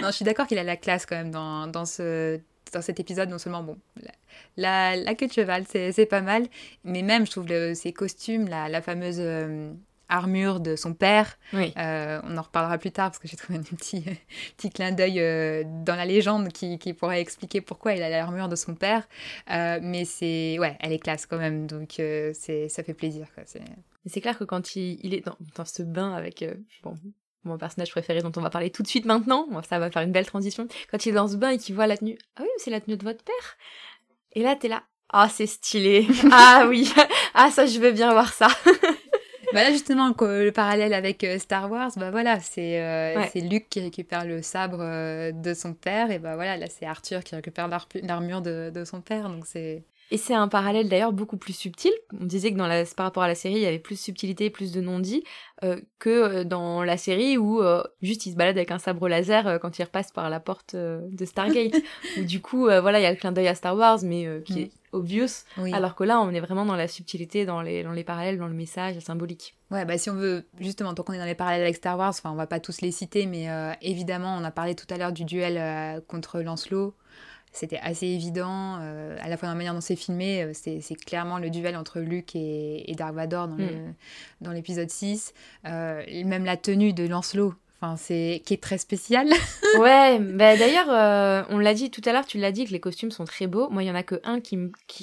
Non, 0.03 0.09
je 0.09 0.13
suis 0.13 0.25
d'accord 0.25 0.47
qu'il 0.47 0.59
a 0.59 0.65
la 0.65 0.77
classe 0.77 1.07
quand 1.07 1.17
même 1.17 1.31
dans, 1.31 1.67
dans, 1.67 1.85
ce, 1.87 2.41
dans 2.73 2.83
cet 2.83 2.99
épisode. 3.01 3.29
Non 3.29 3.39
seulement, 3.39 3.63
bon, 3.63 3.79
la, 4.03 4.13
la, 4.57 4.97
la 4.97 5.15
queue 5.15 5.27
de 5.29 5.33
cheval, 5.33 5.65
c'est 5.69 5.93
c'est 5.93 6.07
pas 6.07 6.21
mal, 6.23 6.47
mais 6.85 7.03
même, 7.03 7.27
je 7.27 7.31
trouve 7.31 7.47
le- 7.47 7.75
ses 7.75 7.93
costumes, 7.93 8.49
la, 8.49 8.69
la 8.69 8.83
fameuse 8.83 9.19
euh, 9.21 9.73
armure 10.11 10.61
de 10.61 10.77
son 10.77 10.93
père, 10.93 11.39
Oui. 11.53 11.73
euh, 11.79 12.21
on 12.25 12.37
en 12.37 12.43
reparlera 12.43 12.77
plus 12.79 12.91
tard 12.91 13.11
parce 13.11 13.19
que 13.19 13.29
j'ai 13.29 13.37
trouvé 13.37 13.59
un 13.59 13.63
petit, 13.63 14.05
petit 14.57 14.69
clin 14.71 14.93
d'œil 14.93 15.21
euh, 15.21 15.63
dans 15.85 15.95
la 15.97 16.05
légende 16.05 16.49
qui, 16.49 16.79
qui 16.79 16.93
pourrait 16.93 17.21
expliquer 17.21 17.61
pourquoi 17.61 17.95
il 17.95 18.03
a 18.03 18.11
l'armure 18.11 18.49
de 18.49 18.57
son 18.57 18.75
père. 18.75 19.09
Euh, 19.51 19.79
mais 19.83 20.05
c'est, 20.05 20.59
ouais, 20.59 20.77
elle 20.81 20.93
est 20.93 20.99
classe 20.99 21.25
quand 21.27 21.39
même, 21.39 21.67
donc 21.67 21.95
c'est 21.97 22.69
ça 22.69 22.83
fait 22.83 22.95
plaisir. 22.95 23.27
Quoi. 23.35 23.45
c'est- 23.47 24.21
clair 24.21 24.37
que 24.39 24.45
quand 24.45 24.77
il, 24.77 24.99
il 25.03 25.15
est 25.15 25.25
dans, 25.25 25.37
dans 25.57 25.65
ce 25.65 25.83
bain 25.83 26.13
avec 26.15 26.45
bon, 26.83 26.95
mon 27.45 27.57
personnage 27.57 27.91
préféré 27.91 28.21
dont 28.21 28.33
on 28.37 28.41
va 28.43 28.51
parler 28.51 28.71
tout 28.71 28.83
de 28.83 28.89
suite 28.89 29.07
maintenant, 29.07 29.47
ça 29.69 29.79
va 29.79 29.91
faire 29.91 30.03
une 30.03 30.13
belle 30.13 30.27
transition, 30.27 30.67
quand 30.91 31.07
il 31.07 31.11
est 31.11 31.13
dans 31.13 31.29
ce 31.29 31.37
bain 31.37 31.51
et 31.51 31.59
qu'il 31.59 31.75
voit 31.75 31.87
la 31.87 31.97
tenue, 31.97 32.19
ah 32.37 32.43
oui, 32.43 32.49
c'est 32.59 32.71
la 32.71 32.81
tenue 32.81 32.97
de 32.99 33.05
votre 33.05 33.25
père. 33.25 33.57
Et 34.33 34.43
là, 34.43 34.57
t'es 34.57 34.69
là, 34.69 34.83
ah, 35.13 35.29
c'est 35.29 35.47
stylé. 35.47 36.07
ah 36.33 36.67
oui, 36.69 36.93
ah 37.35 37.51
ça, 37.51 37.67
je 37.67 37.79
veux 37.81 37.93
bien 37.93 38.13
voir 38.13 38.33
ça. 38.33 38.49
Bah 39.53 39.63
là 39.65 39.73
justement 39.73 40.09
le 40.21 40.51
parallèle 40.51 40.95
avec 40.95 41.25
euh, 41.25 41.39
Star 41.39 41.71
Wars, 41.71 41.91
bah 41.97 42.11
voilà, 42.11 42.39
c'est 42.41 42.81
euh, 42.81 43.17
Ouais. 43.17 43.31
c'est 43.33 43.41
Luke 43.41 43.67
qui 43.69 43.81
récupère 43.81 44.25
le 44.25 44.43
sabre 44.43 44.79
euh, 44.81 45.33
de 45.33 45.55
son 45.55 45.75
père 45.75 46.11
et 46.11 46.19
bah 46.19 46.35
voilà, 46.37 46.57
là 46.57 46.67
c'est 46.69 46.87
Arthur 46.87 47.25
qui 47.25 47.35
récupère 47.35 47.69
l'armure 48.03 48.43
de, 48.43 48.71
de 48.73 48.85
son 48.85 49.01
père, 49.01 49.29
donc 49.29 49.47
c'est 49.47 49.83
Et 50.13 50.17
c'est 50.17 50.35
un 50.35 50.49
parallèle 50.49 50.89
d'ailleurs 50.89 51.13
beaucoup 51.13 51.37
plus 51.37 51.53
subtil. 51.53 51.93
On 52.21 52.25
disait 52.25 52.53
que 52.53 52.57
dans 52.59 52.67
la, 52.67 52.85
par 52.97 53.07
rapport 53.07 53.23
à 53.25 53.29
la 53.29 53.35
série, 53.35 53.55
il 53.55 53.61
y 53.63 53.67
avait 53.67 53.79
plus 53.79 53.95
de 53.97 54.01
subtilité, 54.01 54.51
plus 54.51 54.71
de 54.73 54.81
non-dits 54.81 55.25
euh, 55.65 55.81
que 55.99 56.11
euh, 56.11 56.45
dans 56.45 56.83
la 56.85 56.97
série 56.97 57.37
où 57.39 57.61
euh, 57.63 57.83
juste 58.03 58.27
il 58.27 58.33
se 58.33 58.37
balade 58.37 58.57
avec 58.57 58.71
un 58.71 58.79
sabre 58.79 59.09
laser 59.09 59.59
quand 59.61 59.79
il 59.79 59.83
repasse 59.85 60.11
par 60.13 60.31
la 60.31 60.41
porte 60.41 60.75
de 60.77 61.25
Stargate. 61.25 61.75
où 62.19 62.23
du 62.25 62.41
coup, 62.41 62.65
voilà, 62.65 62.99
il 63.01 63.03
y 63.03 63.07
a 63.07 63.11
le 63.11 63.17
clin 63.17 63.33
d'œil 63.33 63.49
à 63.49 63.55
Star 63.55 63.77
Wars, 63.77 63.99
mais 64.03 64.27
euh, 64.27 64.41
qui 64.41 64.55
Mm. 64.55 64.59
est 64.63 64.71
obvious. 64.93 65.45
oui. 65.59 65.73
Alors 65.73 65.95
que 65.95 66.05
là, 66.05 66.21
on 66.21 66.31
est 66.31 66.41
vraiment 66.41 66.65
dans 66.65 66.77
la 66.77 66.89
subtilité, 66.89 67.45
dans 67.45 67.63
les, 67.63 67.83
dans 67.83 67.93
les 67.93 68.05
parallèles, 68.05 68.39
dans 68.39 68.49
le 68.49 68.55
message 68.55 68.99
symbolique. 69.01 69.57
Ouais, 69.71 69.85
bah 69.85 69.99
si 69.99 70.11
on 70.11 70.15
veut, 70.15 70.47
justement, 70.59 70.95
tant 70.95 71.03
qu'on 71.03 71.13
est 71.13 71.19
dans 71.19 71.25
les 71.25 71.35
parallèles 71.35 71.63
avec 71.63 71.77
Star 71.77 71.97
Wars, 71.97 72.11
enfin, 72.11 72.31
on 72.31 72.37
va 72.37 72.47
pas 72.47 72.61
tous 72.61 72.81
les 72.81 72.91
citer, 72.91 73.27
mais 73.27 73.49
euh, 73.51 73.73
évidemment, 73.83 74.37
on 74.37 74.45
a 74.45 74.51
parlé 74.51 74.75
tout 74.75 74.87
à 74.91 74.97
l'heure 74.97 75.13
du 75.13 75.25
duel 75.25 75.57
euh, 75.59 76.01
contre 76.07 76.41
Lancelot. 76.41 76.95
C'était 77.53 77.81
assez 77.83 78.07
évident, 78.07 78.79
euh, 78.81 79.17
à 79.21 79.29
la 79.29 79.37
fois 79.37 79.49
dans 79.49 79.55
la 79.55 79.59
manière 79.59 79.75
dont 79.75 79.81
c'est 79.81 79.97
filmé, 79.97 80.53
c'est 80.55 80.95
clairement 80.95 81.39
le 81.39 81.51
duel 81.51 81.77
entre 81.77 81.99
Luke 81.99 82.37
et, 82.37 82.89
et 82.89 82.95
Dark 82.95 83.13
Vador 83.13 83.49
dans 83.49 83.57
dans 84.41 84.53
l'épisode 84.53 84.89
6. 84.89 85.35
Euh, 85.67 86.03
et 86.07 86.23
même 86.23 86.45
la 86.45 86.57
tenue 86.57 86.93
de 86.93 87.07
Lancelot, 87.09 87.55
enfin, 87.81 87.97
c'est 87.97 88.43
qui 88.45 88.55
est 88.55 88.63
très 88.63 88.79
spéciale. 88.79 89.29
Ouais, 89.79 90.19
bah 90.19 90.57
d'ailleurs, 90.57 90.91
euh, 90.91 91.45
on 91.49 91.59
l'a 91.59 91.75
dit 91.75 91.91
tout 91.93 92.01
à 92.05 92.13
l'heure, 92.13 92.27
tu 92.27 92.39
l'as 92.39 92.51
dit 92.51 92.65
que 92.65 92.73
les 92.73 92.81
costumes 92.81 93.13
sont 93.13 93.25
très 93.25 93.47
beaux. 93.47 93.69
Moi, 93.71 93.85
il 93.85 93.87
y 93.87 93.91
en 93.91 93.95
a 93.95 94.03
que 94.03 94.21
un 94.25 94.41
qui, 94.41 94.59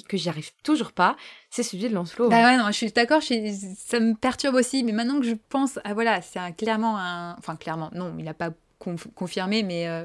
que 0.06 0.16
j'y 0.18 0.28
arrive 0.28 0.50
toujours 0.62 0.92
pas, 0.92 1.16
c'est 1.48 1.62
celui 1.62 1.88
de 1.88 1.94
Lancelot. 1.94 2.28
Bah 2.28 2.42
ouais, 2.44 2.58
non, 2.58 2.66
je 2.66 2.72
suis 2.72 2.92
d'accord, 2.92 3.22
je 3.22 3.74
ça 3.78 3.98
me 3.98 4.14
perturbe 4.14 4.54
aussi, 4.56 4.84
mais 4.84 4.92
maintenant 4.92 5.18
que 5.20 5.26
je 5.26 5.34
pense, 5.48 5.78
ah 5.84 5.94
voilà, 5.94 6.20
c'est 6.20 6.38
un- 6.38 6.52
clairement 6.52 6.98
un. 6.98 7.34
Enfin, 7.38 7.56
clairement, 7.56 7.88
non, 7.94 8.14
il 8.18 8.24
n'a 8.26 8.34
pas 8.34 8.50
conf- 8.78 9.10
confirmé, 9.14 9.62
mais 9.62 9.88
euh, 9.88 10.04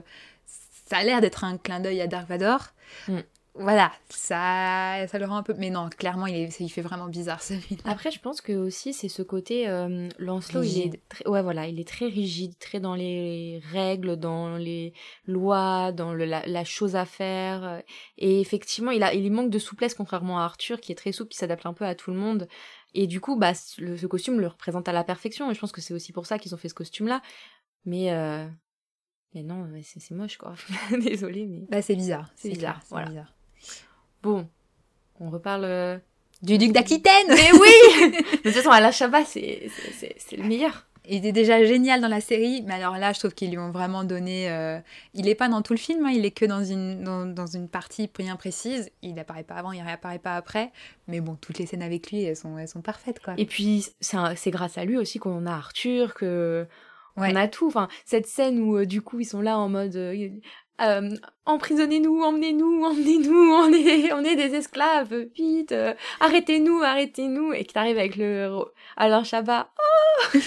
ça 0.89 0.97
a 0.97 1.03
l'air 1.03 1.19
d'être 1.19 1.43
un 1.43 1.57
clin 1.57 1.81
d'œil 1.81 1.99
à 1.99 2.07
Dark 2.07 2.29
Vador. 2.29 2.67
Mm. 3.09 3.17
Voilà, 3.55 3.91
ça, 4.09 5.05
ça 5.07 5.19
le 5.19 5.25
rend 5.25 5.35
un 5.37 5.43
peu. 5.43 5.53
Mais 5.59 5.69
non, 5.69 5.87
clairement, 5.89 6.25
il, 6.25 6.35
est, 6.35 6.59
il 6.59 6.69
fait 6.69 6.81
vraiment 6.81 7.07
bizarre 7.07 7.41
celui-là. 7.43 7.83
Après, 7.85 8.09
je 8.09 8.19
pense 8.19 8.41
que 8.41 8.53
aussi 8.53 8.93
c'est 8.93 9.09
ce 9.09 9.21
côté 9.21 9.67
euh, 9.69 10.09
Lancelot, 10.17 10.63
il 10.63 10.79
est 10.87 10.99
très, 11.07 11.27
ouais 11.29 11.43
voilà, 11.43 11.67
il 11.67 11.79
est 11.79 11.87
très 11.87 12.07
rigide, 12.07 12.57
très 12.57 12.79
dans 12.79 12.95
les 12.95 13.61
règles, 13.71 14.17
dans 14.17 14.57
les 14.57 14.93
lois, 15.27 15.91
dans 15.91 16.13
le- 16.13 16.25
la, 16.25 16.43
la 16.47 16.63
chose 16.63 16.95
à 16.95 17.05
faire. 17.05 17.63
euh, 17.63 17.79
Et 18.17 18.41
effectivement, 18.41 18.89
il 18.89 19.03
a, 19.03 19.13
il 19.13 19.31
manque 19.31 19.51
de 19.51 19.59
souplesse 19.59 19.93
contrairement 19.93 20.39
à 20.39 20.45
Arthur, 20.45 20.81
qui 20.81 20.91
est 20.91 20.95
très 20.95 21.11
souple, 21.11 21.29
qui 21.31 21.37
s'adapte 21.37 21.67
un 21.67 21.73
peu 21.73 21.85
à 21.85 21.93
tout 21.93 22.09
le 22.11 22.17
monde. 22.17 22.47
Et 22.95 23.05
du 23.05 23.21
coup, 23.21 23.35
bah, 23.37 23.53
ce- 23.53 23.79
le, 23.81 23.97
ce 23.97 24.07
costume 24.07 24.39
le 24.39 24.47
représente 24.47 24.87
à 24.89 24.93
la 24.93 25.03
perfection. 25.03 25.51
Et 25.51 25.53
je 25.53 25.59
pense 25.59 25.71
que 25.71 25.81
c'est 25.81 25.93
aussi 25.93 26.11
pour 26.11 26.25
ça 26.25 26.39
qu'ils 26.39 26.55
ont 26.55 26.57
fait 26.57 26.69
ce 26.69 26.73
costume-là. 26.73 27.21
Mais, 27.85 28.11
euh, 28.13 28.47
mais 29.35 29.43
non, 29.43 29.69
c'est 29.83 30.09
moche 30.11 30.37
quoi. 30.37 30.55
Désolée, 30.91 31.45
mais 31.45 31.67
Bah, 31.69 31.83
c'est 31.83 31.95
bizarre. 31.95 32.31
C'est 32.35 32.49
voilà. 32.89 33.09
bizarre. 33.09 33.31
Bon, 34.23 34.47
on 35.19 35.29
reparle. 35.29 35.65
euh, 35.65 35.97
Du 36.41 36.57
duc 36.57 36.71
d'Aquitaine 36.71 37.27
Mais 37.29 37.51
oui 37.53 38.11
De 38.43 38.49
toute 38.49 38.53
façon, 38.53 38.69
Alain 38.71 38.91
Chabat, 38.91 39.25
c'est 39.25 39.69
le 40.35 40.43
meilleur. 40.43 40.87
Il 41.05 41.17
était 41.17 41.33
déjà 41.33 41.61
génial 41.65 41.99
dans 41.99 42.07
la 42.07 42.21
série, 42.21 42.63
mais 42.65 42.75
alors 42.75 42.97
là, 42.97 43.11
je 43.11 43.19
trouve 43.19 43.33
qu'ils 43.33 43.49
lui 43.51 43.57
ont 43.57 43.71
vraiment 43.71 44.05
donné. 44.05 44.49
euh, 44.49 44.79
Il 45.13 45.25
n'est 45.25 45.35
pas 45.35 45.49
dans 45.49 45.61
tout 45.61 45.73
le 45.73 45.77
film, 45.79 46.05
hein, 46.05 46.11
il 46.15 46.25
est 46.25 46.31
que 46.31 46.45
dans 46.45 46.63
une, 46.63 47.03
dans, 47.03 47.25
dans 47.25 47.45
une 47.45 47.67
partie 47.67 48.09
bien 48.17 48.37
précise. 48.37 48.89
Il 49.01 49.13
n'apparaît 49.15 49.43
pas 49.43 49.55
avant, 49.55 49.73
il 49.73 49.81
réapparaît 49.81 50.19
pas 50.19 50.37
après. 50.37 50.71
Mais 51.09 51.19
bon, 51.19 51.35
toutes 51.35 51.59
les 51.59 51.65
scènes 51.65 51.83
avec 51.83 52.09
lui, 52.09 52.23
elles 52.23 52.37
sont, 52.37 52.57
elles 52.57 52.69
sont 52.69 52.81
parfaites, 52.81 53.19
quoi. 53.19 53.33
Et 53.37 53.45
puis, 53.45 53.85
c'est 53.99 54.51
grâce 54.51 54.77
à 54.77 54.85
lui 54.85 54.97
aussi 54.97 55.19
qu'on 55.19 55.45
a 55.45 55.51
Arthur, 55.51 56.13
que 56.13 56.65
Ouais. 57.15 57.31
on 57.31 57.35
a 57.35 57.47
tout. 57.49 57.67
Enfin, 57.67 57.89
cette 58.05 58.25
scène 58.25 58.59
où, 58.59 58.77
euh, 58.77 58.85
du 58.87 59.01
coup, 59.03 59.19
ils 59.19 59.25
sont 59.25 59.41
là 59.41 59.59
en 59.59 59.67
mode... 59.69 59.95
euh, 59.97 60.29
euh, 60.81 61.15
emprisonnez-nous, 61.45 62.21
emmenez-nous, 62.21 62.83
emmenez-nous, 62.83 63.51
on 63.53 63.73
est, 63.73 64.11
on 64.13 64.23
est 64.23 64.35
des 64.35 64.55
esclaves, 64.55 65.13
vite, 65.35 65.71
euh, 65.71 65.93
arrêtez-nous, 66.19 66.81
arrêtez-nous, 66.81 67.53
et 67.53 67.63
que 67.65 67.73
t'arrives 67.73 67.97
avec 67.97 68.15
le 68.15 68.65
Alain 68.97 69.23
Chabat, 69.23 69.69
oh, 69.77 70.27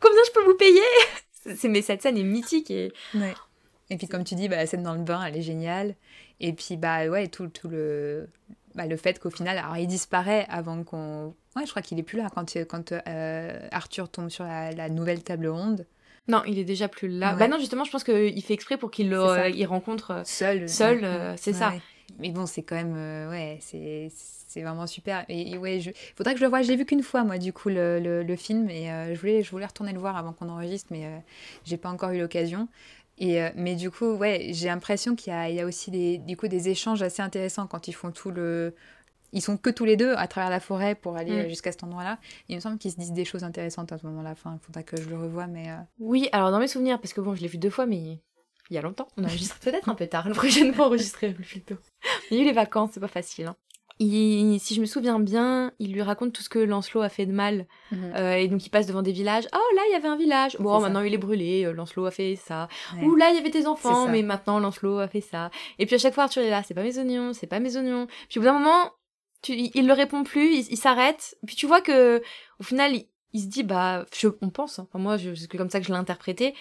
combien 0.00 0.20
je 0.26 0.32
peux 0.32 0.44
vous 0.44 0.56
payer 0.56 0.80
C'est 1.56 1.68
mais 1.68 1.82
cette 1.82 2.02
scène 2.02 2.16
est 2.16 2.22
mythique 2.22 2.70
et 2.70 2.92
Ouais. 3.14 3.34
Et 3.90 3.96
puis, 3.96 4.08
comme 4.08 4.24
tu 4.24 4.36
dis, 4.36 4.48
bah, 4.48 4.56
la 4.56 4.66
scène 4.66 4.84
dans 4.84 4.94
le 4.94 5.02
bain, 5.02 5.22
elle 5.22 5.36
est 5.36 5.42
géniale. 5.42 5.96
Et 6.40 6.52
puis, 6.54 6.76
bah, 6.76 7.08
ouais, 7.08 7.26
tout, 7.28 7.48
tout 7.48 7.68
le. 7.68 8.28
Bah, 8.74 8.86
le 8.86 8.96
fait 8.96 9.18
qu'au 9.18 9.28
final, 9.28 9.58
alors 9.58 9.76
il 9.76 9.86
disparaît 9.86 10.46
avant 10.48 10.82
qu'on. 10.82 11.34
Ouais, 11.56 11.66
je 11.66 11.70
crois 11.70 11.82
qu'il 11.82 11.98
est 11.98 12.02
plus 12.02 12.16
là 12.16 12.30
quand, 12.34 12.56
quand 12.68 12.92
euh, 12.92 13.68
Arthur 13.70 14.08
tombe 14.08 14.30
sur 14.30 14.44
la 14.44 14.88
nouvelle 14.88 15.22
table 15.22 15.48
ronde. 15.48 15.84
Non, 16.28 16.42
il 16.46 16.58
est 16.58 16.64
déjà 16.64 16.88
plus 16.88 17.08
là. 17.08 17.32
Ouais. 17.32 17.38
Bah 17.38 17.48
non, 17.48 17.58
justement, 17.58 17.84
je 17.84 17.90
pense 17.90 18.04
qu'il 18.04 18.42
fait 18.42 18.54
exprès 18.54 18.76
pour 18.76 18.90
qu'il 18.90 19.10
le, 19.10 19.18
euh, 19.20 19.48
il 19.48 19.66
rencontre. 19.66 20.10
euh, 20.12 20.22
Seul. 20.24 20.68
Seul, 20.68 20.98
Ouais. 20.98 21.04
euh, 21.04 21.34
c'est 21.36 21.52
Ouais, 21.52 21.56
ça. 21.58 21.72
Mais 22.18 22.30
bon, 22.30 22.46
c'est 22.46 22.62
quand 22.62 22.76
même. 22.76 22.94
euh, 22.96 23.30
ouais, 23.30 23.58
c'est. 23.60 24.08
C'est 24.52 24.60
vraiment 24.60 24.86
super. 24.86 25.24
Et, 25.30 25.52
et 25.52 25.56
ouais, 25.56 25.80
je... 25.80 25.90
faudrait 26.14 26.34
que 26.34 26.38
je 26.38 26.44
le 26.44 26.50
voie. 26.50 26.60
J'ai 26.60 26.76
vu 26.76 26.84
qu'une 26.84 27.02
fois, 27.02 27.24
moi, 27.24 27.38
du 27.38 27.54
coup, 27.54 27.70
le, 27.70 27.98
le, 27.98 28.22
le 28.22 28.36
film. 28.36 28.68
Et 28.68 28.90
euh, 28.90 29.14
je, 29.14 29.18
voulais, 29.18 29.42
je 29.42 29.50
voulais 29.50 29.64
retourner 29.64 29.94
le 29.94 29.98
voir 29.98 30.14
avant 30.18 30.34
qu'on 30.34 30.50
enregistre, 30.50 30.88
mais 30.90 31.06
euh, 31.06 31.16
j'ai 31.64 31.78
pas 31.78 31.88
encore 31.88 32.10
eu 32.10 32.18
l'occasion. 32.20 32.68
Et, 33.18 33.40
euh, 33.42 33.48
mais 33.56 33.76
du 33.76 33.90
coup, 33.90 34.12
ouais, 34.12 34.48
j'ai 34.52 34.66
l'impression 34.68 35.14
qu'il 35.16 35.32
y 35.32 35.36
a, 35.36 35.48
il 35.48 35.56
y 35.56 35.60
a 35.60 35.64
aussi 35.64 35.90
des, 35.90 36.18
du 36.18 36.36
coup, 36.36 36.48
des 36.48 36.68
échanges 36.68 37.00
assez 37.02 37.22
intéressants 37.22 37.66
quand 37.66 37.88
ils 37.88 37.94
font 37.94 38.10
tout 38.10 38.30
le. 38.30 38.74
Ils 39.32 39.40
sont 39.42 39.56
que 39.56 39.70
tous 39.70 39.84
les 39.84 39.96
deux 39.96 40.12
à 40.14 40.26
travers 40.28 40.50
la 40.50 40.60
forêt 40.60 40.94
pour 40.94 41.16
aller 41.16 41.32
Mm. 41.32 41.38
euh, 41.46 41.48
jusqu'à 41.48 41.72
cet 41.72 41.84
endroit-là. 41.84 42.18
Il 42.48 42.56
me 42.56 42.60
semble 42.60 42.78
qu'ils 42.78 42.90
se 42.92 42.96
disent 42.98 43.12
des 43.12 43.24
choses 43.24 43.44
intéressantes 43.44 43.90
à 43.92 43.98
ce 43.98 44.06
moment-là. 44.06 44.30
Enfin, 44.32 44.58
il 44.60 44.64
faudra 44.64 44.82
que 44.82 44.96
je 45.00 45.08
le 45.08 45.16
revoie, 45.16 45.46
mais. 45.46 45.70
euh, 45.70 45.76
Oui, 45.98 46.28
alors 46.32 46.50
dans 46.50 46.58
mes 46.58 46.68
souvenirs, 46.68 47.00
parce 47.00 47.12
que 47.12 47.20
bon, 47.20 47.34
je 47.34 47.40
l'ai 47.42 47.48
vu 47.48 47.58
deux 47.58 47.70
fois, 47.70 47.86
mais 47.86 47.96
il 48.70 48.74
y 48.74 48.78
a 48.78 48.82
longtemps. 48.82 49.08
On 49.16 49.24
enregistre 49.24 49.58
peut-être 49.60 49.88
un 49.88 49.94
peu 49.94 50.06
tard. 50.06 50.28
La 50.28 50.34
prochaine 50.34 50.72
fois, 50.74 50.86
enregistrer 50.86 51.32
plus 51.32 51.62
tôt. 51.62 51.76
Il 52.30 52.36
y 52.36 52.40
a 52.40 52.42
eu 52.42 52.46
les 52.46 52.52
vacances, 52.52 52.90
c'est 52.94 53.00
pas 53.00 53.08
facile. 53.08 53.46
hein. 53.46 53.56
Il- 53.98 54.58
si 54.58 54.74
je 54.74 54.80
me 54.80 54.86
souviens 54.86 55.20
bien, 55.20 55.70
il 55.78 55.92
lui 55.92 56.02
raconte 56.02 56.32
tout 56.32 56.42
ce 56.42 56.48
que 56.48 56.58
Lancelot 56.58 57.02
a 57.02 57.08
fait 57.08 57.26
de 57.26 57.32
mal. 57.32 57.66
Euh, 57.92 58.32
et 58.34 58.48
donc 58.48 58.64
il 58.66 58.70
passe 58.70 58.86
devant 58.86 59.02
des 59.02 59.12
villages. 59.12 59.44
Oh 59.54 59.74
là, 59.76 59.82
il 59.88 59.92
y 59.92 59.94
avait 59.94 60.08
un 60.08 60.16
village. 60.16 60.56
Bon, 60.58 60.74
ça. 60.80 60.80
maintenant 60.88 61.02
il 61.02 61.12
est 61.14 61.18
brûlé. 61.18 61.64
euh, 61.66 61.72
Lancelot 61.72 62.06
a 62.06 62.10
fait 62.10 62.34
ça. 62.36 62.68
Ouais. 62.96 63.04
Ouh 63.04 63.14
là, 63.14 63.30
il 63.30 63.36
y 63.36 63.38
avait 63.38 63.52
C'est 63.52 63.66
enfants, 63.66 64.08
mais 64.08 64.22
maintenant 64.22 64.58
Lancelot 64.58 64.98
a 64.98 65.08
fait 65.08 65.20
ça. 65.20 65.50
Et 65.78 65.86
puis 65.86 65.94
à 65.94 65.98
chaque 65.98 66.14
fois, 66.14 66.24
Arthur 66.24 66.42
est 66.42 66.50
là. 66.50 66.62
C'est 66.64 66.74
pas 66.74 66.82
mes 66.82 66.98
oignons, 66.98 67.32
c'est 67.34 67.46
pas 67.46 67.60
mes 67.60 67.76
oignons. 67.76 68.06
Puis 68.28 68.38
au 68.38 68.42
bout 68.42 68.46
d'un 68.46 68.54
moment, 68.58 68.90
tu, 69.42 69.52
il, 69.52 69.70
il 69.74 69.86
le 69.86 69.92
répond 69.92 70.24
plus. 70.24 70.54
Il, 70.54 70.66
il 70.72 70.76
s'arrête. 70.76 71.36
Puis 71.46 71.56
tu 71.56 71.66
vois 71.66 71.80
que 71.80 72.22
au 72.60 72.62
final, 72.62 72.94
il, 72.94 73.06
il 73.32 73.40
se 73.42 73.46
dit 73.46 73.62
bah, 73.62 74.06
je, 74.16 74.28
on 74.40 74.50
pense. 74.50 74.78
hein. 74.78 74.86
Enfin, 74.88 74.98
moi, 74.98 75.16
c'est 75.18 75.48
comme 75.56 75.70
ça 75.70 75.80
que 75.80 75.86
je 75.86 75.92
l'ai 75.92 75.98
interprété. 75.98 76.54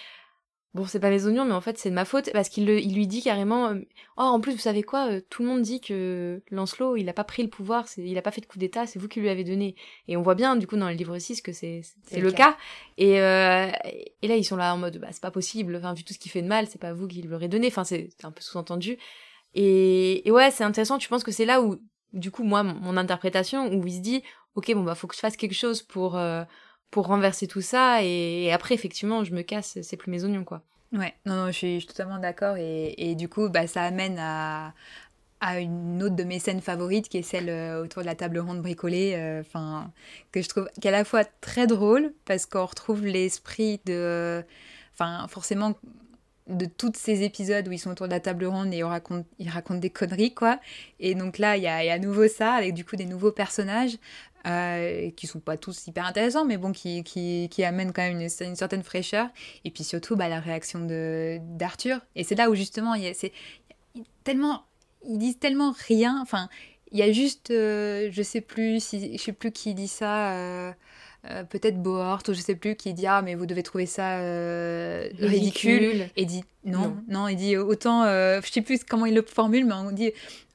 Bon, 0.74 0.86
c'est 0.86 1.02
pas 1.02 1.10
mes 1.10 1.26
oignons, 1.26 1.44
mais 1.44 1.52
en 1.52 1.60
fait, 1.60 1.78
c'est 1.78 1.90
de 1.90 1.96
ma 1.96 2.06
faute 2.06 2.30
parce 2.32 2.48
qu'il 2.48 2.70
il 2.70 2.96
lui 2.96 3.06
dit 3.06 3.22
carrément. 3.22 3.72
euh, 3.72 3.80
oh, 4.16 4.22
en 4.22 4.40
plus, 4.40 4.54
vous 4.54 4.58
savez 4.58 4.84
quoi 4.84 5.12
euh, 5.12 5.20
Tout 5.30 5.42
le 5.44 5.50
monde 5.50 5.62
dit 5.64 5.82
que 5.82 6.42
Lancelot, 6.50 6.96
il 6.96 7.10
a 7.10 7.14
pas 7.14 7.26
pris 7.26 7.44
le 7.44 7.50
pouvoir, 7.50 7.88
il 7.98 8.18
a 8.18 8.22
pas 8.22 8.32
fait 8.32 8.40
de 8.40 8.46
coup 8.46 8.58
d'état, 8.58 8.88
c'est 8.88 8.98
vous 8.98 9.10
qui 9.10 9.20
lui 9.20 9.28
avez 9.28 9.44
donné. 9.44 9.76
Et 10.08 10.16
on 10.16 10.22
voit 10.22 10.34
bien, 10.34 10.56
du 10.56 10.68
coup, 10.68 10.78
dans 10.78 10.88
le 10.88 10.96
livre 10.96 11.20
6 11.20 11.42
que 11.42 11.52
c'est 11.52 11.82
le 12.16 12.32
cas. 12.32 12.56
Et, 12.98 13.20
euh, 13.20 13.70
et 14.22 14.28
là, 14.30 14.38
ils 14.38 14.46
sont 14.46 14.56
là 14.56 14.74
en 14.74 14.78
mode, 14.78 14.98
bah, 15.00 15.10
c'est 15.12 15.22
pas 15.22 15.30
possible. 15.30 15.76
Enfin, 15.76 15.94
vu 15.94 16.06
tout 16.06 16.14
ce 16.14 16.20
qu'il 16.20 16.32
fait 16.32 16.42
de 16.42 16.48
mal, 16.48 16.68
c'est 16.68 16.80
pas 16.80 16.94
vous 16.94 17.06
qui 17.06 17.22
l'aurez 17.22 17.50
donné. 17.50 17.68
Enfin, 17.68 17.84
c'est 17.84 18.08
un 18.24 18.32
peu 18.32 18.42
sous-entendu. 18.42 18.98
Et, 19.54 20.26
et 20.26 20.32
ouais, 20.32 20.52
c'est 20.52 20.64
intéressant. 20.64 20.98
Tu 21.00 21.10
penses 21.10 21.26
que 21.26 21.34
c'est 21.34 21.44
là 21.44 21.62
où 21.62 21.82
du 22.14 22.32
coup, 22.32 22.44
moi, 22.44 22.64
mon 22.64 22.98
interprétation, 22.98 23.74
où 23.74 23.86
il 23.86 23.94
se 23.94 24.00
dit, 24.00 24.24
ok, 24.56 24.74
bon, 24.74 24.84
bah, 24.84 24.96
faut 24.96 25.08
que 25.08 25.16
je 25.16 25.20
fasse 25.20 25.38
quelque 25.38 25.56
chose 25.56 25.82
pour, 25.82 26.18
euh, 26.18 26.44
pour 26.90 27.08
renverser 27.08 27.48
tout 27.48 27.62
ça, 27.62 28.04
et, 28.04 28.52
après, 28.52 28.76
effectivement, 28.76 29.24
je 29.24 29.34
me 29.34 29.42
casse, 29.42 29.78
c'est 29.82 29.98
plus 29.98 30.12
mes 30.12 30.24
oignons, 30.24 30.44
quoi. 30.44 30.62
Ouais, 30.92 31.14
non, 31.26 31.36
non 31.36 31.48
je, 31.48 31.52
suis, 31.52 31.86
totalement 31.86 32.20
d'accord, 32.20 32.58
et, 32.58 32.94
et, 32.98 33.16
du 33.16 33.30
coup, 33.30 33.50
bah, 33.50 33.68
ça 33.68 33.84
amène 33.84 34.18
à, 34.20 34.74
à 35.42 35.60
une 35.60 36.02
autre 36.04 36.16
de 36.16 36.24
mes 36.24 36.40
scènes 36.40 36.62
favorites, 36.62 37.10
qui 37.10 37.18
est 37.18 37.24
celle 37.24 37.50
euh, 37.50 37.84
autour 37.84 38.04
de 38.04 38.08
la 38.08 38.16
table 38.16 38.38
ronde 38.40 38.62
bricolée, 38.62 39.16
euh, 39.16 39.42
enfin, 39.42 39.92
que 40.32 40.42
je 40.42 40.48
trouve 40.48 40.70
qu'à 40.80 40.92
la 40.92 41.04
fois 41.04 41.26
très 41.26 41.66
drôle, 41.66 42.14
parce 42.26 42.46
qu'on 42.46 42.66
retrouve 42.66 43.06
l'esprit 43.06 43.82
de... 43.86 44.44
Enfin, 44.94 45.28
forcément, 45.30 45.74
de 46.48 46.66
tous 46.66 46.94
ces 46.96 47.24
épisodes 47.24 47.68
où 47.68 47.72
ils 47.72 47.80
sont 47.80 47.92
autour 47.92 48.08
de 48.08 48.12
la 48.12 48.20
table 48.20 48.46
ronde 48.46 48.74
et 48.74 48.78
ils 48.78 48.84
racontent, 48.84 49.28
ils 49.40 49.50
racontent 49.50 49.80
des 49.80 49.90
conneries, 49.90 50.34
quoi. 50.34 50.60
Et 51.00 51.16
donc 51.16 51.38
là, 51.38 51.58
il 51.58 51.64
y 51.64 51.68
a, 51.68 51.94
à 51.94 52.00
nouveau 52.00 52.28
ça, 52.28 52.54
avec 52.54 52.74
du 52.74 52.84
coup 52.84 52.96
des 52.96 53.06
nouveaux 53.06 53.32
personnages, 53.32 53.98
euh, 54.48 55.12
qui 55.12 55.28
sont 55.28 55.40
pas 55.40 55.56
tous 55.56 55.86
hyper 55.86 56.06
intéressants, 56.06 56.46
mais 56.46 56.58
bon, 56.58 56.72
qui, 56.72 57.04
qui, 57.04 57.64
amènent 57.64 57.94
quand 57.94 58.02
même 58.02 58.20
une, 58.20 58.28
une, 58.42 58.56
certaine 58.56 58.82
fraîcheur. 58.82 59.30
Et 59.66 59.72
puis 59.72 59.84
surtout, 59.84 60.16
bah, 60.16 60.30
la 60.30 60.40
réaction 60.40 60.80
d'Arthur. 60.80 62.00
Et 62.16 62.24
c'est 62.24 62.36
là 62.36 62.50
où 62.50 62.56
justement, 62.56 62.96
y 62.96 63.08
a, 63.08 63.14
c'est 63.14 63.34
tellement, 64.24 64.64
ils 65.08 65.20
disent 65.20 65.38
tellement 65.38 65.76
rien. 65.88 66.20
Enfin, 66.22 66.50
il 66.92 66.98
y 66.98 67.04
a 67.04 67.12
juste, 67.12 67.52
euh, 67.52 68.10
je 68.12 68.24
sais 68.24 68.42
plus, 68.42 68.84
si, 68.84 69.16
je 69.18 69.22
sais 69.22 69.32
plus 69.32 69.52
qui 69.52 69.76
dit 69.76 69.88
ça. 69.88 70.34
Euh, 70.34 70.72
euh, 71.30 71.44
peut-être 71.44 71.80
Bohort 71.80 72.24
ou 72.30 72.34
je 72.34 72.42
sais 72.42 72.56
plus 72.56 72.76
qui 72.76 72.94
dit 72.96 73.06
ah 73.06 73.22
mais 73.22 73.36
vous 73.36 73.46
devez 73.46 73.62
trouver 73.62 73.86
ça 73.86 74.20
euh, 74.22 75.08
ridicule. 75.20 76.10
et 76.16 76.26
dit 76.26 76.44
non, 76.66 76.98
non 77.08 77.28
il 77.28 77.36
dit 77.36 77.58
autant 77.58 78.04
euh, 78.06 78.42
je 78.44 78.52
sais 78.52 78.62
plus 78.62 78.84
comment 78.84 79.06
il 79.06 79.14
le 79.14 79.22
formule 79.22 79.66
mais 79.66 79.74
on 79.74 79.92
dit 79.92 80.12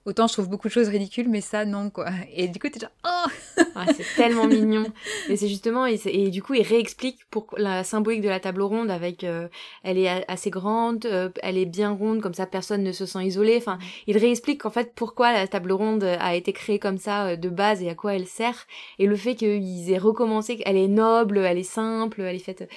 Autant 0.06 0.28
je 0.28 0.34
trouve 0.34 0.48
beaucoup 0.48 0.68
de 0.68 0.72
choses 0.72 0.88
ridicules, 0.88 1.28
mais 1.28 1.40
ça, 1.40 1.64
non, 1.64 1.90
quoi. 1.90 2.06
Et 2.32 2.46
du 2.46 2.60
coup, 2.60 2.68
t'es 2.68 2.78
genre, 2.78 2.90
oh 3.04 3.30
ah, 3.74 3.86
C'est 3.92 4.06
tellement 4.16 4.46
mignon. 4.46 4.86
Et 5.28 5.36
c'est 5.36 5.48
justement, 5.48 5.84
et, 5.84 6.30
du 6.30 6.44
coup, 6.44 6.54
il 6.54 6.62
réexplique 6.62 7.18
pour 7.28 7.48
la 7.58 7.82
symbolique 7.82 8.20
de 8.20 8.28
la 8.28 8.38
table 8.38 8.62
ronde 8.62 8.88
avec, 8.88 9.24
euh, 9.24 9.48
elle 9.82 9.98
est 9.98 10.24
assez 10.30 10.50
grande, 10.50 11.06
euh, 11.06 11.28
elle 11.42 11.58
est 11.58 11.66
bien 11.66 11.90
ronde, 11.90 12.20
comme 12.20 12.34
ça, 12.34 12.46
personne 12.46 12.84
ne 12.84 12.92
se 12.92 13.04
sent 13.04 13.24
isolé. 13.24 13.56
Enfin, 13.56 13.78
il 14.06 14.16
réexplique 14.16 14.62
qu'en 14.62 14.70
fait, 14.70 14.92
pourquoi 14.94 15.32
la 15.32 15.48
table 15.48 15.72
ronde 15.72 16.04
a 16.04 16.36
été 16.36 16.52
créée 16.52 16.78
comme 16.78 16.98
ça 16.98 17.26
euh, 17.26 17.36
de 17.36 17.48
base 17.48 17.82
et 17.82 17.90
à 17.90 17.96
quoi 17.96 18.14
elle 18.14 18.28
sert. 18.28 18.66
Et 19.00 19.06
le 19.06 19.16
fait 19.16 19.34
qu'ils 19.34 19.90
aient 19.90 19.98
recommencé, 19.98 20.56
qu'elle 20.56 20.76
est 20.76 20.86
noble, 20.86 21.38
elle 21.38 21.58
est 21.58 21.64
simple, 21.64 22.20
elle 22.20 22.36
est 22.36 22.38
faite, 22.38 22.68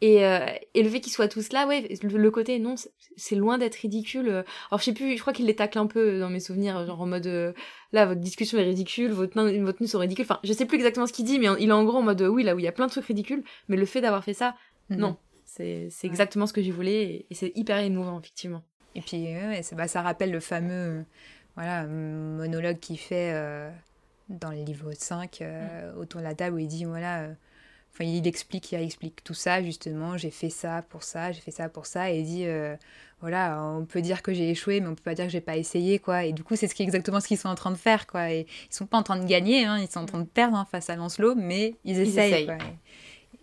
et, 0.00 0.24
euh, 0.24 0.46
et 0.74 0.82
le 0.82 0.90
fait 0.90 1.00
qu'ils 1.00 1.12
soient 1.12 1.26
tous 1.26 1.52
là, 1.52 1.66
ouais, 1.66 1.88
le, 2.02 2.30
côté 2.30 2.60
non, 2.60 2.76
c'est 3.16 3.34
loin 3.34 3.58
d'être 3.58 3.74
ridicule. 3.76 4.28
Alors 4.28 4.78
je 4.78 4.84
sais 4.84 4.92
plus, 4.92 5.16
je 5.16 5.20
crois 5.20 5.32
qu'il 5.32 5.46
les 5.46 5.56
tacle 5.56 5.78
un 5.78 5.86
peu 5.86 6.20
dans 6.20 6.30
mes 6.30 6.38
souvenirs, 6.38 6.86
genre 6.86 7.00
en 7.00 7.06
mode 7.06 7.26
euh, 7.26 7.52
là 7.92 8.06
votre 8.06 8.20
discussion 8.20 8.58
est 8.58 8.64
ridicule, 8.64 9.10
votre 9.10 9.40
votre 9.60 9.86
sont 9.86 9.98
ridicules. 9.98 10.24
Enfin, 10.24 10.38
je 10.44 10.52
sais 10.52 10.66
plus 10.66 10.76
exactement 10.76 11.06
ce 11.06 11.12
qu'il 11.12 11.24
dit, 11.24 11.40
mais 11.40 11.48
il 11.58 11.68
est 11.68 11.72
en 11.72 11.84
gros 11.84 11.98
en 11.98 12.02
mode 12.02 12.22
oui 12.22 12.44
là 12.44 12.54
où 12.54 12.60
il 12.60 12.64
y 12.64 12.68
a 12.68 12.72
plein 12.72 12.86
de 12.86 12.92
trucs 12.92 13.06
ridicules, 13.06 13.42
mais 13.68 13.76
le 13.76 13.86
fait 13.86 14.00
d'avoir 14.00 14.22
fait 14.22 14.34
ça, 14.34 14.54
mhm. 14.90 14.98
non, 14.98 15.16
c'est 15.44 15.88
c'est 15.90 16.06
exactement 16.06 16.46
ce 16.46 16.52
que 16.52 16.62
j'ai 16.62 16.70
voulu 16.70 16.90
et, 16.90 17.26
c'est 17.32 17.52
hyper 17.56 17.78
émouvant 17.78 18.20
effectivement. 18.20 18.62
Et 18.94 19.00
puis 19.00 19.24
ouais, 19.24 19.62
bah, 19.72 19.88
ça 19.88 20.02
rappelle 20.02 20.30
le 20.30 20.40
fameux 20.40 21.04
voilà 21.56 21.86
monologue 21.86 22.78
qu'il 22.78 22.98
fait 22.98 23.32
euh, 23.34 23.68
dans 24.28 24.50
le 24.50 24.62
livre 24.62 24.92
5 24.92 25.40
mm. 25.40 25.98
autour 25.98 26.20
de 26.20 26.24
la 26.24 26.36
table 26.36 26.54
où 26.54 26.58
il 26.60 26.68
dit 26.68 26.84
voilà 26.84 27.30
Enfin, 27.98 28.08
il 28.08 28.28
explique, 28.28 28.70
il 28.70 28.80
explique 28.80 29.24
tout 29.24 29.34
ça, 29.34 29.60
justement. 29.60 30.16
J'ai 30.16 30.30
fait 30.30 30.50
ça 30.50 30.82
pour 30.88 31.02
ça, 31.02 31.32
j'ai 31.32 31.40
fait 31.40 31.50
ça 31.50 31.68
pour 31.68 31.84
ça. 31.84 32.12
Et 32.12 32.20
il 32.20 32.24
dit, 32.24 32.46
euh, 32.46 32.76
voilà, 33.20 33.60
on 33.60 33.86
peut 33.86 34.00
dire 34.00 34.22
que 34.22 34.32
j'ai 34.32 34.50
échoué, 34.50 34.78
mais 34.80 34.86
on 34.86 34.94
peut 34.94 35.02
pas 35.02 35.14
dire 35.14 35.24
que 35.24 35.32
j'ai 35.32 35.40
pas 35.40 35.56
essayé, 35.56 35.98
quoi. 35.98 36.24
Et 36.24 36.32
du 36.32 36.44
coup, 36.44 36.54
c'est 36.54 36.68
ce 36.68 36.76
qui 36.76 36.82
est 36.82 36.86
exactement 36.86 37.18
ce 37.18 37.26
qu'ils 37.26 37.38
sont 37.38 37.48
en 37.48 37.56
train 37.56 37.72
de 37.72 37.76
faire, 37.76 38.06
quoi. 38.06 38.30
Et 38.30 38.46
ils 38.70 38.74
sont 38.74 38.86
pas 38.86 38.98
en 38.98 39.02
train 39.02 39.18
de 39.18 39.26
gagner, 39.26 39.64
hein, 39.64 39.80
ils 39.80 39.88
sont 39.90 39.98
en 39.98 40.06
train 40.06 40.20
de 40.20 40.26
perdre 40.26 40.56
hein, 40.56 40.64
face 40.70 40.90
à 40.90 40.94
Lancelot, 40.94 41.34
mais 41.34 41.74
ils 41.84 41.98
essayent, 41.98 42.46
Quoi. 42.46 42.58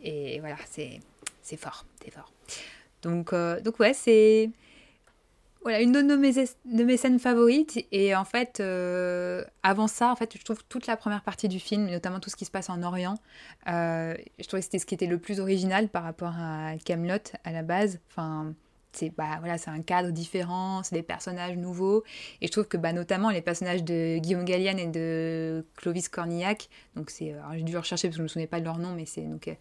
Et, 0.02 0.40
voilà, 0.40 0.56
c'est 0.70 1.02
fort, 1.58 1.86
c'est 2.02 2.12
fort. 2.12 2.32
Donc, 3.02 3.34
euh, 3.34 3.60
donc 3.60 3.78
ouais, 3.80 3.94
c'est 3.94 4.50
voilà, 5.66 5.82
une 5.82 5.94
de, 5.94 6.16
mes, 6.84 6.98
scènes 6.98 7.18
favorites. 7.18 7.84
Et 7.92 8.16
en 8.16 8.24
fait, 8.24 8.60
euh, 8.60 9.44
avant 9.64 9.88
ça, 9.88 10.12
en 10.12 10.16
fait, 10.16 10.38
je 10.38 10.44
trouve 10.44 10.64
toute 10.70 10.86
la 10.86 10.96
première 10.96 11.24
partie 11.24 11.48
du 11.48 11.60
film, 11.60 11.90
notamment 11.90 12.20
tout 12.20 12.30
ce 12.30 12.36
qui 12.36 12.46
se 12.46 12.52
passe 12.52 12.70
en 12.70 12.84
Orient, 12.84 13.16
euh, 13.68 14.14
je 14.38 14.44
trouvais 14.46 14.60
que 14.60 14.66
c'était 14.66 14.78
ce 14.78 14.86
qui 14.86 14.94
était 14.94 15.08
le 15.08 15.18
plus 15.18 15.40
original 15.40 15.90
par 15.90 16.04
rapport 16.04 16.36
à 16.38 16.74
Camelot 16.86 17.18
à 17.44 17.52
la 17.52 17.64
base. 17.64 18.00
Enfin, 18.12 18.54
c'est 18.92 19.10
bah, 19.10 19.38
voilà, 19.40 19.56
un 19.66 19.82
cadre 19.82 20.12
différent, 20.12 20.84
c'est 20.84 20.94
des 20.94 21.02
personnages 21.02 21.58
nouveaux. 21.58 22.04
Et 22.42 22.46
je 22.46 22.52
trouve 22.52 22.68
que 22.68 22.78
bah, 22.78 22.94
notamment 22.94 23.32
les 23.32 23.42
personnages 23.42 23.84
de 23.84 24.20
Guillaume 24.20 24.46
Gallienne 24.46 24.78
et 24.78 24.88
de 24.88 25.66
Clovis 25.78 26.10
Cornillac, 26.10 26.70
donc 26.96 27.10
c'est, 27.10 27.34
j'ai 27.56 27.64
dû 27.64 27.76
rechercher 27.76 28.08
parce 28.08 28.18
que 28.18 28.18
je 28.18 28.22
ne 28.22 28.26
me 28.26 28.28
souvenais 28.28 28.46
pas 28.46 28.60
de 28.60 28.66
leur 28.66 28.78
nom, 28.78 28.94
mais 28.94 29.08
c'est 29.08 29.22
donc 29.22 29.48
euh, 29.48 29.56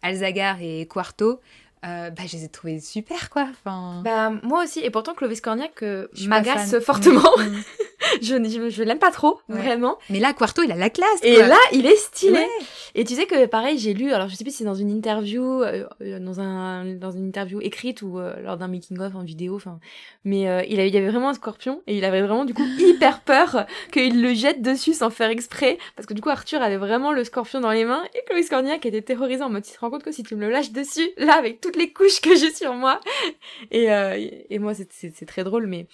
Alzagar 0.00 0.62
et 0.62 0.86
Quarto. 0.86 1.38
Euh, 1.84 2.10
bah, 2.10 2.22
je 2.26 2.36
les 2.36 2.44
ai 2.44 2.48
trouvés 2.48 2.80
super, 2.80 3.30
quoi. 3.30 3.48
Enfin... 3.50 4.02
Bah, 4.04 4.30
moi 4.42 4.64
aussi, 4.64 4.80
et 4.80 4.90
pourtant 4.90 5.14
Clovis 5.14 5.40
Cornillac 5.40 5.82
euh, 5.82 6.08
m'agace 6.26 6.78
fortement. 6.80 7.36
Mm. 7.38 7.62
je, 8.22 8.68
je, 8.70 8.82
l'aime 8.82 8.98
pas 8.98 9.10
trop, 9.10 9.40
vraiment. 9.48 9.98
Mais 10.08 10.20
là, 10.20 10.32
Quarto, 10.32 10.62
il 10.62 10.72
a 10.72 10.76
la 10.76 10.90
classe. 10.90 11.20
Et 11.22 11.36
là, 11.36 11.58
il 11.72 11.86
est 11.86 11.96
stylé. 11.96 12.46
Et 12.94 13.04
tu 13.04 13.14
sais 13.14 13.26
que, 13.26 13.46
pareil, 13.46 13.78
j'ai 13.78 13.94
lu, 13.94 14.12
alors 14.12 14.28
je 14.28 14.34
sais 14.34 14.44
plus 14.44 14.50
si 14.50 14.58
c'est 14.58 14.64
dans 14.64 14.74
une 14.74 14.90
interview, 14.90 15.62
euh, 15.62 15.86
dans, 16.20 16.40
un, 16.40 16.84
dans 16.84 17.10
une 17.10 17.26
interview 17.26 17.60
écrite 17.60 18.02
ou 18.02 18.18
lors 18.42 18.56
d'un 18.56 18.68
making-of 18.68 19.14
en 19.14 19.22
vidéo, 19.22 19.56
enfin. 19.56 19.78
Mais 20.24 20.42
il, 20.68 20.78
il 20.78 20.94
y 20.94 20.98
avait 20.98 21.10
vraiment 21.10 21.30
un 21.30 21.34
scorpion 21.34 21.82
et 21.86 21.96
il 21.96 22.04
avait 22.04 22.22
vraiment, 22.22 22.44
du 22.44 22.54
coup, 22.54 22.66
hyper 22.78 23.20
peur 23.20 23.66
qu'il 23.92 24.22
le 24.22 24.34
jette 24.34 24.62
dessus 24.62 24.94
sans 24.94 25.10
faire 25.10 25.30
exprès. 25.30 25.78
Parce 25.96 26.06
que, 26.06 26.14
du 26.14 26.20
coup, 26.20 26.30
Arthur 26.30 26.62
avait 26.62 26.76
vraiment 26.76 27.12
le 27.12 27.24
scorpion 27.24 27.60
dans 27.60 27.70
les 27.70 27.84
mains 27.84 28.02
et 28.14 28.22
Clovis 28.26 28.48
Cornillac 28.48 28.84
était 28.86 29.02
terrorisé 29.02 29.42
en 29.42 29.50
mode, 29.50 29.64
tu 29.64 29.72
te 29.72 29.80
rends 29.80 29.90
compte 29.90 30.02
que 30.02 30.12
si 30.12 30.22
tu 30.22 30.34
me 30.34 30.40
le 30.40 30.50
lâches 30.50 30.72
dessus, 30.72 31.10
là, 31.16 31.34
avec 31.34 31.60
tout 31.60 31.72
les 31.76 31.92
couches 31.92 32.20
que 32.20 32.34
j'ai 32.36 32.52
sur 32.52 32.74
moi. 32.74 33.00
Et, 33.70 33.92
euh, 33.92 34.30
et 34.48 34.58
moi, 34.58 34.72
c'est 34.74 35.26
très 35.26 35.44
drôle, 35.44 35.66
mais 35.66 35.86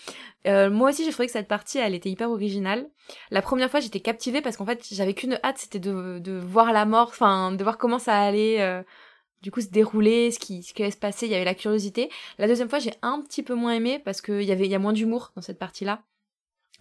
euh, 0.46 0.70
moi 0.70 0.90
aussi, 0.90 1.04
j'ai 1.04 1.10
trouvé 1.10 1.26
que 1.26 1.32
cette 1.32 1.48
partie, 1.48 1.78
elle 1.78 1.94
était 1.94 2.05
hyper 2.10 2.30
originale. 2.30 2.88
La 3.30 3.42
première 3.42 3.70
fois, 3.70 3.80
j'étais 3.80 4.00
captivée 4.00 4.40
parce 4.40 4.56
qu'en 4.56 4.66
fait, 4.66 4.86
j'avais 4.90 5.14
qu'une 5.14 5.38
hâte, 5.42 5.58
c'était 5.58 5.78
de, 5.78 6.18
de 6.18 6.32
voir 6.32 6.72
la 6.72 6.84
mort, 6.84 7.08
enfin, 7.08 7.52
de 7.52 7.62
voir 7.62 7.78
comment 7.78 7.98
ça 7.98 8.18
allait. 8.18 8.60
Euh, 8.60 8.82
du 9.42 9.50
coup 9.50 9.60
se 9.60 9.68
dérouler, 9.68 10.32
ce 10.32 10.38
qui, 10.38 10.62
ce 10.62 10.74
qui 10.74 10.82
allait 10.82 10.90
se 10.90 10.96
passer, 10.96 11.26
il 11.26 11.32
y 11.32 11.34
avait 11.34 11.44
la 11.44 11.54
curiosité. 11.54 12.10
La 12.38 12.48
deuxième 12.48 12.68
fois, 12.68 12.78
j'ai 12.78 12.94
un 13.02 13.20
petit 13.22 13.42
peu 13.42 13.54
moins 13.54 13.74
aimé 13.74 14.00
parce 14.04 14.20
qu'il 14.20 14.42
y 14.42 14.50
avait, 14.50 14.64
il 14.64 14.70
y 14.70 14.74
a 14.74 14.80
moins 14.80 14.92
d'humour 14.92 15.30
dans 15.36 15.42
cette 15.42 15.58
partie-là. 15.58 16.02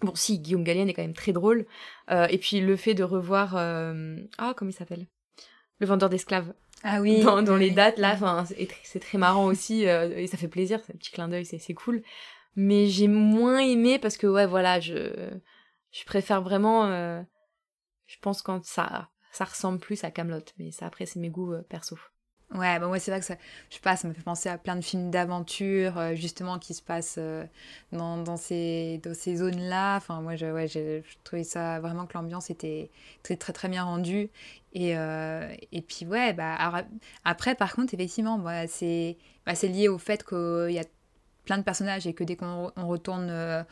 Bon, 0.01 0.15
si, 0.15 0.39
Guillaume 0.39 0.63
Gallienne 0.63 0.89
est 0.89 0.93
quand 0.93 1.03
même 1.03 1.13
très 1.13 1.31
drôle. 1.31 1.65
Euh, 2.09 2.27
et 2.29 2.37
puis 2.37 2.61
le 2.61 2.75
fait 2.75 2.93
de 2.93 3.03
revoir... 3.03 3.55
Euh... 3.55 4.17
Ah, 4.37 4.53
comment 4.55 4.71
il 4.71 4.73
s'appelle? 4.73 5.05
Le 5.79 5.85
vendeur 5.85 6.09
d'esclaves. 6.09 6.53
Ah 6.83 7.01
oui. 7.01 7.21
Dans, 7.21 7.55
les 7.55 7.71
dates, 7.71 7.97
là, 7.97 8.17
c'est 8.83 8.99
très 8.99 9.17
marrant 9.17 9.45
aussi, 9.45 9.87
euh, 9.87 10.15
et 10.15 10.27
ça 10.27 10.37
fait 10.37 10.47
plaisir, 10.47 10.79
c'est 10.85 10.93
un 10.93 10.97
petit 10.97 11.11
clin 11.11 11.27
d'œil, 11.27 11.45
c'est 11.45 11.73
cool. 11.73 12.03
Mais 12.55 12.87
j'ai 12.87 13.07
moins 13.07 13.59
aimé 13.59 13.99
parce 13.99 14.17
que, 14.17 14.27
ouais, 14.27 14.45
voilà, 14.45 14.79
je, 14.79 15.11
je 15.91 16.03
préfère 16.05 16.41
vraiment, 16.41 16.85
euh, 16.85 17.21
je 18.05 18.17
pense 18.21 18.41
quand 18.41 18.63
ça, 18.65 19.09
ça 19.31 19.45
ressemble 19.45 19.79
plus 19.79 20.03
à 20.03 20.11
Camelot, 20.11 20.45
mais 20.57 20.71
ça, 20.71 20.85
après, 20.85 21.05
c'est 21.05 21.19
mes 21.19 21.29
goûts 21.29 21.53
euh, 21.53 21.61
perso. 21.61 21.97
Ouais, 22.53 22.79
bah 22.79 22.87
ouais, 22.87 22.99
c'est 22.99 23.09
vrai 23.09 23.19
que 23.19 23.25
ça, 23.25 23.35
je 23.69 23.75
sais 23.75 23.81
pas, 23.81 23.95
ça 23.97 24.07
me 24.07 24.13
fait 24.13 24.21
penser 24.21 24.49
à 24.49 24.57
plein 24.59 24.75
de 24.75 24.81
films 24.81 25.09
d'aventure, 25.09 26.15
justement, 26.15 26.59
qui 26.59 26.75
se 26.75 26.81
passent 26.81 27.19
dans, 27.91 28.17
dans, 28.17 28.37
ces, 28.37 28.99
dans 29.03 29.15
ces 29.15 29.37
zones-là. 29.37 29.97
Enfin, 29.97 30.21
moi, 30.21 30.35
je, 30.35 30.45
ouais, 30.45 30.67
j'ai 30.67 31.03
trouvé 31.23 31.43
ça 31.43 31.79
vraiment 31.79 32.05
que 32.05 32.13
l'ambiance 32.13 32.51
était 32.51 32.91
très, 33.23 33.35
très, 33.35 33.51
très 33.51 33.67
bien 33.67 33.83
rendue. 33.83 34.29
Et, 34.73 34.95
euh, 34.95 35.53
et 35.71 35.81
puis, 35.81 36.05
ouais, 36.05 36.33
bah, 36.33 36.85
après, 37.23 37.55
par 37.55 37.75
contre, 37.75 37.93
effectivement, 37.95 38.37
bah, 38.37 38.67
c'est 38.67 39.17
bah, 39.45 39.53
lié 39.63 39.87
au 39.87 39.97
fait 39.97 40.23
qu'il 40.23 40.71
y 40.71 40.79
a 40.79 40.85
plein 41.45 41.57
de 41.57 41.63
personnages 41.63 42.07
et 42.07 42.13
que 42.13 42.23
dès 42.23 42.35
qu'on 42.35 42.71
retourne 42.75 43.29
euh, 43.29 43.63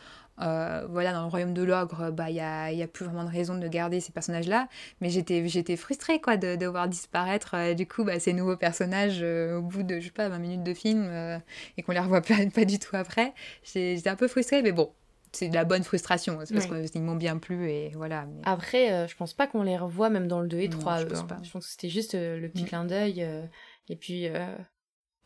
euh, 0.41 0.85
voilà, 0.89 1.13
dans 1.13 1.23
le 1.23 1.29
royaume 1.29 1.53
de 1.53 1.63
l'ogre, 1.63 2.11
bah, 2.11 2.29
il 2.29 2.35
n'y 2.35 2.39
a, 2.39 2.71
y 2.71 2.81
a, 2.81 2.87
plus 2.87 3.05
vraiment 3.05 3.23
de 3.23 3.29
raison 3.29 3.57
de 3.57 3.67
garder 3.67 3.99
ces 3.99 4.11
personnages-là. 4.11 4.67
Mais 5.01 5.09
j'étais 5.09 5.75
frustrée 5.75 6.21
quoi, 6.21 6.37
de, 6.37 6.55
de, 6.55 6.65
voir 6.65 6.87
disparaître 6.87 7.73
du 7.75 7.87
coup 7.87 8.03
bah, 8.03 8.19
ces 8.19 8.33
nouveaux 8.33 8.57
personnages 8.57 9.21
au 9.21 9.61
bout 9.61 9.83
de, 9.83 9.99
je 9.99 10.05
sais 10.05 10.11
pas, 10.11 10.29
20 10.29 10.39
minutes 10.39 10.63
de 10.63 10.73
film 10.73 11.41
et 11.77 11.83
qu'on 11.83 11.91
les 11.91 11.99
revoit 11.99 12.21
pas, 12.21 12.35
pas 12.53 12.65
du 12.65 12.79
tout 12.79 12.95
après. 12.95 13.33
J'étais 13.63 14.09
un 14.09 14.15
peu 14.15 14.27
frustrée, 14.27 14.61
mais 14.61 14.71
bon, 14.71 14.91
c'est 15.33 15.49
de 15.49 15.55
la 15.55 15.65
bonne 15.65 15.83
frustration. 15.83 16.39
C'est 16.45 16.53
parce 16.53 16.67
qu'ils 16.91 17.01
m'ont 17.01 17.15
bien 17.15 17.37
plu 17.37 17.69
et 17.69 17.89
voilà. 17.95 18.27
Après, 18.43 18.93
euh, 18.93 19.07
je 19.07 19.15
pense 19.15 19.33
pas 19.33 19.47
qu'on 19.47 19.63
les 19.63 19.77
revoit 19.77 20.09
même 20.09 20.27
dans 20.27 20.39
le 20.39 20.47
2 20.47 20.59
et 20.59 20.69
3. 20.69 20.99
je, 20.99 21.05
pense 21.05 21.19
je 21.43 21.51
pense 21.51 21.65
que 21.65 21.71
c'était 21.71 21.89
juste 21.89 22.15
euh, 22.15 22.39
le 22.39 22.49
petit 22.49 22.63
mm. 22.63 22.67
clin 22.67 22.85
d'œil. 22.85 23.23
Euh, 23.23 23.43
et 23.89 23.95
puis, 23.95 24.27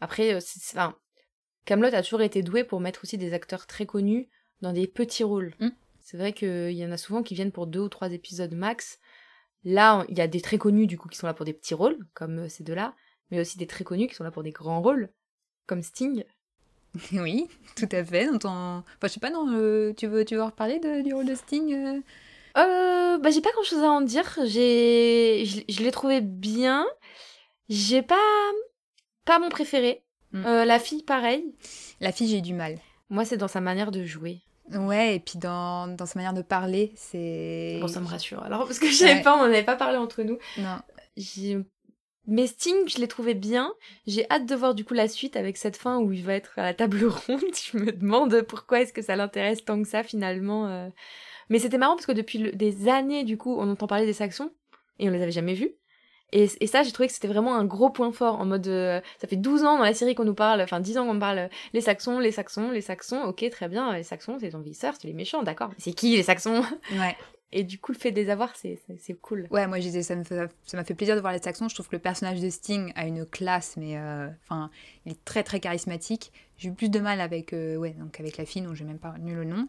après, 0.02 0.36
enfin, 0.36 0.96
Camelot 1.68 1.94
a 1.94 2.02
toujours 2.02 2.22
été 2.22 2.42
doué 2.42 2.64
pour 2.64 2.80
mettre 2.80 3.02
aussi 3.04 3.18
des 3.18 3.34
acteurs 3.34 3.68
très 3.68 3.86
connus 3.86 4.30
dans 4.62 4.72
des 4.72 4.88
petits 4.88 5.26
rôles. 5.26 5.54
Mm. 5.60 5.68
C'est 6.00 6.16
vrai 6.16 6.32
qu'il 6.32 6.72
y 6.72 6.86
en 6.86 6.92
a 6.94 6.98
souvent 6.98 7.22
qui 7.22 7.36
viennent 7.36 7.52
pour 7.52 7.68
deux 7.68 7.82
ou 7.82 7.90
trois 7.90 8.14
épisodes 8.14 8.54
max. 8.54 9.00
Là, 9.66 10.06
il 10.08 10.18
y 10.18 10.22
a 10.22 10.28
des 10.28 10.40
très 10.40 10.58
connus 10.58 10.88
du 10.88 10.98
coup 10.98 11.10
qui 11.10 11.18
sont 11.18 11.28
là 11.28 11.34
pour 11.34 11.46
des 11.46 11.52
petits 11.52 11.74
rôles, 11.74 11.98
comme 12.14 12.48
ces 12.48 12.64
deux-là, 12.64 12.96
mais 13.30 13.42
aussi 13.42 13.58
des 13.58 13.68
très 13.68 13.84
connus 13.84 14.08
qui 14.08 14.16
sont 14.16 14.24
là 14.24 14.32
pour 14.32 14.44
des 14.44 14.52
grands 14.52 14.82
rôles, 14.82 15.12
comme 15.68 15.84
Sting. 15.84 16.24
Oui, 17.12 17.50
tout 17.76 17.90
à 17.92 18.04
fait. 18.04 18.32
Dans 18.32 18.40
ton... 18.40 18.50
Enfin, 18.50 18.86
je 19.04 19.08
sais 19.10 19.20
pas, 19.20 19.30
non, 19.30 19.46
tu, 19.94 20.08
veux, 20.08 20.24
tu 20.24 20.36
veux 20.36 20.44
reparler 20.44 20.80
de, 20.80 21.02
du 21.02 21.14
rôle 21.14 21.26
de 21.26 21.36
Sting 21.36 21.74
euh? 21.74 22.02
Euh, 22.58 23.18
bah, 23.18 23.30
j'ai 23.30 23.42
pas 23.42 23.52
grand 23.52 23.64
chose 23.64 23.84
à 23.84 23.92
en 23.92 24.02
dire. 24.02 24.40
J'ai, 24.46 25.44
je, 25.46 25.62
je 25.68 25.84
l'ai 25.84 25.92
trouvé 25.92 26.22
bien. 26.22 26.88
J'ai 27.68 28.02
pas, 28.02 28.16
pas 29.26 29.38
mon 29.38 29.50
préféré. 29.50 30.07
Mm. 30.42 30.46
Euh, 30.46 30.66
la 30.66 30.80
fille, 30.80 31.04
pareil. 31.04 31.54
La 32.02 32.12
fille, 32.12 32.28
j'ai 32.30 32.38
eu 32.38 32.42
du 32.42 32.54
mal. 32.54 32.78
Moi, 33.10 33.26
c'est 33.26 33.38
dans 33.38 33.48
sa 33.48 33.62
manière 33.62 33.92
de 33.92 34.04
jouer. 34.06 34.40
Ouais, 34.74 35.16
et 35.16 35.20
puis 35.20 35.40
dans, 35.40 35.88
dans 35.88 36.06
sa 36.06 36.20
manière 36.20 36.34
de 36.34 36.42
parler, 36.42 36.92
c'est. 36.96 37.78
Bon, 37.80 37.88
ça 37.88 38.02
me 38.02 38.08
rassure. 38.08 38.44
Alors, 38.44 38.66
parce 38.66 38.80
que 38.80 38.88
je 38.92 38.94
savais 38.96 39.14
Ouais. 39.16 39.22
pas, 39.22 39.38
on 39.38 39.44
n'avait 39.48 39.64
pas 39.64 39.76
parlé 39.78 39.98
entre 39.98 40.24
nous. 40.24 40.38
Non. 40.58 40.78
J'ai... 41.16 41.58
Mais 42.30 42.46
Sting, 42.48 42.76
je 42.90 42.98
l'ai 42.98 43.08
trouvé 43.08 43.34
bien. 43.34 43.74
J'ai 44.06 44.30
hâte 44.30 44.46
de 44.46 44.54
voir 44.56 44.76
du 44.76 44.84
coup 44.84 44.94
la 44.94 45.08
suite 45.08 45.38
avec 45.38 45.56
cette 45.56 45.78
fin 45.78 46.00
où 46.00 46.12
il 46.12 46.22
va 46.24 46.34
être 46.34 46.60
à 46.60 46.64
la 46.64 46.74
table 46.74 47.06
ronde. 47.28 47.40
Je 47.72 47.78
me 47.78 47.92
demande 47.94 48.42
pourquoi 48.42 48.82
est-ce 48.82 48.92
que 48.92 49.02
ça 49.02 49.16
l'intéresse 49.16 49.64
tant 49.64 49.82
que 49.82 49.88
ça 49.88 50.04
finalement. 50.04 50.68
euh. 50.68 50.90
Mais 51.50 51.60
c'était 51.60 51.78
marrant 51.78 51.96
parce 51.96 52.06
que 52.06 52.12
depuis 52.12 52.40
le- 52.40 52.52
des 52.52 52.90
années, 52.90 53.24
du 53.24 53.38
coup, 53.38 53.56
on 53.58 53.70
entend 53.72 53.88
parler 53.88 54.06
des 54.06 54.12
Saxons 54.12 54.52
et 55.00 55.08
on 55.08 55.14
les 55.14 55.22
avait 55.22 55.32
jamais 55.32 55.54
vus. 55.54 55.72
Et, 56.34 56.48
ça, 56.68 56.84
j'ai 56.84 56.92
trouvé 56.92 57.08
que 57.08 57.14
c'était 57.14 57.28
vraiment 57.28 57.56
un 57.56 57.64
gros 57.64 57.90
point 57.90 58.12
fort 58.12 58.40
en 58.40 58.46
mode. 58.46 58.68
euh, 58.68 59.00
ça 59.22 59.28
fait 59.28 59.38
12 59.38 59.64
ans 59.64 59.78
dans 59.78 59.84
la 59.84 59.94
série 59.94 60.14
qu'on 60.14 60.26
nous 60.26 60.34
parle, 60.34 60.62
enfin 60.62 60.80
10 60.80 60.98
ans 60.98 61.08
qu'on 61.08 61.20
parle 61.20 61.38
euh, 61.38 61.48
les 61.74 61.82
Saxons, 61.82 62.20
les 62.20 62.32
Saxons, 62.32 62.72
les 62.72 62.82
Saxons. 62.82 63.24
Ok, 63.24 63.50
très 63.50 63.70
bien, 63.70 63.94
les 63.94 64.04
Saxons, 64.04 64.38
c'est 64.40 64.48
les 64.48 64.56
envahisseurs, 64.56 64.94
c'est 65.00 65.08
les 65.08 65.14
méchants, 65.14 65.44
d'accord. 65.44 65.70
C'est 65.78 65.94
qui 65.94 66.16
les 66.16 66.24
Saxons? 66.24 66.64
Ouais. 66.92 67.16
Et 67.54 67.64
du 67.64 67.80
coup, 67.80 67.94
le 67.94 67.98
fait 67.98 68.12
de 68.12 68.18
les 68.20 68.30
avoir, 68.30 68.54
c'est 68.58 68.78
cool. 69.22 69.48
Ouais, 69.52 69.68
moi 69.68 69.78
je 69.78 69.84
disais, 69.84 70.04
ça 70.04 70.22
fait- 70.24 70.50
m'a 70.74 70.84
fait 70.84 70.94
plaisir 70.94 71.16
de 71.16 71.22
voir 71.22 71.32
les 71.32 71.40
Saxons. 71.40 71.70
Je 71.70 71.76
trouve 71.76 71.88
que 71.88 71.96
le 71.96 72.02
personnage 72.02 72.42
de 72.42 72.50
Sting 72.50 72.92
a 72.96 73.06
une 73.08 73.26
classe, 73.26 73.76
mais 73.78 73.98
euh, 73.98 74.28
enfin, 74.44 74.70
il 75.06 75.14
est 75.14 75.24
très 75.24 75.44
très 75.44 75.62
charismatique. 75.62 76.34
J'ai 76.58 76.70
eu 76.70 76.74
plus 76.74 76.90
de 76.90 77.00
mal 77.00 77.22
avec, 77.22 77.54
euh, 77.54 77.78
ouais, 77.78 77.92
donc 77.92 78.20
avec 78.20 78.36
la 78.38 78.46
fille, 78.46 78.64
dont 78.64 78.74
j'ai 78.74 78.84
même 78.84 78.98
pas 79.00 79.12
retenu 79.12 79.34
le 79.34 79.46
nom. 79.46 79.66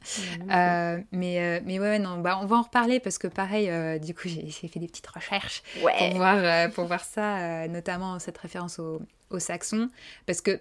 Euh, 0.51 0.99
mais, 1.13 1.61
mais 1.67 1.79
ouais, 1.79 1.99
non, 2.01 2.19
bah, 2.19 2.41
on 2.43 2.47
va 2.47 2.57
en 2.57 2.63
reparler 2.63 2.99
parce 2.99 3.19
que 3.19 3.29
pareil, 3.29 3.71
du 4.01 4.13
coup, 4.15 4.27
j'ai 4.29 4.51
fait 4.51 4.81
des 4.81 4.87
petites 4.89 5.07
recherches 5.07 5.63
pour 5.99 6.17
voir, 6.17 6.71
pour 6.73 6.85
voir 6.87 7.05
ça, 7.05 7.69
notamment 7.69 8.19
cette 8.19 8.39
référence 8.39 8.79
aux, 8.81 9.01
aux 9.31 9.39
Saxons. 9.39 9.89
Parce 10.27 10.41
que 10.41 10.59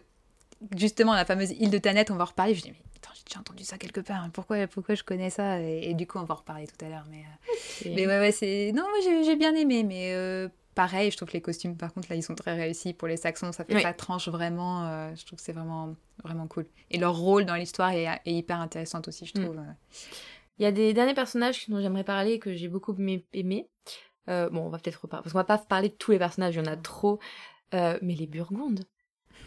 justement, 0.76 1.14
la 1.14 1.26
fameuse 1.26 1.52
île 1.52 1.70
de 1.70 1.78
Thanet, 1.78 2.10
on 2.12 2.16
va 2.16 2.24
en 2.24 2.28
reparler. 2.28 2.54
Je 2.56 2.62
dis, 2.64 2.72
mais 2.72 2.78
attends, 2.98 3.12
j'ai 3.16 3.24
déjà 3.26 3.40
entendu 3.40 3.64
ça 3.64 3.78
quelque 3.78 4.02
part. 4.02 4.24
hein. 4.24 4.30
Pourquoi, 4.34 4.68
pourquoi 4.68 4.96
je 4.96 5.04
connais 5.04 5.30
ça? 5.30 5.62
Et, 5.62 5.90
et 5.90 5.94
du 5.94 6.08
coup, 6.08 6.18
on 6.20 6.24
va 6.24 6.34
en 6.34 6.38
reparler 6.38 6.68
tout 6.68 6.84
à 6.86 6.90
l'heure. 6.90 7.06
Mais, 7.10 7.20
euh, 7.86 7.92
mais 7.96 8.08
ouais, 8.08 8.20
ouais, 8.20 8.32
c'est. 8.32 8.72
Non, 8.74 8.84
moi 8.84 9.24
j'ai 9.24 9.36
bien 9.36 9.54
aimé, 9.56 9.84
mais 9.84 10.14
euh, 10.14 10.48
pareil, 10.76 11.12
je 11.12 11.18
trouve 11.18 11.28
que 11.30 11.34
les 11.34 11.42
costumes, 11.42 11.76
par 11.78 11.94
contre, 11.94 12.08
là, 12.10 12.16
ils 12.16 12.24
sont 12.24 12.36
très 12.36 12.56
réussis 12.56 12.94
pour 12.94 13.08
les 13.08 13.18
Saxons. 13.18 13.52
Ça 13.52 13.64
fait 13.66 13.76
Oui. 13.76 13.82
ça 13.82 13.94
tranche 13.94 14.28
vraiment. 14.30 14.86
euh, 14.88 15.16
je 15.16 15.26
trouve 15.26 15.38
que 15.40 15.44
c'est 15.46 15.54
vraiment, 15.54 15.96
vraiment 16.24 16.48
cool. 16.48 16.66
Et 16.92 16.98
leur 16.98 17.16
rôle 17.18 17.46
dans 17.46 17.56
l'histoire 17.56 17.92
est, 17.92 18.06
est 18.26 18.34
hyper 18.34 18.60
intéressant 18.60 19.02
aussi, 19.08 19.26
je 19.26 19.40
Mm. 19.40 19.44
trouve. 19.44 19.60
Il 20.60 20.64
y 20.64 20.66
a 20.66 20.72
des 20.72 20.92
derniers 20.94 21.14
personnages 21.14 21.70
dont 21.70 21.80
j'aimerais 21.80 22.04
parler 22.04 22.32
et 22.34 22.40
que 22.40 22.56
j'ai 22.56 22.68
beaucoup 22.68 22.96
aimé. 23.34 23.68
Euh, 24.30 24.50
bon, 24.50 24.62
on 24.66 24.70
va 24.70 24.80
peut-être 24.80 25.02
reparler, 25.04 25.24
parce 25.24 25.32
qu'on 25.34 25.38
va 25.40 25.44
pas 25.44 25.58
parler 25.60 25.90
de 25.90 25.94
tous 25.94 26.12
les 26.12 26.18
personnages, 26.20 26.56
il 26.56 26.58
y 26.66 26.68
en 26.68 26.72
a 26.72 26.76
trop. 26.78 27.20
Mais 27.74 28.16
les 28.16 28.26
Burgondes. 28.28 28.84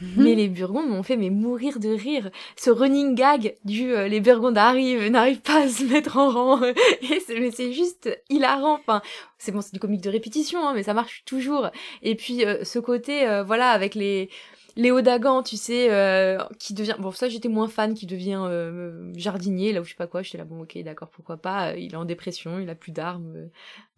Mais 0.16 0.34
les 0.34 0.48
Burgondes 0.48 0.88
m'ont 0.88 1.02
fait 1.02 1.16
mais 1.16 1.30
mourir 1.30 1.78
de 1.78 1.90
rire. 1.90 2.30
Ce 2.56 2.70
running 2.70 3.14
gag 3.14 3.56
du 3.64 3.92
euh, 3.92 4.08
les 4.08 4.20
Burgondes 4.20 4.58
arrivent, 4.58 5.10
n'arrivent 5.10 5.42
pas 5.42 5.62
à 5.64 5.68
se 5.68 5.84
mettre 5.84 6.16
en 6.16 6.30
rang. 6.30 6.60
Mais 7.30 7.50
c'est 7.50 7.72
juste 7.72 8.10
hilarant. 8.28 8.74
Enfin, 8.74 9.02
c'est 9.38 9.52
bon, 9.52 9.60
c'est 9.60 9.74
du 9.74 9.80
comique 9.80 10.02
de 10.02 10.10
répétition, 10.10 10.66
hein, 10.66 10.74
mais 10.74 10.82
ça 10.82 10.94
marche 10.94 11.22
toujours. 11.24 11.70
Et 12.02 12.14
puis 12.14 12.44
euh, 12.44 12.64
ce 12.64 12.78
côté, 12.78 13.26
euh, 13.26 13.42
voilà, 13.42 13.70
avec 13.70 13.94
les 13.94 14.28
Léo 14.76 15.00
Dagan, 15.00 15.42
tu 15.42 15.56
sais, 15.56 15.90
euh, 15.90 16.38
qui 16.58 16.74
devient. 16.74 16.94
Bon, 16.98 17.10
ça 17.12 17.28
j'étais 17.28 17.48
moins 17.48 17.68
fan, 17.68 17.94
qui 17.94 18.06
devient 18.06 18.40
euh, 18.42 19.10
jardinier, 19.14 19.72
là 19.72 19.80
où 19.80 19.84
je 19.84 19.90
sais 19.90 19.96
pas 19.96 20.06
quoi. 20.06 20.22
J'étais 20.22 20.38
là, 20.38 20.44
bon, 20.44 20.62
ok, 20.62 20.78
d'accord, 20.82 21.08
pourquoi 21.10 21.36
pas. 21.36 21.70
euh, 21.70 21.76
Il 21.76 21.92
est 21.92 21.96
en 21.96 22.04
dépression, 22.04 22.58
il 22.58 22.68
a 22.70 22.74
plus 22.74 22.92
d'armes, 22.92 23.32
euh, 23.36 23.46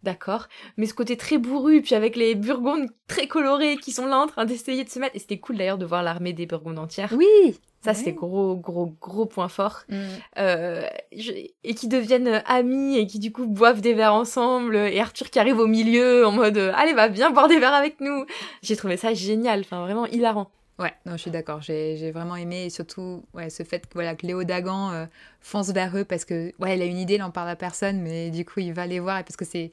d'accord. 0.03 0.47
Mais 0.77 0.85
ce 0.85 0.93
côté 0.93 1.17
très 1.17 1.37
bourru, 1.37 1.81
puis 1.81 1.95
avec 1.95 2.15
les 2.15 2.35
Burgondes 2.35 2.89
très 3.07 3.27
colorés 3.27 3.77
qui 3.77 3.91
sont 3.91 4.05
là 4.05 4.17
en 4.17 4.27
train 4.27 4.45
d'essayer 4.45 4.83
de 4.83 4.89
se 4.89 4.99
mettre. 4.99 5.15
Et 5.15 5.19
c'était 5.19 5.39
cool 5.39 5.57
d'ailleurs 5.57 5.77
de 5.77 5.85
voir 5.85 6.03
l'armée 6.03 6.33
des 6.33 6.45
Burgondes 6.45 6.79
entière. 6.79 7.13
Oui 7.17 7.59
Ça, 7.83 7.91
Ouais. 7.91 7.95
c'était 7.97 8.13
gros, 8.13 8.55
gros, 8.55 8.93
gros 9.01 9.25
point 9.25 9.49
fort. 9.49 9.81
Mm. 9.89 9.95
Euh, 10.37 10.87
je- 11.15 11.31
et 11.63 11.73
qui 11.75 11.87
deviennent 11.87 12.27
euh, 12.27 12.39
amis 12.45 12.97
et 12.97 13.05
qui 13.07 13.19
du 13.19 13.31
coup 13.31 13.45
boivent 13.45 13.81
des 13.81 13.93
verres 13.93 14.13
ensemble. 14.13 14.75
Et 14.77 14.99
Arthur 14.99 15.29
qui 15.29 15.37
arrive 15.39 15.59
au 15.59 15.67
milieu 15.67 16.25
en 16.25 16.31
mode 16.31 16.57
euh, 16.57 16.71
Allez, 16.75 16.93
va 16.93 17.09
bien 17.09 17.31
boire 17.31 17.47
des 17.49 17.59
verres 17.59 17.73
avec 17.73 17.99
nous. 17.99 18.25
J'ai 18.61 18.75
trouvé 18.77 18.95
ça 18.97 19.13
génial, 19.13 19.59
enfin 19.61 19.81
vraiment 19.81 20.05
hilarant. 20.05 20.49
Ouais, 20.79 20.93
non, 21.05 21.11
je 21.13 21.17
suis 21.17 21.31
d'accord. 21.31 21.61
J'ai 21.61 21.97
j'ai 21.97 22.11
vraiment 22.11 22.35
aimé, 22.35 22.65
et 22.65 22.69
surtout 22.71 23.23
ouais, 23.35 23.49
ce 23.51 23.61
fait 23.63 23.81
que, 23.85 23.93
voilà, 23.93 24.15
que 24.15 24.25
Léo 24.25 24.43
Dagan 24.43 24.91
euh, 24.91 25.05
fonce 25.39 25.69
vers 25.69 25.95
eux 25.95 26.03
parce 26.03 26.25
que, 26.25 26.51
ouais, 26.59 26.75
il 26.77 26.81
a 26.81 26.85
une 26.85 26.97
idée, 26.97 27.15
il 27.15 27.21
en 27.23 27.29
parle 27.31 27.49
à 27.49 27.55
personne, 27.55 28.01
mais 28.01 28.31
du 28.31 28.43
coup, 28.43 28.59
il 28.59 28.73
va 28.73 28.87
les 28.87 28.99
voir 28.99 29.19
et 29.19 29.23
parce 29.23 29.35
que 29.37 29.45
c'est. 29.45 29.71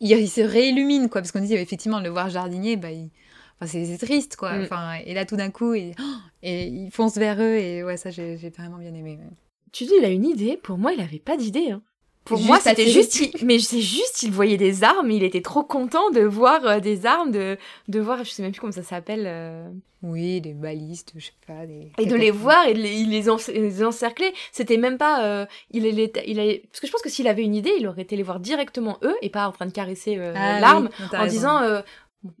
Il, 0.00 0.10
il 0.12 0.28
se 0.30 0.40
réillumine, 0.40 1.10
quoi, 1.10 1.20
parce 1.20 1.30
qu'on 1.30 1.40
dit 1.40 1.54
effectivement, 1.54 2.00
le 2.00 2.08
voir 2.08 2.30
jardinier, 2.30 2.76
bah, 2.76 2.90
il- 2.90 3.10
enfin, 3.60 3.66
c'est 3.66 3.98
triste, 3.98 4.36
quoi. 4.36 4.54
Mm. 4.56 4.62
Enfin, 4.62 4.94
et 5.04 5.14
là, 5.14 5.24
tout 5.24 5.36
d'un 5.36 5.50
coup, 5.50 5.74
il... 5.74 5.94
oh 5.98 6.02
et 6.42 6.66
il 6.66 6.90
fonce 6.90 7.16
vers 7.16 7.40
eux, 7.40 7.56
et 7.56 7.82
ouais, 7.84 7.96
ça, 7.96 8.10
j'ai 8.10 8.36
vraiment 8.56 8.78
bien 8.78 8.94
aimé. 8.94 9.18
ouais. 9.20 9.30
Tu 9.72 9.84
dis, 9.84 9.92
il 9.98 10.04
a 10.04 10.08
une 10.08 10.26
idée. 10.26 10.56
Pour 10.56 10.78
moi, 10.78 10.92
il 10.92 11.00
avait 11.00 11.18
pas 11.20 11.36
d'idée. 11.36 11.70
hein. 11.70 11.82
Pour 12.24 12.36
Juste 12.36 12.48
moi, 12.48 12.60
c'était 12.60 12.86
juste, 12.86 13.18
il- 13.20 13.46
mais 13.46 13.58
c'est 13.58 13.80
juste, 13.80 14.22
il 14.22 14.30
voyait 14.30 14.58
des 14.58 14.84
armes, 14.84 15.10
il 15.10 15.22
était 15.22 15.40
trop 15.40 15.62
content 15.62 16.10
de 16.10 16.20
voir 16.20 16.64
euh, 16.66 16.78
des 16.78 17.06
armes, 17.06 17.30
de, 17.30 17.56
de 17.88 17.98
voir, 18.00 18.22
je 18.24 18.30
sais 18.30 18.42
même 18.42 18.52
plus 18.52 18.60
comment 18.60 18.72
ça 18.72 18.82
s'appelle, 18.82 19.24
euh, 19.26 19.66
Oui, 20.02 20.40
des 20.42 20.52
balistes, 20.52 21.12
je 21.16 21.24
sais 21.26 21.32
pas. 21.46 21.64
Des... 21.66 21.90
et 21.98 22.04
de 22.04 22.14
les 22.14 22.30
voir 22.30 22.66
et 22.68 22.74
de 22.74 22.78
les, 22.78 22.92
il 23.00 23.08
les, 23.08 23.22
les 23.60 23.82
encercler. 23.84 24.32
C'était 24.52 24.76
même 24.76 24.98
pas, 24.98 25.24
euh, 25.24 25.46
il, 25.70 25.86
il, 25.86 25.98
était- 25.98 26.24
il 26.28 26.38
a- 26.40 26.58
parce 26.70 26.80
que 26.80 26.86
je 26.86 26.92
pense 26.92 27.00
que 27.02 27.08
s'il 27.10 27.26
avait 27.26 27.42
une 27.42 27.54
idée, 27.54 27.72
il 27.80 27.88
aurait 27.88 28.02
été 28.02 28.16
les 28.16 28.22
voir 28.22 28.38
directement 28.38 28.98
eux 29.02 29.16
et 29.22 29.30
pas 29.30 29.48
en 29.48 29.52
train 29.52 29.66
de 29.66 29.72
caresser 29.72 30.18
Ah 30.18 30.60
l'arme 30.60 30.90
en 31.14 31.18
raison. 31.20 31.32
disant, 31.32 31.62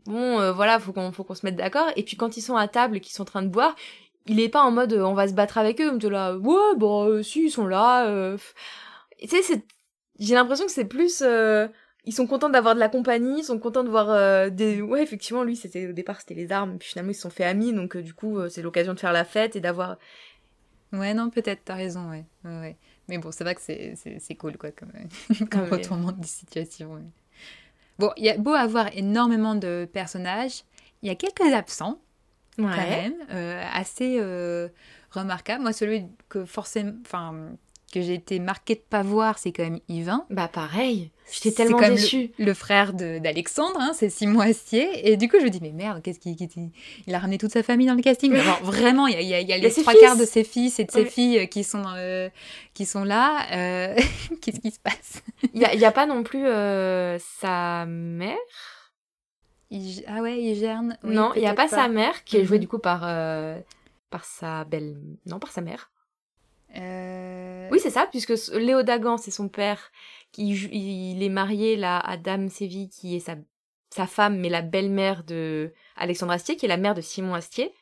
bon, 0.06 0.38
euh, 0.40 0.52
voilà, 0.52 0.78
faut 0.80 0.92
qu'on, 0.92 1.12
faut 1.12 1.24
qu'on 1.24 1.34
se 1.34 1.44
mette 1.46 1.56
d'accord. 1.56 1.88
Et 1.96 2.02
puis 2.04 2.16
quand 2.16 2.36
ils 2.36 2.42
sont 2.42 2.56
à 2.56 2.68
table 2.68 2.96
et 2.96 3.00
qu'ils 3.00 3.14
sont 3.14 3.22
en 3.22 3.26
train 3.26 3.42
de 3.42 3.48
boire, 3.48 3.74
il 4.26 4.40
est 4.40 4.48
pas 4.48 4.62
en 4.62 4.70
mode, 4.70 4.92
euh, 4.92 5.02
on 5.04 5.14
va 5.14 5.28
se 5.28 5.32
battre 5.34 5.58
avec 5.58 5.80
eux, 5.80 5.90
on 5.92 5.98
te 5.98 6.06
là, 6.06 6.36
ouais, 6.36 6.76
bon, 6.76 7.06
euh, 7.08 7.22
si, 7.22 7.44
ils 7.46 7.50
sont 7.50 7.66
là. 7.66 8.06
euh, 8.08 8.36
Tu 9.20 9.28
sais, 9.28 9.42
c'est, 9.42 9.64
j'ai 10.18 10.34
l'impression 10.34 10.66
que 10.66 10.72
c'est 10.72 10.84
plus. 10.86 11.22
euh, 11.22 11.68
ils 12.06 12.14
sont 12.14 12.26
contents 12.26 12.48
d'avoir 12.50 12.74
de 12.74 12.80
la 12.80 12.88
compagnie, 12.88 13.40
ils 13.40 13.44
sont 13.44 13.58
contents 13.58 13.84
de 13.84 13.90
voir 13.90 14.10
euh, 14.10 14.48
des... 14.50 14.80
Ouais, 14.82 15.02
effectivement, 15.02 15.44
lui, 15.44 15.54
c'était 15.56 15.86
au 15.88 15.92
départ, 15.92 16.20
c'était 16.20 16.34
les 16.34 16.50
armes, 16.52 16.78
puis 16.78 16.88
finalement, 16.90 17.10
ils 17.12 17.14
se 17.14 17.20
sont 17.22 17.30
fait 17.30 17.44
amis, 17.44 17.72
donc 17.74 17.96
du 17.96 18.14
coup, 18.14 18.38
euh, 18.38 18.48
c'est 18.48 18.62
l'occasion 18.62 18.94
de 18.94 19.00
faire 19.00 19.12
la 19.12 19.24
fête 19.24 19.54
et 19.56 19.60
d'avoir... 19.60 19.98
Ouais, 20.92 21.14
non, 21.14 21.30
peut-être, 21.30 21.62
t'as 21.64 21.74
raison, 21.76 22.10
ouais. 22.10 22.24
ouais. 22.44 22.76
Mais 23.08 23.18
bon, 23.18 23.30
c'est 23.32 23.44
vrai 23.44 23.54
que 23.54 23.60
c'est- 23.60 23.94
c'est 23.96 24.18
c'est 24.18 24.34
cool, 24.34 24.56
quoi, 24.56 24.70
comme, 24.72 24.92
comme 25.50 25.68
retournement 25.70 26.12
de 26.12 26.24
situation. 26.26 26.94
ouais. 26.94 27.02
Bon, 28.00 28.12
il 28.16 28.24
y 28.24 28.30
a 28.30 28.38
beau 28.38 28.54
avoir 28.54 28.86
énormément 28.96 29.54
de 29.54 29.86
personnages, 29.92 30.64
il 31.02 31.08
y 31.08 31.10
a 31.10 31.14
quelques 31.14 31.52
absents, 31.52 32.00
quand 32.56 32.64
même, 32.64 33.14
euh, 33.30 33.62
assez 33.74 34.16
euh, 34.18 34.68
remarquables. 35.10 35.62
Moi, 35.62 35.74
celui 35.74 36.06
que 36.30 36.46
forcément... 36.46 36.94
Enfin, 37.04 37.50
que 37.92 38.00
j'ai 38.00 38.14
été 38.14 38.38
marquée 38.38 38.76
de 38.76 38.80
pas 38.88 39.02
voir, 39.02 39.38
c'est 39.38 39.50
quand 39.52 39.64
même 39.64 39.80
Yvain. 39.88 40.24
Bah 40.30 40.46
pareil, 40.46 41.10
j'étais 41.32 41.50
tellement 41.50 41.80
déçue. 41.80 42.30
Le 42.38 42.54
frère 42.54 42.92
de- 42.92 43.18
d'Alexandre, 43.18 43.78
hein, 43.80 43.90
c'est 43.94 44.10
Simon 44.10 44.40
Astier. 44.40 45.10
Et 45.10 45.16
du 45.16 45.28
coup, 45.28 45.36
je 45.40 45.44
me 45.44 45.50
dis, 45.50 45.58
mais 45.60 45.72
merde, 45.72 46.00
qu'est-ce 46.00 46.20
qu'il 46.20 46.36
il 47.06 47.14
a 47.14 47.18
ramené 47.18 47.36
toute 47.38 47.50
sa 47.52 47.62
famille 47.64 47.86
dans 47.88 47.94
le 47.94 48.02
casting. 48.02 48.30
Mais 48.32 48.40
genre, 48.42 48.62
vraiment, 48.62 49.06
il 49.08 49.14
y 49.14 49.34
a, 49.34 49.40
y 49.40 49.52
a- 49.52 49.56
y 49.56 49.60
les 49.60 49.70
trois 49.72 49.92
fils. 49.92 50.00
quarts 50.02 50.16
de 50.16 50.24
ses 50.24 50.44
fils 50.44 50.78
et 50.78 50.84
de 50.84 50.90
ses 50.92 51.00
Ouais. 51.02 51.10
filles 51.10 51.38
euh, 51.40 51.46
qui 51.46 51.64
sont, 51.64 51.82
le- 51.96 52.30
qui 52.74 52.86
sont 52.86 53.02
là. 53.02 53.46
Euh, 53.52 53.96
qu'est-ce 54.40 54.60
qui 54.60 54.70
se 54.70 54.78
passe? 54.78 55.22
Il 55.52 55.60
y 55.60 55.84
a, 55.84 55.90
pas 55.92 56.06
non 56.06 56.22
plus 56.22 56.46
euh, 56.46 57.18
sa 57.40 57.86
mère? 57.86 58.36
Il- 59.70 60.04
Ah 60.06 60.20
ouais, 60.22 60.40
il 60.40 60.58
gerne. 60.60 60.96
Oui, 61.04 61.14
Non, 61.14 61.32
il 61.34 61.42
y 61.42 61.46
a 61.46 61.54
pas, 61.54 61.68
sa 61.68 61.88
mère, 61.88 62.24
qui 62.24 62.36
est 62.36 62.44
jouée 62.44 62.56
Mhm. 62.58 62.62
du 62.62 62.68
coup 62.68 62.78
par... 62.78 63.02
euh, 63.04 63.58
par 64.10 64.24
sa 64.24 64.64
belle... 64.64 64.96
Non, 65.26 65.38
par 65.38 65.52
sa 65.52 65.60
mère. 65.60 65.90
Euh, 66.76 67.68
Oui, 67.70 67.78
c'est 67.80 67.90
ça, 67.90 68.06
puisque 68.10 68.32
Léo 68.54 68.82
Dagan, 68.82 69.16
c'est 69.16 69.30
son 69.30 69.48
père, 69.48 69.90
qui 70.32 70.48
il 70.50 71.22
est 71.22 71.28
marié 71.28 71.76
là 71.76 71.98
à 71.98 72.16
Dame 72.16 72.48
Séville, 72.48 72.88
qui 72.88 73.16
est 73.16 73.20
sa, 73.20 73.36
sa 73.90 74.06
femme, 74.06 74.38
mais 74.38 74.48
la 74.48 74.62
belle-mère 74.62 75.24
de 75.24 75.72
Alexandre 75.96 76.32
Astier, 76.32 76.56
qui 76.56 76.66
est 76.66 76.68
la 76.68 76.76
mère 76.76 76.94
de 76.94 77.00
Simon 77.00 77.34
Astier. 77.34 77.72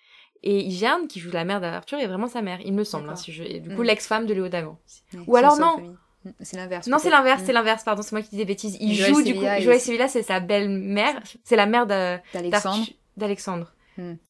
Et 0.45 0.61
Igerne, 0.61 1.09
qui 1.09 1.19
joue 1.19 1.33
la 1.33 1.45
mère 1.45 1.61
d'Arthur, 1.61 1.99
est 1.99 2.07
vraiment 2.07 2.29
sa 2.29 2.43
mère, 2.43 2.61
il 2.65 2.73
me 2.73 2.85
semble. 2.85 3.11
hein, 3.11 3.17
si 3.17 3.33
je... 3.33 3.43
et 3.43 3.59
du 3.59 3.75
coup, 3.75 3.83
Mm. 3.83 3.87
l'ex-femme 3.87 4.27
de 4.27 4.35
Léo 4.35 4.49
Dagan. 4.49 4.79
Ou 5.27 5.35
alors 5.37 5.57
non. 5.59 5.79
Mm, 6.25 6.31
C'est 6.41 6.57
l'inverse. 6.57 6.87
Non, 6.87 6.99
c'est 6.99 7.11
l'inverse, 7.11 7.43
Mm. 7.43 7.47
c'est 7.47 7.53
l'inverse, 7.53 7.83
pardon, 7.85 8.03
c'est 8.03 8.13
moi 8.13 8.23
qui 8.23 8.31
dis 8.31 8.37
des 8.37 8.45
bêtises. 8.45 8.77
Il 8.81 8.95
Joël 8.95 9.15
joue 9.15 9.23
du 9.23 9.35
coup, 9.35 9.41
Joël 9.41 9.81
Sevilla, 9.81 10.07
c'est 10.07 10.23
sa 10.23 10.39
belle-mère, 10.39 11.21
c'est 11.43 11.57
la 11.57 11.67
mère 11.67 11.87
D'Alexandre. 11.87 12.87
d'Alexandre. 13.17 13.73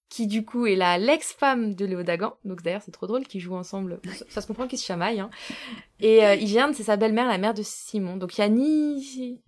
Qui 0.08 0.26
du 0.26 0.44
coup 0.44 0.66
est 0.66 0.76
la 0.76 0.96
l'ex-femme 0.96 1.74
de 1.74 1.84
Léo 1.84 2.02
Dagan. 2.02 2.34
Donc 2.44 2.62
d'ailleurs 2.62 2.82
c'est 2.82 2.92
trop 2.92 3.06
drôle 3.06 3.26
qu'ils 3.26 3.40
jouent 3.40 3.56
ensemble. 3.56 4.00
Ça, 4.16 4.24
ça 4.28 4.40
se 4.40 4.46
comprend 4.46 4.66
qu'ils 4.66 4.78
se 4.78 4.86
chamaillent. 4.86 5.20
Hein. 5.20 5.30
Et 6.00 6.24
euh, 6.24 6.34
Hygiène, 6.34 6.72
c'est 6.72 6.84
sa 6.84 6.96
belle-mère, 6.96 7.28
la 7.28 7.38
mère 7.38 7.52
de 7.54 7.62
Simon. 7.62 8.16
Donc 8.16 8.38
il 8.38 8.40
y 8.40 8.44
a 8.44 8.48
ni... 8.48 9.40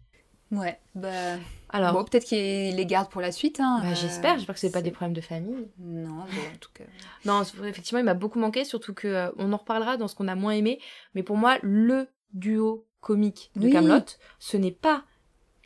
Ouais, 0.53 0.79
bah. 0.95 1.37
Alors, 1.69 1.93
Bon, 1.93 2.05
peut-être 2.05 2.25
qu'il 2.25 2.75
les 2.75 2.87
garde 2.87 3.09
pour 3.09 3.21
la 3.21 3.31
suite. 3.31 3.61
Hein. 3.61 3.79
bah, 3.83 3.91
euh, 3.91 3.95
j'espère, 3.95 4.37
j'espère 4.37 4.55
que 4.55 4.61
c'est 4.61 4.73
pas 4.73 4.83
des 4.83 4.91
problèmes 4.91 5.15
de 5.15 5.21
famille. 5.21 5.69
Non, 5.79 6.09
bon, 6.09 6.23
en 6.23 6.59
tout 6.61 6.71
cas. 6.75 6.85
Non, 7.25 7.43
effectivement, 7.65 8.01
il 8.01 8.05
m'a 8.05 8.15
beaucoup 8.15 8.41
manqué, 8.41 8.65
surtout 8.65 8.93
que 8.93 9.07
euh, 9.07 9.31
on 9.37 9.53
en 9.53 9.57
reparlera 9.57 9.97
dans 9.97 10.09
ce 10.09 10.17
qu'on 10.17 10.27
a 10.29 10.35
moins 10.35 10.53
aimé. 10.53 10.81
Mais 11.15 11.23
pour 11.23 11.37
moi, 11.37 11.59
le 11.63 12.09
duo 12.33 12.87
comique 13.01 13.53
de 13.55 13.67
Oui. 13.67 13.73
Camelot, 13.73 14.05
ce 14.41 14.57
n'est 14.57 14.73
pas 14.73 15.05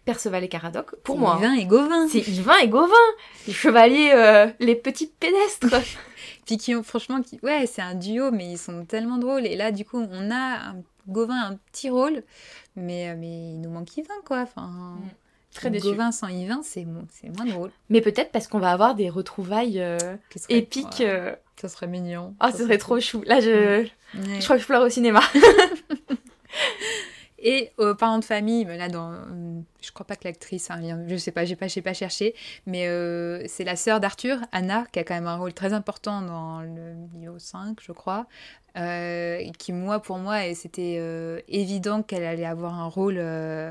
Perceval 0.05 0.45
et 0.45 0.49
Caradoc 0.49 0.97
pour 1.03 1.19
moi. 1.19 1.37
Yvain 1.39 1.55
et 1.55 1.65
Gauvin. 1.67 2.09
C'est 2.09 2.27
Yvain 2.29 2.59
et 2.59 2.69
Gauvin, 2.69 2.95
les 3.47 3.53
chevaliers, 3.53 4.13
euh, 4.15 4.47
les 4.61 4.75
petits 4.75 5.07
pédestres. 5.19 5.77
Puis 6.47 6.59
qui 6.59 6.75
ont, 6.75 6.83
franchement, 6.83 7.23
qui... 7.23 7.39
ouais, 7.43 7.67
c'est 7.67 7.81
un 7.83 7.95
duo, 7.95 8.31
mais 8.31 8.53
ils 8.53 8.59
sont 8.59 8.85
tellement 8.85 9.17
drôles. 9.19 9.47
Et 9.47 9.57
là, 9.57 9.73
du 9.73 9.85
coup, 9.87 9.99
on 10.11 10.31
a 10.31 10.35
un 10.71 10.77
Gauvin 11.09 11.41
un 11.53 11.57
petit 11.73 11.89
rôle, 11.91 12.23
mais, 12.77 13.09
euh, 13.11 13.15
mais 13.19 13.53
il 13.53 13.61
nous 13.63 13.71
manque 13.71 13.97
Yvain, 13.97 14.15
quoi. 14.27 14.41
Enfin, 14.43 14.99
Mm. 14.99 15.09
Très 15.55 15.71
déçu. 15.71 15.87
Gauvin 15.87 16.11
sans 16.11 16.27
Yvain, 16.27 16.63
c'est 16.65 16.85
mo- 16.85 17.05
c'est 17.13 17.29
moins 17.29 17.47
drôle. 17.47 17.71
Mais 17.89 18.01
peut-être 18.01 18.33
parce 18.33 18.49
qu'on 18.49 18.59
va 18.59 18.73
avoir 18.73 18.97
des 18.97 19.09
retrouvailles 19.09 19.81
euh, 19.81 19.97
serait- 20.35 20.55
épiques. 20.59 20.99
ouais, 20.99 21.07
euh, 21.09 21.33
Ça 21.61 21.69
serait 21.69 21.87
mignon. 21.87 22.35
Ah, 22.41 22.51
ce 22.51 22.65
serait 22.65 22.77
trop 22.79 22.99
chou. 22.99 23.23
Là, 23.25 23.39
je, 23.41 23.83
Ouais. 23.83 23.91
je 24.41 24.43
crois 24.45 24.57
que 24.57 24.63
je 24.63 24.67
pleure 24.67 24.83
au 24.83 24.89
cinéma. 24.89 25.21
Et 27.47 27.73
aux 27.77 27.95
parents 27.95 28.19
de 28.19 28.25
famille, 28.25 28.65
mais 28.65 28.79
là, 28.79 28.89
dans, 28.89 29.13
euh, 29.13 29.61
je 29.83 29.93
crois 29.93 30.07
pas 30.07 30.17
que 30.17 30.25
l'actrice 30.25 30.71
a 30.71 30.75
un 30.75 30.81
lien, 30.81 31.19
sais 31.19 31.31
pas, 31.31 31.45
j'ai 31.45 31.57
pas, 31.57 31.67
pas 31.85 31.93
cherché, 31.93 32.35
mais 32.67 32.89
euh, 32.89 33.45
c'est 33.49 33.65
la 33.65 33.77
sœur 33.77 34.01
d'Arthur, 34.01 34.39
Anna, 34.51 34.87
qui 34.93 34.99
a 34.99 35.05
quand 35.05 35.13
même 35.13 35.27
un 35.27 35.37
rôle 35.37 35.53
très 35.53 35.75
important 35.75 36.23
dans 36.23 36.63
le 36.63 36.95
niveau 37.19 37.39
5, 37.39 37.77
je 37.83 37.93
crois, 37.93 38.27
euh, 38.79 39.43
qui, 39.59 39.75
moi, 39.75 40.01
pour 40.01 40.17
moi, 40.17 40.55
c'était 40.55 40.97
euh, 40.99 41.39
évident 41.49 42.03
qu'elle 42.03 42.25
allait 42.25 42.47
avoir 42.47 42.81
un 42.81 42.87
rôle 42.87 43.19
euh, 43.19 43.71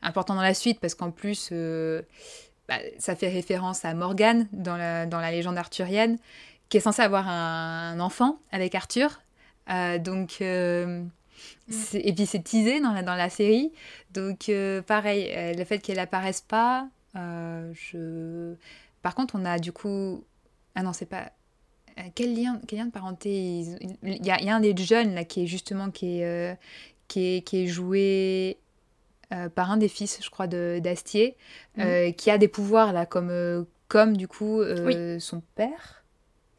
important 0.00 0.34
dans 0.34 0.40
la 0.40 0.54
suite, 0.54 0.80
parce 0.80 0.94
qu'en 0.94 1.10
plus, 1.10 1.50
euh, 1.52 2.00
bah, 2.68 2.78
ça 2.98 3.14
fait 3.16 3.28
référence 3.28 3.84
à 3.84 3.92
Morgane 3.92 4.48
dans 4.52 4.78
la, 4.78 5.30
légende 5.30 5.58
arthurienne, 5.58 6.16
qui 6.70 6.78
est 6.78 6.80
censée 6.80 7.02
avoir 7.02 7.28
un, 7.28 7.92
un 7.92 8.00
enfant 8.00 8.38
avec 8.50 8.74
Arthur. 8.74 9.20
Euh, 9.70 9.98
donc. 9.98 10.42
C'est- 11.68 12.00
Et 12.06 12.12
puis 12.12 12.26
c'est 12.26 12.42
teasé 12.42 12.80
dans 12.80 12.92
la, 12.92 13.02
dans 13.02 13.14
la 13.14 13.30
série. 13.30 13.72
Donc 14.12 14.48
euh, 14.48 14.82
pareil, 14.82 15.30
euh, 15.36 15.54
le 15.54 15.64
fait 15.64 15.78
qu'elle 15.78 15.98
apparaisse 15.98 16.40
pas, 16.40 16.88
euh, 17.16 17.72
je... 17.74 18.54
Par 19.02 19.14
contre, 19.14 19.34
on 19.36 19.44
a 19.44 19.58
du 19.58 19.72
coup... 19.72 20.24
Ah 20.74 20.82
non, 20.82 20.92
c'est 20.92 21.06
pas... 21.06 21.30
Quel 22.14 22.34
lien, 22.34 22.60
quel 22.66 22.78
lien 22.78 22.86
de 22.86 22.92
parenté 22.92 23.30
Il 24.02 24.24
y 24.26 24.30
a, 24.30 24.40
il 24.40 24.46
y 24.46 24.50
a 24.50 24.56
un 24.56 24.60
des 24.60 24.74
jeunes 24.76 25.14
là 25.14 25.24
qui 25.24 25.42
est 25.42 25.46
justement 25.46 25.90
qui 25.90 26.20
est, 26.20 26.56
qui 27.08 27.36
est, 27.36 27.42
qui 27.42 27.64
est 27.64 27.66
joué 27.66 28.58
par 29.54 29.70
un 29.70 29.76
des 29.76 29.88
fils, 29.88 30.18
je 30.22 30.30
crois, 30.30 30.46
de 30.46 30.80
d'Astier, 30.82 31.36
euh, 31.78 32.10
qui 32.12 32.30
a 32.30 32.38
des 32.38 32.48
pouvoirs 32.48 32.92
là, 32.92 33.04
comme, 33.06 33.66
comme 33.88 34.16
du 34.16 34.28
coup 34.28 34.62
son 35.18 35.42
père, 35.56 36.04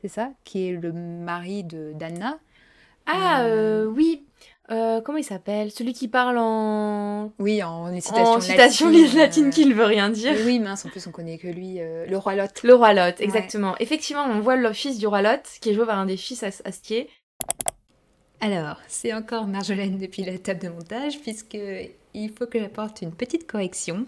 c'est 0.01 0.09
ça, 0.09 0.31
qui 0.43 0.67
est 0.67 0.73
le 0.73 0.91
mari 0.93 1.63
de 1.63 1.93
d'Anna. 1.95 2.37
Ah, 3.07 3.43
euh, 3.43 3.85
oui. 3.85 4.23
Euh, 4.71 5.01
comment 5.01 5.17
il 5.17 5.23
s'appelle? 5.23 5.69
Celui 5.69 5.93
qui 5.93 6.07
parle 6.07 6.37
en... 6.37 7.31
Oui, 7.39 7.61
en 7.61 7.93
citation 7.99 8.23
en 8.23 8.39
citation 8.39 8.89
latine, 8.89 9.17
latine 9.17 9.47
euh, 9.47 9.49
qui 9.49 9.65
ne 9.65 9.73
veut 9.73 9.85
rien 9.85 10.09
dire. 10.09 10.33
Oui, 10.45 10.59
mince, 10.59 10.85
en 10.85 10.89
plus 10.89 11.05
on 11.07 11.11
connaît 11.11 11.37
que 11.37 11.47
lui, 11.47 11.81
euh, 11.81 12.05
le 12.05 12.17
roi 12.17 12.35
Lot. 12.35 12.63
Le 12.63 12.73
roi 12.73 12.93
Lot, 12.93 13.19
exactement. 13.19 13.75
Effectivement, 13.79 14.23
on 14.23 14.39
voit 14.39 14.55
le 14.55 14.71
fils 14.71 14.97
du 14.97 15.07
roi 15.07 15.21
Lot, 15.21 15.41
qui 15.59 15.69
est 15.71 15.73
joué 15.73 15.85
par 15.85 15.99
un 15.99 16.05
des 16.05 16.15
fils 16.17 16.43
As- 16.43 16.61
Astier. 16.63 17.09
Alors, 18.39 18.77
c'est 18.87 19.13
encore 19.13 19.45
Marjolaine 19.45 19.97
depuis 19.97 20.23
la 20.23 20.37
table 20.37 20.61
de 20.61 20.69
montage, 20.69 21.19
puisque 21.19 21.57
il 22.13 22.29
faut 22.31 22.47
que 22.47 22.59
j'apporte 22.59 23.01
une 23.01 23.11
petite 23.11 23.45
correction. 23.45 24.05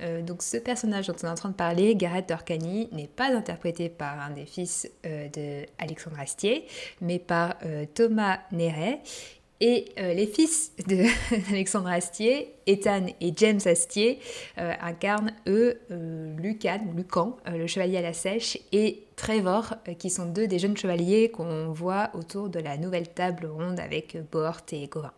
Euh, 0.00 0.22
donc, 0.22 0.42
ce 0.42 0.56
personnage 0.56 1.06
dont 1.08 1.16
on 1.22 1.26
est 1.26 1.30
en 1.30 1.34
train 1.34 1.48
de 1.48 1.54
parler, 1.54 1.94
Gareth 1.96 2.28
Dorcani, 2.28 2.88
n'est 2.92 3.08
pas 3.08 3.34
interprété 3.34 3.88
par 3.88 4.20
un 4.20 4.30
des 4.30 4.46
fils 4.46 4.88
euh, 5.04 5.28
de 5.28 5.66
Alexandre 5.78 6.20
Astier, 6.20 6.66
mais 7.00 7.18
par 7.18 7.54
euh, 7.64 7.84
Thomas 7.94 8.38
Néret. 8.52 9.00
Et 9.64 9.84
euh, 10.00 10.12
les 10.12 10.26
fils 10.26 10.72
d'Alexandre 11.48 11.88
Astier, 11.88 12.52
Ethan 12.66 13.06
et 13.20 13.32
James 13.36 13.60
Astier, 13.64 14.18
euh, 14.58 14.72
incarnent 14.80 15.30
eux 15.46 15.78
euh, 15.92 16.36
Lucan, 16.36 16.80
Lucan, 16.96 17.36
le 17.46 17.68
chevalier 17.68 17.98
à 17.98 18.02
la 18.02 18.12
sèche, 18.12 18.58
et 18.72 19.04
Trevor, 19.14 19.74
qui 20.00 20.10
sont 20.10 20.26
deux 20.26 20.48
des 20.48 20.58
jeunes 20.58 20.76
chevaliers 20.76 21.30
qu'on 21.30 21.70
voit 21.70 22.10
autour 22.14 22.48
de 22.48 22.58
la 22.58 22.76
nouvelle 22.76 23.08
table 23.08 23.46
ronde 23.46 23.78
avec 23.78 24.16
Bohort 24.32 24.62
et 24.72 24.88
Gauvin. 24.88 25.12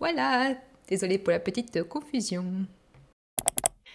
Voilà, 0.00 0.56
désolée 0.88 1.18
pour 1.18 1.30
la 1.30 1.38
petite 1.38 1.84
confusion. 1.84 2.44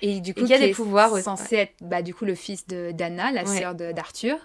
Et 0.02 0.22
du 0.22 0.34
coup, 0.34 0.44
Et 0.44 0.46
qui 0.46 0.54
a 0.54 0.60
des 0.60 0.72
pouvoirs 0.72 1.12
aussi, 1.12 1.24
censé 1.24 1.56
être 1.58 1.74
bah, 1.82 2.02
du 2.02 2.14
coup 2.14 2.24
le 2.24 2.36
fils 2.36 2.66
d'Anna, 2.66 3.34
la 3.34 3.44
Ouais. 3.44 3.60
sœur 3.60 3.76
d'Arthur. 3.76 4.38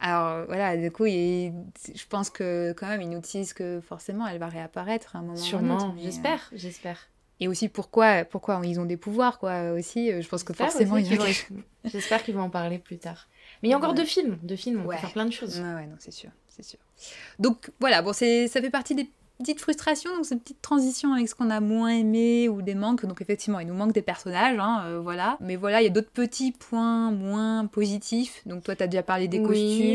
Alors 0.00 0.46
voilà, 0.46 0.76
du 0.76 0.90
coup, 0.90 1.06
il- 1.06 1.52
je 1.94 2.06
pense 2.08 2.30
que 2.30 2.72
quand 2.72 2.86
même, 2.86 3.02
il 3.02 3.10
nous 3.10 3.20
tease 3.20 3.52
que 3.52 3.80
forcément, 3.80 4.26
elle 4.26 4.38
va 4.38 4.46
réapparaître 4.48 5.16
à 5.16 5.18
un 5.18 5.22
moment 5.22 5.36
Sûrement, 5.36 5.88
euh, 5.90 6.00
j'espère, 6.00 6.48
j'espère. 6.52 7.08
Et 7.40 7.46
aussi 7.48 7.68
pourquoi, 7.68 8.24
pourquoi 8.24 8.60
ils 8.64 8.80
ont 8.80 8.84
des 8.84 8.96
pouvoirs, 8.96 9.38
quoi, 9.38 9.70
aussi. 9.72 10.10
euh, 10.12 10.20
Je 10.22 10.28
pense 10.28 10.42
que 10.44 10.52
J'espère 10.52 10.70
forcément, 10.72 10.96
il 10.96 11.06
y 11.12 11.16
a 11.16 11.32
J'espère 11.84 12.22
qu'ils 12.22 12.34
vont 12.34 12.42
en 12.42 12.50
parler 12.50 12.78
plus 12.78 12.98
tard. 12.98 13.28
Mais 13.62 13.68
il 13.68 13.70
y 13.72 13.74
a 13.74 13.76
encore 13.76 13.90
Ouais. 13.90 13.96
deux 13.96 14.04
films, 14.04 14.38
deux 14.42 14.56
films, 14.56 14.82
on 14.82 14.86
Ouais. 14.86 14.96
peut 14.96 15.00
faire 15.02 15.12
plein 15.12 15.24
de 15.26 15.32
choses. 15.32 15.58
Ouais, 15.60 15.74
ouais, 15.74 15.86
non, 15.86 15.96
c'est 15.98 16.10
sûr, 16.12 16.30
c'est 16.48 16.64
sûr. 16.64 16.78
Donc 17.38 17.70
voilà, 17.80 18.02
bon, 18.02 18.12
ça 18.12 18.24
fait 18.26 18.70
partie 18.70 18.94
des 18.94 19.08
petites 19.38 19.60
frustrations, 19.60 20.14
donc 20.14 20.26
cette 20.26 20.42
petite 20.42 20.60
transition 20.60 21.12
avec 21.14 21.28
ce 21.28 21.34
qu'on 21.34 21.48
a 21.50 21.60
moins 21.60 21.88
aimé 21.90 22.48
ou 22.48 22.60
des 22.62 22.74
manques. 22.74 23.06
Donc 23.06 23.20
effectivement, 23.22 23.60
il 23.60 23.66
nous 23.68 23.74
manque 23.74 23.92
des 23.92 24.02
personnages, 24.02 24.58
hein, 24.58 24.82
euh, 24.86 25.00
voilà. 25.00 25.36
Mais 25.40 25.56
voilà, 25.56 25.80
il 25.80 25.84
y 25.84 25.86
a 25.86 25.90
d'autres 25.90 26.10
petits 26.10 26.52
points 26.52 27.10
moins 27.10 27.66
positifs. 27.66 28.42
Donc 28.46 28.64
toi, 28.64 28.74
t'as 28.76 28.86
déjà 28.88 29.02
parlé 29.02 29.28
des 29.28 29.38
oui, 29.38 29.46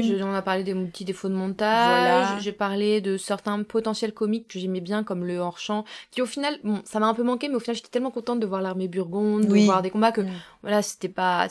costumes. 0.01 0.17
je- 0.17 0.23
on 0.23 0.33
a 0.33 0.41
parlé 0.41 0.63
des 0.63 0.73
petits 0.73 1.05
défauts 1.05 1.29
de 1.29 1.33
montage, 1.35 1.87
Voilà. 2.25 2.39
j'ai 2.39 2.51
parlé 2.53 3.01
de 3.01 3.17
certains 3.17 3.61
potentiels 3.63 4.13
comiques 4.13 4.47
que 4.47 4.59
j'aimais 4.59 4.81
bien, 4.81 5.03
comme 5.03 5.25
le 5.25 5.37
hors-champ, 5.37 5.83
qui 6.11 6.21
au 6.21 6.25
final, 6.25 6.57
bon, 6.63 6.81
ça 6.85 6.99
m'a 6.99 7.07
un 7.07 7.13
peu 7.13 7.23
manqué, 7.23 7.49
mais 7.49 7.55
au 7.55 7.59
final, 7.59 7.75
j'étais 7.75 7.89
tellement 7.89 8.11
contente 8.11 8.39
de 8.39 8.45
voir 8.47 8.61
l'armée 8.61 8.87
burgonde, 8.87 9.45
Oui. 9.49 9.61
de 9.61 9.65
voir 9.65 9.81
des 9.81 9.89
combats 9.89 10.11
que, 10.11 10.21
Mm. 10.21 10.29
voilà, 10.61 10.81
c'était 10.81 11.09
pas, 11.09 11.47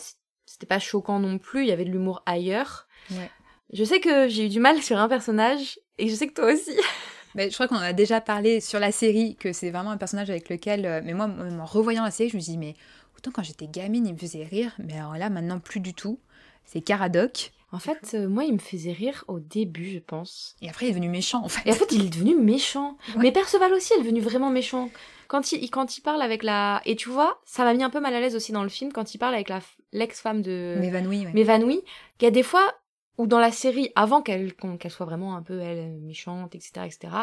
c'était 0.47 0.67
pas 0.67 0.79
choquant 0.79 1.19
non 1.19 1.39
plus, 1.39 1.63
il 1.63 1.69
y 1.69 1.73
avait 1.73 1.85
de 1.85 1.91
l'humour 1.91 2.23
ailleurs. 2.27 2.87
Ouais. 3.11 3.31
Je 3.73 3.85
sais 3.85 4.01
que 4.01 4.29
j'ai 4.29 4.47
eu 4.47 4.49
du 4.49 4.61
mal 4.61 4.83
sur 4.83 4.99
un 4.99 5.09
personnage, 5.09 5.79
et 5.99 6.09
je 6.09 6.15
sais 6.15 6.27
que 6.27 6.35
toi 6.35 6.53
aussi. 6.53 6.77
Mais 7.35 7.49
je 7.51 7.55
crois 7.55 7.69
qu'on 7.69 7.77
en 7.77 7.81
a 7.81 7.93
déjà 7.93 8.21
parlé 8.21 8.61
sur 8.61 8.79
la 8.79 8.93
série, 8.93 9.37
que 9.37 9.53
c'est 9.53 9.71
vraiment 9.71 9.91
un 9.91 9.97
personnage 9.97 10.31
avec 10.31 10.49
lequel. 10.49 10.87
euh, 10.87 11.01
mais 11.05 11.15
moi, 11.15 11.29
même 11.29 11.61
en 11.61 11.65
revoyant 11.65 12.05
la 12.05 12.11
série, 12.11 12.29
je 12.29 12.37
me 12.37 12.43
dis, 12.43 12.59
mais 12.59 12.75
autant 13.17 13.31
quand 13.31 13.43
j'étais 13.43 13.67
gamine, 13.67 14.07
il 14.07 14.15
me 14.15 14.19
faisait 14.19 14.45
rire, 14.45 14.73
mais 14.79 14.95
alors 14.99 15.17
là, 15.17 15.31
maintenant, 15.31 15.59
plus 15.59 15.81
du 15.81 15.95
tout. 15.95 16.19
C'est 16.65 16.81
Caradoc. 16.81 17.53
En 17.73 17.79
fait, 17.79 18.13
euh, 18.15 18.29
moi, 18.29 18.45
il 18.45 18.53
me 18.53 18.59
faisait 18.59 18.93
rire 18.93 19.25
au 19.29 19.41
début, 19.41 19.91
je 19.93 19.99
pense. 19.99 20.57
Et 20.61 20.69
après, 20.69 20.87
il 20.87 20.91
est 20.91 20.93
devenu 20.93 21.09
méchant, 21.09 21.43
en 21.43 21.49
fait. 21.49 21.67
Et 21.67 21.73
en 21.73 21.75
fait, 21.75 21.91
il 21.91 22.05
est 22.05 22.11
devenu 22.11 22.37
méchant. 22.37 22.99
Ouais. 23.15 23.23
Mais 23.23 23.33
Perceval 23.33 23.73
aussi 23.73 23.95
est 23.95 23.99
devenu 23.99 24.21
vraiment 24.21 24.51
méchant. 24.51 24.91
Quand 25.27 25.53
il, 25.53 25.71
quand 25.71 25.97
il 25.97 26.03
parle 26.03 26.21
avec 26.21 26.43
la... 26.43 26.83
Et 26.85 26.97
tu 26.97 27.09
vois, 27.09 27.41
ça 27.47 27.65
m'a 27.65 27.73
mis 27.73 27.83
un 27.83 27.89
peu 27.89 28.01
mal 28.01 28.15
à 28.15 28.21
l'aise 28.21 28.37
aussi 28.37 28.53
dans 28.53 28.63
le 28.63 28.69
film, 28.69 28.93
quand 28.93 29.15
il 29.15 29.19
parle 29.19 29.35
avec 29.35 29.49
la 29.49 29.61
l'ex-femme 29.95 30.43
de 30.43 30.77
M'évanouit, 30.79 31.27
ouais. 31.27 31.33
Mévanouie, 31.33 31.83
qu'il 32.19 32.27
y 32.27 32.29
a 32.29 32.31
des 32.31 32.43
fois, 32.43 32.75
ou 33.23 33.27
dans 33.27 33.39
la 33.39 33.53
série, 33.53 33.91
avant 33.95 34.23
qu'elle 34.23 34.53
soit 34.89 35.07
vraiment 35.07 35.37
un 35.37 35.43
peu, 35.43 35.61
elle, 35.61 35.99
méchante, 36.01 36.55
etc., 36.55 36.87
etc., 36.87 37.15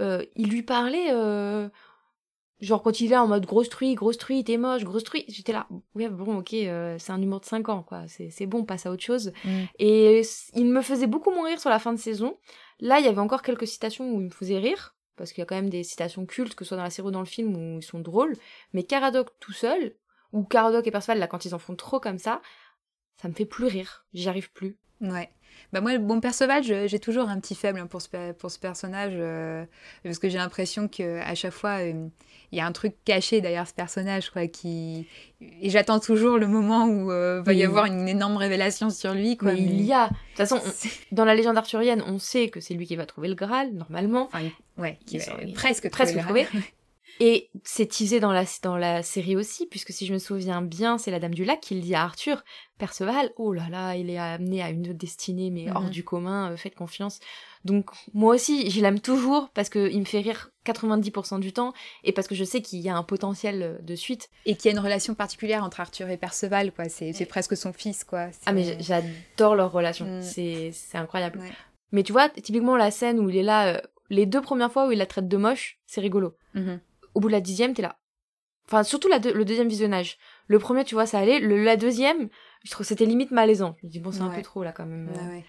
euh, 0.00 0.24
il 0.36 0.50
lui 0.50 0.62
parlait... 0.62 1.08
euh, 1.12 1.68
Genre 2.60 2.82
quand 2.82 3.00
il 3.00 3.10
est 3.12 3.16
en 3.16 3.26
mode 3.26 3.46
grosse 3.46 3.70
truie, 3.70 3.94
grosse 3.94 4.18
truie, 4.18 4.44
t'es 4.44 4.58
moche, 4.58 4.84
grosse 4.84 5.04
truie, 5.04 5.24
j'étais 5.28 5.52
là, 5.52 5.66
ouais 5.94 6.10
bon 6.10 6.40
ok, 6.40 6.52
euh, 6.52 6.96
c'est 6.98 7.10
un 7.10 7.22
humour 7.22 7.40
de 7.40 7.46
5 7.46 7.70
ans 7.70 7.82
quoi, 7.82 8.02
c'est 8.06 8.44
bon, 8.44 8.64
passe 8.64 8.84
à 8.84 8.90
autre 8.90 9.02
chose. 9.02 9.32
Mm. 9.44 9.62
Et 9.78 10.22
il 10.54 10.66
me 10.66 10.82
faisait 10.82 11.06
beaucoup 11.06 11.30
moins 11.30 11.48
rire 11.48 11.58
sur 11.58 11.70
la 11.70 11.78
fin 11.78 11.94
de 11.94 11.98
saison. 11.98 12.36
Là, 12.78 12.98
il 12.98 13.06
y 13.06 13.08
avait 13.08 13.18
encore 13.18 13.40
quelques 13.40 13.66
citations 13.66 14.12
où 14.12 14.20
il 14.20 14.26
me 14.26 14.30
faisait 14.30 14.58
rire, 14.58 14.94
parce 15.16 15.32
qu'il 15.32 15.40
y 15.40 15.42
a 15.42 15.46
quand 15.46 15.54
même 15.54 15.70
des 15.70 15.84
citations 15.84 16.26
cultes, 16.26 16.54
que 16.54 16.64
ce 16.64 16.68
soit 16.68 16.76
dans 16.76 16.82
la 16.82 16.90
série 16.90 17.08
ou 17.08 17.10
dans 17.10 17.20
le 17.20 17.24
film, 17.26 17.56
où 17.56 17.78
ils 17.78 17.82
sont 17.82 18.00
drôles. 18.00 18.36
Mais 18.74 18.82
Caradoc 18.82 19.30
tout 19.40 19.52
seul, 19.52 19.94
ou 20.32 20.44
Caradoc 20.44 20.86
et 20.86 20.90
Perceval, 20.90 21.18
là, 21.18 21.26
quand 21.26 21.46
ils 21.46 21.54
en 21.54 21.58
font 21.58 21.76
trop 21.76 21.98
comme 21.98 22.18
ça, 22.18 22.42
ça 23.20 23.28
me 23.28 23.32
fait 23.32 23.46
plus 23.46 23.66
rire. 23.66 24.04
J'y 24.12 24.28
arrive 24.28 24.52
plus. 24.52 24.76
Ouais. 25.00 25.28
Bah 25.72 25.80
moi, 25.80 25.96
bon, 25.98 26.20
Perceval, 26.20 26.64
je- 26.64 26.88
j'ai 26.88 26.98
toujours 26.98 27.28
un 27.28 27.38
petit 27.38 27.54
faible 27.54 27.78
hein, 27.78 27.86
pour 27.86 28.02
ce, 28.02 28.32
pour 28.32 28.50
ce 28.50 28.58
personnage, 28.58 29.12
euh, 29.14 29.64
parce 30.02 30.18
que 30.18 30.28
j'ai 30.28 30.38
l'impression 30.38 30.88
qu'à 30.88 31.34
chaque 31.36 31.52
fois, 31.52 31.78
euh, 31.80 32.08
il 32.50 32.58
y 32.58 32.60
a 32.60 32.66
un 32.66 32.72
truc 32.72 32.94
caché 33.04 33.40
derrière 33.40 33.68
ce 33.68 33.74
personnage, 33.74 34.30
quoi, 34.30 34.48
qui... 34.48 35.06
Et 35.40 35.70
j'attends 35.70 36.00
toujours 36.00 36.38
le 36.38 36.48
moment 36.48 36.86
où 36.86 37.12
euh, 37.12 37.40
va 37.42 37.52
y 37.52 37.62
avoir 37.62 37.84
une 37.84 38.08
énorme 38.08 38.36
révélation 38.36 38.90
sur 38.90 39.14
lui, 39.14 39.36
quoi. 39.36 39.52
mais 39.52 39.60
il 39.60 39.82
y 39.82 39.92
a. 39.92 40.08
De 40.08 40.12
toute 40.12 40.36
façon, 40.38 40.56
on- 41.12 41.14
dans 41.14 41.24
la 41.24 41.36
légende 41.36 41.56
arthurienne, 41.56 42.02
on 42.04 42.18
sait 42.18 42.48
que 42.48 42.58
c'est 42.60 42.74
lui 42.74 42.86
qui 42.86 42.96
va 42.96 43.06
trouver 43.06 43.28
le 43.28 43.34
Graal, 43.36 43.72
normalement. 43.72 44.28
Enfin, 44.32 44.50
ouais, 44.78 44.98
qui 45.06 45.18
va 45.18 45.24
presque 45.54 45.88
presque 45.90 46.16
trouvé, 46.24 46.42
là. 46.52 46.60
Et 47.22 47.50
c'est 47.64 47.86
teasé 47.86 48.18
dans 48.18 48.32
la, 48.32 48.44
dans 48.62 48.78
la 48.78 49.02
série 49.02 49.36
aussi, 49.36 49.66
puisque 49.66 49.92
si 49.92 50.06
je 50.06 50.12
me 50.14 50.18
souviens 50.18 50.62
bien, 50.62 50.96
c'est 50.96 51.10
la 51.10 51.18
Dame 51.20 51.34
du 51.34 51.44
Lac 51.44 51.60
qui 51.60 51.74
le 51.74 51.82
dit 51.82 51.94
à 51.94 52.02
Arthur. 52.02 52.42
Perceval, 52.78 53.30
oh 53.36 53.52
là 53.52 53.68
là, 53.68 53.94
il 53.94 54.08
est 54.08 54.16
amené 54.16 54.62
à 54.62 54.70
une 54.70 54.94
destinée, 54.94 55.50
mais 55.50 55.70
hors 55.70 55.82
Mhm. 55.82 55.90
du 55.90 56.02
commun, 56.02 56.50
euh, 56.52 56.56
faites 56.56 56.74
confiance. 56.74 57.20
Donc 57.66 57.90
moi 58.14 58.34
aussi, 58.34 58.70
je 58.70 58.80
l'aime 58.80 59.00
toujours 59.00 59.50
parce 59.50 59.68
qu'il 59.68 59.98
me 60.00 60.06
fait 60.06 60.20
rire 60.20 60.50
90% 60.64 61.38
du 61.40 61.52
temps 61.52 61.74
et 62.04 62.12
parce 62.12 62.26
que 62.26 62.34
je 62.34 62.42
sais 62.44 62.62
qu'il 62.62 62.78
y 62.80 62.88
a 62.88 62.96
un 62.96 63.02
potentiel 63.02 63.62
euh, 63.62 63.78
de 63.82 63.94
suite. 63.96 64.30
Et 64.46 64.56
qu'il 64.56 64.70
y 64.70 64.74
a 64.74 64.78
une 64.78 64.82
relation 64.82 65.14
particulière 65.14 65.62
entre 65.62 65.80
Arthur 65.80 66.08
et 66.08 66.16
Perceval, 66.16 66.72
quoi. 66.72 66.88
C'est 66.88 67.12
c'est 67.12 67.26
presque 67.26 67.54
son 67.54 67.74
fils, 67.74 68.02
quoi. 68.02 68.28
Ah 68.46 68.52
mais 68.54 68.78
j'adore 68.80 69.54
leur 69.56 69.70
relation, 69.72 70.06
Mm. 70.06 70.22
c'est 70.22 70.70
c'est 70.72 70.96
incroyable. 70.96 71.38
Ouais. 71.40 71.52
Mais 71.92 72.02
tu 72.02 72.12
vois, 72.12 72.30
typiquement 72.30 72.76
la 72.78 72.90
scène 72.90 73.20
où 73.20 73.28
il 73.28 73.36
est 73.36 73.42
là, 73.42 73.74
euh, 73.74 73.80
les 74.08 74.24
deux 74.24 74.40
premières 74.40 74.72
fois 74.72 74.88
où 74.88 74.92
il 74.92 74.96
la 74.98 75.06
traite 75.06 75.28
de 75.28 75.36
moche, 75.36 75.78
c'est 75.86 76.00
rigolo. 76.00 76.34
Mhm. 76.54 76.80
Au 77.14 77.20
bout 77.20 77.28
de 77.28 77.32
la 77.32 77.40
dixième, 77.40 77.74
t'es 77.74 77.82
là. 77.82 77.96
Enfin, 78.66 78.82
surtout 78.84 79.08
la 79.08 79.18
le 79.18 79.44
deuxième 79.44 79.68
visionnage. 79.68 80.16
Le 80.46 80.58
premier, 80.58 80.84
tu 80.84 80.94
vois, 80.94 81.06
ça 81.06 81.18
allait. 81.18 81.40
Le, 81.40 81.62
la 81.64 81.76
deuxième, 81.76 82.28
je 82.64 82.70
trouve 82.70 82.84
que 82.84 82.88
c'était 82.88 83.06
limite 83.06 83.30
malaisant. 83.32 83.74
Je 83.80 83.86
me 83.86 83.90
dis, 83.90 83.98
bon, 84.00 84.12
c'est 84.12 84.20
un 84.20 84.30
peu 84.30 84.42
trop 84.42 84.62
là 84.62 84.72
quand 84.72 84.86
même. 84.86 85.08
Ouais, 85.08 85.18
euh, 85.18 85.30
ouais. 85.30 85.44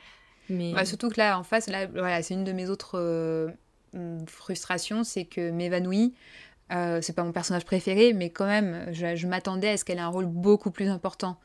Mais 0.49 0.73
Bah, 0.73 0.85
surtout 0.85 1.09
que 1.09 1.17
là, 1.19 1.37
en 1.37 1.43
face, 1.43 1.67
là, 1.67 1.85
voilà, 1.87 2.21
c'est 2.23 2.33
une 2.33 2.43
de 2.43 2.51
mes 2.51 2.69
autres 2.69 2.97
euh, 2.97 3.49
hum, 3.93 4.25
frustrations, 4.27 5.03
c'est 5.03 5.25
que 5.25 5.51
m'évanouit. 5.51 6.15
Euh, 6.71 6.99
c'est 7.01 7.13
pas 7.13 7.23
mon 7.23 7.33
personnage 7.33 7.65
préféré, 7.65 8.13
mais 8.13 8.29
quand 8.29 8.45
même, 8.45 8.87
je, 8.91 9.15
je 9.15 9.27
m'attendais 9.27 9.69
à 9.69 9.77
ce 9.77 9.83
qu'elle 9.85 9.97
ait 9.97 10.01
un 10.01 10.07
rôle 10.07 10.25
beaucoup 10.25 10.71
plus 10.71 10.87
important. 10.87 11.37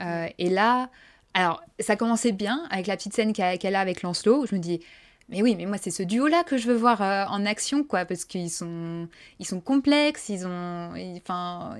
Euh, 0.00 0.26
et 0.38 0.50
là, 0.50 0.90
alors, 1.34 1.62
ça 1.78 1.96
commençait 1.96 2.32
bien 2.32 2.66
avec 2.70 2.88
la 2.88 2.96
petite 2.96 3.14
scène 3.14 3.32
qu'elle 3.32 3.74
a 3.76 3.80
avec 3.80 4.02
Lancelot. 4.02 4.42
où 4.42 4.46
Je 4.46 4.54
me 4.54 4.60
dis, 4.60 4.80
mais 5.28 5.42
oui, 5.42 5.54
mais 5.56 5.66
moi, 5.66 5.78
c'est 5.78 5.90
ce 5.90 6.02
duo-là 6.02 6.44
que 6.44 6.56
je 6.56 6.66
veux 6.66 6.76
voir 6.76 7.02
euh, 7.02 7.24
en 7.26 7.46
action, 7.46 7.84
quoi, 7.84 8.04
parce 8.04 8.24
qu'ils 8.24 8.50
sont, 8.50 9.08
ils 9.38 9.46
sont 9.46 9.60
complexes, 9.60 10.28
ils 10.28 10.46
ont, 10.46 10.92
enfin, 11.16 11.76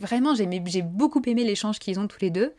vraiment, 0.00 0.34
j'ai 0.34 0.82
beaucoup 0.82 1.22
aimé 1.26 1.44
l'échange 1.44 1.78
qu'ils 1.78 2.00
ont 2.00 2.06
tous 2.06 2.20
les 2.20 2.30
deux. 2.30 2.52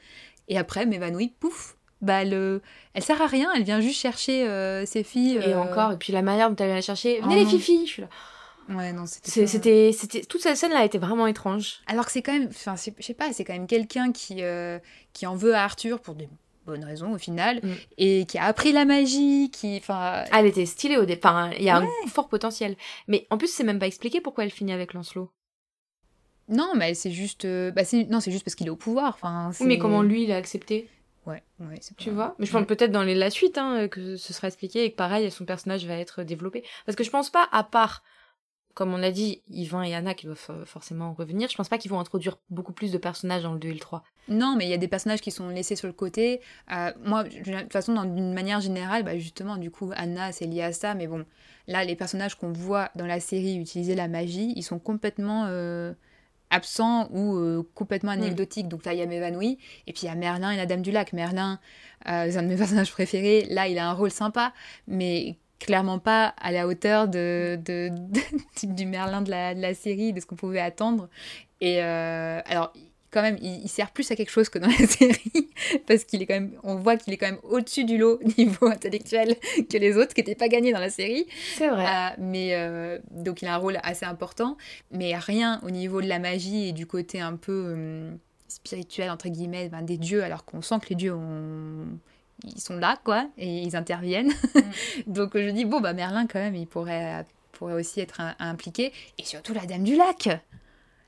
Et 0.47 0.57
après, 0.57 0.85
m'évanouit, 0.85 1.33
pouf, 1.39 1.77
bah, 2.01 2.21
elle, 2.21 2.33
euh, 2.33 2.59
elle 2.93 3.03
sert 3.03 3.21
à 3.21 3.27
rien, 3.27 3.51
elle 3.55 3.63
vient 3.63 3.81
juste 3.81 3.99
chercher 3.99 4.47
euh, 4.47 4.85
ses 4.85 5.03
filles. 5.03 5.37
Et 5.37 5.53
euh, 5.53 5.59
encore, 5.59 5.93
et 5.93 5.97
puis 5.97 6.13
la 6.13 6.21
manière 6.21 6.49
dont 6.49 6.55
elle 6.57 6.67
vient 6.67 6.75
la 6.75 6.81
chercher. 6.81 7.21
Venez 7.21 7.43
Oh 7.45 7.51
les 7.51 7.59
filles 7.59 7.87
Je 7.87 7.91
suis 7.91 8.01
là. 8.03 8.09
Ouais, 8.69 8.91
non, 8.91 9.05
c'était. 9.05 9.47
C'était, 9.47 9.91
c'était, 9.93 10.21
toute 10.21 10.41
cette 10.41 10.57
scène-là 10.57 10.83
était 10.83 10.97
vraiment 10.97 11.25
étrange. 11.25 11.79
Alors 11.87 12.05
que 12.05 12.11
c'est 12.11 12.21
quand 12.21 12.33
même, 12.33 12.49
enfin, 12.49 12.75
je 12.75 13.03
sais 13.03 13.13
pas, 13.13 13.31
c'est 13.31 13.45
quand 13.45 13.53
même 13.53 13.67
quelqu'un 13.67 14.11
qui, 14.11 14.41
qui 15.13 15.25
en 15.25 15.35
veut 15.35 15.55
à 15.55 15.63
Arthur 15.63 16.01
pour 16.01 16.15
des 16.15 16.27
bonnes 16.67 16.83
raisons 16.85 17.13
au 17.13 17.17
final, 17.17 17.59
Mm. 17.63 17.73
et 17.97 18.25
qui 18.25 18.37
a 18.37 18.43
appris 18.45 18.71
la 18.71 18.85
magie, 18.85 19.49
qui, 19.51 19.77
enfin, 19.77 20.23
Ah, 20.31 20.39
Elle 20.39 20.45
était 20.45 20.65
stylée 20.65 20.97
au 20.97 21.05
départ. 21.05 21.51
Il 21.53 21.63
y 21.63 21.69
a 21.69 21.77
un 21.77 21.87
fort 22.07 22.27
potentiel. 22.27 22.75
Mais 23.07 23.25
en 23.31 23.37
plus, 23.37 23.47
c'est 23.47 23.63
même 23.63 23.79
pas 23.79 23.87
expliqué 23.87 24.21
pourquoi 24.21 24.43
elle 24.43 24.51
finit 24.51 24.73
avec 24.73 24.93
Lancelot. 24.93 25.31
non, 26.49 26.73
mais 26.75 26.93
c'est 26.93 27.11
juste, 27.11 27.43
euh, 27.45 27.71
bah, 27.71 27.81
non, 28.09 28.19
c'est 28.21 28.31
juste 28.31 28.45
parce 28.45 28.55
qu'il 28.55 28.67
est 28.67 28.71
au 28.71 28.75
pouvoir, 28.77 29.09
enfin. 29.15 29.51
Oui, 29.59 29.65
mais 29.67 29.77
comment 29.77 30.01
lui, 30.01 30.23
il 30.23 30.31
a 30.31 30.37
accepté? 30.37 30.87
Ouais, 31.25 31.43
ouais, 31.59 31.75
c'est 31.81 31.95
Tu 31.97 32.09
vois? 32.09 32.35
Mais 32.39 32.45
je 32.45 32.51
pense 32.53 32.65
peut-être 32.65 32.91
dans 32.91 33.03
les, 33.03 33.13
la 33.15 33.29
suite 33.29 33.57
hein, 33.57 33.89
que 33.89 34.15
ce 34.15 34.31
sera 34.31 34.47
expliqué 34.47 34.85
et 34.85 34.91
que 34.91 34.95
pareil, 34.95 35.29
son 35.29 35.43
personnage 35.43 35.85
va 35.85 35.95
être 35.97 36.23
développé. 36.23 36.63
Parce 36.85 36.95
que 36.95 37.03
je 37.03 37.09
pense 37.09 37.29
pas, 37.29 37.49
à 37.51 37.63
part, 37.63 38.01
comme 38.77 38.93
on 38.93 38.97
l'a 38.97 39.09
dit, 39.09 39.41
Yvain 39.49 39.81
et 39.81 39.95
Anna 39.95 40.13
qui 40.13 40.27
doivent 40.27 40.45
euh, 40.51 40.63
forcément 40.65 41.11
revenir, 41.11 41.49
je 41.49 41.55
pense 41.57 41.67
pas 41.67 41.79
qu'ils 41.79 41.89
vont 41.89 41.99
introduire 41.99 42.37
beaucoup 42.51 42.73
plus 42.73 42.91
de 42.91 42.99
personnages 42.99 43.41
dans 43.41 43.53
le 43.53 43.57
2 43.57 43.69
et 43.69 43.73
le 43.73 43.79
3. 43.79 44.03
Non, 44.27 44.53
mais 44.55 44.65
il 44.65 44.69
y 44.69 44.73
a 44.73 44.77
des 44.77 44.87
personnages 44.87 45.19
qui 45.19 45.31
sont 45.31 45.49
laissés 45.49 45.75
sur 45.75 45.87
le 45.87 45.93
côté. 45.93 46.41
Euh, 46.71 46.91
moi, 47.03 47.23
de 47.23 47.29
toute 47.63 47.73
façon, 47.73 47.95
dans- 47.95 48.05
d'une 48.05 48.35
manière 48.35 48.61
générale, 48.61 49.01
bah, 49.01 49.17
justement, 49.17 49.57
du 49.57 49.71
coup, 49.71 49.91
Anna, 49.95 50.31
c'est 50.31 50.45
lié 50.45 50.61
à 50.61 50.73
ça. 50.73 50.93
Mais 50.93 51.07
bon, 51.07 51.25
là, 51.65 51.83
les 51.85 51.95
personnages 51.95 52.35
qu'on 52.35 52.51
voit 52.51 52.91
dans 52.93 53.07
la 53.07 53.19
série 53.19 53.55
utiliser 53.57 53.95
la 53.95 54.07
magie, 54.07 54.53
ils 54.55 54.61
sont 54.61 54.77
complètement 54.77 55.45
euh, 55.47 55.91
absents 56.51 57.09
ou 57.11 57.35
euh, 57.35 57.67
complètement 57.73 58.11
anecdotiques. 58.11 58.67
Donc 58.67 58.85
là, 58.85 58.93
il 58.93 58.99
y 58.99 59.01
a 59.01 59.07
M'évanouie. 59.07 59.57
Et 59.87 59.91
puis, 59.93 60.03
il 60.03 60.05
y 60.05 60.09
a 60.09 60.15
Merlin 60.15 60.51
et 60.51 60.57
la 60.57 60.67
Dame 60.67 60.83
du 60.83 60.91
Lac. 60.91 61.13
Merlin, 61.13 61.59
c'est 62.05 62.37
un 62.37 62.43
de 62.43 62.47
mes 62.47 62.55
personnages 62.57 62.91
préférés. 62.91 63.47
Là, 63.49 63.67
il 63.67 63.79
a 63.79 63.89
un 63.89 63.93
rôle 63.93 64.11
sympa, 64.11 64.53
mais 64.87 65.39
clairement 65.59 65.99
pas 65.99 66.33
à 66.39 66.51
la 66.51 66.67
hauteur 66.67 67.07
de, 67.07 67.57
de- 67.63 67.89
de- 67.89 68.65
du 68.75 68.85
Merlin 68.85 69.21
de 69.21 69.31
la, 69.31 69.55
de 69.55 69.61
la 69.61 69.73
série, 69.73 70.13
de 70.13 70.19
ce 70.19 70.25
qu'on 70.25 70.35
pouvait 70.35 70.59
attendre. 70.59 71.09
Et 71.61 71.81
euh, 71.83 72.39
alors, 72.45 72.71
quand 73.09 73.21
même, 73.21 73.37
il, 73.41 73.61
il 73.63 73.69
sert 73.69 73.89
plus 73.91 74.11
à 74.11 74.15
quelque 74.15 74.29
chose 74.29 74.49
que 74.49 74.59
dans 74.59 74.67
la 74.79 74.85
série, 74.87 75.49
parce 75.87 76.03
qu'il 76.03 76.21
est 76.21 76.25
quand 76.25 76.35
même, 76.35 76.51
on 76.63 76.75
voit 76.75 76.97
qu'il 76.97 77.13
est 77.13 77.17
quand 77.17 77.25
même 77.31 77.39
au-dessus 77.43 77.85
du 77.85 77.97
lot 77.97 78.19
niveau 78.37 78.67
intellectuel 78.71 79.35
que 79.69 79.77
les 79.77 79.97
autres, 79.97 80.13
qui 80.13 80.21
n'étaient 80.21 80.35
pas 80.35 80.49
gagnés 80.49 80.73
dans 80.73 80.79
la 80.79 80.89
série. 80.89 81.25
C'est 81.55 81.69
vrai. 81.69 81.85
Euh, 81.85 82.09
mais 82.19 82.49
euh, 82.53 82.99
donc 83.11 83.41
il 83.41 83.47
a 83.47 83.53
un 83.55 83.57
rôle 83.57 83.79
assez 83.81 84.05
important, 84.05 84.57
mais 84.91 85.15
rien 85.17 85.59
au 85.63 85.71
niveau 85.71 86.01
de 86.01 86.07
la 86.07 86.19
magie 86.19 86.67
et 86.69 86.71
du 86.73 86.85
côté 86.85 87.19
un 87.19 87.35
peu 87.37 87.73
euh, 87.75 88.11
spirituel 88.47 89.09
entre 89.09 89.29
guillemets 89.29 89.69
ben, 89.69 89.81
des 89.81 89.97
dieux, 89.97 90.23
alors 90.23 90.45
qu'on 90.45 90.61
sent 90.61 90.75
que 90.81 90.89
les 90.89 90.95
dieux 90.95 91.15
ont 91.15 91.87
ils 92.43 92.59
sont 92.61 92.77
là 92.77 92.97
quoi 93.03 93.27
et 93.37 93.61
ils 93.63 93.75
interviennent. 93.75 94.31
donc 95.07 95.31
je 95.35 95.49
dis 95.49 95.65
bon 95.65 95.79
bah 95.81 95.93
Merlin 95.93 96.27
quand 96.27 96.39
même 96.39 96.55
il 96.55 96.67
pourrait 96.67 97.25
pourrait 97.51 97.73
aussi 97.73 97.99
être 97.99 98.21
un- 98.21 98.35
impliqué 98.39 98.93
et 99.17 99.23
surtout 99.23 99.53
la 99.53 99.65
Dame 99.65 99.83
du 99.83 99.95
Lac, 99.95 100.29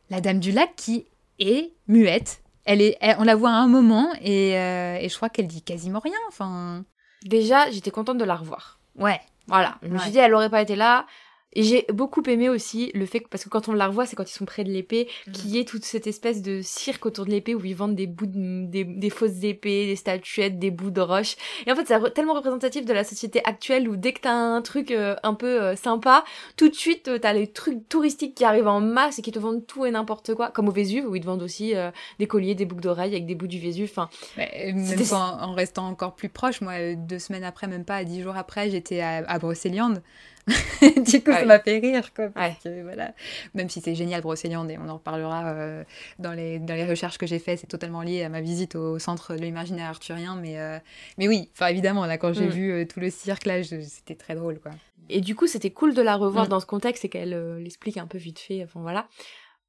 la 0.09 0.21
Dame 0.21 0.39
du 0.39 0.51
Lac 0.51 0.75
qui 0.75 1.05
est 1.39 1.73
muette. 1.87 2.41
Elle 2.65 2.81
est, 2.81 2.97
elle- 3.01 3.15
on 3.19 3.23
la 3.23 3.35
voit 3.35 3.49
à 3.51 3.53
un 3.55 3.67
moment 3.67 4.11
et, 4.21 4.57
euh, 4.57 4.97
et 4.99 5.09
je 5.09 5.15
crois 5.15 5.29
qu'elle 5.29 5.47
dit 5.47 5.61
quasiment 5.61 5.99
rien. 5.99 6.17
Enfin, 6.27 6.83
Déjà, 7.23 7.69
j'étais 7.71 7.91
contente 7.91 8.17
de 8.17 8.25
la 8.25 8.35
revoir. 8.35 8.79
ouais. 8.95 9.19
Voilà. 9.47 9.77
Je 9.81 9.87
me 9.87 9.97
suis 9.97 10.11
dit, 10.11 10.19
elle 10.19 10.33
aurait 10.35 10.51
pas 10.51 10.61
été 10.61 10.75
là. 10.75 11.07
Et 11.53 11.63
j'ai 11.63 11.85
beaucoup 11.91 12.21
aimé 12.27 12.47
aussi 12.47 12.91
le 12.93 13.05
fait 13.07 13.21
que, 13.21 13.27
parce 13.27 13.43
que 13.43 13.49
quand 13.49 13.69
on 13.69 13.73
la 13.73 13.87
revoit, 13.87 14.05
c'est 14.05 14.15
quand 14.15 14.29
ils 14.29 14.33
sont 14.33 14.45
près 14.45 14.63
de 14.63 14.69
l'épée, 14.69 15.07
Mhm. 15.27 15.33
qu'il 15.33 15.49
y 15.49 15.59
ait 15.59 15.65
toute 15.65 15.83
cette 15.83 16.05
espèce 16.05 16.41
de 16.43 16.61
cirque 16.61 17.05
autour 17.07 17.25
de 17.25 17.31
l'épée 17.31 17.55
où 17.55 17.65
ils 17.65 17.75
vendent 17.75 17.95
des 17.95 18.05
bouts 18.05 18.27
de- 18.27 18.65
des, 18.67 18.83
des 18.83 19.09
fausses 19.09 19.43
épées, 19.43 19.87
des 19.87 19.95
statuettes, 19.95 20.59
des 20.59 20.69
bouts 20.69 20.91
de 20.91 21.01
roche. 21.01 21.35
Et 21.65 21.71
en 21.71 21.75
fait, 21.75 21.85
c'est 21.87 21.97
re- 21.97 22.13
tellement 22.13 22.33
représentatif 22.35 22.85
de 22.85 22.93
la 22.93 23.03
société 23.03 23.41
actuelle 23.45 23.89
où 23.89 23.95
dès 23.95 24.13
que 24.13 24.21
t'as 24.21 24.31
un 24.33 24.61
truc 24.61 24.91
euh, 24.91 25.15
un 25.23 25.33
peu 25.33 25.61
euh, 25.61 25.75
sympa, 25.75 26.23
tout 26.55 26.69
de 26.69 26.75
suite, 26.75 27.07
euh, 27.07 27.17
t'as 27.17 27.33
les 27.33 27.47
trucs 27.47 27.89
touristiques 27.89 28.35
qui 28.35 28.45
arrivent 28.45 28.67
en 28.67 28.79
masse 28.81 29.17
et 29.17 29.21
qui 29.23 29.31
te 29.31 29.39
vendent 29.39 29.65
tout 29.65 29.85
et 29.87 29.91
n'importe 29.91 30.35
quoi. 30.35 30.49
Comme 30.51 30.67
au 30.67 30.71
Vésuve 30.71 31.05
où 31.07 31.15
ils 31.15 31.21
te 31.21 31.25
vendent 31.25 31.41
aussi 31.41 31.73
des 32.19 32.27
colliers, 32.27 32.53
des 32.53 32.65
boucles 32.65 32.83
d'oreilles 32.83 33.11
avec 33.13 33.25
des 33.25 33.33
bouts 33.35 33.47
du 33.47 33.59
Vésuve. 33.59 33.89
Enfin, 33.91 34.09
Ouais, 34.37 34.71
même 34.73 34.85
C'était- 34.85 35.13
en, 35.13 35.17
en 35.41 35.53
restant 35.53 35.87
encore 35.87 36.13
plus 36.15 36.29
proche, 36.29 36.61
moi, 36.61 36.93
deux 36.95 37.17
semaines 37.19 37.43
après, 37.43 37.65
même 37.67 37.85
pas, 37.85 38.03
dix 38.03 38.21
jours 38.21 38.37
après, 38.37 38.69
j'étais 38.69 38.99
à, 39.01 39.23
à 39.27 39.39
Brocéliande. 39.39 40.03
du 41.05 41.23
coup, 41.23 41.31
ça 41.31 41.45
m'a 41.45 41.59
fait 41.59 41.77
rire, 41.79 42.13
quoi. 42.13 42.29
parce 42.29 42.51
Ouais. 42.51 42.57
que, 42.63 42.83
voilà. 42.83 43.13
Même 43.53 43.69
si 43.69 43.81
c'est 43.81 43.95
génial, 43.95 44.21
Brocéliande, 44.21 44.69
et 44.71 44.77
on 44.77 44.89
en 44.89 44.95
reparlera 44.95 45.49
euh, 45.53 45.83
dans, 46.17 46.33
les, 46.33 46.59
dans 46.59 46.73
les 46.75 46.85
recherches 46.85 47.17
que 47.17 47.27
j'ai 47.27 47.39
faites, 47.39 47.59
c'est 47.59 47.67
totalement 47.67 48.01
lié 48.01 48.23
à 48.23 48.29
ma 48.29 48.41
visite 48.41 48.75
au 48.75 48.99
centre 48.99 49.35
de 49.35 49.41
l'imaginaire 49.41 49.89
arthurien. 49.89 50.35
Mais, 50.35 50.59
euh, 50.59 50.77
mais 51.17 51.27
oui, 51.27 51.49
enfin, 51.53 51.67
évidemment, 51.67 52.05
là, 52.05 52.17
quand 52.17 52.33
j'ai 52.33 52.47
Mm. 52.47 52.49
vu 52.49 52.71
euh, 52.71 52.85
tout 52.85 52.99
le 52.99 53.09
cirque, 53.09 53.45
là, 53.45 53.63
c'était 53.63 54.15
très 54.15 54.35
drôle, 54.35 54.59
quoi. 54.59 54.71
Et 55.09 55.21
du 55.21 55.35
coup, 55.35 55.47
c'était 55.47 55.71
cool 55.71 55.93
de 55.93 56.01
la 56.01 56.15
revoir 56.15 56.45
Mm. 56.45 56.49
dans 56.49 56.59
ce 56.59 56.65
contexte 56.65 57.05
et 57.05 57.09
qu'elle 57.09 57.57
l'explique 57.57 57.97
un 57.97 58.07
peu 58.07 58.17
vite 58.17 58.39
fait. 58.39 58.63
Enfin 58.63 58.81
voilà. 58.81 59.07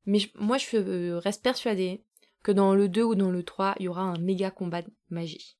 Mais 0.07 0.19
je- 0.19 0.29
moi, 0.39 0.57
je 0.59 1.13
reste 1.15 1.43
persuadée 1.43 2.03
que 2.43 2.53
dans 2.53 2.75
le 2.75 2.89
2 2.89 3.03
ou 3.03 3.15
dans 3.15 3.31
le 3.31 3.43
3, 3.43 3.75
il 3.79 3.85
y 3.85 3.89
aura 3.89 4.03
un 4.03 4.19
méga 4.19 4.51
combat 4.51 4.83
de 4.83 4.91
magie. 5.11 5.57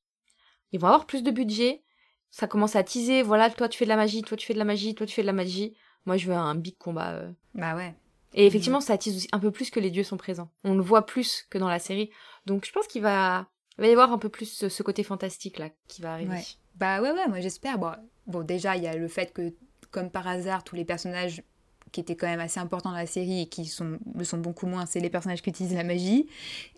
Ils 0.71 0.79
vont 0.79 0.87
avoir 0.87 1.05
plus 1.05 1.21
de 1.21 1.29
budget. 1.31 1.83
Ça 2.31 2.47
commence 2.47 2.75
à 2.75 2.83
teaser. 2.83 3.21
Voilà, 3.21 3.49
toi 3.49 3.69
tu 3.69 3.77
fais 3.77 3.85
de 3.85 3.89
la 3.89 3.97
magie, 3.97 4.21
toi 4.23 4.37
tu 4.37 4.45
fais 4.47 4.53
de 4.53 4.59
la 4.59 4.65
magie, 4.65 4.95
toi 4.95 5.05
tu 5.05 5.13
fais 5.13 5.21
de 5.21 5.27
la 5.27 5.33
magie. 5.33 5.75
Moi, 6.05 6.17
je 6.17 6.25
veux 6.27 6.33
un 6.33 6.55
big 6.55 6.77
combat. 6.79 7.11
euh. 7.11 7.31
Bah 7.53 7.75
ouais. 7.75 7.93
Et 8.33 8.47
effectivement, 8.47 8.81
ça 8.81 8.97
tease 8.97 9.15
aussi 9.17 9.27
un 9.33 9.39
peu 9.39 9.51
plus 9.51 9.69
que 9.69 9.79
les 9.79 9.91
dieux 9.91 10.03
sont 10.03 10.17
présents. 10.17 10.49
On 10.63 10.73
le 10.73 10.81
voit 10.81 11.05
plus 11.05 11.45
que 11.49 11.57
dans 11.59 11.67
la 11.67 11.77
série. 11.79 12.09
Donc, 12.47 12.65
je 12.65 12.71
pense 12.71 12.87
qu'il 12.87 13.01
va, 13.03 13.47
va 13.77 13.87
y 13.87 13.91
avoir 13.91 14.11
un 14.11 14.17
peu 14.17 14.29
plus 14.29 14.45
ce, 14.47 14.67
ce 14.69 14.81
côté 14.83 15.03
fantastique 15.03 15.59
là 15.59 15.69
qui 15.87 16.01
va 16.01 16.13
arriver. 16.13 16.31
Ouais. 16.31 16.43
Bah 16.75 17.01
ouais, 17.01 17.11
ouais, 17.11 17.27
moi 17.27 17.39
j'espère. 17.41 17.77
Bon, 17.77 17.91
bon, 18.25 18.41
déjà, 18.43 18.77
il 18.77 18.83
y 18.83 18.87
a 18.87 18.95
le 18.95 19.07
fait 19.09 19.31
que, 19.33 19.53
comme 19.91 20.09
par 20.09 20.27
hasard, 20.27 20.63
tous 20.63 20.75
les 20.75 20.85
personnages 20.85 21.43
qui 21.91 21.99
étaient 21.99 22.15
quand 22.15 22.27
même 22.27 22.39
assez 22.39 22.59
importants 22.61 22.91
dans 22.91 22.95
la 22.95 23.05
série 23.05 23.41
et 23.41 23.49
qui 23.49 23.65
sont, 23.65 23.99
le 24.15 24.23
sont 24.23 24.37
beaucoup 24.37 24.65
moins, 24.65 24.85
c'est 24.85 25.01
les 25.01 25.09
personnages 25.09 25.41
qui 25.41 25.49
utilisent 25.49 25.75
la 25.75 25.83
magie 25.83 26.29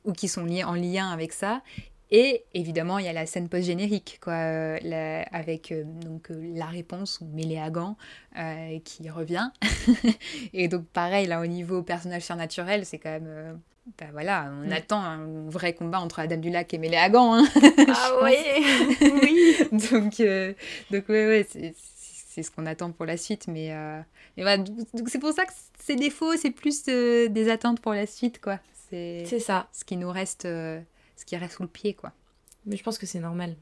ou 0.06 0.12
qui 0.12 0.28
sont 0.28 0.44
liés 0.44 0.64
en 0.64 0.74
lien 0.74 1.12
avec 1.12 1.32
ça. 1.34 1.62
Et 2.16 2.44
évidemment, 2.54 3.00
il 3.00 3.06
y 3.06 3.08
a 3.08 3.14
la 3.14 3.26
scène 3.26 3.50
post-générique, 3.50 4.20
quoi, 4.22 4.34
euh, 4.34 4.78
la- 4.84 5.24
avec 5.32 5.72
euh, 5.72 5.84
donc, 5.84 6.30
euh, 6.30 6.52
la 6.56 6.68
réponse, 6.68 7.20
ou 7.22 7.26
Méléagan, 7.26 7.98
qui 8.86 9.10
revient. 9.10 9.50
et 10.54 10.68
donc, 10.68 10.86
pareil, 10.88 11.26
là, 11.26 11.42
au 11.42 11.48
niveau 11.48 11.82
personnage 11.82 12.22
surnaturel, 12.22 12.86
c'est 12.86 13.00
quand 13.00 13.10
même. 13.12 13.60
bah 13.98 14.06
voilà, 14.14 14.52
on 14.64 14.70
Mm. 14.70 14.74
attend 14.74 15.02
un 15.02 15.50
vrai 15.50 15.74
combat 15.74 16.00
entre 16.00 16.20
la 16.22 16.28
Dame 16.28 16.40
du 16.42 16.50
Lac 16.52 16.72
et 16.74 16.78
Méléagan. 16.78 17.34
Hein, 17.34 17.46
Ah 17.90 18.12
oui, 18.24 18.36
oui. 19.22 19.56
donc, 19.72 20.22
donc 20.92 21.10
ouais, 21.10 21.28
ouais, 21.28 21.48
c'est 21.50 21.74
c'est 21.76 22.42
ce 22.44 22.50
qu'on 22.52 22.66
attend 22.66 22.92
pour 22.92 23.06
la 23.06 23.18
suite. 23.18 23.48
Mais, 23.48 23.70
mais 24.38 24.44
voilà, 24.44 24.58
donc 24.60 25.08
c'est 25.10 25.20
pour 25.20 25.34
ça 25.34 25.46
que 25.46 25.52
ces 25.80 25.96
défauts, 25.96 26.36
c'est 26.38 26.52
plus 26.52 26.84
des 26.86 27.50
attentes 27.50 27.80
pour 27.82 27.94
la 27.94 28.06
suite, 28.08 28.40
quoi. 28.40 28.60
C'est 28.90 29.24
C'est 29.28 29.40
ça. 29.40 29.68
ce 29.72 29.84
qui 29.84 29.98
nous 29.98 30.10
reste, 30.12 30.48
ce 31.16 31.26
qui 31.26 31.36
reste 31.38 31.56
sous 31.56 31.64
le 31.64 31.70
pied, 31.70 31.94
quoi. 31.94 32.12
Mais 32.66 32.78
je 32.78 32.84
pense 32.84 32.98
que 32.98 33.06
c'est 33.06 33.20
normal. 33.20 33.56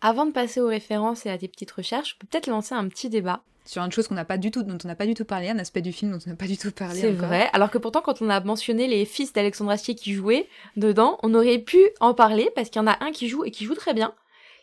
Avant 0.00 0.26
de 0.26 0.32
passer 0.32 0.60
aux 0.60 0.66
références 0.68 1.26
et 1.26 1.30
à 1.30 1.36
tes 1.38 1.48
petites 1.48 1.70
recherches, 1.70 2.16
on 2.16 2.20
peut 2.20 2.26
peut-être 2.30 2.46
lancer 2.46 2.74
un 2.74 2.88
petit 2.88 3.08
débat. 3.10 3.42
Sur 3.66 3.82
une 3.82 3.92
chose 3.92 4.08
qu'on 4.08 4.14
n'a 4.14 4.24
pas 4.24 4.38
du 4.38 4.50
tout, 4.50 4.62
dont 4.62 4.78
on 4.82 4.88
n'a 4.88 4.94
pas 4.96 5.06
du 5.06 5.12
tout 5.14 5.26
parlé, 5.26 5.50
un 5.50 5.58
aspect 5.58 5.82
du 5.82 5.92
film 5.92 6.10
dont 6.12 6.18
on 6.26 6.30
n'a 6.30 6.36
pas 6.36 6.46
du 6.46 6.56
tout 6.56 6.72
parlé. 6.72 6.98
C'est 7.00 7.12
vrai. 7.12 7.50
Alors 7.52 7.70
que 7.70 7.76
pourtant, 7.78 8.00
quand 8.00 8.22
on 8.22 8.30
a 8.30 8.40
mentionné 8.40 8.88
les 8.88 9.04
fils 9.04 9.32
d'Alexandre 9.34 9.70
Astier 9.70 9.94
qui 9.94 10.14
jouaient 10.14 10.48
dedans, 10.76 11.18
on 11.22 11.34
aurait 11.34 11.58
pu 11.58 11.78
en 12.00 12.14
parler 12.14 12.50
parce 12.54 12.70
qu'il 12.70 12.80
y 12.80 12.84
en 12.84 12.88
a 12.88 12.96
un 13.04 13.12
qui 13.12 13.28
joue 13.28 13.44
et 13.44 13.50
qui 13.50 13.66
joue 13.66 13.74
très 13.74 13.92
bien, 13.92 14.14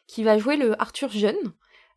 qui 0.08 0.24
va 0.24 0.40
jouer 0.40 0.58
le 0.58 0.80
Arthur 0.82 1.10
jeune. 1.12 1.36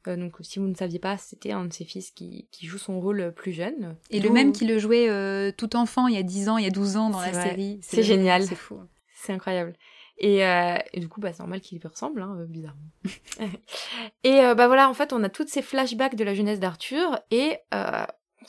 Euh, 0.06 0.16
donc, 0.16 0.34
si 0.42 0.58
vous 0.58 0.66
ne 0.66 0.74
saviez 0.74 0.98
pas, 0.98 1.16
c'était 1.16 1.52
un 1.52 1.64
de 1.64 1.72
ses 1.72 1.84
fils 1.84 2.10
qui, 2.10 2.46
qui 2.52 2.66
joue 2.66 2.78
son 2.78 3.00
rôle 3.00 3.32
plus 3.34 3.52
jeune. 3.52 3.96
Et 4.10 4.20
le 4.20 4.30
même 4.30 4.52
qui 4.52 4.66
le 4.66 4.78
jouait 4.78 5.08
euh, 5.08 5.50
tout 5.56 5.76
enfant, 5.76 6.06
il 6.06 6.14
y 6.14 6.18
a 6.18 6.22
10 6.22 6.48
ans, 6.50 6.58
il 6.58 6.64
y 6.64 6.68
a 6.68 6.70
12 6.70 6.96
ans 6.98 7.10
dans 7.10 7.20
C'est 7.20 7.32
la 7.32 7.38
vrai. 7.38 7.48
série. 7.50 7.78
C'est 7.82 8.02
génial. 8.02 8.44
C'est 8.44 8.54
fou. 8.54 8.78
C'est 9.20 9.34
incroyable. 9.34 9.74
Et, 10.16 10.46
euh, 10.46 10.76
du 10.94 11.08
coup, 11.08 11.20
bah, 11.20 11.32
c'est 11.32 11.40
normal 11.40 11.60
qu'il 11.60 11.78
lui 11.78 11.88
ressemble, 11.88 12.22
hein, 12.22 12.36
euh, 12.38 12.46
bizarrement. 12.46 12.80
et 14.24 14.40
euh, 14.40 14.54
bah 14.54 14.66
voilà, 14.66 14.88
en 14.88 14.94
fait, 14.94 15.12
on 15.12 15.22
a 15.22 15.28
tous 15.28 15.46
ces 15.46 15.60
flashbacks 15.60 16.14
de 16.14 16.24
la 16.24 16.34
jeunesse 16.34 16.58
d'Arthur 16.58 17.18
et 17.30 17.58
on 17.72 18.06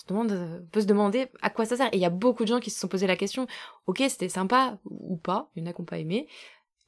demande, 0.07 0.65
peut 0.71 0.81
se 0.81 0.85
demander 0.85 1.27
à 1.41 1.49
quoi 1.49 1.65
ça 1.65 1.75
sert. 1.75 1.87
Et 1.87 1.97
il 1.97 2.01
y 2.01 2.05
a 2.05 2.09
beaucoup 2.09 2.43
de 2.43 2.47
gens 2.47 2.59
qui 2.61 2.69
se 2.69 2.79
sont 2.79 2.87
posé 2.87 3.05
la 3.05 3.17
question, 3.17 3.47
ok, 3.87 4.01
c'était 4.07 4.29
sympa 4.29 4.77
ou 4.85 5.17
pas, 5.17 5.49
il 5.55 5.63
y 5.63 5.67
en 5.67 5.69
a 5.69 5.73
qui 5.73 5.81
n'ont 5.81 5.85
pas 5.85 5.99
aimé, 5.99 6.27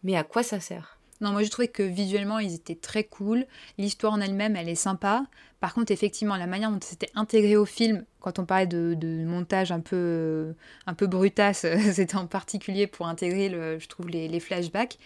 mais 0.01 0.15
à 0.15 0.23
quoi 0.23 0.43
ça 0.43 0.61
sert? 0.61 0.99
Non, 1.23 1.31
moi 1.31 1.43
je 1.43 1.49
trouvais 1.49 1.67
que 1.67 1.83
visuellement 1.83 2.39
ils 2.39 2.53
étaient 2.53 2.75
très 2.75 3.03
cool. 3.03 3.45
L'histoire 3.77 4.13
en 4.13 4.21
elle-même, 4.21 4.55
elle 4.55 4.69
est 4.69 4.75
sympa. 4.75 5.25
Par 5.59 5.73
contre, 5.73 5.91
effectivement, 5.91 6.35
la 6.35 6.47
manière 6.47 6.71
dont 6.71 6.79
c'était 6.81 7.09
intégré 7.15 7.55
au 7.55 7.65
film, 7.65 8.05
quand 8.19 8.37
on 8.37 8.45
parlait 8.45 8.67
de, 8.67 9.23
montage 9.25 9.71
un 9.71 9.79
peu, 9.79 10.53
un 10.85 10.93
peu 10.93 11.07
brutasse, 11.07 11.65
c'était 11.93 12.17
en 12.17 12.27
particulier 12.27 12.85
pour 12.87 13.07
intégrer, 13.07 13.49
je 13.79 13.87
trouve, 13.87 14.09
les, 14.09 14.39
flashbacks. 14.39 14.99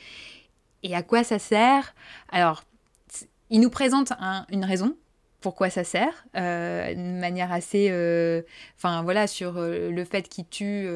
Et 0.83 0.95
à 0.95 1.03
quoi 1.03 1.23
ça 1.23 1.39
sert? 1.39 1.93
Alors, 2.29 2.63
il 3.49 3.61
nous 3.61 3.69
présente 3.69 4.13
une 4.49 4.65
raison 4.65 4.95
pourquoi 5.41 5.69
ça 5.69 5.83
sert, 5.83 6.25
euh, 6.35 6.93
d'une 6.93 7.19
manière 7.19 7.51
assez, 7.51 7.87
euh, 7.91 8.41
enfin 8.75 9.03
voilà, 9.03 9.27
sur 9.27 9.57
euh, 9.57 9.91
le 9.91 10.03
fait 10.03 10.27
qu'il 10.27 10.47
tue 10.47 10.89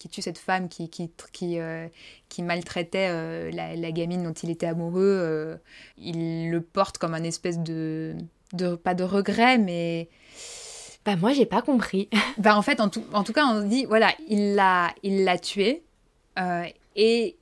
qui 0.00 0.08
tue 0.08 0.22
cette 0.22 0.38
femme 0.38 0.70
qui, 0.70 0.88
qui, 0.88 1.10
qui, 1.32 1.58
euh, 1.58 1.86
qui 2.30 2.42
maltraitait 2.42 3.08
euh, 3.10 3.50
la, 3.50 3.92
gamine 3.92 4.22
dont 4.22 4.32
il 4.32 4.48
était 4.48 4.66
amoureux, 4.66 5.02
euh, 5.02 5.56
il 5.98 6.50
le 6.50 6.62
porte 6.62 6.96
comme 6.96 7.12
un 7.12 7.22
espèce 7.22 7.58
de, 7.58 8.14
de 8.54 8.76
pas 8.76 8.94
de 8.94 9.04
regret, 9.04 9.58
mais... 9.58 10.08
Bah 11.04 11.16
moi 11.16 11.32
j'ai 11.32 11.46
pas 11.46 11.62
compris. 11.62 12.10
bah 12.38 12.56
en 12.56 12.62
fait 12.62 12.78
en 12.78 12.90
tout, 12.90 13.02
en 13.14 13.24
tout 13.24 13.32
cas 13.32 13.46
on 13.46 13.66
dit 13.66 13.86
voilà 13.86 14.12
il 14.28 14.54
l'a 14.54 14.92
il 15.02 15.24
l'a 15.24 15.38
tué 15.38 15.82
et 16.94 17.38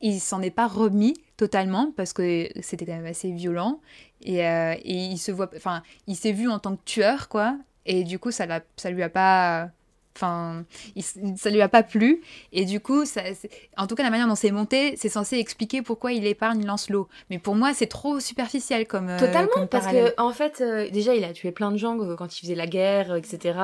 il 0.00 0.20
s'en 0.20 0.42
est 0.42 0.50
pas 0.50 0.66
remis 0.66 1.14
totalement 1.36 1.92
parce 1.96 2.12
que 2.12 2.48
c'était 2.60 2.86
quand 2.86 2.96
même 2.96 3.06
assez 3.06 3.30
violent 3.30 3.80
et, 4.22 4.38
et 4.38 4.82
il 4.84 5.18
se 5.18 5.30
voit 5.30 5.48
enfin 5.54 5.84
il 6.08 6.16
s'est 6.16 6.32
vu 6.32 6.48
en 6.48 6.58
tant 6.58 6.74
que 6.74 6.82
tueur 6.84 7.28
quoi 7.28 7.56
et 7.86 8.02
du 8.02 8.18
coup 8.18 8.32
ça 8.32 8.46
ça 8.76 8.90
lui 8.90 9.04
a 9.04 9.08
pas 9.08 9.70
Enfin, 10.18 10.64
ça 11.36 11.50
lui 11.50 11.62
a 11.62 11.68
pas 11.68 11.84
plu. 11.84 12.22
Et 12.50 12.64
du 12.64 12.80
coup, 12.80 13.04
ça, 13.04 13.22
en 13.76 13.86
tout 13.86 13.94
cas, 13.94 14.02
la 14.02 14.10
manière 14.10 14.26
dont 14.26 14.34
c'est 14.34 14.50
monté, 14.50 14.96
c'est 14.96 15.08
censé 15.08 15.38
expliquer 15.38 15.80
pourquoi 15.80 16.12
il 16.12 16.26
épargne 16.26 16.66
Lancelot. 16.66 17.08
Mais 17.30 17.38
pour 17.38 17.54
moi, 17.54 17.72
c'est 17.72 17.86
trop 17.86 18.18
superficiel 18.18 18.88
comme. 18.88 19.10
Euh, 19.10 19.18
Totalement, 19.18 19.68
parce 19.68 19.86
que 19.86 20.20
en 20.20 20.32
fait, 20.32 20.60
euh, 20.60 20.90
déjà, 20.90 21.14
il 21.14 21.22
a 21.22 21.32
tué 21.32 21.52
plein 21.52 21.70
de 21.70 21.76
gens 21.76 21.96
euh, 22.00 22.16
quand 22.16 22.36
il 22.36 22.40
faisait 22.40 22.56
la 22.56 22.66
guerre, 22.66 23.14
etc. 23.14 23.58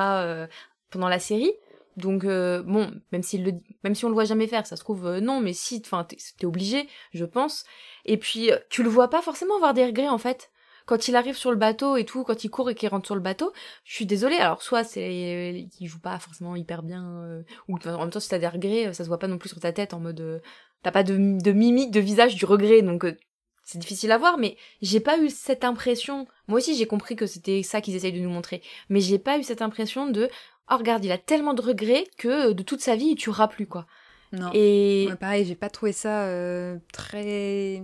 pendant 0.91 1.09
la 1.09 1.19
série. 1.19 1.51
Donc 1.97 2.25
bon, 2.25 2.91
même 3.13 3.23
s'il 3.23 3.45
le, 3.45 3.53
même 3.85 3.95
si 3.95 4.03
on 4.03 4.09
le 4.09 4.13
voit 4.13 4.25
jamais 4.25 4.47
faire, 4.47 4.67
ça 4.67 4.75
se 4.75 4.81
trouve 4.81 5.09
non, 5.19 5.39
mais 5.39 5.53
si, 5.53 5.81
enfin, 5.85 6.05
t'es 6.05 6.45
obligé, 6.45 6.87
je 7.13 7.23
pense. 7.23 7.63
Et 8.05 8.17
puis 8.17 8.49
tu 8.69 8.83
le 8.83 8.89
vois 8.89 9.09
pas 9.09 9.21
forcément 9.21 9.55
avoir 9.55 9.73
des 9.73 9.85
regrets 9.85 10.09
en 10.09 10.17
fait 10.17 10.49
quand 10.85 11.07
il 11.07 11.15
arrive 11.15 11.35
sur 11.35 11.51
le 11.51 11.57
bateau 11.57 11.97
et 11.97 12.05
tout, 12.05 12.23
quand 12.23 12.43
il 12.43 12.49
court 12.49 12.69
et 12.69 12.75
qu'il 12.75 12.89
rentre 12.89 13.05
sur 13.05 13.15
le 13.15 13.21
bateau, 13.21 13.51
je 13.83 13.95
suis 13.95 14.05
désolée. 14.05 14.37
Alors 14.37 14.61
soit 14.61 14.83
c'est 14.83 15.67
qu'il 15.71 15.87
joue 15.87 15.99
pas 15.99 16.19
forcément 16.19 16.55
hyper 16.55 16.83
bien, 16.83 17.23
euh, 17.23 17.41
ou 17.67 17.77
en 17.77 17.99
même 17.99 18.09
temps 18.11 18.19
si 18.19 18.29
t'as 18.29 18.39
des 18.39 18.47
regrets, 18.47 18.93
ça 18.93 19.03
se 19.03 19.09
voit 19.09 19.19
pas 19.19 19.27
non 19.27 19.37
plus 19.37 19.49
sur 19.49 19.59
ta 19.59 19.71
tête 19.71 19.93
en 19.93 19.99
mode 19.99 20.21
euh, 20.21 20.39
t'as 20.83 20.91
pas 20.91 21.03
de, 21.03 21.41
de 21.41 21.51
mimique, 21.51 21.91
de 21.91 21.99
visage 21.99 22.35
du 22.35 22.45
regret, 22.45 22.81
donc 22.83 23.05
euh, 23.05 23.17
c'est 23.63 23.79
difficile 23.79 24.11
à 24.11 24.17
voir. 24.17 24.37
Mais 24.37 24.57
j'ai 24.81 24.99
pas 24.99 25.17
eu 25.17 25.29
cette 25.29 25.63
impression. 25.63 26.27
Moi 26.47 26.59
aussi 26.59 26.75
j'ai 26.75 26.85
compris 26.85 27.15
que 27.15 27.25
c'était 27.25 27.63
ça 27.63 27.81
qu'ils 27.81 27.95
essayent 27.95 28.13
de 28.13 28.19
nous 28.19 28.29
montrer, 28.29 28.61
mais 28.89 28.99
j'ai 28.99 29.19
pas 29.19 29.39
eu 29.39 29.43
cette 29.43 29.63
impression 29.63 30.07
de 30.07 30.29
oh 30.71 30.77
regarde 30.77 31.03
il 31.03 31.11
a 31.11 31.17
tellement 31.17 31.55
de 31.55 31.61
regrets 31.61 32.05
que 32.17 32.51
de 32.51 32.63
toute 32.63 32.81
sa 32.81 32.95
vie 32.95 33.07
il 33.07 33.15
tuera 33.15 33.47
plus 33.47 33.65
quoi. 33.65 33.87
Non. 34.33 34.51
Et 34.53 35.09
pareil 35.19 35.45
j'ai 35.45 35.55
pas 35.55 35.69
trouvé 35.69 35.93
ça 35.93 36.27
très 36.91 37.83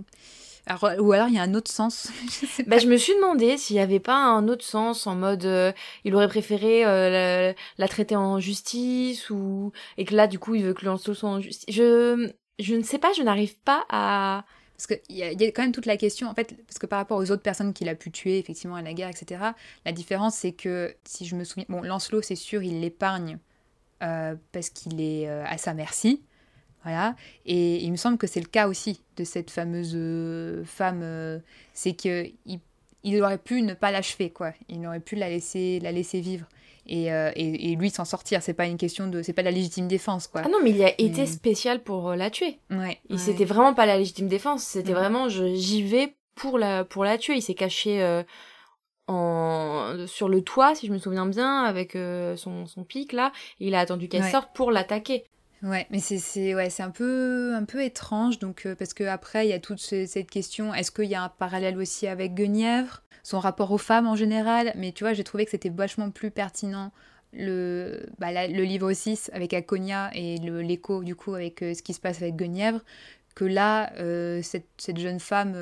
ou 0.70 1.12
alors 1.12 1.28
il 1.28 1.34
y 1.34 1.38
a 1.38 1.42
un 1.42 1.54
autre 1.54 1.70
sens. 1.70 2.08
je, 2.58 2.62
bah, 2.64 2.78
je 2.78 2.86
me 2.86 2.96
suis 2.96 3.14
demandé 3.14 3.56
s'il 3.56 3.76
n'y 3.76 3.82
avait 3.82 4.00
pas 4.00 4.16
un 4.16 4.48
autre 4.48 4.64
sens 4.64 5.06
en 5.06 5.14
mode 5.14 5.44
euh, 5.44 5.72
il 6.04 6.14
aurait 6.14 6.28
préféré 6.28 6.84
euh, 6.84 7.52
la, 7.78 7.88
traiter 7.88 8.16
en 8.16 8.38
justice 8.38 9.30
ou 9.30 9.72
et 9.98 10.04
que 10.04 10.14
là 10.14 10.26
du 10.26 10.38
coup 10.38 10.54
il 10.54 10.64
veut 10.64 10.74
que 10.74 10.84
Lancelot 10.84 11.14
soit 11.14 11.28
en 11.28 11.40
justice. 11.40 11.74
Je 11.74 12.30
je 12.58 12.74
ne 12.74 12.82
sais 12.82 12.98
pas, 12.98 13.12
je 13.12 13.22
n'arrive 13.22 13.58
pas 13.60 13.84
à 13.88 14.44
parce 14.76 14.86
qu'il 14.86 15.16
y, 15.16 15.22
a, 15.22 15.32
y 15.32 15.44
a 15.44 15.52
quand 15.52 15.62
même 15.62 15.72
toute 15.72 15.86
la 15.86 15.96
question, 15.96 16.28
en 16.28 16.34
fait, 16.34 16.56
parce 16.66 16.78
que 16.78 16.86
par 16.86 16.98
rapport 16.98 17.16
aux 17.16 17.30
autres 17.30 17.42
personnes 17.42 17.72
qu'il 17.72 17.88
a 17.88 17.94
pu 17.94 18.10
tuer, 18.10 18.38
effectivement, 18.38 18.74
à 18.74 18.82
la 18.82 18.94
guerre, 18.94 19.10
etc., 19.10 19.40
la 19.84 19.92
différence, 19.92 20.34
c'est 20.34 20.50
que, 20.50 20.92
si 21.04 21.24
je 21.24 21.36
me 21.36 21.44
souviens, 21.44 21.66
bon, 21.68 21.82
Lancelot, 21.82 22.20
c'est 22.22 22.34
sûr, 22.34 22.64
il 22.64 22.80
l'épargne 22.80 23.38
euh, 24.02 24.34
parce 24.50 24.70
qu'il 24.70 25.00
est 25.00 25.28
à 25.28 25.56
sa 25.56 25.72
merci, 25.72 26.24
voilà. 26.84 27.14
Et 27.46 27.82
il 27.82 27.90
me 27.90 27.96
semble 27.96 28.18
que 28.18 28.26
c'est 28.26 28.40
le 28.40 28.46
cas 28.46 28.68
aussi 28.68 29.00
de 29.16 29.24
cette 29.24 29.50
fameuse 29.50 29.92
euh, 29.94 30.64
femme. 30.64 31.00
Euh, 31.02 31.38
c'est 31.72 31.92
qu'il 31.92 32.34
il 33.04 33.22
aurait 33.22 33.38
pu 33.38 33.62
ne 33.62 33.74
pas 33.74 33.90
l'achever, 33.90 34.30
quoi. 34.30 34.52
Il 34.68 34.86
aurait 34.86 35.00
pu 35.00 35.16
la 35.16 35.28
laisser, 35.28 35.80
la 35.80 35.92
laisser 35.92 36.20
vivre. 36.20 36.46
Et, 36.86 37.12
euh, 37.12 37.30
et, 37.36 37.76
lui 37.76 37.90
s'en 37.90 38.04
sortir. 38.04 38.42
C'est 38.42 38.54
pas 38.54 38.66
une 38.66 38.76
question 38.76 39.06
de. 39.06 39.22
C'est 39.22 39.32
pas 39.32 39.42
la 39.42 39.52
légitime 39.52 39.86
défense, 39.86 40.26
quoi. 40.26 40.42
Ah 40.44 40.48
non, 40.48 40.58
mais 40.62 40.70
il 40.70 40.82
a 40.82 41.00
été 41.00 41.26
spécial 41.26 41.80
pour 41.80 42.14
la 42.14 42.28
tuer. 42.28 42.58
Ouais. 42.70 42.98
Il 43.08 43.20
C'était 43.20 43.44
vraiment 43.44 43.72
pas 43.72 43.86
la 43.86 43.98
légitime 43.98 44.26
défense. 44.26 44.64
C'était 44.64 44.92
vraiment 44.92 45.28
j'y 45.28 45.84
vais 45.84 46.16
pour 46.34 46.58
la, 46.58 46.84
pour 46.84 47.04
la 47.04 47.18
tuer. 47.18 47.36
Il 47.36 47.42
s'est 47.42 47.54
caché. 47.54 48.22
En... 49.08 50.06
sur 50.06 50.28
le 50.28 50.42
toit, 50.42 50.74
si 50.76 50.86
je 50.86 50.92
me 50.92 50.98
souviens 50.98 51.26
bien, 51.26 51.62
avec 51.62 51.92
son, 52.36 52.66
son 52.66 52.84
pic 52.84 53.12
là, 53.12 53.32
il 53.60 53.74
a 53.74 53.80
attendu 53.80 54.08
qu'elle 54.08 54.24
sorte 54.24 54.50
pour 54.54 54.72
l'attaquer. 54.72 55.24
Ouais, 55.62 55.86
mais 55.90 56.00
c'est 56.00 56.54
ouais, 56.56 56.68
un 56.80 56.90
peu 56.90 57.82
étrange 57.82 58.40
donc 58.40 58.66
euh, 58.66 58.74
parce 58.74 58.94
que 58.94 59.04
après 59.04 59.46
il 59.46 59.50
y 59.50 59.52
a 59.52 59.60
toute 59.60 59.78
cette 59.78 60.28
question 60.28 60.74
est-ce 60.74 60.90
qu'il 60.90 61.04
y 61.04 61.14
a 61.14 61.22
un 61.22 61.28
parallèle 61.28 61.78
aussi 61.78 62.08
avec 62.08 62.34
Guenièvre, 62.34 63.04
son 63.22 63.38
rapport 63.38 63.70
aux 63.70 63.78
femmes 63.78 64.08
en 64.08 64.16
général, 64.16 64.72
mais 64.74 64.90
tu 64.90 65.04
vois, 65.04 65.12
j'ai 65.12 65.22
trouvé 65.22 65.44
que 65.44 65.52
c'était 65.52 65.68
vachement 65.68 66.10
plus 66.10 66.32
pertinent 66.32 66.90
le, 67.32 68.06
bah, 68.18 68.32
livre 68.48 68.92
6 68.92 69.30
avec 69.32 69.54
Aconia 69.54 70.10
et 70.14 70.38
l'écho 70.38 71.04
du 71.04 71.14
coup 71.14 71.34
avec 71.34 71.62
euh, 71.62 71.74
ce 71.74 71.82
qui 71.82 71.94
se 71.94 72.00
passe 72.00 72.20
avec 72.20 72.34
Guenièvre 72.34 72.80
que 73.36 73.44
là 73.44 73.92
euh, 73.98 74.42
cette, 74.42 74.68
cette, 74.78 74.98
jeune 74.98 75.20
femme 75.20 75.54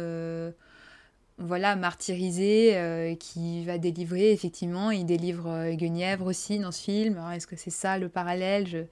voilà, 1.40 1.74
martyrisé, 1.74 2.76
euh, 2.76 3.14
qui 3.14 3.64
va 3.64 3.78
délivrer, 3.78 4.30
effectivement, 4.30 4.90
il 4.90 5.06
délivre 5.06 5.48
euh, 5.48 5.72
Guenièvre 5.72 6.26
aussi 6.26 6.58
dans 6.58 6.70
ce 6.70 6.82
film. 6.82 7.18
Est-ce 7.34 7.46
que 7.46 7.56
c'est 7.56 7.70
ça 7.70 7.98
le 7.98 8.10
parallèle? 8.10 8.86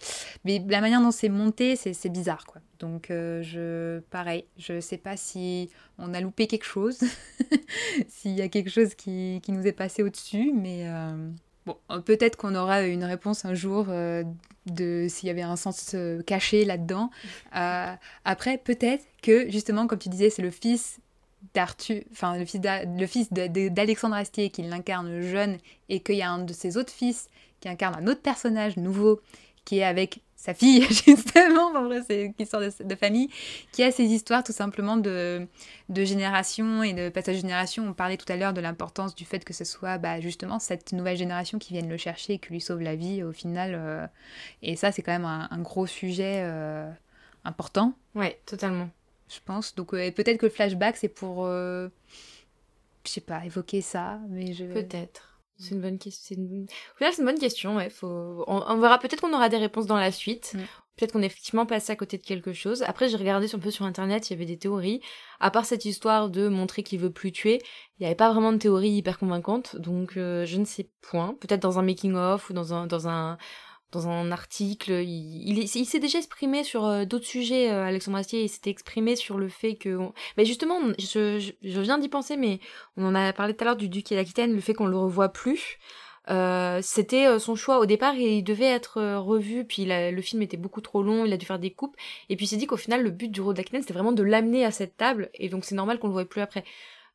Mais 0.44 0.62
la 0.66 0.80
manière 0.80 1.02
dont 1.02 1.10
c'est 1.10 1.28
monté, 1.28 1.76
c'est 1.76 2.08
bizarre, 2.08 2.46
quoi. 2.46 2.62
Donc, 2.78 3.10
euh, 3.10 3.42
je, 3.42 4.00
pareil, 4.10 4.46
je 4.56 4.80
sais 4.80 4.96
pas 4.96 5.16
si 5.18 5.68
on 5.98 6.14
a 6.14 6.20
loupé 6.20 6.46
quelque 6.46 6.64
chose, 6.64 6.98
s'il 8.08 8.32
y 8.32 8.40
a 8.40 8.48
quelque 8.48 8.70
chose 8.70 8.94
qui, 8.94 9.40
qui 9.42 9.52
nous 9.52 9.66
est 9.66 9.72
passé 9.72 10.02
au-dessus, 10.02 10.52
mais 10.54 10.86
bon, 11.66 11.76
peut-être 12.06 12.36
qu'on 12.36 12.54
aura 12.54 12.82
une 12.82 13.04
réponse 13.04 13.44
un 13.44 13.54
jour 13.54 13.86
de 13.86 15.06
s'il 15.08 15.26
y 15.26 15.30
avait 15.30 15.42
un 15.42 15.56
sens 15.56 15.96
caché 16.24 16.64
là-dedans. 16.64 17.10
après, 17.52 18.58
peut-être 18.58 19.04
que, 19.22 19.50
justement, 19.50 19.86
comme 19.86 19.98
tu 19.98 20.08
disais, 20.08 20.30
c'est 20.30 20.42
le 20.42 20.52
fils 20.52 21.00
d'Arthur, 21.54 22.02
enfin 22.12 22.36
le 22.38 23.06
fils 23.06 23.32
d'Alexandre 23.32 24.16
Astier 24.16 24.50
qui 24.50 24.62
l'incarne 24.62 25.20
jeune 25.20 25.58
et 25.88 26.00
qu'il 26.00 26.16
y 26.16 26.22
a 26.22 26.30
un 26.30 26.44
de 26.44 26.52
ses 26.52 26.76
autres 26.76 26.92
fils 26.92 27.28
qui 27.60 27.68
incarne 27.68 27.96
un 27.96 28.06
autre 28.06 28.22
personnage 28.22 28.76
nouveau 28.76 29.20
qui 29.64 29.78
est 29.78 29.84
avec 29.84 30.22
sa 30.38 30.54
fille 30.54 30.82
justement, 31.06 31.72
en 31.74 31.84
vrai 31.84 32.00
c'est 32.06 32.22
une 32.22 32.34
histoire 32.38 32.62
de, 32.62 32.94
famille, 32.94 33.28
qui 33.72 33.82
a 33.82 33.90
ces 33.90 34.04
histoires 34.04 34.44
tout 34.44 34.52
simplement 34.52 34.96
de, 34.96 35.46
de 35.88 36.04
génération 36.04 36.82
et 36.82 36.94
de 36.94 37.08
passage 37.08 37.36
de 37.36 37.40
génération. 37.40 37.84
On 37.86 37.92
parlait 37.92 38.16
tout 38.16 38.32
à 38.32 38.36
l'heure 38.36 38.52
de 38.52 38.60
l'importance 38.60 39.14
du 39.14 39.24
fait 39.24 39.44
que 39.44 39.52
ce 39.52 39.64
soit 39.64 39.98
bah, 39.98 40.20
justement 40.20 40.58
cette 40.58 40.92
nouvelle 40.92 41.16
génération 41.16 41.58
qui 41.58 41.72
vienne 41.72 41.88
le 41.88 41.96
chercher 41.96 42.34
et 42.34 42.38
qui 42.38 42.50
lui 42.50 42.60
sauve 42.60 42.80
la 42.80 42.94
vie 42.94 43.22
au 43.22 43.32
final. 43.32 43.74
Euh, 43.74 44.06
et 44.62 44.76
ça 44.76 44.92
c'est 44.92 45.02
quand 45.02 45.12
même 45.12 45.24
un, 45.24 45.58
gros 45.58 45.86
sujet 45.86 46.42
euh, 46.44 46.88
important. 47.44 47.94
Ouais, 48.14 48.40
totalement 48.46 48.88
je 49.28 49.38
pense. 49.44 49.74
Donc 49.74 49.94
euh, 49.94 50.10
peut-être 50.10 50.38
que 50.38 50.46
le 50.46 50.50
flashback, 50.50 50.96
c'est 50.96 51.08
pour, 51.08 51.46
euh, 51.46 51.88
je 53.04 53.10
sais 53.10 53.20
pas, 53.20 53.44
évoquer 53.44 53.80
ça, 53.80 54.20
mais 54.28 54.52
je... 54.52 54.64
Peut-être. 54.64 55.28
C'est 55.58 55.74
une 55.74 55.80
bonne 55.80 55.98
question. 55.98 56.22
C'est 56.28 56.34
une... 56.36 56.66
c'est 56.98 57.18
une 57.18 57.24
bonne 57.24 57.38
question. 57.38 57.76
Ouais. 57.76 57.90
Faut... 57.90 58.44
On, 58.46 58.78
verra. 58.78 58.98
Peut-être 58.98 59.20
qu'on 59.20 59.32
aura 59.32 59.48
des 59.48 59.56
réponses 59.56 59.86
dans 59.86 59.96
la 59.96 60.12
suite. 60.12 60.54
Mm. 60.54 60.58
Peut-être 60.96 61.12
qu'on 61.12 61.22
est 61.22 61.26
effectivement 61.26 61.66
passé 61.66 61.92
à 61.92 61.96
côté 61.96 62.16
de 62.16 62.24
quelque 62.24 62.52
chose. 62.52 62.82
Après, 62.82 63.08
j'ai 63.08 63.16
regardé 63.16 63.52
un 63.54 63.58
peu 63.58 63.70
sur 63.70 63.84
internet, 63.84 64.30
il 64.30 64.32
y 64.32 64.36
avait 64.36 64.46
des 64.46 64.56
théories. 64.56 65.00
À 65.38 65.50
part 65.50 65.64
cette 65.64 65.84
histoire 65.84 66.28
de 66.28 66.48
montrer 66.48 66.82
qu'il 66.82 66.98
veut 66.98 67.10
plus 67.12 67.30
tuer, 67.30 67.60
il 67.98 68.02
n'y 68.02 68.06
avait 68.06 68.16
pas 68.16 68.32
vraiment 68.32 68.52
de 68.52 68.58
théorie 68.58 68.90
hyper 68.90 69.18
convaincante. 69.18 69.76
Donc, 69.76 70.16
euh, 70.16 70.44
je 70.44 70.56
ne 70.58 70.64
sais 70.64 70.88
point. 71.00 71.36
Peut-être 71.40 71.60
dans 71.60 71.78
un 71.78 71.82
making 71.82 72.14
of 72.14 72.50
ou 72.50 72.52
dans 72.52 72.74
un 72.74 72.86
dans 72.86 73.08
un 73.08 73.38
dans 73.92 74.08
un 74.08 74.30
article. 74.30 74.92
Il, 74.92 75.68
s'est 75.68 75.98
déjà 75.98 76.18
exprimé 76.18 76.64
sur 76.64 76.84
euh, 76.84 77.04
d'autres 77.04 77.26
sujets, 77.26 77.70
euh, 77.70 77.84
Alexandre 77.84 78.18
Astier. 78.18 78.42
Il 78.42 78.48
s'était 78.48 78.70
exprimé 78.70 79.16
sur 79.16 79.38
le 79.38 79.48
fait 79.48 79.76
que. 79.76 79.98
Mais 80.36 80.44
justement, 80.44 80.80
je, 80.98 81.52
viens 81.62 81.98
d'y 81.98 82.08
penser, 82.08 82.36
mais 82.36 82.60
on 82.96 83.06
en 83.06 83.14
a 83.14 83.32
parlé 83.32 83.54
tout 83.54 83.62
à 83.62 83.66
l'heure 83.66 83.76
du 83.76 83.88
Duc 83.88 84.12
et 84.12 84.16
l'Aquitaine, 84.16 84.54
le 84.54 84.60
fait 84.60 84.74
qu'on 84.74 84.86
le 84.86 84.96
revoit 84.96 85.30
plus. 85.30 85.78
Euh, 86.30 86.80
c'était 86.82 87.38
son 87.38 87.54
choix 87.54 87.78
au 87.78 87.86
départ 87.86 88.14
il 88.14 88.44
devait 88.44 88.66
être 88.66 89.00
revu 89.16 89.64
puis 89.64 89.86
le 89.88 90.20
film 90.20 90.42
était 90.42 90.58
beaucoup 90.58 90.82
trop 90.82 91.02
long 91.02 91.24
il 91.24 91.32
a 91.32 91.38
dû 91.38 91.46
faire 91.46 91.58
des 91.58 91.70
coupes 91.70 91.96
et 92.28 92.36
puis 92.36 92.44
il 92.44 92.48
s'est 92.50 92.58
dit 92.58 92.66
qu'au 92.66 92.76
final 92.76 93.02
le 93.02 93.08
but 93.08 93.30
du 93.30 93.40
rôle 93.40 93.54
d'Aquitaine 93.54 93.80
c'était 93.80 93.94
vraiment 93.94 94.12
de 94.12 94.22
l'amener 94.22 94.62
à 94.62 94.70
cette 94.70 94.98
table 94.98 95.30
et 95.32 95.48
donc 95.48 95.64
c'est 95.64 95.74
normal 95.74 95.98
qu'on 95.98 96.08
le 96.08 96.12
voit 96.12 96.26
plus 96.26 96.42
après 96.42 96.64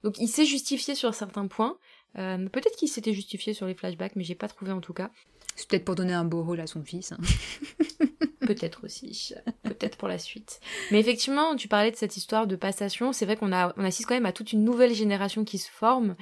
donc 0.04 0.18
il 0.18 0.28
s'est 0.28 0.46
justifié 0.46 0.96
sur 0.96 1.14
certains 1.14 1.46
points 1.46 1.78
peut-être 2.16 2.76
qu'il 2.76 2.88
s'était 2.88 3.14
justifié 3.14 3.54
sur 3.54 3.66
les 3.66 3.76
flashbacks, 3.76 4.16
mais 4.16 4.24
j'ai 4.24 4.36
pas 4.36 4.48
trouvé 4.48 4.72
en 4.72 4.82
tout 4.82 4.94
cas. 4.94 5.10
C'est 5.56 5.68
peut-être 5.70 5.86
pour 5.86 5.96
donner 5.96 6.14
un 6.14 6.26
beau 6.26 6.44
rôle 6.44 6.60
à 6.60 6.68
son 6.68 6.84
fils. 6.84 7.12
hein. 7.12 7.18
Peut-être 8.46 8.84
aussi. 8.84 9.34
Peut-être 9.64 9.98
pour 9.98 10.10
la 10.10 10.18
suite. 10.18 10.60
Mais 10.92 11.00
effectivement, 11.00 11.56
tu 11.56 11.70
parlais 11.70 11.92
de 11.92 11.96
cette 11.96 12.18
histoire 12.18 12.46
de 12.46 12.58
passation. 12.58 13.14
C'est 13.14 13.26
vrai 13.26 13.38
qu'on 13.38 13.54
a, 13.54 13.74
on 13.78 13.86
assiste 13.86 14.10
quand 14.10 14.16
même 14.16 14.26
à 14.26 14.34
toute 14.34 14.52
une 14.52 14.66
nouvelle 14.66 14.94
génération 14.94 15.46
qui 15.46 15.58
se 15.58 15.72
forme. 15.72 16.16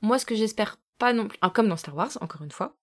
Moi, 0.00 0.18
ce 0.18 0.24
que 0.24 0.34
j'espère 0.34 0.78
pas 0.98 1.12
non 1.12 1.28
plus, 1.28 1.38
ah, 1.42 1.50
comme 1.50 1.68
dans 1.68 1.76
Star 1.76 1.94
Wars, 1.94 2.16
encore 2.22 2.42
une 2.42 2.50
fois. 2.50 2.74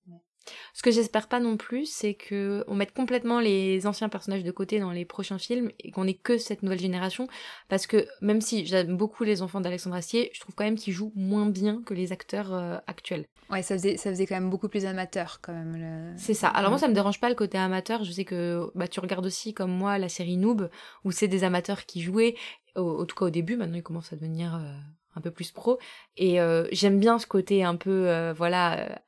Ce 0.73 0.81
que 0.83 0.91
j'espère 0.91 1.27
pas 1.27 1.39
non 1.39 1.57
plus, 1.57 1.85
c'est 1.85 2.13
que 2.13 2.63
on 2.67 2.75
mette 2.75 2.93
complètement 2.93 3.39
les 3.39 3.87
anciens 3.87 4.09
personnages 4.09 4.43
de 4.43 4.51
côté 4.51 4.79
dans 4.79 4.91
les 4.91 5.05
prochains 5.05 5.37
films 5.39 5.71
et 5.79 5.91
qu'on 5.91 6.07
ait 6.07 6.13
que 6.13 6.37
cette 6.37 6.63
nouvelle 6.63 6.79
génération. 6.79 7.27
Parce 7.69 7.87
que 7.87 8.07
même 8.21 8.41
si 8.41 8.65
j'aime 8.65 8.95
beaucoup 8.97 9.23
les 9.23 9.41
enfants 9.41 9.61
d'Alexandre 9.61 9.95
Astier, 9.95 10.29
je 10.33 10.39
trouve 10.39 10.55
quand 10.55 10.63
même 10.65 10.75
qu'ils 10.77 10.93
jouent 10.93 11.13
moins 11.15 11.45
bien 11.47 11.81
que 11.85 11.93
les 11.93 12.11
acteurs 12.11 12.53
euh, 12.53 12.77
actuels. 12.87 13.25
Ouais, 13.49 13.61
ça 13.61 13.75
faisait, 13.75 13.97
ça 13.97 14.09
faisait 14.09 14.25
quand 14.25 14.35
même 14.35 14.49
beaucoup 14.49 14.69
plus 14.69 14.85
amateur, 14.85 15.39
quand 15.41 15.53
même. 15.53 15.75
le- 15.77 16.17
C'est 16.17 16.33
ça. 16.33 16.47
Alors 16.47 16.71
moi, 16.71 16.79
ça 16.79 16.87
me 16.87 16.93
dérange 16.95 17.19
pas 17.19 17.29
le 17.29 17.35
côté 17.35 17.57
amateur. 17.59 18.03
Je 18.03 18.11
sais 18.11 18.25
que 18.25 18.71
bah, 18.73 18.87
tu 18.87 18.99
regardes 18.99 19.25
aussi, 19.25 19.53
comme 19.53 19.71
moi, 19.71 19.99
la 19.99 20.09
série 20.09 20.37
Noob, 20.37 20.69
où 21.03 21.11
c'est 21.11 21.27
des 21.27 21.43
amateurs 21.43 21.85
qui 21.85 22.01
jouaient, 22.01 22.35
au, 22.75 23.01
en 23.01 23.05
tout 23.05 23.15
cas 23.15 23.25
au 23.25 23.29
début. 23.29 23.55
Maintenant, 23.55 23.75
ils 23.77 23.83
commencent 23.83 24.11
à 24.13 24.15
devenir 24.15 24.55
euh, 24.55 24.73
un 25.15 25.21
peu 25.21 25.29
plus 25.29 25.51
pro. 25.51 25.77
Et 26.17 26.41
euh, 26.41 26.67
j'aime 26.71 26.99
bien 26.99 27.19
ce 27.19 27.27
côté 27.27 27.63
un 27.63 27.75
peu, 27.75 28.09
euh, 28.09 28.33
voilà, 28.33 28.99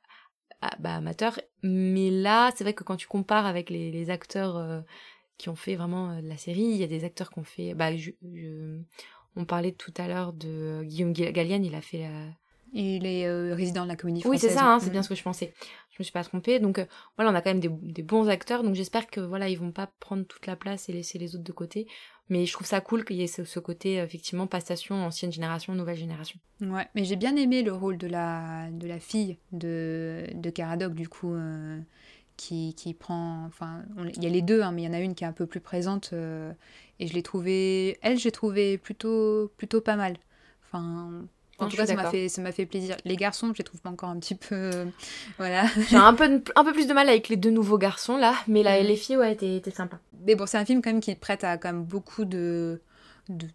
bah, 0.78 0.96
amateur. 0.96 1.40
Mais 1.62 2.10
là, 2.10 2.50
c'est 2.56 2.64
vrai 2.64 2.74
que 2.74 2.84
quand 2.84 2.96
tu 2.96 3.06
compares 3.06 3.46
avec 3.46 3.70
les, 3.70 3.90
les 3.90 4.10
acteurs 4.10 4.56
euh, 4.56 4.80
qui 5.38 5.48
ont 5.48 5.56
fait 5.56 5.76
vraiment 5.76 6.10
euh, 6.10 6.20
de 6.22 6.28
la 6.28 6.36
série, 6.36 6.60
il 6.62 6.76
y 6.76 6.84
a 6.84 6.88
des 6.88 7.04
acteurs 7.04 7.30
qui 7.30 7.38
ont 7.38 7.44
fait... 7.44 7.74
Bah, 7.74 7.96
je- 7.96 8.10
je- 8.34 8.80
on 9.36 9.44
parlait 9.44 9.72
tout 9.72 9.94
à 9.98 10.08
l'heure 10.08 10.32
de 10.32 10.48
euh, 10.48 10.82
Guillaume 10.82 11.12
Gallienne, 11.12 11.64
il 11.64 11.74
a 11.76 11.80
fait 11.80 11.98
la, 11.98 12.24
Il 12.72 13.06
est 13.06 13.26
euh, 13.26 13.54
résident 13.54 13.84
de 13.84 13.88
la 13.88 13.96
comédie 13.96 14.20
oui, 14.24 14.36
française. 14.38 14.50
c'est 14.50 14.56
ça, 14.56 14.66
hein, 14.66 14.80
c'est 14.80 14.88
Mm. 14.88 14.92
bien 14.92 15.02
ce 15.02 15.08
que 15.10 15.14
je 15.14 15.22
pensais. 15.22 15.54
Je 15.92 15.96
me 16.00 16.04
suis 16.04 16.12
pas 16.12 16.24
trompée. 16.24 16.58
Donc 16.58 16.78
euh, 16.78 16.86
voilà, 17.16 17.30
on 17.30 17.34
a 17.34 17.40
quand 17.40 17.50
même 17.50 17.60
des, 17.60 17.68
des 17.68 18.02
bons 18.02 18.28
acteurs. 18.28 18.64
Donc 18.64 18.74
j'espère 18.74 19.06
que 19.08 19.20
voilà, 19.20 19.48
ils 19.48 19.58
vont 19.58 19.70
pas 19.72 19.88
prendre 20.00 20.24
toute 20.26 20.46
la 20.46 20.56
place 20.56 20.88
et 20.88 20.92
laisser 20.92 21.18
les 21.18 21.34
autres 21.36 21.44
de 21.44 21.52
côté. 21.52 21.86
Mais 22.30 22.44
je 22.44 22.52
trouve 22.52 22.66
ça 22.66 22.80
cool 22.80 23.04
qu'il 23.04 23.16
y 23.16 23.22
ait 23.22 23.26
ce, 23.26 23.44
ce 23.44 23.58
côté, 23.58 23.96
effectivement, 23.96 24.46
passation, 24.46 24.96
ancienne 24.96 25.32
génération, 25.32 25.74
nouvelle 25.74 25.96
génération. 25.96 26.38
Ouais, 26.60 26.86
mais 26.94 27.04
j'ai 27.04 27.16
bien 27.16 27.36
aimé 27.36 27.62
le 27.62 27.72
rôle 27.72 27.96
de 27.96 28.06
la, 28.06 28.70
de 28.70 28.86
la 28.86 29.00
fille 29.00 29.38
de, 29.52 30.26
de 30.34 30.50
Caradoc, 30.50 30.94
du 30.94 31.08
coup, 31.08 31.34
euh, 31.34 31.78
qui, 32.36 32.74
qui 32.74 32.92
prend... 32.92 33.44
Enfin, 33.46 33.82
il 34.14 34.22
y 34.22 34.26
a 34.26 34.30
les 34.30 34.42
deux, 34.42 34.60
hein, 34.60 34.72
mais 34.72 34.82
il 34.82 34.84
y 34.84 34.88
en 34.88 34.92
a 34.92 35.00
une 35.00 35.14
qui 35.14 35.24
est 35.24 35.26
un 35.26 35.32
peu 35.32 35.46
plus 35.46 35.60
présente, 35.60 36.10
euh, 36.12 36.52
et 37.00 37.06
je 37.06 37.14
l'ai 37.14 37.22
trouvée... 37.22 37.98
Elle, 38.02 38.18
j'ai 38.18 38.32
trouvé 38.32 38.76
plutôt, 38.78 39.50
plutôt 39.56 39.80
pas 39.80 39.96
mal. 39.96 40.16
Enfin... 40.66 41.24
En 41.58 41.64
Non, 41.64 41.70
tout 41.70 41.76
cas, 41.76 41.86
ça 41.86 41.94
m'a 41.94 42.10
fait, 42.10 42.28
ça 42.28 42.40
m'a 42.40 42.52
fait 42.52 42.66
plaisir. 42.66 42.96
Les 43.04 43.16
garçons, 43.16 43.48
je 43.52 43.58
les 43.58 43.64
trouve 43.64 43.80
pas 43.80 43.90
encore 43.90 44.10
un 44.10 44.18
petit 44.18 44.34
peu... 44.36 44.54
euh, 44.54 44.84
voilà. 45.38 45.64
J'ai 45.90 45.96
un 45.96 46.14
peu, 46.14 46.42
un 46.54 46.64
peu 46.64 46.72
plus 46.72 46.86
de 46.86 46.92
mal 46.92 47.08
avec 47.08 47.28
les 47.28 47.36
deux 47.36 47.50
nouveaux 47.50 47.78
garçons 47.78 48.16
là, 48.16 48.34
mais 48.46 48.62
là, 48.62 48.80
Mhm. 48.80 48.86
les 48.86 48.96
filles, 48.96 49.16
ouais, 49.16 49.34
t'es 49.34 49.60
sympa. 49.70 49.98
Mais 50.26 50.34
bon, 50.36 50.46
c'est 50.46 50.58
un 50.58 50.64
film 50.64 50.82
quand 50.82 50.90
même 50.90 51.00
qui 51.00 51.14
prête 51.16 51.42
à 51.44 51.58
quand 51.58 51.72
même 51.72 51.82
beaucoup 51.84 52.24
de, 52.24 52.80
de, 53.28 53.46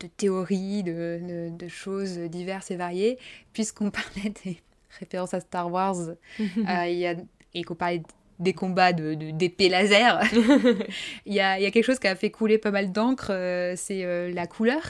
de 0.00 0.06
théories, 0.16 0.82
de, 0.82 1.20
de, 1.22 1.56
de 1.56 1.68
choses 1.68 2.16
diverses 2.18 2.70
et 2.70 2.76
variées. 2.76 3.18
Puisqu'on 3.52 3.90
parlait 3.92 4.32
des 4.44 4.62
références 4.98 5.34
à 5.34 5.40
Star 5.40 5.70
Wars 5.70 5.96
euh, 6.00 6.14
y 6.88 7.06
a, 7.06 7.14
et 7.54 7.64
qu'on 7.64 7.74
parlait 7.74 8.02
des 8.38 8.54
combats 8.54 8.92
de, 8.92 9.14
d'épées 9.30 9.68
laser, 9.68 10.20
il 11.26 11.32
y 11.34 11.38
a, 11.40 11.60
y 11.60 11.66
a 11.66 11.70
quelque 11.70 11.84
chose 11.84 11.98
qui 11.98 12.08
a 12.08 12.16
fait 12.16 12.30
couler 12.30 12.58
pas 12.58 12.70
mal 12.72 12.90
d'encre, 12.90 13.26
euh, 13.30 13.74
c'est 13.76 14.04
euh, 14.04 14.32
la 14.32 14.46
couleur 14.46 14.82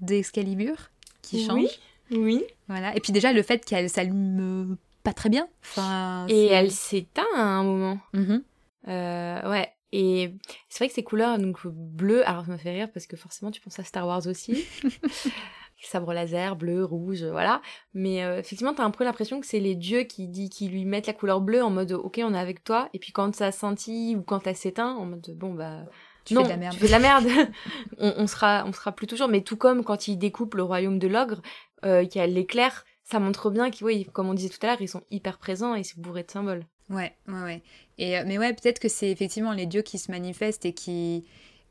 d'Excalibur 0.00 0.90
qui 1.20 1.44
change. 1.44 1.54
Oui, 1.54 1.68
oui. 2.10 2.44
Voilà. 2.68 2.94
Et 2.96 3.00
puis 3.00 3.12
déjà 3.12 3.32
le 3.32 3.42
fait 3.42 3.64
qu'elle 3.64 3.88
s'allume 3.90 4.76
pas 5.02 5.12
très 5.12 5.28
bien. 5.28 5.48
Enfin, 5.62 6.26
Et 6.28 6.46
elle 6.46 6.72
s'éteint 6.72 7.26
à 7.36 7.42
un 7.42 7.62
moment. 7.62 7.98
Mhm. 8.12 8.42
Euh, 8.88 9.50
ouais. 9.50 9.72
Et 9.92 10.34
c'est 10.68 10.80
vrai 10.80 10.88
que 10.88 10.94
ces 10.94 11.04
couleurs, 11.04 11.38
donc 11.38 11.64
bleu, 11.66 12.28
alors 12.28 12.44
ça 12.44 12.50
m'a 12.50 12.58
fait 12.58 12.72
rire 12.72 12.88
parce 12.92 13.06
que 13.06 13.16
forcément 13.16 13.52
tu 13.52 13.60
penses 13.60 13.78
à 13.78 13.84
Star 13.84 14.06
Wars 14.06 14.26
aussi. 14.26 14.64
Sabre 15.80 16.12
laser, 16.12 16.56
bleu, 16.56 16.84
rouge, 16.84 17.22
voilà. 17.22 17.62
Mais 17.94 18.24
euh, 18.24 18.40
effectivement, 18.40 18.74
t'as 18.74 18.82
un 18.82 18.90
peu 18.90 19.04
l'impression 19.04 19.40
que 19.40 19.46
c'est 19.46 19.60
les 19.60 19.76
dieux 19.76 20.02
qui, 20.02 20.26
dit, 20.26 20.50
qui 20.50 20.68
lui 20.68 20.84
mettent 20.84 21.06
la 21.06 21.12
couleur 21.12 21.40
bleue 21.40 21.62
en 21.62 21.70
mode 21.70 21.92
ok, 21.92 22.20
on 22.24 22.34
est 22.34 22.38
avec 22.38 22.64
toi. 22.64 22.88
Et 22.92 22.98
puis 22.98 23.12
quand 23.12 23.32
ça 23.36 23.52
scintille 23.52 24.16
ou 24.16 24.22
quand 24.22 24.46
elle 24.48 24.56
s'éteint, 24.56 24.94
en 24.94 25.06
mode 25.06 25.24
bon 25.36 25.54
bah. 25.54 25.84
Tu 26.24 26.34
non, 26.34 26.40
fais 26.40 26.48
de 26.48 26.52
la 26.52 26.56
merde. 26.56 26.74
Tu 26.74 26.80
fais 26.80 26.86
de 26.86 26.92
la 26.92 26.98
merde. 26.98 27.26
on, 27.98 28.14
on 28.16 28.26
sera, 28.26 28.64
on 28.66 28.72
sera 28.72 28.90
plus 28.90 29.06
toujours. 29.06 29.28
Mais 29.28 29.42
tout 29.42 29.56
comme 29.56 29.84
quand 29.84 30.08
il 30.08 30.16
découpe 30.16 30.56
le 30.56 30.64
royaume 30.64 30.98
de 30.98 31.06
l'ogre, 31.06 31.40
qu'il 31.82 32.16
y 32.16 32.20
a 32.20 32.26
l'éclair, 32.26 32.84
ça 33.04 33.20
montre 33.20 33.50
bien 33.50 33.70
qu'ils, 33.70 33.86
oui, 33.86 34.06
comme 34.12 34.28
on 34.28 34.34
disait 34.34 34.48
tout 34.48 34.58
à 34.62 34.66
l'heure, 34.66 34.80
ils 34.80 34.88
sont 34.88 35.02
hyper 35.10 35.38
présents 35.38 35.74
et 35.74 35.84
c'est 35.84 35.98
bourré 35.98 36.24
de 36.24 36.30
symboles. 36.30 36.64
Ouais, 36.90 37.14
ouais, 37.28 37.42
ouais. 37.42 37.62
Et, 37.98 38.18
euh, 38.18 38.24
mais 38.26 38.38
ouais, 38.38 38.52
peut-être 38.52 38.78
que 38.78 38.88
c'est 38.88 39.10
effectivement 39.10 39.52
les 39.52 39.66
dieux 39.66 39.82
qui 39.82 39.98
se 39.98 40.10
manifestent 40.10 40.64
et 40.64 40.72
qui, 40.72 41.24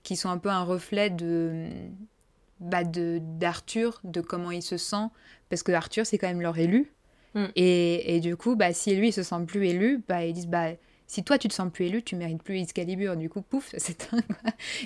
qui 0.03 0.15
sont 0.15 0.29
un 0.29 0.37
peu 0.37 0.49
un 0.49 0.63
reflet 0.63 1.09
de 1.09 1.67
bah 2.61 2.85
de 2.85 3.19
d'Arthur, 3.21 3.99
de 4.05 4.21
comment 4.21 4.51
il 4.51 4.61
se 4.61 4.77
sent, 4.77 5.07
parce 5.49 5.61
que 5.61 5.73
Arthur 5.73 6.05
c'est 6.05 6.17
quand 6.17 6.27
même 6.27 6.41
leur 6.41 6.57
élu. 6.57 6.91
Mm. 7.33 7.45
Et, 7.55 8.15
et 8.15 8.19
du 8.21 8.37
coup, 8.37 8.55
bah 8.55 8.73
si 8.73 8.95
lui 8.95 9.09
il 9.09 9.13
se 9.13 9.23
sent 9.23 9.45
plus 9.45 9.67
élu, 9.67 10.03
bah 10.07 10.25
ils 10.25 10.33
disent 10.33 10.47
bah 10.47 10.69
si 11.07 11.23
toi 11.23 11.37
tu 11.37 11.47
te 11.47 11.53
sens 11.53 11.71
plus 11.71 11.85
élu, 11.85 12.01
tu 12.01 12.15
mérites 12.15 12.41
plus 12.41 12.59
Excalibur. 12.59 13.15
Du 13.17 13.29
coup, 13.29 13.41
pouf, 13.41 13.73
c'est 13.77 14.13
un... 14.13 14.19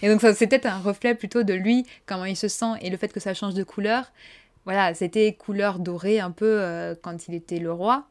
Et 0.01 0.09
donc 0.09 0.21
ça, 0.21 0.33
c'est 0.33 0.47
peut-être 0.47 0.65
un 0.65 0.79
reflet 0.79 1.15
plutôt 1.15 1.43
de 1.43 1.53
lui, 1.53 1.85
comment 2.05 2.25
il 2.25 2.35
se 2.35 2.47
sent 2.47 2.73
et 2.81 2.89
le 2.89 2.97
fait 2.97 3.13
que 3.13 3.19
ça 3.19 3.33
change 3.33 3.53
de 3.53 3.63
couleur. 3.63 4.11
Voilà, 4.69 4.93
c'était 4.93 5.33
couleur 5.33 5.79
dorée 5.79 6.19
un 6.19 6.29
peu 6.29 6.45
euh, 6.61 6.93
quand 7.01 7.27
il 7.27 7.33
était 7.33 7.57
le 7.57 7.71
roi. 7.73 8.05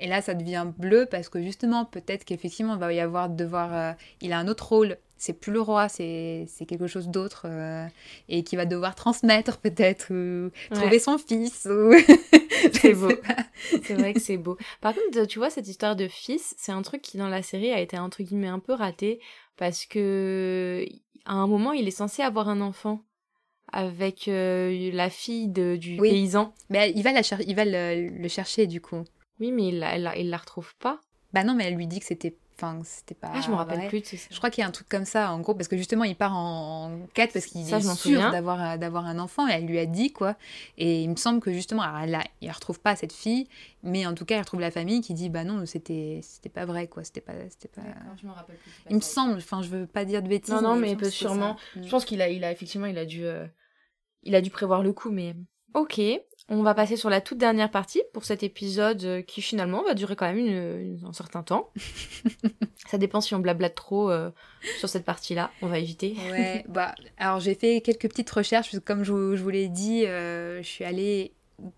Et 0.00 0.08
là, 0.08 0.20
ça 0.20 0.34
devient 0.34 0.66
bleu 0.76 1.06
parce 1.08 1.28
que 1.28 1.40
justement, 1.40 1.84
peut-être 1.84 2.24
qu'effectivement, 2.24 2.74
il 2.74 2.80
va 2.80 2.92
y 2.92 2.98
avoir 2.98 3.28
devoir. 3.28 3.72
euh, 3.72 3.92
il 4.20 4.32
a 4.32 4.38
un 4.40 4.48
autre 4.48 4.66
rôle. 4.68 4.98
C'est 5.16 5.32
plus 5.34 5.52
le 5.52 5.60
roi, 5.60 5.88
c'est 5.88 6.46
c'est 6.48 6.66
quelque 6.66 6.88
chose 6.88 7.06
d'autre. 7.06 7.42
euh, 7.46 7.86
et 8.28 8.42
qui 8.42 8.56
va 8.56 8.66
devoir 8.66 8.96
transmettre, 8.96 9.58
peut-être, 9.58 10.12
ou 10.12 10.50
trouver 10.74 10.98
son 10.98 11.18
fils. 11.18 11.68
Ou... 11.70 11.92
C'est 12.72 12.94
beau. 12.94 13.12
C'est 13.84 13.94
vrai 13.94 14.12
que 14.14 14.20
c'est 14.20 14.36
beau. 14.38 14.56
Par 14.80 14.94
contre, 14.94 15.24
tu 15.26 15.38
vois, 15.38 15.50
cette 15.50 15.68
histoire 15.68 15.96
de 15.96 16.08
fils, 16.08 16.54
c'est 16.58 16.72
un 16.72 16.82
truc 16.82 17.02
qui 17.02 17.16
dans 17.18 17.28
la 17.28 17.42
série 17.42 17.70
a 17.72 17.80
été 17.80 17.98
entre 17.98 18.22
guillemets 18.22 18.48
un 18.48 18.60
peu 18.60 18.72
raté 18.72 19.20
parce 19.56 19.84
que 19.86 20.84
à 21.24 21.34
un 21.34 21.46
moment, 21.46 21.72
il 21.72 21.86
est 21.88 21.92
censé 21.92 22.22
avoir 22.22 22.48
un 22.48 22.60
enfant 22.60 23.02
avec 23.72 24.28
euh, 24.28 24.90
la 24.92 25.10
fille 25.10 25.48
de- 25.48 25.76
du 25.76 25.98
Oui. 26.00 26.10
paysan. 26.10 26.52
Mais 26.70 26.92
il 26.94 27.02
va, 27.02 27.12
la 27.12 27.22
cher- 27.22 27.40
il 27.46 27.54
va 27.56 27.64
le, 27.64 28.08
le 28.08 28.28
chercher, 28.28 28.66
du 28.66 28.80
coup. 28.80 29.02
Oui, 29.40 29.50
mais 29.52 29.68
il 29.68 29.78
la, 29.80 29.94
elle 29.96 30.02
la- 30.02 30.16
il 30.16 30.30
la 30.30 30.36
retrouve 30.36 30.74
pas. 30.76 31.00
Bah 31.32 31.44
non, 31.44 31.54
mais 31.54 31.64
elle 31.64 31.74
lui 31.76 31.86
dit 31.86 31.98
que 32.00 32.06
c'était. 32.06 32.36
Enfin, 32.62 32.80
c'était 32.84 33.16
pas. 33.16 33.32
Ah, 33.34 33.40
je 33.40 33.50
me 33.50 33.56
rappelle 33.56 33.78
vrai. 33.78 33.88
plus 33.88 34.00
de 34.02 34.06
Je 34.30 34.36
crois 34.36 34.48
qu'il 34.48 34.62
y 34.62 34.64
a 34.64 34.68
un 34.68 34.70
truc 34.70 34.88
comme 34.88 35.04
ça, 35.04 35.32
en 35.32 35.40
gros, 35.40 35.52
parce 35.54 35.66
que 35.66 35.76
justement, 35.76 36.04
il 36.04 36.14
part 36.14 36.36
en, 36.36 36.92
en 36.92 37.06
quête 37.12 37.32
parce 37.32 37.46
qu'il 37.46 37.62
est 37.62 37.80
sûr 37.96 38.20
d'avoir 38.30 38.62
euh, 38.62 38.76
d'avoir 38.76 39.04
un 39.06 39.18
enfant, 39.18 39.48
et 39.48 39.52
elle 39.52 39.66
lui 39.66 39.80
a 39.80 39.86
dit, 39.86 40.12
quoi. 40.12 40.36
Et 40.78 41.02
il 41.02 41.10
me 41.10 41.16
semble 41.16 41.40
que 41.40 41.52
justement, 41.52 41.82
alors, 41.82 42.20
a- 42.20 42.24
il 42.40 42.50
retrouve 42.52 42.78
pas 42.78 42.94
cette 42.94 43.12
fille, 43.12 43.48
mais 43.82 44.06
en 44.06 44.14
tout 44.14 44.24
cas, 44.24 44.36
il 44.36 44.40
retrouve 44.40 44.60
la 44.60 44.70
famille 44.70 45.00
qui 45.00 45.12
dit, 45.12 45.28
bah 45.28 45.42
non, 45.42 45.66
c'était 45.66 46.20
c'était 46.22 46.48
pas 46.50 46.64
vrai, 46.64 46.86
quoi. 46.86 47.02
C'était 47.02 47.20
pas. 47.20 47.32
c'était 47.50 47.66
pas... 47.68 47.82
je 48.20 48.26
me 48.26 48.32
rappelle 48.32 48.56
plus. 48.58 48.70
Il 48.90 48.94
me 48.96 49.00
semble, 49.00 49.34
enfin, 49.38 49.60
je 49.62 49.68
veux 49.68 49.86
pas 49.88 50.04
dire 50.04 50.22
de 50.22 50.28
bêtises. 50.28 50.54
Non, 50.54 50.62
non, 50.62 50.76
mais 50.76 50.94
peut- 50.94 51.10
sûrement. 51.10 51.56
Je 51.74 51.88
pense 51.90 52.04
qu'il 52.04 52.22
a, 52.22 52.28
il 52.28 52.44
a 52.44 52.52
effectivement, 52.52 52.86
il 52.86 52.98
a 52.98 53.04
dû, 53.06 53.24
euh, 53.24 53.44
il 54.22 54.36
a 54.36 54.40
dû 54.40 54.50
prévoir 54.50 54.84
le 54.84 54.92
coup, 54.92 55.10
mais 55.10 55.34
ok. 55.74 56.00
On 56.48 56.62
va 56.62 56.74
passer 56.74 56.96
sur 56.96 57.08
la 57.08 57.20
toute 57.20 57.38
dernière 57.38 57.70
partie 57.70 58.02
pour 58.12 58.24
cet 58.24 58.42
épisode 58.42 59.02
euh, 59.04 59.22
qui 59.22 59.40
finalement 59.40 59.82
va 59.84 59.94
durer 59.94 60.16
quand 60.16 60.26
même 60.26 60.38
une- 60.38 60.46
une- 60.98 61.00
un 61.06 61.12
certain 61.12 61.42
temps. 61.42 61.70
Ça 62.88 62.98
dépend 62.98 63.20
si 63.20 63.34
on 63.34 63.38
blablate 63.38 63.74
trop 63.74 64.10
euh, 64.10 64.30
sur 64.78 64.88
cette 64.88 65.04
partie-là. 65.04 65.50
On 65.62 65.66
va 65.68 65.78
éviter. 65.78 66.14
Ouais, 66.30 66.64
bah, 66.68 66.94
alors 67.16 67.40
j'ai 67.40 67.54
fait 67.54 67.80
quelques 67.80 68.08
petites 68.08 68.30
recherches, 68.30 68.70
parce 68.70 68.80
que 68.80 68.84
comme 68.86 69.04
je, 69.04 69.12
vous- 69.12 69.36
je 69.36 69.42
vous 69.42 69.48
l'ai 69.50 69.68
dit, 69.68 70.04
euh, 70.04 70.60
je 70.62 70.68
suis 70.68 70.84
allée 70.84 71.32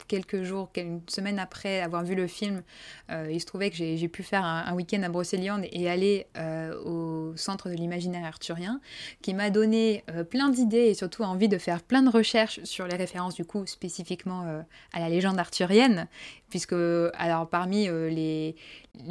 quelques 0.09 0.43
jours, 0.43 0.71
une 0.77 1.01
semaine 1.09 1.39
après 1.39 1.81
avoir 1.81 2.05
vu 2.05 2.15
le 2.15 2.27
film, 2.27 2.63
euh, 3.11 3.29
il 3.31 3.41
se 3.41 3.47
trouvait 3.47 3.71
que 3.71 3.77
j'ai 3.77 4.09
pu 4.09 4.23
faire 4.23 4.45
un, 4.45 4.75
week-end 4.75 5.03
à 5.03 5.09
Brocéliande 5.09 5.67
et 5.71 5.89
aller 5.89 6.27
euh, 6.37 6.75
au 6.85 7.37
centre 7.37 7.69
de 7.69 7.75
l'imaginaire 7.75 8.25
arthurien, 8.25 8.81
qui 9.23 9.35
m'a 9.35 9.51
donné 9.51 10.05
euh, 10.11 10.25
plein 10.25 10.49
d'idées 10.49 10.87
et 10.87 10.95
surtout 10.95 11.23
envie 11.23 11.49
de 11.49 11.59
faire 11.59 11.83
plein 11.83 12.03
de 12.03 12.11
recherches 12.11 12.63
sur 12.65 12.87
les 12.87 12.97
références 12.97 13.35
du 13.35 13.45
coup 13.45 13.67
spécifiquement 13.67 14.65
à 14.93 15.01
la 15.01 15.09
légende 15.09 15.39
arthurienne, 15.39 16.09
puisque 16.51 16.75
alors 17.15 17.49
parmi 17.49 17.87
les, 17.87 18.57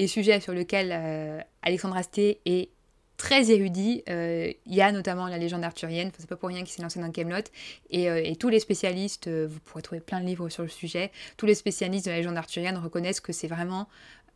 sujets 0.07 0.39
sur 0.39 0.53
lesquels 0.53 1.45
Alexandre 1.61 1.97
Astier 1.97 2.39
est 2.45 2.69
très 3.17 3.51
érudit. 3.51 4.03
Il 4.07 4.55
y 4.73 4.81
a 4.81 4.91
notamment 4.91 5.27
la 5.27 5.37
légende 5.37 5.63
arthurienne, 5.63 6.11
c'est 6.17 6.27
pas 6.27 6.35
pour 6.35 6.49
rien 6.49 6.63
qu'il 6.63 6.69
s'est 6.69 6.81
lancé 6.81 6.99
dans 6.99 7.11
Camelot. 7.11 7.43
Et, 7.89 8.09
euh, 8.09 8.33
tous 8.35 8.49
les 8.49 8.59
spécialistes, 8.59 9.27
euh, 9.27 9.47
vous 9.49 9.59
pourrez 9.59 9.81
trouver 9.81 10.01
plein 10.01 10.19
de 10.19 10.25
livres 10.25 10.49
sur 10.49 10.63
le 10.63 10.69
sujet, 10.69 11.11
tous 11.37 11.45
les 11.45 11.55
spécialistes 11.55 12.05
de 12.05 12.11
la 12.11 12.17
légende 12.17 12.37
arthurienne 12.37 12.77
reconnaissent 12.77 13.19
que 13.19 13.33
c'est 13.33 13.47
vraiment 13.47 13.87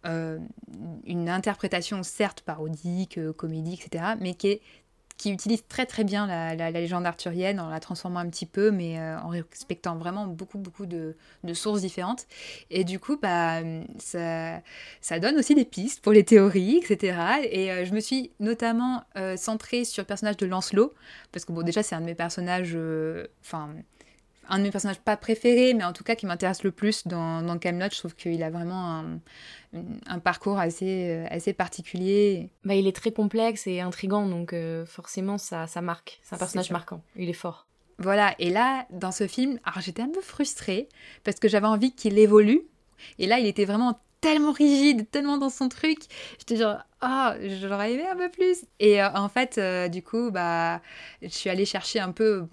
euh, 0.05 0.38
une 1.05 1.30
interprétation 1.30 2.03
certes 2.03 2.41
parodique, 2.41 3.19
comédie, 3.36 3.73
etc., 3.73 4.13
mais 4.19 4.36
qui 4.36 4.47
est 4.47 4.61
qui 5.18 5.32
utilise 5.32 5.65
très 5.68 5.86
très 5.86 6.03
bien 6.03 6.28
la, 6.28 6.72
légende 6.72 7.05
arthurienne 7.05 7.59
en 7.59 7.70
la 7.70 7.80
transformant 7.80 8.20
un 8.20 8.30
petit 8.30 8.45
peu, 8.45 8.72
mais 8.72 8.99
euh, 8.99 9.20
en 9.20 9.30
respectant 9.30 9.95
vraiment 9.97 10.28
beaucoup 10.28 10.59
beaucoup 10.59 10.86
de, 10.86 11.15
sources 11.53 11.82
différentes. 11.82 12.28
Et 12.70 12.84
du 12.84 12.99
coup, 12.99 13.18
bah, 13.18 13.61
ça, 13.97 14.61
ça 15.01 15.20
donne 15.20 15.38
aussi 15.38 15.55
des 15.55 15.65
pistes 15.65 16.01
pour 16.01 16.11
les 16.11 16.24
théories, 16.24 16.78
etc. 16.78 17.18
Et 17.49 17.72
euh, 17.72 17.86
je 17.86 17.93
me 17.93 17.99
suis 17.99 18.32
notamment 18.39 19.03
euh, 19.18 19.38
centrée 19.38 19.86
sur 19.86 20.03
le 20.03 20.07
personnage 20.07 20.38
de 20.38 20.45
Lancelot, 20.45 20.93
parce 21.32 21.45
que 21.45 21.51
bon, 21.51 21.63
déjà 21.63 21.82
c'est 21.82 21.95
un 21.95 22.01
de 22.01 22.05
mes 22.05 22.15
personnages, 22.15 22.78
enfin 23.41 23.70
un 24.49 24.59
de 24.59 24.63
mes 24.63 24.71
personnages 24.71 24.99
pas 24.99 25.17
préférés, 25.17 25.73
mais 25.73 25.83
en 25.83 25.93
tout 25.93 26.03
cas 26.03 26.15
qui 26.15 26.25
m'intéresse 26.25 26.63
le 26.63 26.71
plus 26.71 27.07
dans, 27.07 27.41
dans 27.41 27.57
Camelot. 27.57 27.89
Je 27.91 27.99
trouve 27.99 28.15
qu'il 28.15 28.41
a 28.43 28.49
vraiment 28.49 28.99
un, 28.99 29.19
un, 30.07 30.19
parcours 30.19 30.59
assez, 30.59 31.09
euh, 31.09 31.25
assez 31.29 31.53
particulier. 31.53 32.49
Bah, 32.63 32.75
il 32.75 32.87
est 32.87 32.95
très 32.95 33.11
complexe 33.11 33.67
et 33.67 33.81
intrigant, 33.81 34.27
donc 34.27 34.53
euh, 34.53 34.85
forcément 34.85 35.37
ça, 35.37 35.67
ça 35.67 35.81
marque. 35.81 36.19
C'est 36.23 36.35
un 36.35 36.37
personnage 36.37 36.71
marquant. 36.71 37.01
Il 37.15 37.29
est 37.29 37.33
fort. 37.33 37.67
Voilà, 37.99 38.35
et 38.37 38.51
là, 38.51 38.85
dans 38.91 39.11
ce 39.11 39.27
film, 39.27 39.59
alors 39.63 39.81
j'étais 39.81 40.03
un 40.03 40.09
peu 40.09 40.21
frustrée 40.21 40.87
parce 41.23 41.39
que 41.39 41.47
j'avais 41.47 41.67
envie 41.67 41.93
qu'il 41.93 42.19
évolue. 42.19 42.61
Et 43.17 43.27
là, 43.27 43.39
il 43.39 43.47
était 43.47 43.65
vraiment 43.65 43.99
tellement 44.21 44.51
rigide, 44.51 45.09
tellement 45.09 45.37
dans 45.37 45.49
son 45.49 45.67
truc. 45.69 45.99
J'étais 46.39 46.57
genre, 46.57 46.77
ah, 47.01 47.35
oh, 47.35 47.47
j'aurais 47.61 47.93
aimé 47.93 48.05
un 48.07 48.15
peu 48.15 48.29
plus. 48.29 48.65
Et 48.79 49.01
euh, 49.01 49.09
en 49.13 49.29
fait, 49.29 49.59
du 49.89 50.03
coup, 50.03 50.29
bah, 50.31 50.81
je 51.21 51.29
suis 51.29 51.49
allée 51.49 51.65
chercher 51.65 51.99
un 51.99 52.11
peu 52.11 52.47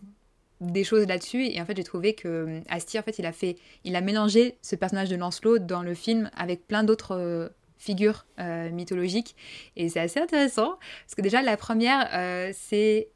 des 0.71 0.85
choses 0.85 1.07
là-dessus 1.07 1.47
et 1.47 1.61
en 1.61 1.65
fait 1.65 1.77
j'ai 1.77 1.85
trouvé 1.85 2.15
que 2.15 2.29
euh, 2.29 2.61
Astier 2.69 3.01
en 3.01 3.03
fait 3.03 3.19
il 3.19 3.27
a 3.27 3.33
fait 3.33 3.57
il 3.85 3.97
a 3.97 4.01
mélangé 4.01 4.57
ce 4.63 4.77
personnage 4.77 5.09
de 5.09 5.17
Lancelot 5.17 5.59
dans 5.59 5.83
le 5.83 5.95
film 5.95 6.31
avec 6.37 6.67
plein 6.67 6.85
d'autres 6.85 7.17
euh, 7.17 7.49
figures 7.79 8.25
euh, 8.39 8.71
mythologiques 8.71 9.37
et 9.77 9.89
c'est 9.89 10.01
assez 10.01 10.21
intéressant 10.21 10.79
parce 11.05 11.15
que 11.17 11.23
déjà 11.23 11.43
la 11.43 11.57
première 11.57 12.09
c'est 12.55 13.09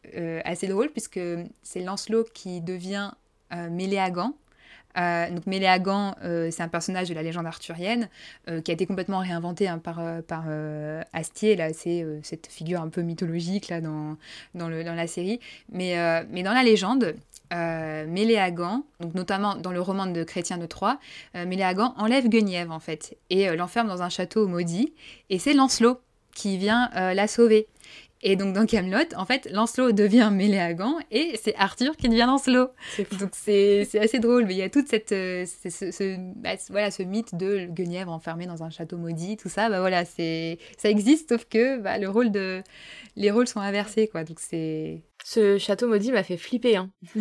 assez 0.45 0.67
drôle 0.67 0.91
puisque 0.91 1.21
c'est 1.63 1.81
Lancelot 1.81 2.25
qui 2.35 2.61
devient 2.61 3.13
Méléagant 3.71 4.35
euh, 4.99 5.31
donc 5.31 5.47
Méléagan, 5.47 6.15
euh, 6.25 6.51
c'est 6.51 6.63
un 6.63 6.69
personnage 6.69 7.09
de 7.09 7.15
la 7.15 7.23
légende 7.23 7.47
arthurienne 7.47 8.09
qui 8.65 8.71
a 8.71 8.75
été 8.75 8.87
complètement 8.87 9.19
réinventé 9.19 9.69
hein, 9.69 9.79
par, 9.79 10.01
par 10.27 10.45
Astier. 11.13 11.57
Là, 11.57 11.73
c'est 11.73 12.05
cette 12.23 12.47
figure 12.47 12.81
un 12.81 12.89
peu 12.89 13.03
mythologique 13.03 13.69
là 13.69 13.81
dans, 13.81 14.17
dans, 14.55 14.69
le, 14.69 14.85
dans 14.85 14.95
la 14.95 15.07
série. 15.07 15.41
Mais, 15.71 15.97
mais 16.31 16.43
dans 16.43 16.53
la 16.53 16.63
légende, 16.63 17.15
Méléagan, 17.51 18.85
donc 19.01 19.15
notamment 19.15 19.57
dans 19.57 19.73
le 19.73 19.81
roman 19.81 20.07
de 20.07 20.23
Chrétien 20.25 20.59
de 20.59 20.67
Troyes, 20.67 20.99
Méléagan 21.35 21.95
enlève 21.97 22.29
Guenièvre 22.29 22.73
en 22.73 22.81
fait 22.81 23.17
et 23.31 23.55
l'enferme 23.57 23.89
dans 23.89 24.03
un 24.03 24.09
château 24.09 24.47
maudit. 24.47 24.93
Et 25.31 25.39
c'est 25.39 25.55
Lancelot 25.55 26.01
qui 26.35 26.59
vient 26.59 26.91
la 26.95 27.27
sauver. 27.27 27.69
Et 28.21 28.35
donc 28.35 28.53
dans 28.53 28.67
Camelot, 28.67 29.15
en 29.17 29.25
fait, 29.25 29.49
Lancelot 29.53 29.93
devient 29.93 30.31
Méléagant 30.33 30.99
et 31.13 31.39
c'est 31.41 31.55
Arthur 31.55 31.97
qui 31.97 32.09
devient 32.09 32.25
Lancelot. 32.27 32.71
Donc 33.21 33.31
c'est 33.33 33.87
assez 33.99 34.19
drôle, 34.19 34.47
mais 34.47 34.55
il 34.55 34.59
y 34.59 34.63
a 34.63 34.71
toute 34.71 34.89
cette 34.89 35.13
euh, 35.13 35.47
ce, 35.47 36.17
bah, 36.37 36.51
voilà 36.71 36.91
ce 36.91 37.05
mythe 37.05 37.37
de 37.37 37.67
Guenièvre 37.67 38.11
enfermé 38.11 38.47
dans 38.47 38.65
un 38.65 38.71
château 38.71 38.97
maudit, 38.97 39.37
tout 39.37 39.49
ça. 39.49 39.71
Bah 39.71 39.79
voilà, 39.79 40.05
c'est 40.05 40.59
ça 40.77 40.91
existe, 40.91 41.29
sauf 41.29 41.45
que 41.45 41.79
bah, 41.79 41.99
le 41.99 42.09
rôle 42.09 42.33
de 42.33 42.63
les 43.15 43.31
rôles 43.31 43.47
sont 43.47 43.61
inversés 43.61 44.09
quoi. 44.09 44.25
Donc 44.25 44.41
c'est 44.41 45.03
ce 45.29 45.59
château 45.59 45.89
maudit 45.89 46.11
m'a 46.11 46.23
fait 46.23 46.39
flipper. 46.39 46.77
Hein. 46.77 46.91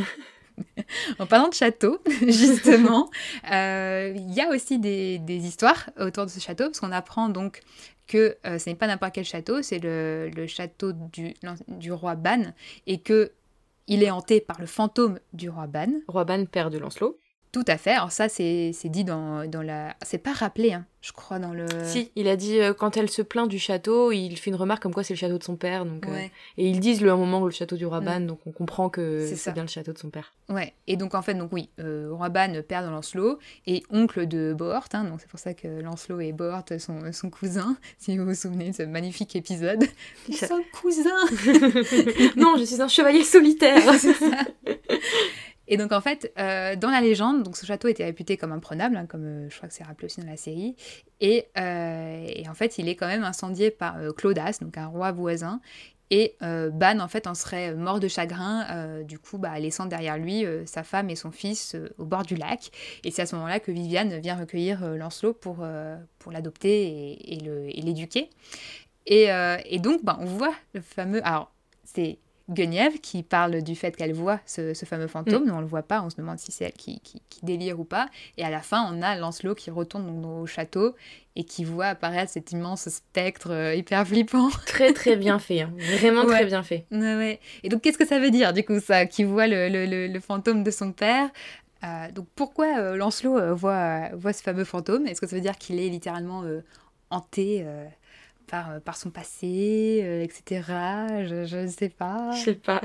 en 1.20 1.26
parlant 1.26 1.50
de 1.50 1.54
château, 1.54 2.00
justement, 2.22 3.10
euh, 3.52 4.14
il 4.16 4.34
y 4.34 4.40
a 4.40 4.48
aussi 4.48 4.80
des, 4.80 5.20
des, 5.20 5.46
histoires 5.46 5.90
autour 6.00 6.26
de 6.26 6.30
ce 6.30 6.40
château, 6.40 6.66
parce 6.66 6.80
qu'on 6.80 6.94
apprend 6.94 7.28
donc 7.28 7.60
que 8.08 8.38
euh, 8.46 8.60
ce 8.60 8.70
n'est 8.70 8.78
pas 8.78 8.88
n'importe 8.88 9.14
quel 9.14 9.26
château, 9.26 9.62
c'est 9.62 9.80
le, 9.80 10.32
château 10.48 10.94
du, 10.94 11.34
du 11.68 11.92
roi 11.92 12.16
Ban, 12.16 12.54
et 12.86 13.02
que 13.02 13.34
il 13.88 14.04
est 14.04 14.12
hanté 14.12 14.40
par 14.40 14.60
le 14.62 14.68
fantôme 14.68 15.20
du 15.34 15.50
roi 15.50 15.68
Ban. 15.68 15.92
Roi 16.08 16.24
Ban, 16.24 16.46
père 16.46 16.70
de 16.70 16.78
Lancelot. 16.78 17.20
Tout 17.52 17.64
à 17.68 17.78
fait. 17.78 17.92
Alors 17.92 18.12
ça, 18.12 18.30
c'est 18.30 18.74
dit 18.86 19.04
dans, 19.04 19.50
dans 19.50 19.62
la... 19.62 19.96
C'est 20.04 20.18
pas 20.18 20.34
rappelé, 20.34 20.74
hein, 20.74 20.86
je 21.02 21.12
crois, 21.14 21.40
dans 21.40 21.54
le... 21.54 21.68
Si, 21.86 22.12
il 22.16 22.28
a 22.28 22.36
dit, 22.36 22.60
euh, 22.60 22.74
quand 22.74 22.98
elle 22.98 23.10
se 23.10 23.22
plaint 23.22 23.48
du 23.48 23.60
château, 23.60 24.12
il 24.12 24.36
fait 24.36 24.50
une 24.50 24.56
remarque 24.56 24.84
comme 24.84 24.94
quoi 24.94 25.04
c'est 25.04 25.14
le 25.14 25.18
château 25.18 25.38
de 25.38 25.44
son 25.44 25.56
père. 25.56 25.86
Donc, 25.86 26.06
euh, 26.06 26.18
et 26.58 26.70
ils 26.70 26.80
disent 26.80 27.02
le 27.02 27.12
un 27.12 27.16
moment 27.16 27.44
le 27.46 27.52
château 27.52 27.78
du 27.78 27.86
roi 27.86 28.02
Ban, 28.02 28.20
donc 28.20 28.40
on 28.46 28.52
comprend 28.52 28.90
que 28.90 29.26
c'est 29.34 29.54
bien 29.54 29.64
le 29.64 29.70
château 29.70 29.94
de 29.94 29.98
son 29.98 30.10
père. 30.10 30.34
Ouais, 30.50 30.74
et 30.88 30.98
donc 30.98 31.16
en 31.16 31.22
fait, 31.22 31.34
donc 31.34 31.52
oui, 31.54 31.70
euh, 31.80 32.14
Ban, 32.30 32.62
père 32.68 32.86
de 32.86 32.90
Lancelot, 32.90 33.40
et 33.66 33.84
oncle 33.90 34.28
de 34.28 34.54
Bohort, 34.54 34.90
hein, 34.94 35.06
donc 35.06 35.22
c'est 35.22 35.30
pour 35.30 35.40
ça 35.40 35.54
que 35.54 35.68
Lancelot 35.68 36.20
et 36.20 36.34
Bohort 36.34 36.66
sont 36.80 37.00
son 37.14 37.30
cousin, 37.30 37.78
si 37.98 38.18
vous 38.18 38.26
vous 38.26 38.36
souvenez 38.36 38.72
de 38.72 38.76
ce 38.76 38.84
magnifique 38.84 39.36
épisode. 39.36 39.86
Ils 40.28 40.36
sont 40.36 40.62
cousins 40.74 41.26
Non, 42.36 42.56
je 42.58 42.64
suis 42.66 42.82
un 42.82 42.88
chevalier 42.88 43.24
solitaire 43.24 43.82
C'est 43.98 44.14
ça 44.14 44.44
et 45.68 45.78
donc 45.78 45.92
en 45.92 46.02
fait, 46.02 46.32
euh, 46.40 46.76
dans 46.76 46.90
la 46.90 47.02
légende, 47.02 47.44
donc 47.44 47.58
ce 47.58 47.66
château 47.66 47.88
était 47.88 48.06
réputé 48.06 48.38
comme 48.38 48.52
imprenable, 48.52 48.96
hein, 48.96 49.06
comme 49.06 49.26
euh, 49.26 49.50
je 49.50 49.58
crois 49.58 49.68
que 49.68 49.76
c'est 49.76 49.84
rappelé 49.84 50.06
aussi 50.06 50.22
dans 50.22 50.28
la 50.28 50.38
série. 50.38 50.76
Et, 51.20 51.48
euh, 51.58 52.50
en 52.50 52.54
fait, 52.54 52.78
il 52.78 52.88
est 52.88 52.96
quand 52.96 53.08
même 53.08 53.24
incendié 53.24 53.72
par 53.72 53.98
Claudas, 54.16 54.60
donc 54.62 54.78
un 54.78 54.88
roi 54.88 55.12
voisin. 55.12 55.60
Et 56.10 56.38
Ban 56.40 57.00
en 57.02 57.10
fait 57.10 57.28
en 57.28 57.36
serait 57.36 57.76
mort 57.76 58.00
de 58.00 58.08
chagrin, 58.08 59.02
du 59.04 59.20
coup 59.20 59.38
bah, 59.38 59.60
laissant 59.60 59.86
derrière 59.86 60.18
lui 60.18 60.46
sa 60.66 60.84
femme 60.84 61.10
et 61.10 61.18
son 61.18 61.32
fils 61.32 61.76
au 61.98 62.06
bord 62.06 62.24
du 62.24 62.36
lac. 62.36 62.72
Et 63.04 63.12
c'est 63.12 63.24
à 63.24 63.26
ce 63.26 63.36
moment-là 63.36 63.60
que 63.60 63.74
Viviane 63.74 64.18
vient 64.20 64.38
recueillir 64.38 64.96
Lancelot 64.96 65.34
pour, 65.34 65.68
pour 66.20 66.32
l'adopter 66.32 67.18
et, 67.30 67.82
l'éduquer. 67.82 68.30
Et, 69.06 69.28
et, 69.66 69.80
donc 69.80 70.06
bah, 70.06 70.18
on 70.22 70.26
voit 70.26 70.54
le 70.74 70.80
fameux... 70.80 71.20
Alors 71.28 71.52
c'est 71.84 72.20
Guenièvre 72.50 73.02
qui 73.02 73.24
parle 73.24 73.62
du 73.62 73.76
fait 73.76 73.96
qu'elle 73.96 74.14
voit 74.14 74.40
ce, 74.46 74.74
fameux 74.86 75.08
fantôme, 75.08 75.44
mm. 75.44 75.46
mais 75.48 75.52
on 75.52 75.60
le 75.60 75.68
voit 75.68 75.84
pas, 75.84 76.02
on 76.02 76.10
se 76.10 76.16
demande 76.16 76.40
si 76.40 76.54
c'est 76.54 76.66
elle 76.66 76.74
qui, 76.74 77.02
délire 77.44 77.80
ou 77.80 77.84
pas. 77.84 78.08
Et 78.38 78.44
à 78.44 78.50
la 78.50 78.62
fin, 78.62 78.90
on 78.92 79.02
a 79.02 79.16
Lancelot 79.16 79.54
qui 79.54 79.70
retourne 79.70 80.26
au 80.26 80.46
château 80.46 80.96
et 81.36 81.44
qui 81.44 81.66
voit 81.66 81.88
apparaître 81.88 82.32
cet 82.32 82.54
immense 82.54 82.88
spectre 82.88 83.52
euh, 83.52 83.76
hyper 83.76 84.08
flippant. 84.08 84.50
Très 84.66 84.94
très 84.94 85.18
bien 85.18 85.40
fait, 85.40 85.62
hein. 85.62 85.74
vraiment 86.00 86.26
très 86.26 86.46
bien 86.46 86.64
fait. 86.64 86.86
Ouais, 86.92 87.40
Et 87.64 87.70
donc 87.70 87.82
qu'est-ce 87.82 87.98
que 87.98 88.08
ça 88.08 88.20
veut 88.20 88.32
dire 88.32 88.54
du 88.54 88.64
coup 88.64 88.80
ça, 88.80 89.06
qui 89.06 89.24
voit 89.24 89.48
le, 89.48 90.20
fantôme 90.20 90.64
de 90.64 90.72
son 90.72 90.94
père? 90.94 91.30
Euh, 91.84 92.12
donc 92.12 92.28
pourquoi 92.34 92.80
euh, 92.80 92.96
Lancelot 92.96 93.56
voit, 93.56 94.10
voit 94.14 94.34
ce 94.34 94.42
fameux 94.42 94.64
fantôme? 94.64 95.06
Est-ce 95.06 95.22
que 95.22 95.28
ça 95.28 95.36
veut 95.36 95.42
dire 95.42 95.58
qu'il 95.58 95.80
est 95.80 95.90
littéralement 95.90 96.44
hanté 97.10 97.66
par, 98.48 98.72
euh, 98.72 98.80
par 98.80 98.98
son 98.98 99.10
passé, 99.12 100.02
euh, 100.04 100.24
etc. 100.24 100.64
Je 101.26 101.58
ne 101.58 101.68
sais 101.68 101.90
pas. 101.90 102.32
Je 102.32 102.44
sais 102.44 102.54
pas. 102.54 102.82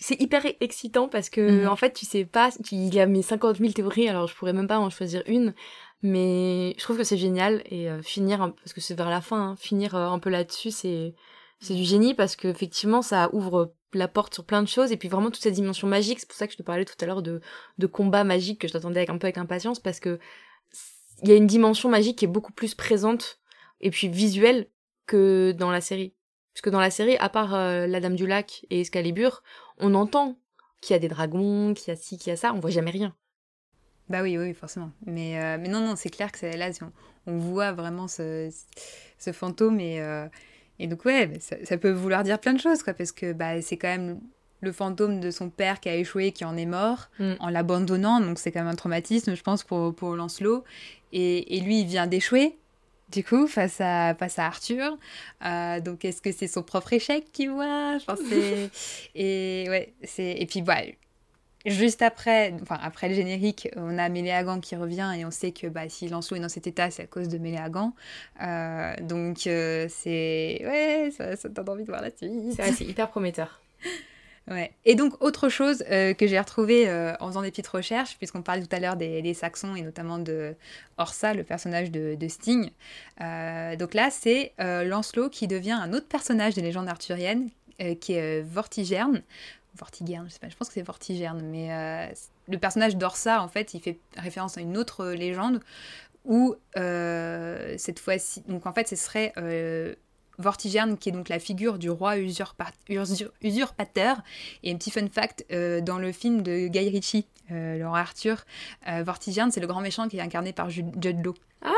C'est 0.00 0.20
hyper 0.20 0.46
excitant 0.60 1.08
parce 1.08 1.28
que, 1.28 1.62
mhm. 1.62 1.68
en 1.68 1.74
fait, 1.74 1.92
tu 1.92 2.06
sais 2.06 2.24
pas, 2.24 2.50
il 2.70 2.94
y 2.94 3.00
a 3.00 3.06
mes 3.06 3.22
50 3.22 3.56
000 3.56 3.72
théories, 3.72 4.08
alors 4.08 4.28
je 4.28 4.34
pourrais 4.36 4.52
même 4.52 4.68
pas 4.68 4.78
en 4.78 4.90
choisir 4.90 5.22
une. 5.26 5.54
Mais 6.02 6.74
je 6.78 6.84
trouve 6.84 6.96
que 6.96 7.02
c'est 7.02 7.16
génial 7.16 7.62
et 7.66 7.90
euh, 7.90 8.00
finir, 8.00 8.38
parce 8.38 8.72
que 8.72 8.80
c'est 8.80 8.94
vers 8.94 9.10
la 9.10 9.20
fin, 9.20 9.50
hein, 9.50 9.56
finir 9.56 9.96
un 9.96 10.20
peu 10.20 10.30
là-dessus, 10.30 10.70
c'est 10.70 11.14
c'est 11.60 11.74
du 11.74 11.82
génie 11.82 12.14
parce 12.14 12.36
que 12.36 12.46
effectivement 12.46 13.02
ça 13.02 13.30
ouvre 13.32 13.74
la 13.92 14.06
porte 14.06 14.34
sur 14.34 14.44
plein 14.44 14.62
de 14.62 14.68
choses 14.68 14.92
et 14.92 14.96
puis 14.96 15.08
vraiment 15.08 15.30
toute 15.32 15.42
cette 15.42 15.54
dimension 15.54 15.88
magique. 15.88 16.20
C'est 16.20 16.28
pour 16.28 16.36
ça 16.36 16.46
que 16.46 16.52
je 16.52 16.58
te 16.58 16.62
parlais 16.62 16.84
tout 16.84 16.94
à 17.00 17.06
l'heure 17.06 17.22
de 17.22 17.40
de 17.78 17.86
combat 17.88 18.22
magique 18.22 18.60
que 18.60 18.68
je 18.68 18.74
t'attendais 18.74 19.00
avec 19.00 19.10
un 19.10 19.18
peu 19.18 19.26
avec 19.26 19.38
impatience 19.38 19.80
parce 19.80 19.98
que 19.98 20.20
il 21.22 21.28
y 21.28 21.32
a 21.32 21.34
une 21.34 21.46
dimension 21.46 21.88
magique 21.88 22.18
qui 22.18 22.24
est 22.24 22.28
beaucoup 22.28 22.52
plus 22.52 22.74
présente 22.74 23.37
et 23.80 23.90
puis 23.90 24.08
visuel 24.08 24.66
que 25.06 25.52
dans 25.52 25.70
la 25.70 25.80
série. 25.80 26.14
Parce 26.54 26.62
que 26.62 26.70
dans 26.70 26.80
la 26.80 26.90
série, 26.90 27.16
à 27.18 27.28
part 27.28 27.54
euh, 27.54 27.86
la 27.86 28.00
Dame 28.00 28.16
du 28.16 28.26
Lac 28.26 28.66
et 28.70 28.80
Excalibur, 28.80 29.42
on 29.78 29.94
entend 29.94 30.36
qu'il 30.80 30.94
y 30.94 30.96
a 30.96 30.98
des 30.98 31.08
dragons, 31.08 31.74
qu'il 31.74 31.88
y 31.88 31.90
a 31.92 31.96
ci, 31.96 32.18
qu'il 32.18 32.30
y 32.30 32.32
a 32.32 32.36
ça, 32.36 32.52
on 32.52 32.60
voit 32.60 32.70
jamais 32.70 32.90
rien. 32.90 33.14
Bah 34.08 34.22
oui, 34.22 34.38
oui, 34.38 34.54
forcément. 34.54 34.90
Mais, 35.06 35.38
euh, 35.40 35.58
mais 35.60 35.68
non, 35.68 35.80
non, 35.80 35.94
c'est 35.96 36.08
clair 36.08 36.32
que 36.32 36.38
c'est 36.38 36.56
là, 36.56 36.70
on, 37.26 37.38
voit 37.38 37.72
vraiment 37.72 38.08
ce, 38.08 38.50
ce 39.18 39.32
fantôme 39.32 39.80
et, 39.80 40.00
euh, 40.00 40.26
et 40.78 40.86
donc 40.86 41.04
ouais, 41.04 41.30
ça, 41.40 41.56
ça, 41.64 41.76
peut 41.76 41.90
vouloir 41.90 42.24
dire 42.24 42.38
plein 42.38 42.54
de 42.54 42.60
choses, 42.60 42.82
quoi, 42.82 42.94
parce 42.94 43.12
que 43.12 43.32
bah, 43.32 43.60
c'est 43.60 43.76
quand 43.76 43.88
même 43.88 44.20
le 44.60 44.72
fantôme 44.72 45.20
de 45.20 45.30
son 45.30 45.50
père 45.50 45.78
qui 45.80 45.88
a 45.88 45.94
échoué, 45.94 46.32
qui 46.32 46.44
en 46.44 46.56
est 46.56 46.66
mort, 46.66 47.10
mm. 47.18 47.34
en 47.38 47.50
l'abandonnant, 47.50 48.20
donc 48.20 48.38
c'est 48.38 48.50
quand 48.50 48.60
même 48.60 48.72
un 48.72 48.76
traumatisme, 48.76 49.34
je 49.34 49.42
pense, 49.42 49.62
pour, 49.62 49.94
pour 49.94 50.16
Lancelot. 50.16 50.64
Et, 51.12 51.56
et 51.56 51.60
lui, 51.60 51.82
il 51.82 51.86
vient 51.86 52.06
d'échouer, 52.06 52.58
du 53.10 53.24
coup, 53.24 53.46
face 53.46 53.80
à, 53.80 54.14
face 54.14 54.38
à 54.38 54.46
Arthur. 54.46 54.96
Euh, 55.44 55.80
donc, 55.80 56.04
est-ce 56.04 56.20
que 56.20 56.32
c'est 56.32 56.48
son 56.48 56.62
propre 56.62 56.92
échec 56.92 57.24
qu'il 57.32 57.50
voit? 57.50 57.98
Et, 59.14 59.66
ouais, 59.68 59.92
et 60.18 60.46
puis, 60.46 60.62
bah, 60.62 60.82
juste 61.66 62.02
après, 62.02 62.54
enfin, 62.62 62.78
après 62.82 63.08
le 63.08 63.14
générique, 63.14 63.68
on 63.76 63.98
a 63.98 64.08
Méléagan 64.08 64.60
qui 64.60 64.76
revient 64.76 65.12
et 65.16 65.24
on 65.24 65.30
sait 65.30 65.52
que 65.52 65.66
bah, 65.66 65.88
si 65.88 66.08
Lancelot 66.08 66.38
est 66.38 66.40
dans 66.40 66.48
cet 66.48 66.66
état, 66.66 66.90
c'est 66.90 67.04
à 67.04 67.06
cause 67.06 67.28
de 67.28 67.38
Méléagan. 67.38 67.94
Euh, 68.42 68.94
donc, 69.00 69.46
euh, 69.46 69.86
c'est. 69.88 70.60
Ouais, 70.64 71.10
ça, 71.16 71.36
ça 71.36 71.48
donne 71.48 71.68
envie 71.68 71.84
de 71.84 71.90
voir 71.90 72.02
la 72.02 72.10
suite. 72.10 72.60
C'est 72.74 72.84
hyper 72.84 73.08
prometteur. 73.08 73.60
Et 74.84 74.94
donc, 74.94 75.22
autre 75.22 75.48
chose 75.48 75.84
euh, 75.90 76.14
que 76.14 76.26
j'ai 76.26 76.38
retrouvé 76.38 76.88
euh, 76.88 77.14
en 77.20 77.28
faisant 77.28 77.42
des 77.42 77.50
petites 77.50 77.68
recherches, 77.68 78.16
puisqu'on 78.16 78.42
parlait 78.42 78.62
tout 78.62 78.74
à 78.74 78.80
l'heure 78.80 78.96
des, 78.96 79.34
Saxons 79.34 79.74
et 79.74 79.82
notamment 79.82 80.18
de 80.18 80.54
Orsa, 80.96 81.34
le 81.34 81.44
personnage 81.44 81.90
de, 81.90 82.28
Sting. 82.28 82.70
Euh, 83.20 83.76
donc 83.76 83.94
là, 83.94 84.10
c'est 84.10 84.52
Lancelot 84.58 85.28
qui 85.28 85.46
devient 85.46 85.72
un 85.72 85.92
autre 85.92 86.06
personnage 86.06 86.54
des 86.54 86.62
légendes 86.62 86.88
arthuriennes, 86.88 87.50
qui 88.00 88.14
est 88.14 88.42
Vortigerne. 88.42 89.22
Vortigerne, 89.76 90.26
je 90.28 90.32
sais 90.32 90.40
pas, 90.40 90.48
je 90.48 90.56
pense 90.56 90.68
que 90.68 90.74
c'est 90.74 90.82
Vortigerne, 90.82 91.42
mais 91.42 92.10
le 92.48 92.58
personnage 92.58 92.96
d'Orsa, 92.96 93.42
en 93.42 93.48
fait, 93.48 93.74
il 93.74 93.80
fait 93.80 93.98
référence 94.16 94.58
à 94.58 94.60
une 94.60 94.76
autre 94.76 95.08
légende 95.08 95.60
où 96.24 96.56
cette 96.74 97.98
fois-ci, 97.98 98.42
donc 98.48 98.66
en 98.66 98.72
fait, 98.72 98.88
ce 98.88 98.96
serait 98.96 99.32
Vortigerne, 100.38 100.96
qui 100.96 101.08
est 101.08 101.12
donc 101.12 101.28
la 101.28 101.40
figure 101.40 101.78
du 101.78 101.90
roi 101.90 102.18
usurpateur. 102.18 102.72
Et 104.62 104.72
un 104.72 104.76
petit 104.76 104.90
fun 104.90 105.08
fact, 105.08 105.44
euh, 105.50 105.80
dans 105.80 105.98
le 105.98 106.12
film 106.12 106.42
de 106.42 106.68
Guy 106.68 106.88
Ritchie, 106.88 107.26
euh, 107.50 107.76
le 107.76 107.88
roi 107.88 107.98
Arthur, 107.98 108.44
euh, 108.88 109.02
Vortigerne, 109.02 109.50
c'est 109.50 109.60
le 109.60 109.66
grand 109.66 109.80
méchant 109.80 110.08
qui 110.08 110.18
est 110.18 110.20
incarné 110.20 110.52
par 110.52 110.70
Judd 110.70 111.24
Law. 111.24 111.34
Ah, 111.62 111.72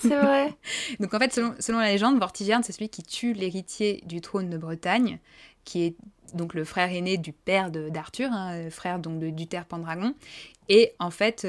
c'est 0.00 0.08
vrai. 0.08 0.54
donc 1.00 1.12
en 1.12 1.18
fait, 1.18 1.34
selon, 1.34 1.78
la 1.78 1.90
légende, 1.92 2.18
Vortigerne, 2.18 2.62
c'est 2.62 2.72
celui 2.72 2.88
qui 2.88 3.02
tue 3.02 3.34
l'héritier 3.34 4.02
du 4.06 4.22
trône 4.22 4.48
de 4.48 4.56
Bretagne, 4.56 5.18
qui 5.64 5.84
est 5.84 5.96
donc 6.32 6.54
le 6.54 6.64
frère 6.64 6.90
aîné 6.90 7.18
du 7.18 7.32
père 7.32 7.70
d'Arthur, 7.70 8.30
hein, 8.32 8.70
frère 8.70 9.00
donc 9.00 9.18
de 9.18 9.30
Duther 9.30 9.66
Pendragon. 9.66 10.14
Et 10.68 10.94
en 11.00 11.10
fait, 11.10 11.46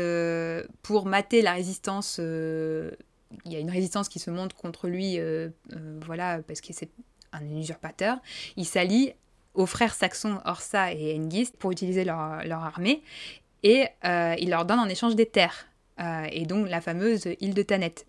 pour 0.81 1.05
mater 1.05 1.43
la 1.43 1.53
résistance 1.53 2.19
il 3.45 3.53
y 3.53 3.55
a 3.55 3.59
une 3.59 3.69
résistance 3.69 4.09
qui 4.09 4.19
se 4.19 4.29
montre 4.29 4.55
contre 4.55 4.87
lui, 4.87 5.19
euh, 5.19 5.49
euh, 5.73 5.99
voilà, 6.05 6.39
parce 6.47 6.61
que 6.61 6.73
c'est 6.73 6.89
un 7.31 7.43
usurpateur. 7.55 8.17
Il 8.57 8.65
s'allie 8.65 9.13
aux 9.53 9.65
frères 9.65 9.93
saxons 9.93 10.39
Orsa 10.45 10.93
et 10.93 11.15
Hengist 11.15 11.57
pour 11.57 11.71
utiliser 11.71 12.03
leur, 12.03 12.17
armée 12.17 13.01
et 13.63 13.87
euh, 14.05 14.35
il 14.39 14.49
leur 14.49 14.65
donne 14.65 14.79
en 14.79 14.87
échange 14.87 15.15
des 15.15 15.25
terres. 15.25 15.67
et 16.31 16.45
donc 16.45 16.69
la 16.69 16.81
fameuse 16.81 17.27
île 17.39 17.53
de 17.53 17.61
Tanet. 17.61 18.05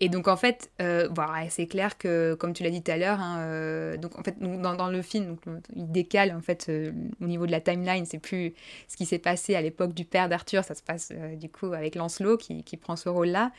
Et 0.00 0.08
donc 0.08 0.28
en 0.28 0.36
fait, 0.36 0.70
voilà, 0.78 1.48
c'est 1.48 1.66
clair 1.66 1.98
que, 1.98 2.34
comme 2.34 2.52
tu 2.52 2.62
l'as 2.62 2.70
dit 2.70 2.82
tout 2.82 2.90
à 2.90 2.96
l'heure, 2.96 3.20
hein, 3.20 3.96
fait 4.24 4.38
dans, 4.40 4.88
le 4.88 5.02
film, 5.02 5.36
il 5.74 5.90
décale 5.90 6.32
en 6.32 6.40
fait 6.40 6.70
au 7.20 7.26
niveau 7.26 7.46
de 7.46 7.52
la 7.52 7.60
timeline, 7.60 8.06
c'est 8.06 8.18
plus 8.18 8.54
ce 8.88 8.96
qui 8.96 9.06
s'est 9.06 9.18
passé 9.18 9.54
à 9.54 9.62
l'époque 9.62 9.94
du 9.94 10.04
père 10.04 10.28
d'Arthur, 10.28 10.64
ça 10.64 10.74
se 10.74 10.82
passe 10.82 11.12
du 11.36 11.48
coup 11.48 11.72
avec 11.72 11.94
Lancelot 11.94 12.36
qui, 12.36 12.64
qui 12.64 12.76
prend 12.76 12.96
ce 12.96 13.08
rôle-là. 13.08 13.52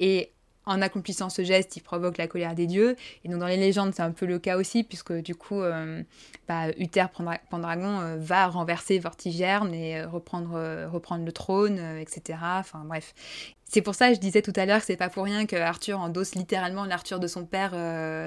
Et 0.00 0.32
en 0.64 0.80
accomplissant 0.80 1.28
ce 1.28 1.42
geste, 1.42 1.76
il 1.76 1.80
provoque 1.80 2.18
la 2.18 2.26
colère 2.26 2.54
des 2.54 2.66
dieux. 2.66 2.96
Et 3.24 3.28
donc 3.28 3.40
dans 3.40 3.46
les 3.46 3.56
légendes, 3.56 3.92
c'est 3.94 4.02
un 4.02 4.12
peu 4.12 4.26
le 4.26 4.38
cas 4.38 4.56
aussi, 4.56 4.84
puisque 4.84 5.12
du 5.12 5.34
coup, 5.34 5.60
euh, 5.60 6.02
bah, 6.48 6.68
Uther 6.78 7.06
Pendragon 7.50 8.00
euh, 8.00 8.16
va 8.18 8.46
renverser 8.46 8.98
Vortigerne 8.98 9.74
et 9.74 9.98
euh, 9.98 10.08
reprendre, 10.08 10.88
reprendre 10.90 11.24
le 11.24 11.32
trône, 11.32 11.80
etc. 12.00 12.38
Enfin 12.42 12.82
bref. 12.84 13.14
C'est 13.64 13.82
pour 13.82 13.94
ça 13.94 14.10
que 14.10 14.16
je 14.16 14.20
disais 14.20 14.42
tout 14.42 14.52
à 14.56 14.66
l'heure 14.66 14.80
que 14.80 14.86
c'est 14.86 14.98
pas 14.98 15.08
pour 15.08 15.24
rien 15.24 15.46
que 15.46 15.56
Arthur 15.56 15.98
endosse 15.98 16.34
littéralement 16.34 16.84
l'armure 16.84 17.20
de 17.20 17.26
son 17.26 17.46
père. 17.46 17.72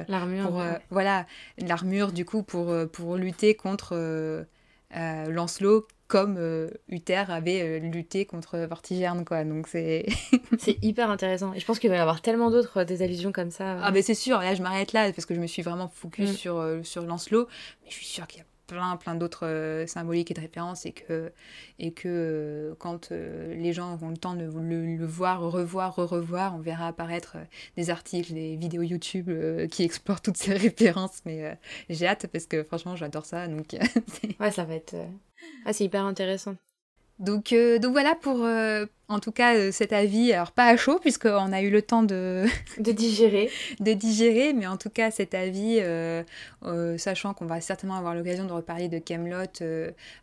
l'armure. 0.07 0.79
Voilà, 0.89 1.27
l'armure 1.59 2.11
du 2.11 2.25
coup 2.25 2.41
pour, 2.41 2.73
pour 2.91 3.15
lutter 3.15 3.53
contre 3.53 4.45
Lancelot 4.91 5.87
comme 6.07 6.37
euh, 6.37 6.69
Uther 6.87 7.23
avait 7.29 7.61
euh, 7.61 7.79
lutté 7.79 8.25
contre 8.25 8.57
Vortigerne, 8.59 9.25
quoi. 9.25 9.43
Donc 9.43 9.67
c'est... 9.67 10.05
c'est 10.59 10.77
hyper 10.83 11.09
intéressant. 11.09 11.53
Et 11.53 11.59
je 11.59 11.65
pense 11.65 11.79
qu'il 11.79 11.89
va 11.89 11.95
y 11.95 11.99
avoir 11.99 12.21
tellement 12.21 12.51
d'autres 12.51 12.81
euh, 12.81 12.85
des 12.85 13.01
allusions 13.01 13.31
comme 13.31 13.51
ça. 13.51 13.79
Ah 13.81 13.91
mais 13.91 14.01
c'est 14.01 14.13
sûr, 14.13 14.39
là 14.39 14.53
je 14.53 14.61
m'arrête 14.61 14.93
là 14.93 15.11
parce 15.11 15.25
que 15.25 15.33
je 15.33 15.39
me 15.39 15.47
suis 15.47 15.61
vraiment 15.61 15.87
focus 15.87 16.31
mm. 16.31 16.35
sur, 16.35 16.79
sur 16.83 17.03
Lancelot. 17.03 17.47
Mais 17.83 17.89
je 17.89 17.95
suis 17.95 18.05
sûre 18.05 18.27
qu'il 18.27 18.39
y 18.39 18.41
a 18.41 18.45
plein 18.67 18.97
plein 18.97 19.15
d'autres 19.15 19.85
symboliques 19.87 20.31
et 20.31 20.33
de 20.33 20.41
références 20.41 20.85
et 20.85 20.91
que, 20.91 21.31
et 21.79 21.91
que 21.91 22.75
quand 22.79 23.11
les 23.11 23.73
gens 23.73 23.93
auront 23.93 24.09
le 24.09 24.17
temps 24.17 24.35
de 24.35 24.43
le, 24.45 25.05
voir, 25.05 25.41
revoir, 25.41 25.95
re-revoir, 25.95 26.55
on 26.55 26.59
verra 26.59 26.87
apparaître 26.87 27.37
des 27.77 27.89
articles, 27.89 28.33
des 28.33 28.55
vidéos 28.55 28.81
YouTube 28.81 29.29
qui 29.69 29.83
explorent 29.83 30.21
toutes 30.21 30.37
ces 30.37 30.53
références. 30.57 31.21
Mais 31.25 31.57
j'ai 31.89 32.07
hâte 32.07 32.27
parce 32.27 32.45
que 32.45 32.63
franchement 32.63 32.95
j'adore 32.95 33.25
ça. 33.25 33.47
Donc, 33.47 33.75
ouais, 34.39 34.51
ça 34.51 34.65
va 34.65 34.75
être 34.75 34.95
ah, 35.65 35.73
c'est 35.73 35.85
hyper 35.85 36.05
intéressant. 36.05 36.55
Donc, 37.19 37.53
euh, 37.53 37.79
donc 37.79 37.93
voilà 37.93 38.13
pour, 38.13 38.43
euh, 38.43 38.85
en 39.07 39.19
tout 39.19 39.31
cas, 39.31 39.55
euh, 39.55 39.71
cet 39.71 39.93
avis. 39.93 40.33
Alors, 40.33 40.51
pas 40.51 40.65
à 40.65 40.75
chaud, 40.75 40.99
puisqu'on 40.99 41.53
a 41.53 41.61
eu 41.61 41.69
le 41.69 41.81
temps 41.81 42.03
de... 42.03 42.45
de 42.77 42.91
digérer. 42.91 43.49
de 43.79 43.93
digérer, 43.93 44.51
mais 44.51 44.67
en 44.67 44.75
tout 44.75 44.89
cas, 44.89 45.11
cet 45.11 45.33
avis, 45.33 45.79
sachant 46.97 47.33
qu'on 47.33 47.45
va 47.45 47.61
certainement 47.61 47.95
avoir 47.95 48.15
l'occasion 48.15 48.45
de 48.45 48.51
reparler 48.51 48.89
de 48.89 48.99
Camelot. 48.99 49.45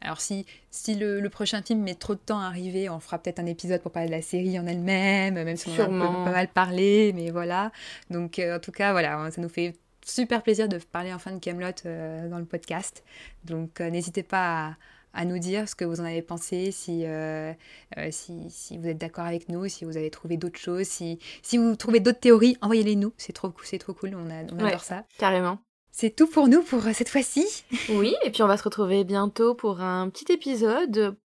alors, 0.03 0.21
si, 0.21 0.45
si 0.71 0.95
le, 0.95 1.27
prochain 1.31 1.63
film 1.63 1.81
met 1.81 1.95
trop 1.95 2.15
de 2.15 2.21
temps 2.21 2.41
à 2.41 2.47
arriver, 2.47 2.91
on 2.91 3.01
fera 3.01 3.19
peut-être 3.19 3.39
un 3.39 3.47
épisode 3.47 3.81
pour 3.81 3.91
parler 3.91 4.09
de 4.09 4.15
la 4.15 4.23
série 4.23 4.59
en 4.59 4.67
elle-même, 4.67 5.35
même 5.35 5.57
si 5.57 5.71
on 5.79 6.01
a 6.01 6.25
pas 6.25 6.31
mal 6.31 6.49
parlé, 6.49 7.13
mais 7.15 7.31
voilà. 7.31 7.73
Donc, 8.11 8.39
en 8.39 8.59
tout 8.61 8.73
cas, 8.73 8.93
voilà, 8.93 9.31
ça 9.31 9.41
nous 9.41 9.49
fait 9.49 9.77
super 10.05 10.43
plaisir 10.43 10.69
de 10.69 10.77
parler 10.77 11.15
enfin 11.15 11.31
de 11.33 11.39
Camelot 11.39 11.73
dans 11.85 12.39
le 12.39 12.45
podcast. 12.45 13.03
Donc, 13.45 13.81
n'hésitez 13.81 14.23
pas 14.23 14.67
à 14.67 14.77
à 15.15 15.25
nous 15.25 15.39
dire 15.39 15.69
ce 15.69 15.75
que 15.75 15.85
vous 15.85 16.01
en 16.01 16.05
avez 16.05 16.23
pensé, 16.23 16.71
si, 16.71 17.03
euh, 17.05 17.53
euh, 17.99 18.09
si, 18.11 18.51
si, 18.51 18.79
vous 18.79 18.87
êtes 18.87 18.99
d'accord 18.99 19.27
avec 19.27 19.49
nous, 19.49 19.69
si 19.69 19.85
vous 19.85 19.97
avez 19.97 20.11
trouvé 20.11 20.37
d'autres 20.37 20.59
choses, 20.59 20.87
si, 20.87 21.19
si 21.43 21.59
vous 21.59 21.77
trouvez 21.77 22.01
d'autres 22.01 22.21
théories, 22.21 22.57
envoyez-les 22.61 22.97
nous, 22.97 23.13
c'est 23.17 23.33
trop, 23.33 23.53
c'est 23.65 23.79
trop 23.79 23.95
cool, 23.95 24.15
on, 24.15 24.31
a, 24.31 24.45
on 24.53 24.65
adore 24.65 24.85
ça. 24.85 25.05
Carrément. 25.19 25.59
C'est 25.91 26.17
tout 26.17 26.27
pour 26.27 26.49
nous 26.49 26.63
pour 26.63 26.83
cette 26.95 27.11
fois-ci. 27.11 27.47
Oui, 27.91 28.15
et 28.25 28.31
puis 28.31 28.43
on 28.43 28.47
va 28.47 28.57
se 28.57 28.65
retrouver 28.65 29.05
bientôt 29.05 29.55
pour 29.55 29.81
un 29.81 30.09
petit 30.09 30.33
épisode, 30.33 31.17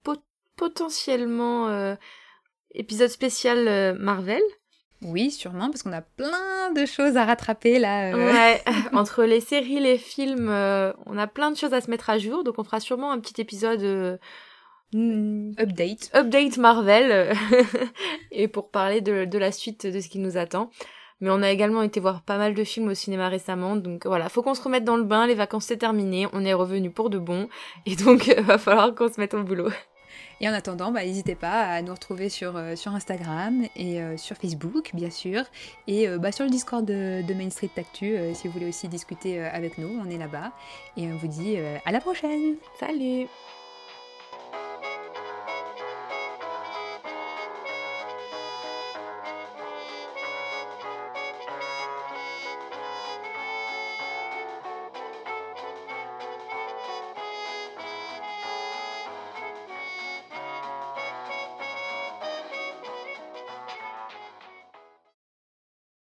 potentiellement 0.58 1.70
euh, 1.70 1.96
épisode 2.72 3.10
spécial 3.10 3.96
Marvel. 3.98 4.42
Oui, 5.04 5.30
sûrement, 5.30 5.70
parce 5.70 5.84
qu'on 5.84 5.94
a 5.94 6.02
plein 6.02 6.72
de 6.76 6.86
choses 6.86 7.18
à 7.18 7.26
rattraper 7.26 7.78
là. 7.80 8.14
Euh. 8.14 8.26
Ouais, 8.26 8.62
entre 8.94 9.24
les 9.24 9.42
séries, 9.42 9.80
les 9.80 9.98
films, 9.98 10.50
euh, 10.50 10.92
on 11.06 11.18
a 11.18 11.28
plein 11.28 11.52
de 11.52 11.58
choses 11.58 11.74
à 11.74 11.82
se 11.82 11.92
mettre 11.92 12.10
à 12.10 12.18
jour, 12.18 12.44
donc 12.44 12.56
on 12.58 12.64
fera 12.64 12.80
sûrement 12.80 13.12
un 13.12 13.20
petit 13.20 13.40
épisode 13.40 13.84
euh, 13.84 14.18
update. 15.60 16.10
Update 16.16 16.58
Marvel, 16.58 17.36
et 18.32 18.48
pour 18.48 18.72
parler 18.72 19.02
de, 19.02 19.38
la 19.38 19.52
suite 19.52 19.86
de 19.86 20.00
ce 20.00 20.10
qui 20.10 20.20
nous 20.20 20.38
attend. 20.38 20.72
Mais 21.20 21.32
on 21.32 21.42
a 21.42 21.50
également 21.50 21.82
été 21.82 22.00
voir 22.00 22.22
pas 22.22 22.38
mal 22.38 22.54
de 22.54 22.64
films 22.64 22.90
au 22.90 22.94
cinéma 22.94 23.28
récemment, 23.28 23.76
donc 23.76 24.06
voilà, 24.06 24.30
faut 24.30 24.44
qu'on 24.44 24.54
se 24.54 24.62
remette 24.62 24.84
dans 24.84 24.98
le 24.98 25.04
bain, 25.04 25.26
les 25.26 25.34
vacances 25.34 25.66
c'est 25.66 25.78
terminé, 25.78 26.28
on 26.32 26.46
est 26.46 26.54
revenu 26.54 26.92
pour 26.92 27.10
de 27.10 27.18
bon, 27.18 27.50
et 27.88 27.96
donc 27.96 28.28
va 28.28 28.60
falloir 28.60 28.94
qu'on 28.94 29.12
se 29.12 29.20
mette 29.20 29.34
au 29.34 29.42
boulot. 29.42 29.70
Et 30.40 30.48
en 30.48 30.54
attendant, 30.54 30.92
bah, 30.92 31.04
n'hésitez 31.04 31.36
pas 31.36 31.64
à 31.64 31.82
nous 31.82 31.94
retrouver 31.94 32.30
sur, 32.30 32.58
euh, 32.58 32.76
Instagram 32.86 33.66
et 33.76 34.02
euh, 34.02 34.18
sur 34.18 34.38
Facebook, 34.38 34.92
bien 34.94 35.10
sûr, 35.10 35.44
et 35.88 36.08
euh, 36.08 36.18
bah, 36.20 36.32
sur 36.32 36.46
le 36.46 36.52
Discord 36.52 36.86
de, 36.86 37.22
de, 37.22 37.34
Main 37.34 37.50
Street 37.50 37.70
Tactu, 37.74 38.16
si 38.34 38.48
vous 38.48 38.54
voulez 38.54 38.68
aussi 38.68 38.88
discuter 38.88 39.44
avec 39.44 39.78
nous, 39.78 39.90
on 40.04 40.10
est 40.10 40.18
là-bas. 40.18 40.52
Et 40.96 41.08
on 41.08 41.18
vous 41.18 41.28
dit 41.28 41.58
à 41.86 41.92
la 41.92 42.00
prochaine. 42.00 42.56
Salut 42.80 43.28